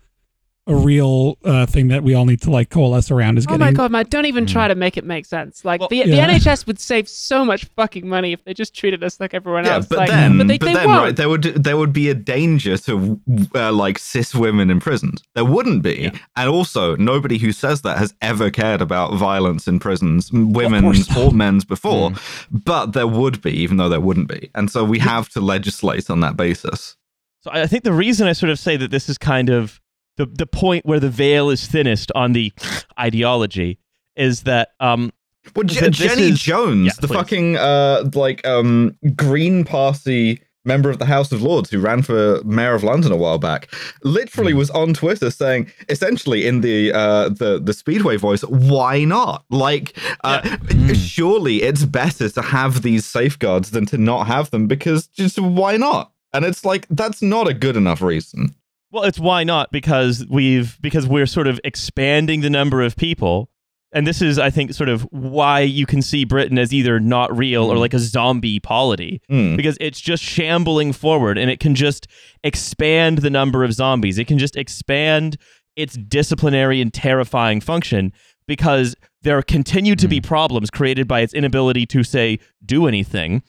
a 0.72 0.76
real 0.76 1.38
uh, 1.46 1.66
thing 1.66 1.90
that 1.90 2.04
we 2.04 2.14
all 2.16 2.26
need 2.26 2.42
to 2.42 2.50
like 2.52 2.70
coalesce 2.70 3.12
around. 3.12 3.38
Is 3.38 3.46
Oh 3.46 3.50
getting 3.50 3.60
my 3.60 3.72
god, 3.72 3.92
man! 3.92 4.06
Don't 4.10 4.26
even 4.26 4.46
try 4.46 4.68
to 4.68 4.76
make 4.76 4.98
it 4.98 5.04
make 5.06 5.26
sense. 5.26 5.64
Like 5.64 5.80
Well, 5.82 5.90
the, 5.90 5.98
yeah. 5.98 6.06
the 6.28 6.34
NHS 6.34 6.66
would 6.68 6.80
save 6.80 7.08
so 7.08 7.46
much 7.46 7.66
fucking 7.66 8.08
money 8.08 8.32
if 8.34 8.44
they 8.44 8.54
just 8.54 8.74
treated 8.76 9.04
us 9.04 9.20
like 9.20 9.34
everyone 9.34 9.66
Yeah, 9.66 9.76
else. 9.76 9.88
but 9.88 9.98
like, 10.00 10.10
then, 10.10 10.38
but 10.38 10.48
they, 10.48 10.58
they 10.58 10.74
then, 10.74 10.88
won't. 10.88 11.02
right, 11.04 11.16
there 11.16 11.30
would 11.30 11.44
there 11.44 11.78
would 11.78 11.94
be 11.94 12.10
a 12.10 12.14
danger 12.16 12.78
to 12.78 13.20
uh, 13.54 13.72
like 13.72 14.00
cis 14.00 14.34
women 14.34 14.70
in 14.70 14.80
prisons. 14.80 15.22
There 15.36 15.46
wouldn't 15.46 15.84
be, 15.84 16.12
and 16.36 16.50
also 16.50 16.96
nobody 16.96 17.38
who 17.38 17.52
says 17.52 17.82
that 17.84 17.98
has 17.98 18.14
ever 18.22 18.50
cared 18.50 18.82
about 18.82 19.14
violence 19.16 19.68
in 19.68 19.80
prisons, 19.80 20.32
m- 20.34 20.54
women's 20.54 21.16
or 21.18 21.32
men's 21.32 21.66
before. 21.66 22.12
Mm. 22.12 22.64
But 22.64 22.94
there 22.94 23.08
would 23.08 23.42
be, 23.42 23.52
even 23.52 23.78
though 23.78 23.90
there 23.90 24.00
wouldn't 24.00 24.28
be, 24.30 24.50
and 24.56 24.72
so 24.72 24.84
we 24.84 25.00
have 25.00 25.28
to 25.30 25.42
legislate 25.42 26.10
on 26.10 26.20
that 26.22 26.38
basis. 26.38 26.96
So 27.42 27.50
I 27.52 27.64
I 27.64 27.68
think 27.68 27.84
the 27.84 27.92
reason 27.94 28.28
I 28.28 28.34
sort 28.34 28.52
of 28.52 28.60
say 28.60 28.78
that 28.78 28.92
this 28.92 29.10
is 29.10 29.18
kind 29.18 29.50
of 29.50 29.81
the 30.26 30.32
the 30.44 30.46
point 30.48 30.86
where 30.86 31.00
the 31.00 31.10
veil 31.10 31.50
is 31.50 31.66
thinnest 31.68 32.12
on 32.16 32.34
the 32.34 32.52
ideology 33.00 33.78
is 34.16 34.44
that 34.44 34.70
um 34.80 35.12
Well, 35.56 35.64
Je- 35.66 35.80
Th- 35.80 35.98
this 35.98 36.08
Jenny 36.16 36.30
is- 36.30 36.40
Jones, 36.42 36.86
Yeah, 36.88 36.92
the 37.02 37.08
please. 37.08 37.16
fucking 37.16 37.58
uh 37.58 38.10
like 38.14 38.46
um 38.46 38.96
Green 39.16 39.64
Party 39.64 40.42
member 40.64 40.92
of 40.92 41.00
the 41.00 41.06
House 41.08 41.32
of 41.32 41.42
Lords 41.42 41.72
who 41.72 41.80
ran 41.80 42.04
for 42.04 42.40
mayor 42.44 42.76
of 42.76 42.84
London 42.84 43.12
a 43.12 43.16
while 43.16 43.40
back, 43.40 43.68
Hmm. 44.04 44.10
literally 44.10 44.54
was 44.54 44.70
on 44.70 44.94
Twitter 44.94 45.32
saying 45.32 45.72
essentially 45.90 46.46
in 46.46 46.62
the 46.62 46.94
uh 46.94 47.30
the 47.30 47.60
the 47.64 47.74
Speedway 47.74 48.18
voice, 48.18 48.44
why 48.44 49.04
not? 49.04 49.44
Like 49.50 49.98
uh 50.24 50.42
Hmm. 50.48 50.94
surely 50.94 51.64
it's 51.64 51.86
better 51.86 52.30
to 52.30 52.42
have 52.44 52.82
these 52.84 53.06
safeguards 53.06 53.72
than 53.72 53.86
to 53.88 53.98
not 53.98 54.28
have 54.28 54.52
them 54.52 54.68
because 54.68 55.08
just 55.08 55.40
why 55.40 55.78
not? 55.78 56.12
And 56.34 56.46
it's 56.46 56.64
like 56.64 56.86
that's 56.90 57.22
not 57.22 57.48
a 57.48 57.54
good 57.56 57.76
enough 57.76 58.02
reason. 58.02 58.54
Well 58.92 59.04
it's 59.04 59.20
why 59.20 59.44
not? 59.44 59.72
Because 59.72 60.26
we've 60.30 60.80
because 60.82 61.08
we're 61.08 61.26
sort 61.26 61.48
of 61.48 61.60
expanding 61.64 62.42
the 62.42 62.50
number 62.50 62.82
of 62.82 62.96
people. 62.96 63.50
And 63.94 64.08
this 64.08 64.22
is 64.22 64.40
I 64.40 64.50
think 64.50 64.74
sort 64.74 64.90
of 64.90 65.02
why 65.12 65.62
you 65.62 65.86
can 65.86 66.02
see 66.02 66.24
Britain 66.24 66.58
as 66.58 66.74
either 66.74 67.00
not 67.00 67.36
real 67.36 67.72
or 67.72 67.78
like 67.78 67.94
a 67.94 68.00
zombie 68.00 68.60
polity. 68.60 69.22
Hmm. 69.30 69.56
because 69.56 69.78
it's 69.82 70.00
just 70.00 70.24
shambling 70.24 70.94
forward 70.94 71.38
and 71.38 71.50
it 71.50 71.60
can 71.60 71.76
just 71.76 72.08
expand 72.44 73.20
the 73.20 73.30
number 73.30 73.64
of 73.64 73.74
zombies. 73.74 74.18
It 74.18 74.28
can 74.28 74.38
just 74.38 74.56
expand 74.56 75.38
its 75.76 75.96
disciplinary 75.96 76.82
and 76.82 76.94
terrifying 76.94 77.62
function 77.62 78.12
because 78.48 78.96
there 79.22 79.42
continue 79.42 79.96
to 79.96 80.08
be 80.08 80.20
problems 80.20 80.70
created 80.70 81.08
by 81.08 81.22
its 81.22 81.34
inability 81.34 81.86
to 81.86 82.04
say 82.04 82.40
do 82.66 82.88
anything, 82.88 83.44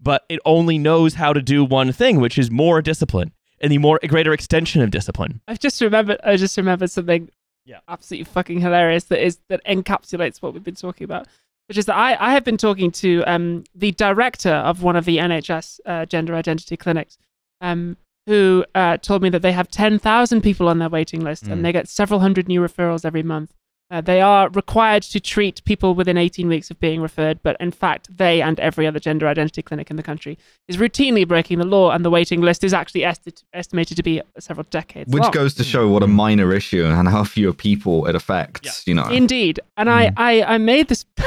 but 0.00 0.24
it 0.28 0.40
only 0.44 0.78
knows 0.78 1.14
how 1.14 1.32
to 1.32 1.42
do 1.42 1.64
one 1.64 1.92
thing, 1.92 2.18
which 2.18 2.38
is 2.38 2.50
more 2.50 2.82
discipline 2.82 3.32
and 3.60 3.70
the 3.72 3.78
more 3.78 3.98
greater 4.08 4.32
extension 4.32 4.82
of 4.82 4.90
discipline. 4.90 5.40
I've 5.48 5.58
just 5.58 5.80
remembered. 5.80 6.18
I 6.24 6.36
just 6.36 6.56
remembered 6.56 6.90
something. 6.90 7.30
Yeah. 7.64 7.80
Absolutely 7.88 8.24
fucking 8.24 8.60
hilarious. 8.60 9.04
That 9.04 9.24
is 9.24 9.38
that 9.48 9.64
encapsulates 9.66 10.40
what 10.40 10.54
we've 10.54 10.64
been 10.64 10.74
talking 10.74 11.04
about. 11.04 11.26
Which 11.68 11.76
is 11.76 11.84
that 11.86 11.96
I, 11.96 12.16
I 12.18 12.32
have 12.32 12.44
been 12.44 12.56
talking 12.56 12.90
to 12.92 13.22
um 13.26 13.64
the 13.74 13.92
director 13.92 14.52
of 14.54 14.82
one 14.82 14.96
of 14.96 15.04
the 15.04 15.18
NHS 15.18 15.80
uh, 15.84 16.06
gender 16.06 16.34
identity 16.34 16.76
clinics, 16.78 17.18
um 17.60 17.96
who 18.26 18.64
uh, 18.74 18.96
told 18.98 19.22
me 19.22 19.30
that 19.30 19.40
they 19.42 19.52
have 19.52 19.68
ten 19.68 19.98
thousand 19.98 20.42
people 20.42 20.68
on 20.68 20.78
their 20.78 20.88
waiting 20.88 21.20
list 21.20 21.44
Mm. 21.44 21.52
and 21.52 21.64
they 21.64 21.72
get 21.72 21.88
several 21.88 22.20
hundred 22.20 22.48
new 22.48 22.60
referrals 22.60 23.04
every 23.04 23.22
month. 23.22 23.52
Uh, 23.90 24.02
they 24.02 24.20
are 24.20 24.50
required 24.50 25.02
to 25.02 25.18
treat 25.18 25.64
people 25.64 25.94
within 25.94 26.18
18 26.18 26.46
weeks 26.46 26.70
of 26.70 26.78
being 26.78 27.00
referred, 27.00 27.42
but 27.42 27.56
in 27.58 27.70
fact, 27.70 28.14
they 28.14 28.42
and 28.42 28.60
every 28.60 28.86
other 28.86 29.00
gender 29.00 29.26
identity 29.26 29.62
clinic 29.62 29.88
in 29.88 29.96
the 29.96 30.02
country 30.02 30.36
is 30.68 30.76
routinely 30.76 31.26
breaking 31.26 31.58
the 31.58 31.64
law, 31.64 31.90
and 31.90 32.04
the 32.04 32.10
waiting 32.10 32.42
list 32.42 32.62
is 32.62 32.74
actually 32.74 33.02
esti- 33.02 33.32
estimated 33.54 33.96
to 33.96 34.02
be 34.02 34.20
several 34.38 34.66
decades 34.70 35.10
Which 35.10 35.22
long. 35.22 35.32
goes 35.32 35.54
to 35.54 35.64
show 35.64 35.88
what 35.88 36.02
a 36.02 36.06
minor 36.06 36.52
issue 36.52 36.84
and 36.84 37.08
how 37.08 37.24
few 37.24 37.54
people 37.54 38.04
it 38.06 38.14
affects, 38.14 38.86
you 38.86 38.92
know. 38.92 39.08
Indeed, 39.08 39.58
and 39.78 39.88
I, 39.88 40.12
I, 40.18 40.42
I 40.42 40.58
made 40.58 40.88
this, 40.88 41.06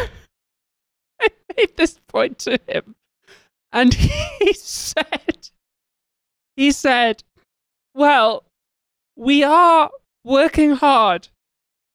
I 1.20 1.30
made 1.57 1.76
this 1.78 1.99
point 2.09 2.38
to 2.39 2.59
him, 2.68 2.93
and 3.74 3.91
he 4.39 4.53
said, 4.53 5.49
he 6.55 6.72
said, 6.72 7.24
"Well, 7.95 8.43
we 9.16 9.43
are 9.43 9.89
working 10.24 10.74
hard 10.74 11.30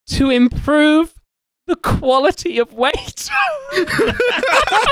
to 0.09 0.30
improve 0.30 1.14
the 1.66 1.76
quality 1.76 2.59
of 2.59 2.72
weight. 2.72 3.28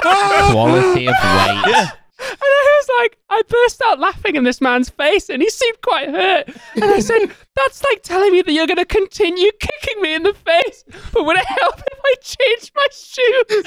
Quality 0.02 1.06
of 1.06 1.14
weight. 1.14 1.64
Yeah. 1.66 1.90
And 2.20 2.38
I 2.40 2.80
was 2.80 2.88
like, 3.00 3.18
I 3.28 3.42
burst 3.48 3.82
out 3.82 3.98
laughing 4.00 4.36
in 4.36 4.44
this 4.44 4.60
man's 4.60 4.88
face, 4.88 5.28
and 5.28 5.42
he 5.42 5.50
seemed 5.50 5.80
quite 5.82 6.08
hurt. 6.08 6.48
And 6.74 6.84
I 6.84 7.00
said, 7.00 7.30
That's 7.54 7.82
like 7.84 8.02
telling 8.02 8.32
me 8.32 8.40
that 8.42 8.52
you're 8.52 8.66
going 8.66 8.76
to 8.78 8.84
continue 8.84 9.50
kicking 9.60 10.00
me 10.02 10.14
in 10.14 10.22
the 10.22 10.32
face, 10.34 10.84
but 11.12 11.24
would 11.24 11.36
it 11.36 11.44
help 11.44 11.78
if 11.78 12.00
I 12.04 12.14
changed 12.22 12.72
my 12.74 12.86
shoes? 12.92 13.66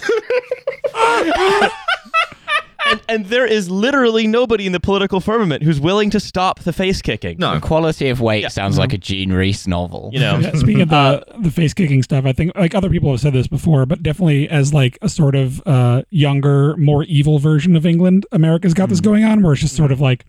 and, 2.86 3.02
and 3.10 3.26
there 3.28 3.46
is 3.46 3.70
literally 3.70 4.28
nobody 4.28 4.66
in 4.66 4.72
the 4.72 4.80
political 4.80 5.20
firmament 5.20 5.64
who's 5.64 5.80
willing 5.80 6.10
to 6.12 6.20
stop 6.20 6.60
the 6.60 6.74
face 6.74 7.02
kicking. 7.02 7.38
No. 7.38 7.60
Quality 7.60 8.10
of 8.10 8.22
weight 8.22 8.52
sounds 8.52 8.78
like 8.78 8.94
a 8.94 8.98
Jean 8.98 9.34
Rhys 9.34 9.68
novel. 9.68 10.10
You 10.14 10.20
know, 10.20 10.40
Yeah, 10.40 10.54
speaking 10.54 10.82
of 10.82 10.90
the 10.90 11.24
the 11.40 11.52
face 11.52 11.74
kicking 11.74 12.04
stuff, 12.04 12.26
I 12.26 12.34
think 12.34 12.52
like 12.56 12.76
other 12.76 12.90
people 12.90 13.12
have 13.12 13.20
said 13.20 13.34
this 13.34 13.48
before, 13.48 13.86
but 13.86 14.04
definitely 14.04 14.50
as 14.50 14.74
like 14.74 14.98
a 15.02 15.10
sort 15.10 15.36
of 15.36 15.62
uh, 15.66 16.04
younger, 16.10 16.76
more 16.78 17.04
evil 17.04 17.40
version 17.40 17.76
of 17.76 17.86
England, 17.86 18.26
America's 18.32 18.74
got 18.74 18.90
this 18.90 19.02
going 19.02 19.24
on, 19.24 19.42
where 19.42 19.54
it's 19.54 19.62
just 19.62 19.76
sort 19.76 19.92
of 19.92 20.00
like 20.00 20.26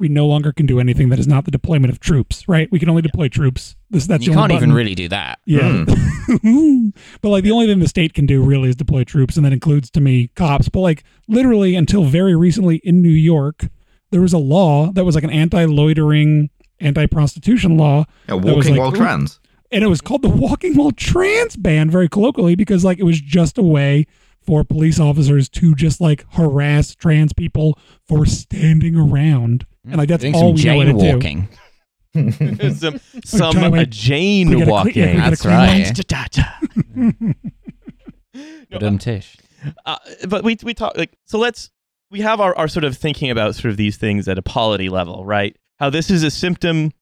we 0.00 0.08
no 0.08 0.26
longer 0.26 0.52
can 0.52 0.66
do 0.66 0.80
anything 0.80 1.10
that 1.10 1.18
is 1.18 1.28
not 1.28 1.44
the 1.44 1.50
deployment 1.50 1.92
of 1.92 2.00
troops, 2.00 2.48
right? 2.48 2.68
We 2.72 2.78
can 2.78 2.88
only 2.88 3.02
deploy 3.02 3.28
troops. 3.28 3.76
This 3.90 4.06
that's 4.06 4.24
you 4.26 4.32
the 4.32 4.38
only 4.38 4.54
can't 4.54 4.62
even 4.62 4.72
really 4.72 4.94
do 4.94 5.08
that. 5.08 5.38
Yeah. 5.44 5.84
Hmm. 5.84 6.88
but 7.22 7.28
like 7.28 7.44
the 7.44 7.50
only 7.52 7.66
thing 7.66 7.78
the 7.78 7.88
state 7.88 8.14
can 8.14 8.26
do 8.26 8.42
really 8.42 8.68
is 8.70 8.76
deploy 8.76 9.04
troops, 9.04 9.36
and 9.36 9.44
that 9.44 9.52
includes 9.52 9.90
to 9.90 10.00
me 10.00 10.28
cops. 10.34 10.68
But 10.68 10.80
like 10.80 11.04
literally 11.28 11.74
until 11.76 12.04
very 12.04 12.34
recently 12.34 12.76
in 12.82 13.02
New 13.02 13.08
York, 13.10 13.68
there 14.10 14.20
was 14.20 14.32
a 14.32 14.38
law 14.38 14.90
that 14.92 15.04
was 15.04 15.14
like 15.14 15.24
an 15.24 15.30
anti-loitering, 15.30 16.50
anti-prostitution 16.80 17.76
law, 17.76 18.06
Yeah, 18.28 18.34
walking 18.34 18.72
like- 18.72 18.80
while 18.80 18.92
trans. 18.92 19.38
and 19.70 19.84
it 19.84 19.88
was 19.88 20.00
called 20.00 20.22
the 20.22 20.28
Walking 20.28 20.74
While 20.74 20.92
Trans 20.92 21.56
ban, 21.56 21.90
very 21.90 22.08
colloquially, 22.08 22.54
because 22.54 22.84
like 22.84 22.98
it 22.98 23.04
was 23.04 23.20
just 23.20 23.58
a 23.58 23.62
way 23.62 24.06
for 24.42 24.64
police 24.64 24.98
officers 24.98 25.48
to 25.50 25.74
just 25.74 26.00
like 26.00 26.24
harass 26.32 26.94
trans 26.94 27.32
people 27.32 27.78
for 28.08 28.24
standing 28.26 28.96
around, 28.96 29.66
and 29.84 29.96
like 29.96 30.08
that's 30.08 30.22
Doing 30.22 30.34
all 30.34 30.56
some 30.56 30.76
we 30.78 30.84
know 30.84 30.92
how 30.92 30.92
to 30.92 30.92
Jane 30.92 30.98
do. 30.98 31.14
walking. 31.14 31.48
some, 32.74 33.00
some 33.24 33.52
trying 33.52 33.72
to 33.72 33.80
uh, 33.80 33.84
Jane 33.84 34.48
we 34.48 34.54
gotta 34.54 34.64
cle- 34.64 34.72
walking. 34.72 34.94
yeah, 34.96 35.06
we 35.12 35.16
gotta 35.18 35.30
That's 35.30 35.42
clean 35.42 35.54
right. 35.54 35.66
lines. 37.04 37.24
But 38.70 38.82
um, 38.82 38.98
Tish. 38.98 39.36
uh, 39.84 39.96
but 40.28 40.44
we 40.44 40.56
we 40.62 40.74
talk 40.74 40.96
like 40.96 41.16
so 41.26 41.38
let's 41.38 41.70
we 42.10 42.20
have 42.20 42.40
our, 42.40 42.56
our 42.56 42.68
sort 42.68 42.84
of 42.84 42.96
thinking 42.96 43.30
about 43.30 43.54
sort 43.54 43.70
of 43.70 43.76
these 43.76 43.96
things 43.96 44.26
at 44.28 44.38
a 44.38 44.42
polity 44.42 44.88
level 44.88 45.24
right 45.24 45.56
how 45.78 45.90
this 45.90 46.10
is 46.10 46.22
a 46.22 46.30
symptom 46.30 46.92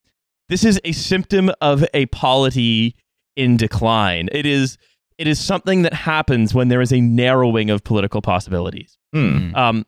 this 0.48 0.64
is 0.64 0.80
a 0.84 0.92
symptom 0.92 1.50
of 1.60 1.84
a 1.94 2.06
polity 2.06 2.96
in 3.36 3.56
decline 3.56 4.28
it 4.32 4.46
is 4.46 4.76
it 5.18 5.26
is 5.26 5.38
something 5.38 5.82
that 5.82 5.92
happens 5.94 6.54
when 6.54 6.68
there 6.68 6.80
is 6.80 6.92
a 6.92 7.00
narrowing 7.00 7.70
of 7.70 7.82
political 7.84 8.22
possibilities 8.22 8.96
Hmm. 9.12 9.54
um 9.54 9.86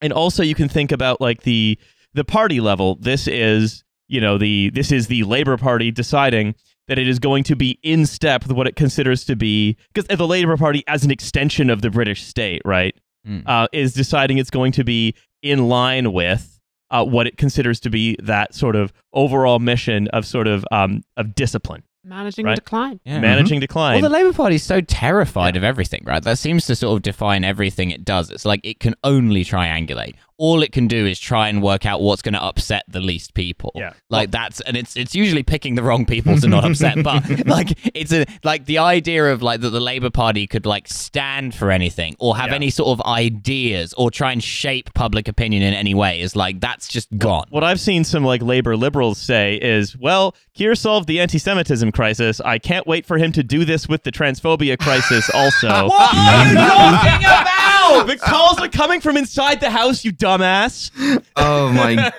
and 0.00 0.12
also 0.12 0.42
you 0.42 0.54
can 0.54 0.68
think 0.68 0.92
about 0.92 1.20
like 1.20 1.42
the 1.42 1.78
the 2.14 2.24
party 2.24 2.60
level 2.60 2.96
this 2.96 3.26
is 3.28 3.84
you 4.08 4.20
know 4.20 4.36
the 4.38 4.70
this 4.70 4.92
is 4.92 5.06
the 5.06 5.22
labor 5.24 5.56
party 5.56 5.90
deciding 5.90 6.54
that 6.88 6.98
it 6.98 7.06
is 7.08 7.18
going 7.20 7.44
to 7.44 7.54
be 7.56 7.78
in 7.82 8.04
step 8.06 8.42
with 8.46 8.56
what 8.56 8.66
it 8.66 8.74
considers 8.76 9.24
to 9.24 9.36
be 9.36 9.76
because 9.94 10.06
the 10.18 10.26
labor 10.26 10.56
party 10.56 10.82
as 10.88 11.04
an 11.04 11.10
extension 11.10 11.70
of 11.70 11.80
the 11.82 11.90
british 11.90 12.22
state 12.24 12.62
right 12.64 12.94
Mm. 13.24 13.44
uh, 13.46 13.68
is 13.72 13.92
deciding 13.94 14.38
it's 14.38 14.50
going 14.50 14.72
to 14.72 14.82
be 14.82 15.14
in 15.42 15.68
line 15.68 16.12
with 16.12 16.58
uh, 16.90 17.04
what 17.04 17.28
it 17.28 17.36
considers 17.36 17.78
to 17.78 17.88
be 17.88 18.16
that 18.20 18.52
sort 18.52 18.74
of 18.74 18.92
overall 19.12 19.60
mission 19.60 20.08
of 20.08 20.26
sort 20.26 20.48
of 20.48 20.64
um, 20.72 21.04
of 21.16 21.32
discipline 21.36 21.84
Managing 22.04 22.46
Right. 22.46 22.56
decline. 22.56 23.00
Yeah. 23.04 23.12
Mm-hmm. 23.14 23.22
managing 23.22 23.54
Well, 23.56 23.60
decline 23.60 24.00
Well, 24.00 24.10
the 24.10 24.16
Labour 24.16 24.32
Party 24.32 24.56
is 24.56 24.62
so 24.64 24.80
terrified 24.80 25.56
of 25.56 25.62
everything, 25.62 26.02
right? 26.04 26.22
That 26.22 26.38
seems 26.38 26.66
to 26.66 26.74
sort 26.74 26.96
of 26.96 27.02
define 27.02 27.44
everything 27.44 27.90
it 27.90 28.04
does. 28.04 28.30
It's 28.30 28.44
like 28.44 28.60
it 28.64 28.80
can 28.80 28.94
only 29.04 29.44
triangulate. 29.44 30.14
All 30.44 30.60
it 30.64 30.72
can 30.72 30.88
do 30.88 31.06
is 31.06 31.20
try 31.20 31.48
and 31.48 31.62
work 31.62 31.86
out 31.86 32.00
what's 32.00 32.20
going 32.20 32.34
to 32.34 32.42
upset 32.42 32.82
the 32.88 32.98
least 33.00 33.32
people. 33.34 33.70
Yeah. 33.76 33.92
like 34.10 34.32
that's 34.32 34.60
and 34.62 34.76
it's 34.76 34.96
it's 34.96 35.14
usually 35.14 35.44
picking 35.44 35.76
the 35.76 35.84
wrong 35.84 36.04
people 36.04 36.36
to 36.36 36.48
not 36.48 36.64
upset. 36.64 36.96
But 37.04 37.46
like 37.56 37.78
it's 37.94 38.12
a 38.12 38.26
like 38.42 38.64
the 38.66 38.78
idea 38.78 39.32
of 39.32 39.40
like 39.40 39.60
that 39.60 39.70
the 39.70 39.78
Labour 39.80 40.10
Party 40.10 40.48
could 40.48 40.66
like 40.66 40.88
stand 40.88 41.54
for 41.54 41.70
anything 41.70 42.16
or 42.18 42.36
have 42.36 42.48
Yeah. 42.48 42.56
any 42.56 42.70
sort 42.70 42.88
of 42.98 43.06
ideas 43.06 43.92
or 43.94 44.10
try 44.10 44.32
and 44.32 44.42
shape 44.42 44.92
public 44.94 45.28
opinion 45.28 45.62
in 45.62 45.74
any 45.74 45.94
way 45.94 46.20
is 46.20 46.34
like 46.34 46.60
that's 46.60 46.88
just 46.88 47.16
gone. 47.18 47.46
What 47.50 47.62
I've 47.62 47.78
seen 47.80 48.02
some 48.02 48.24
like 48.24 48.42
labor 48.42 48.76
liberals 48.76 49.18
say 49.18 49.56
is, 49.56 49.96
well, 49.96 50.34
Keir 50.54 50.74
solved 50.74 51.06
the 51.06 51.20
anti-Semitism 51.20 51.92
crisis. 51.92 52.40
I 52.40 52.58
can't 52.58 52.86
wait 52.86 53.06
for 53.06 53.16
him 53.16 53.30
to 53.32 53.44
do 53.44 53.64
this 53.64 53.88
with 53.88 54.02
the 54.02 54.10
transphobia 54.10 54.76
crisis 54.76 55.30
also. 55.32 55.68
what 55.88 56.14
are 56.14 56.46
you 56.48 56.54
talking 56.56 57.24
about? 57.24 57.61
The 58.06 58.16
calls 58.18 58.58
are 58.58 58.68
coming 58.68 59.00
from 59.00 59.16
inside 59.16 59.60
the 59.60 59.70
house, 59.70 60.04
you 60.04 60.12
dumbass. 60.12 60.90
Oh 61.36 61.70
my 61.72 62.12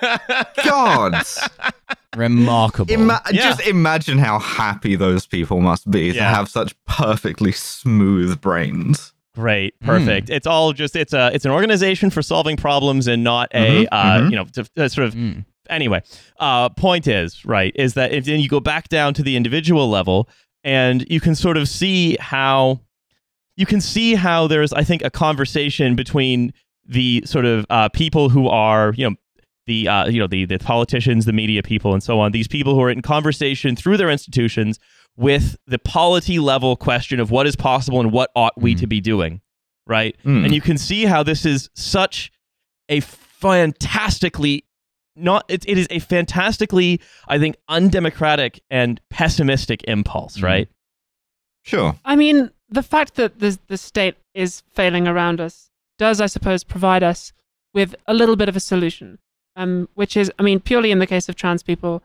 god! 0.64 1.24
Remarkable. 2.16 2.92
Ima- 2.92 3.22
Yeah. 3.32 3.42
Just 3.50 3.66
imagine 3.66 4.18
how 4.18 4.38
happy 4.38 4.96
those 4.96 5.26
people 5.26 5.60
must 5.60 5.90
be 5.90 6.10
to 6.12 6.16
Yeah. 6.16 6.34
have 6.34 6.48
such 6.48 6.74
perfectly 6.86 7.52
smooth 7.52 8.40
brains. 8.40 9.12
Great, 9.34 9.78
perfect. 9.80 10.30
It's 10.30 10.46
all 10.46 10.72
just 10.72 10.94
it's 10.94 11.12
a 11.12 11.30
it's 11.34 11.44
an 11.44 11.50
organization 11.50 12.10
for 12.10 12.22
solving 12.22 12.56
problems 12.56 13.08
and 13.08 13.24
not 13.24 13.48
a 13.52 13.84
Mhm, 13.84 13.88
uh, 13.90 14.18
mhm. 14.20 14.30
you 14.30 14.36
know 14.36 14.44
to, 14.52 14.64
to 14.76 14.88
sort 14.88 15.08
of 15.08 15.14
Mm. 15.14 15.44
anyway. 15.68 16.02
Uh, 16.38 16.68
point 16.68 17.08
is 17.08 17.44
right 17.44 17.72
is 17.74 17.94
that 17.94 18.12
if 18.12 18.24
then 18.26 18.38
you 18.38 18.48
go 18.48 18.60
back 18.60 18.88
down 18.88 19.12
to 19.14 19.22
the 19.24 19.34
individual 19.36 19.90
level 19.90 20.28
and 20.62 21.04
you 21.10 21.20
can 21.20 21.34
sort 21.34 21.56
of 21.56 21.68
see 21.68 22.16
how 22.20 22.80
you 23.56 23.66
can 23.66 23.80
see 23.80 24.14
how 24.14 24.46
there's 24.46 24.72
I 24.72 24.82
think 24.84 25.02
a 25.04 25.10
conversation 25.10 25.94
between 25.94 26.52
the 26.86 27.22
sort 27.26 27.44
of 27.44 27.64
uh, 27.70 27.88
people 27.90 28.28
who 28.28 28.48
are 28.48 28.92
you 28.96 29.08
know 29.10 29.16
the 29.66 29.88
uh, 29.88 30.06
you 30.08 30.20
know 30.20 30.26
the 30.26 30.44
the 30.44 30.58
politicians, 30.58 31.24
the 31.24 31.32
media 31.32 31.62
people, 31.62 31.92
and 31.94 32.02
so 32.02 32.20
on. 32.20 32.32
These 32.32 32.48
people 32.48 32.74
who 32.74 32.82
are 32.82 32.90
in 32.90 33.00
conversation 33.02 33.76
through 33.76 33.96
their 33.96 34.10
institutions 34.10 34.78
with 35.16 35.56
the 35.66 35.78
polity 35.78 36.38
level 36.38 36.74
question 36.76 37.20
of 37.20 37.30
what 37.30 37.46
is 37.46 37.54
possible 37.56 38.00
and 38.00 38.10
what 38.12 38.30
ought 38.34 38.52
we 38.60 38.74
Mm. 38.74 38.80
to 38.80 38.86
be 38.88 39.00
doing, 39.00 39.40
right? 39.86 40.16
Mm. 40.24 40.44
And 40.46 40.54
you 40.54 40.60
can 40.60 40.76
see 40.76 41.04
how 41.04 41.22
this 41.22 41.46
is 41.46 41.70
such 41.74 42.32
a 42.88 43.00
fantastically 43.00 44.64
not 45.16 45.44
it, 45.48 45.64
it 45.68 45.78
is 45.78 45.86
a 45.90 46.00
fantastically 46.00 47.00
I 47.28 47.38
think 47.38 47.56
undemocratic 47.68 48.60
and 48.70 49.00
pessimistic 49.10 49.82
impulse, 49.84 50.38
Mm. 50.38 50.42
right? 50.42 50.68
Sure. 51.62 51.94
I 52.04 52.16
mean, 52.16 52.50
the 52.68 52.82
fact 52.82 53.14
that 53.14 53.40
the, 53.40 53.58
the 53.68 53.76
state 53.76 54.16
is 54.34 54.62
failing 54.72 55.06
around 55.06 55.40
us 55.40 55.70
does, 55.98 56.20
I 56.20 56.26
suppose, 56.26 56.64
provide 56.64 57.02
us 57.02 57.32
with 57.72 57.94
a 58.06 58.14
little 58.14 58.36
bit 58.36 58.48
of 58.48 58.56
a 58.56 58.60
solution, 58.60 59.18
um, 59.56 59.88
which 59.94 60.16
is, 60.16 60.30
I 60.38 60.42
mean, 60.42 60.60
purely 60.60 60.90
in 60.90 60.98
the 60.98 61.06
case 61.06 61.28
of 61.28 61.36
trans 61.36 61.62
people, 61.62 62.02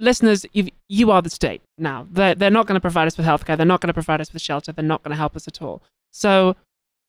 listeners, 0.00 0.46
you 0.52 0.68
you 0.88 1.10
are 1.10 1.22
the 1.22 1.30
state 1.30 1.62
now. 1.76 2.06
They're, 2.10 2.34
they're 2.34 2.50
not 2.50 2.66
going 2.66 2.74
to 2.74 2.80
provide 2.80 3.06
us 3.06 3.16
with 3.16 3.26
healthcare. 3.26 3.56
They're 3.56 3.66
not 3.66 3.80
going 3.80 3.88
to 3.88 3.94
provide 3.94 4.20
us 4.20 4.32
with 4.32 4.42
shelter. 4.42 4.72
They're 4.72 4.84
not 4.84 5.02
going 5.02 5.12
to 5.12 5.16
help 5.18 5.36
us 5.36 5.48
at 5.48 5.60
all. 5.60 5.82
So 6.12 6.56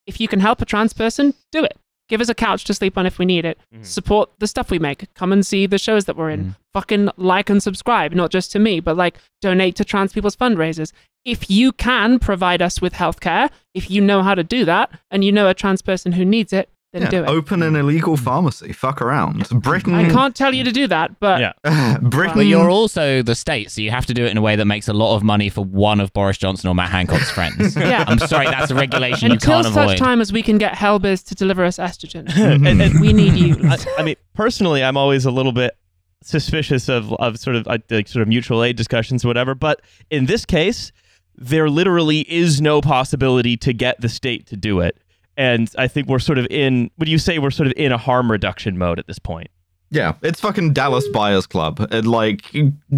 if 0.05 0.19
you 0.19 0.27
can 0.27 0.39
help 0.39 0.61
a 0.61 0.65
trans 0.65 0.93
person, 0.93 1.33
do 1.51 1.63
it. 1.63 1.77
Give 2.09 2.21
us 2.21 2.29
a 2.29 2.35
couch 2.35 2.63
to 2.65 2.73
sleep 2.73 2.97
on 2.97 3.05
if 3.05 3.19
we 3.19 3.25
need 3.25 3.45
it. 3.45 3.57
Mhm. 3.73 3.85
Support 3.85 4.31
the 4.39 4.47
stuff 4.47 4.71
we 4.71 4.79
make. 4.79 5.13
Come 5.13 5.31
and 5.31 5.45
see 5.45 5.65
the 5.67 5.77
shows 5.77 6.05
that 6.05 6.17
we're 6.17 6.31
in. 6.31 6.43
Mhm. 6.43 6.55
Fucking 6.73 7.09
like 7.17 7.49
and 7.49 7.61
subscribe, 7.63 8.13
not 8.13 8.31
just 8.31 8.51
to 8.53 8.59
me, 8.59 8.79
but 8.79 8.97
like 8.97 9.17
donate 9.41 9.75
to 9.75 9.85
trans 9.85 10.11
people's 10.11 10.35
fundraisers. 10.35 10.91
If 11.23 11.49
you 11.49 11.71
can 11.71 12.17
provide 12.19 12.61
us 12.61 12.81
with 12.81 12.93
healthcare, 12.93 13.49
if 13.73 13.91
you 13.91 14.01
know 14.01 14.23
how 14.23 14.35
to 14.35 14.43
do 14.43 14.65
that, 14.65 14.89
and 15.11 15.23
you 15.23 15.31
know 15.31 15.47
a 15.47 15.53
trans 15.53 15.81
person 15.81 16.13
who 16.13 16.25
needs 16.25 16.51
it, 16.51 16.69
then 16.91 17.03
Yeah, 17.03 17.09
do 17.09 17.23
it. 17.23 17.27
Open 17.29 17.61
an 17.61 17.75
illegal 17.75 18.17
pharmacy. 18.17 18.73
Fuck 18.73 19.01
around. 19.01 19.47
Britain. 19.61 19.93
I 19.93 20.09
can't 20.09 20.35
tell 20.35 20.53
you 20.53 20.63
to 20.63 20.71
do 20.71 20.87
that, 20.87 21.19
but 21.19 21.39
Yeah. 21.39 21.97
Britain. 22.01 22.35
But 22.35 22.45
you're 22.47 22.69
also 22.69 23.21
the 23.21 23.35
state, 23.35 23.69
so 23.71 23.81
you 23.81 23.91
have 23.91 24.05
to 24.07 24.13
do 24.13 24.25
it 24.25 24.31
in 24.31 24.37
a 24.37 24.41
way 24.41 24.55
that 24.55 24.65
makes 24.65 24.87
a 24.87 24.93
lot 24.93 25.15
of 25.15 25.23
money 25.23 25.49
for 25.49 25.63
one 25.63 25.99
of 25.99 26.11
Boris 26.13 26.37
Johnson 26.37 26.69
or 26.69 26.75
Matt 26.75 26.89
Hancock's 26.89 27.31
friends. 27.31 27.75
Yeah. 27.89 28.05
I'm 28.07 28.19
sorry, 28.19 28.45
that's 28.45 28.71
a 28.71 28.75
regulation 28.75 29.27
you 29.29 29.33
until 29.33 29.53
can't 29.55 29.67
avoid. 29.67 29.81
Until 29.81 29.97
such 29.97 29.99
time 29.99 30.21
as 30.21 30.31
we 30.33 30.43
can 30.43 30.57
get 30.57 30.73
Helbiz 30.73 31.25
to 31.25 31.35
deliver 31.35 31.63
us 31.63 31.77
estrogen, 31.77 32.29
and, 32.37 32.81
and 32.81 32.99
we 32.99 33.13
need 33.13 33.33
you. 33.33 33.55
I, 33.67 33.77
I 33.97 34.03
mean, 34.03 34.15
personally, 34.33 34.83
I'm 34.83 34.97
always 34.97 35.25
a 35.25 35.31
little 35.31 35.51
bit 35.51 35.75
suspicious 36.21 36.89
of, 36.89 37.13
of 37.13 37.39
sort 37.39 37.55
of 37.55 37.67
uh, 37.67 37.77
like 37.89 38.07
sort 38.07 38.21
of 38.21 38.27
mutual 38.27 38.63
aid 38.63 38.75
discussions 38.75 39.23
or 39.23 39.27
whatever. 39.29 39.55
But 39.55 39.81
in 40.09 40.25
this 40.25 40.45
case, 40.45 40.91
there 41.35 41.69
literally 41.69 42.19
is 42.31 42.61
no 42.61 42.81
possibility 42.81 43.55
to 43.57 43.73
get 43.73 44.01
the 44.01 44.09
state 44.09 44.45
to 44.47 44.57
do 44.57 44.81
it. 44.81 44.97
And 45.39 45.71
I 45.77 45.87
think 45.87 46.09
we're 46.09 46.19
sort 46.19 46.37
of 46.37 46.45
in. 46.49 46.91
Would 46.97 47.07
you 47.07 47.17
say 47.17 47.39
we're 47.39 47.49
sort 47.49 47.67
of 47.67 47.73
in 47.77 47.93
a 47.93 47.97
harm 47.97 48.29
reduction 48.29 48.77
mode 48.77 48.99
at 48.99 49.07
this 49.07 49.19
point? 49.19 49.47
Yeah, 49.89 50.15
it's 50.21 50.41
fucking 50.41 50.73
Dallas 50.73 51.07
Buyers 51.07 51.47
Club. 51.47 51.87
It, 51.91 52.05
like, 52.05 52.41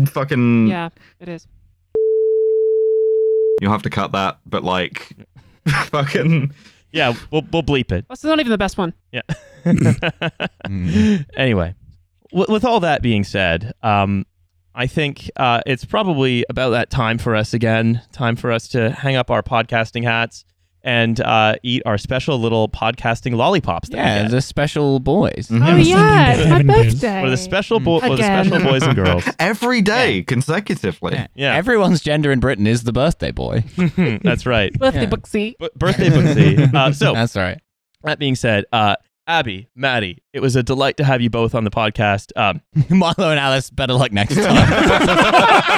fucking. 0.08 0.68
yeah, 0.68 0.90
it 1.20 1.30
is. 1.30 1.48
You'll 3.62 3.72
have 3.72 3.84
to 3.84 3.92
cut 3.92 4.12
that, 4.14 4.40
but 4.48 4.64
like, 4.64 5.16
fucking. 5.68 6.52
Yeah, 6.92 7.14
we'll 7.30 7.46
we'll 7.54 7.62
bleep 7.62 7.92
it. 7.92 8.06
That's 8.10 8.24
not 8.24 8.40
even 8.40 8.50
the 8.50 8.58
best 8.58 8.78
one. 8.78 8.94
Yeah. 9.12 9.22
Anyway, 11.38 11.76
with, 12.34 12.50
with 12.50 12.66
all 12.66 12.80
that 12.80 13.04
being 13.04 13.24
said, 13.24 13.74
um, 13.84 14.26
I 14.74 14.88
think 14.88 15.30
uh, 15.36 15.62
it's 15.68 15.86
probably 15.86 16.44
about 16.50 16.72
that 16.72 16.90
time 16.90 17.20
for 17.20 17.36
us 17.36 17.54
again. 17.54 18.02
Time 18.12 18.36
for 18.36 18.52
us 18.52 18.68
to 18.70 18.90
hang 18.90 19.16
up 19.16 19.30
our 19.30 19.44
podcasting 19.44 20.04
hats 20.04 20.44
and 20.84 21.20
uh, 21.22 21.56
eat 21.64 21.82
our 21.86 21.98
special 21.98 22.40
little 22.40 22.68
podcasting 22.70 23.36
lollipops. 23.36 23.90
That 23.90 23.98
we 23.98 24.02
Yeah, 24.04 24.22
get. 24.24 24.32
the 24.32 24.42
special 24.42 25.00
boys. 25.00 25.48
Mhm. 25.50 25.62
Oh 25.64 25.66
Send 25.68 25.86
yeah, 25.86 26.34
it's 26.34 26.50
my 26.50 26.64
birthday. 26.64 27.22
for 27.24 27.30
the 27.30 27.38
special 27.38 27.80
bo- 27.80 28.00
for 28.00 28.16
the 28.16 28.24
special 28.24 28.60
boys 28.60 28.84
and 28.84 28.96
girls. 28.96 29.24
Every 29.40 29.82
day 29.82 30.24
consecutively. 30.24 31.14
Yeah. 31.14 31.28
Yeah. 31.36 31.56
Everyone's 31.56 32.02
gender 32.02 32.32
in 32.32 32.40
Britain 32.40 32.68
is 32.68 32.84
the 32.84 32.94
birthday 32.94 33.32
boy. 33.32 33.64
That's 34.24 34.46
right. 34.46 34.74
birthday 34.74 35.02
Yeah. 35.04 35.10
booksy. 35.10 35.56
B- 35.60 35.70
birthday 35.76 36.10
booksy. 36.10 36.74
Uh, 36.82 36.92
so 36.94 37.14
That's 37.14 37.36
right. 37.36 37.60
that 38.04 38.18
being 38.20 38.36
said, 38.36 38.66
uh, 38.72 38.96
Abby, 39.28 39.70
Maddie, 39.76 40.24
it 40.34 40.40
was 40.42 40.56
a 40.56 40.64
delight 40.64 40.98
to 40.98 41.04
have 41.04 41.22
you 41.22 41.30
both 41.30 41.54
on 41.54 41.64
the 41.64 41.70
podcast. 41.70 42.32
Um, 42.36 42.62
Milo 42.90 43.30
and 43.30 43.40
Alice, 43.40 43.70
better 43.70 43.94
luck 43.94 44.12
next 44.12 44.36
time. 44.36 44.46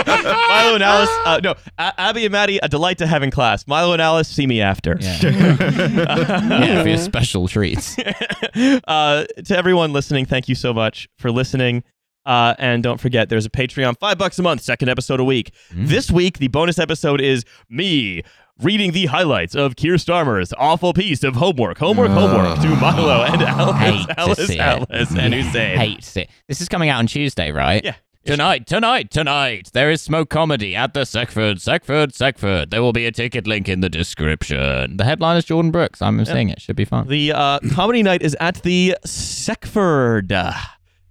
Milo 0.08 0.76
and 0.76 0.84
Alice, 0.84 1.10
uh, 1.26 1.39
no, 1.44 1.56
A- 1.78 1.94
Abby 2.00 2.26
and 2.26 2.32
Maddie, 2.32 2.60
a 2.64 2.70
delight 2.70 2.98
to 3.00 3.08
have 3.08 3.22
in 3.22 3.32
class. 3.32 3.68
Milo 3.68 3.94
and 3.94 4.02
Alice, 4.02 4.28
see 4.30 4.48
me 4.48 4.62
after. 4.62 4.98
yeah. 5.00 5.20
yeah, 5.24 6.82
for 6.84 6.89
your 6.89 6.98
special 6.98 7.48
treats. 7.48 7.98
uh, 8.00 9.26
to 9.46 9.58
everyone 9.58 9.91
listening, 9.94 10.26
thank 10.26 10.48
you 10.48 10.56
so 10.56 10.74
much 10.74 11.10
for 11.18 11.32
listening. 11.32 11.84
Uh, 12.26 12.56
and 12.58 12.82
don't 12.82 13.02
forget, 13.02 13.28
there's 13.28 13.46
a 13.46 13.50
Patreon, 13.50 14.00
five 14.00 14.18
bucks 14.18 14.39
a 14.39 14.41
month, 14.41 14.62
second 14.62 14.88
episode 14.88 15.20
a 15.20 15.24
week. 15.26 15.52
Mm. 15.74 15.88
This 15.89 16.10
week, 16.10 16.38
the 16.38 16.48
bonus 16.48 16.80
episode 16.80 17.20
is 17.20 17.44
me 17.70 18.24
reading 18.62 18.91
the 18.91 19.08
highlights 19.08 19.56
of 19.56 19.76
Keir 19.76 19.95
Starmer's 19.95 20.54
awful 20.58 20.93
piece 20.93 21.24
of 21.24 21.36
homework, 21.36 21.78
homework, 21.78 22.12
homework 22.12 22.60
to 22.62 22.68
Milo 22.76 23.24
and 23.24 23.41
Alice, 23.41 23.78
Hate 23.78 24.08
to 24.08 24.20
Alice, 24.20 24.49
it. 24.49 24.60
Alice, 24.60 25.16
and 25.18 25.34
Hussein. 25.34 25.78
Hates 25.78 26.16
it. 26.18 26.30
This 26.47 26.62
is 26.62 26.70
coming 26.70 26.89
out 26.89 26.99
on 26.99 27.08
Tuesday, 27.08 27.51
right? 27.51 27.84
Yeah. 27.84 27.95
Tonight, 28.26 28.68
tonight, 28.68 29.12
tonight, 29.12 29.70
there 29.74 29.91
is 29.91 30.01
smoke 30.01 30.30
comedy 30.30 30.78
at 30.78 30.93
the 30.93 31.01
Sekforde, 31.01 31.56
Sekforde, 31.58 32.14
Sekforde. 32.14 32.70
There 32.70 32.82
will 32.82 32.93
be 32.93 33.06
a 33.06 33.12
ticket 33.12 33.45
link 33.47 33.68
in 33.68 33.82
the 33.82 33.89
description. 33.89 34.95
The 34.95 35.04
headline 35.04 35.36
is 35.36 35.43
Jordan 35.43 35.72
Brookes. 35.72 36.01
I'm 36.01 36.24
seeing 36.24 36.47
it. 36.47 36.62
Should 36.62 36.78
be 36.78 36.86
fun. 36.86 37.10
The 37.10 37.34
uh, 37.34 37.60
comedy 37.74 38.01
night 38.01 38.22
is 38.22 38.34
at 38.39 38.64
the 38.64 38.95
Sekforde, 39.06 40.32
uh, 40.32 40.54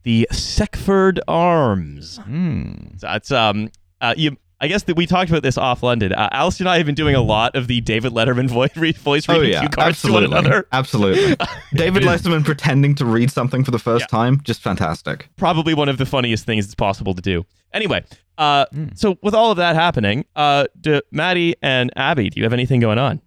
the 0.05 0.26
Sekforde 0.32 1.18
Arms. 1.28 2.16
Hmm. 2.16 2.72
So 2.97 3.07
That's 3.07 3.30
um, 3.30 3.68
uh, 4.01 4.14
you. 4.16 4.38
I 4.62 4.68
guess 4.68 4.84
that 4.84 4.96
we 4.96 5.06
talked 5.06 5.28
about 5.28 5.42
this 5.42 5.58
off 5.58 5.82
London. 5.82 6.12
Uh, 6.12 6.28
Alice 6.30 6.60
and 6.60 6.68
I 6.68 6.76
have 6.76 6.86
been 6.86 6.94
doing 6.94 7.16
a 7.16 7.20
lot 7.20 7.56
of 7.56 7.66
the 7.66 7.80
David 7.80 8.12
Letterman 8.12 8.48
voice, 8.48 8.74
re- 8.76 8.92
voice 8.92 9.26
oh, 9.28 9.40
yeah. 9.40 9.60
cue 9.60 9.68
cards 9.68 10.00
to 10.02 10.12
one 10.12 10.22
absolutely, 10.22 10.38
another. 10.48 10.68
absolutely. 10.72 11.36
David 11.74 12.04
Letterman 12.04 12.44
pretending 12.44 12.94
to 12.94 13.04
read 13.04 13.30
something 13.32 13.64
for 13.64 13.72
the 13.72 13.78
first 13.80 14.02
Yeah. 14.04 14.18
time, 14.18 14.40
just 14.44 14.62
fantastic. 14.62 15.28
Probably 15.36 15.74
one 15.74 15.88
of 15.88 15.98
the 15.98 16.06
funniest 16.06 16.46
things 16.46 16.64
it's 16.64 16.76
possible 16.76 17.12
to 17.12 17.20
do. 17.20 17.44
Anyway, 17.72 18.04
uh, 18.38 18.66
Mm. 18.66 18.96
so 18.96 19.18
with 19.22 19.34
all 19.34 19.50
of 19.50 19.56
that 19.56 19.74
happening, 19.74 20.24
uh, 20.36 20.66
do, 20.80 21.00
Maddie 21.10 21.56
and 21.60 21.90
Abby, 21.96 22.30
do 22.30 22.38
you 22.38 22.44
have 22.44 22.52
anything 22.52 22.78
going 22.78 22.98
on? 22.98 23.20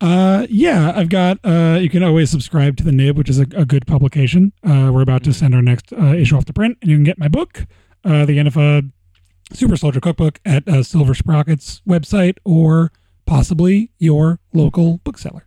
Uh, 0.00 0.48
yeah, 0.50 0.92
I've 0.96 1.08
got. 1.08 1.38
Uh, 1.44 1.78
you 1.80 1.88
can 1.88 2.02
always 2.02 2.28
subscribe 2.28 2.76
to 2.78 2.82
the 2.82 2.90
Nib, 2.90 3.16
which 3.16 3.28
is 3.30 3.38
a, 3.38 3.46
a 3.54 3.64
good 3.64 3.86
publication. 3.86 4.52
Uh, 4.66 4.90
we're 4.92 5.02
about 5.02 5.22
to 5.24 5.32
send 5.32 5.54
our 5.54 5.62
next 5.62 5.92
uh, 5.92 6.06
issue 6.14 6.36
off 6.36 6.44
to 6.46 6.52
print, 6.52 6.76
and 6.82 6.90
you 6.90 6.96
can 6.96 7.04
get 7.04 7.18
my 7.18 7.28
book, 7.28 7.66
uh, 8.04 8.24
the 8.24 8.38
Antifa 8.38 8.90
Super 9.54 9.76
Soldier 9.76 10.00
Cookbook, 10.00 10.40
at 10.44 10.66
uh, 10.68 10.82
Silver 10.82 11.14
Sprockets 11.14 11.82
website 11.88 12.38
or 12.44 12.92
possibly 13.26 13.90
your 13.98 14.40
local 14.52 14.98
bookseller. 14.98 15.46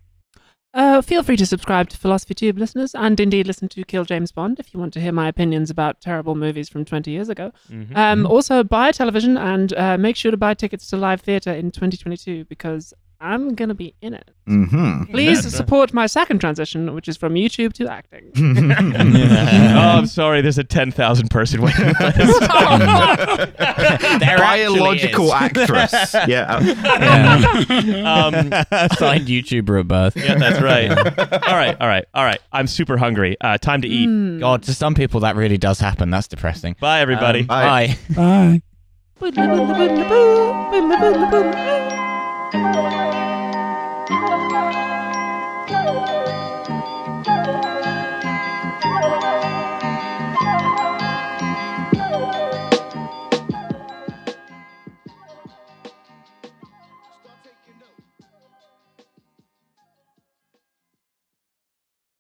Uh, 0.76 1.02
feel 1.02 1.24
free 1.24 1.38
to 1.38 1.46
subscribe 1.46 1.88
to 1.88 1.98
Philosophy 1.98 2.34
Tube 2.34 2.58
listeners, 2.58 2.94
and 2.94 3.18
indeed 3.18 3.48
listen 3.48 3.70
to 3.70 3.84
Kill 3.86 4.04
James 4.04 4.34
Bond 4.34 4.60
if 4.60 4.74
you 4.74 4.80
want 4.80 4.94
to 4.96 5.00
hear 5.00 5.14
my 5.14 5.30
opinions 5.30 5.70
about 5.70 6.02
terrible 6.02 6.36
movies 6.36 6.68
from 6.68 6.84
20 6.84 7.12
years 7.12 7.30
ago. 7.30 7.54
Mm-hmm. 7.72 7.96
Um, 7.96 8.26
also, 8.26 8.62
buy 8.62 8.90
a 8.90 8.94
television 8.94 9.38
and 9.38 9.74
uh, 9.74 9.98
make 9.98 10.18
sure 10.18 10.32
to 10.32 10.38
buy 10.38 10.54
tickets 10.54 10.88
to 10.88 10.98
live 10.98 11.22
theatre 11.22 11.54
in 11.54 11.72
2022 11.72 12.44
because 12.46 12.94
I'm 13.20 13.56
going 13.56 13.70
to 13.70 13.76
be 13.76 13.94
in 14.02 14.14
it. 14.14 14.30
Mm-hmm. 14.48 15.12
Please 15.12 15.54
support 15.56 15.94
my 15.94 16.06
second 16.06 16.40
transition, 16.40 16.94
which 16.94 17.08
is 17.08 17.18
from 17.18 17.34
YouTube 17.34 17.74
to 17.74 17.88
acting. 17.88 18.32
oh, 18.38 19.80
I'm 19.80 20.06
sorry. 20.06 20.42
There's 20.42 20.58
a 20.58 20.64
10,000 20.64 21.30
person 21.30 21.62
waiting 21.62 21.88
list. 22.00 22.00
There 24.20 24.38
Biological 24.38 25.34
actually 25.34 25.64
is. 25.64 25.70
actress. 25.94 26.28
Yeah. 26.28 26.56
um, 26.56 26.64
Signed 28.98 29.28
YouTuber 29.28 29.80
at 29.82 29.88
birth. 29.88 30.16
yeah, 30.16 30.36
that's 30.36 30.62
right. 30.62 30.90
all 30.92 31.56
right, 31.56 31.76
all 31.80 31.88
right, 31.88 32.06
all 32.14 32.24
right. 32.24 32.40
I'm 32.52 32.68
super 32.68 32.98
hungry. 32.98 33.36
Uh, 33.42 33.58
time 33.58 33.82
to 33.82 33.88
eat. 33.88 34.08
Mm. 34.08 34.40
God, 34.40 34.64
to 34.64 34.74
some 34.74 34.96
people 34.96 35.22
that 35.22 35.36
really 35.36 35.58
does 35.58 35.80
happen. 35.80 36.10
That's 36.10 36.28
depressing. 36.28 36.76
Bye, 36.80 37.02
everybody. 37.02 37.42
Um, 37.42 37.48
Bye. 37.48 37.98
bye. 38.16 38.62
Bye. 39.32 41.72
Thank 42.56 42.76
you. 42.76 43.15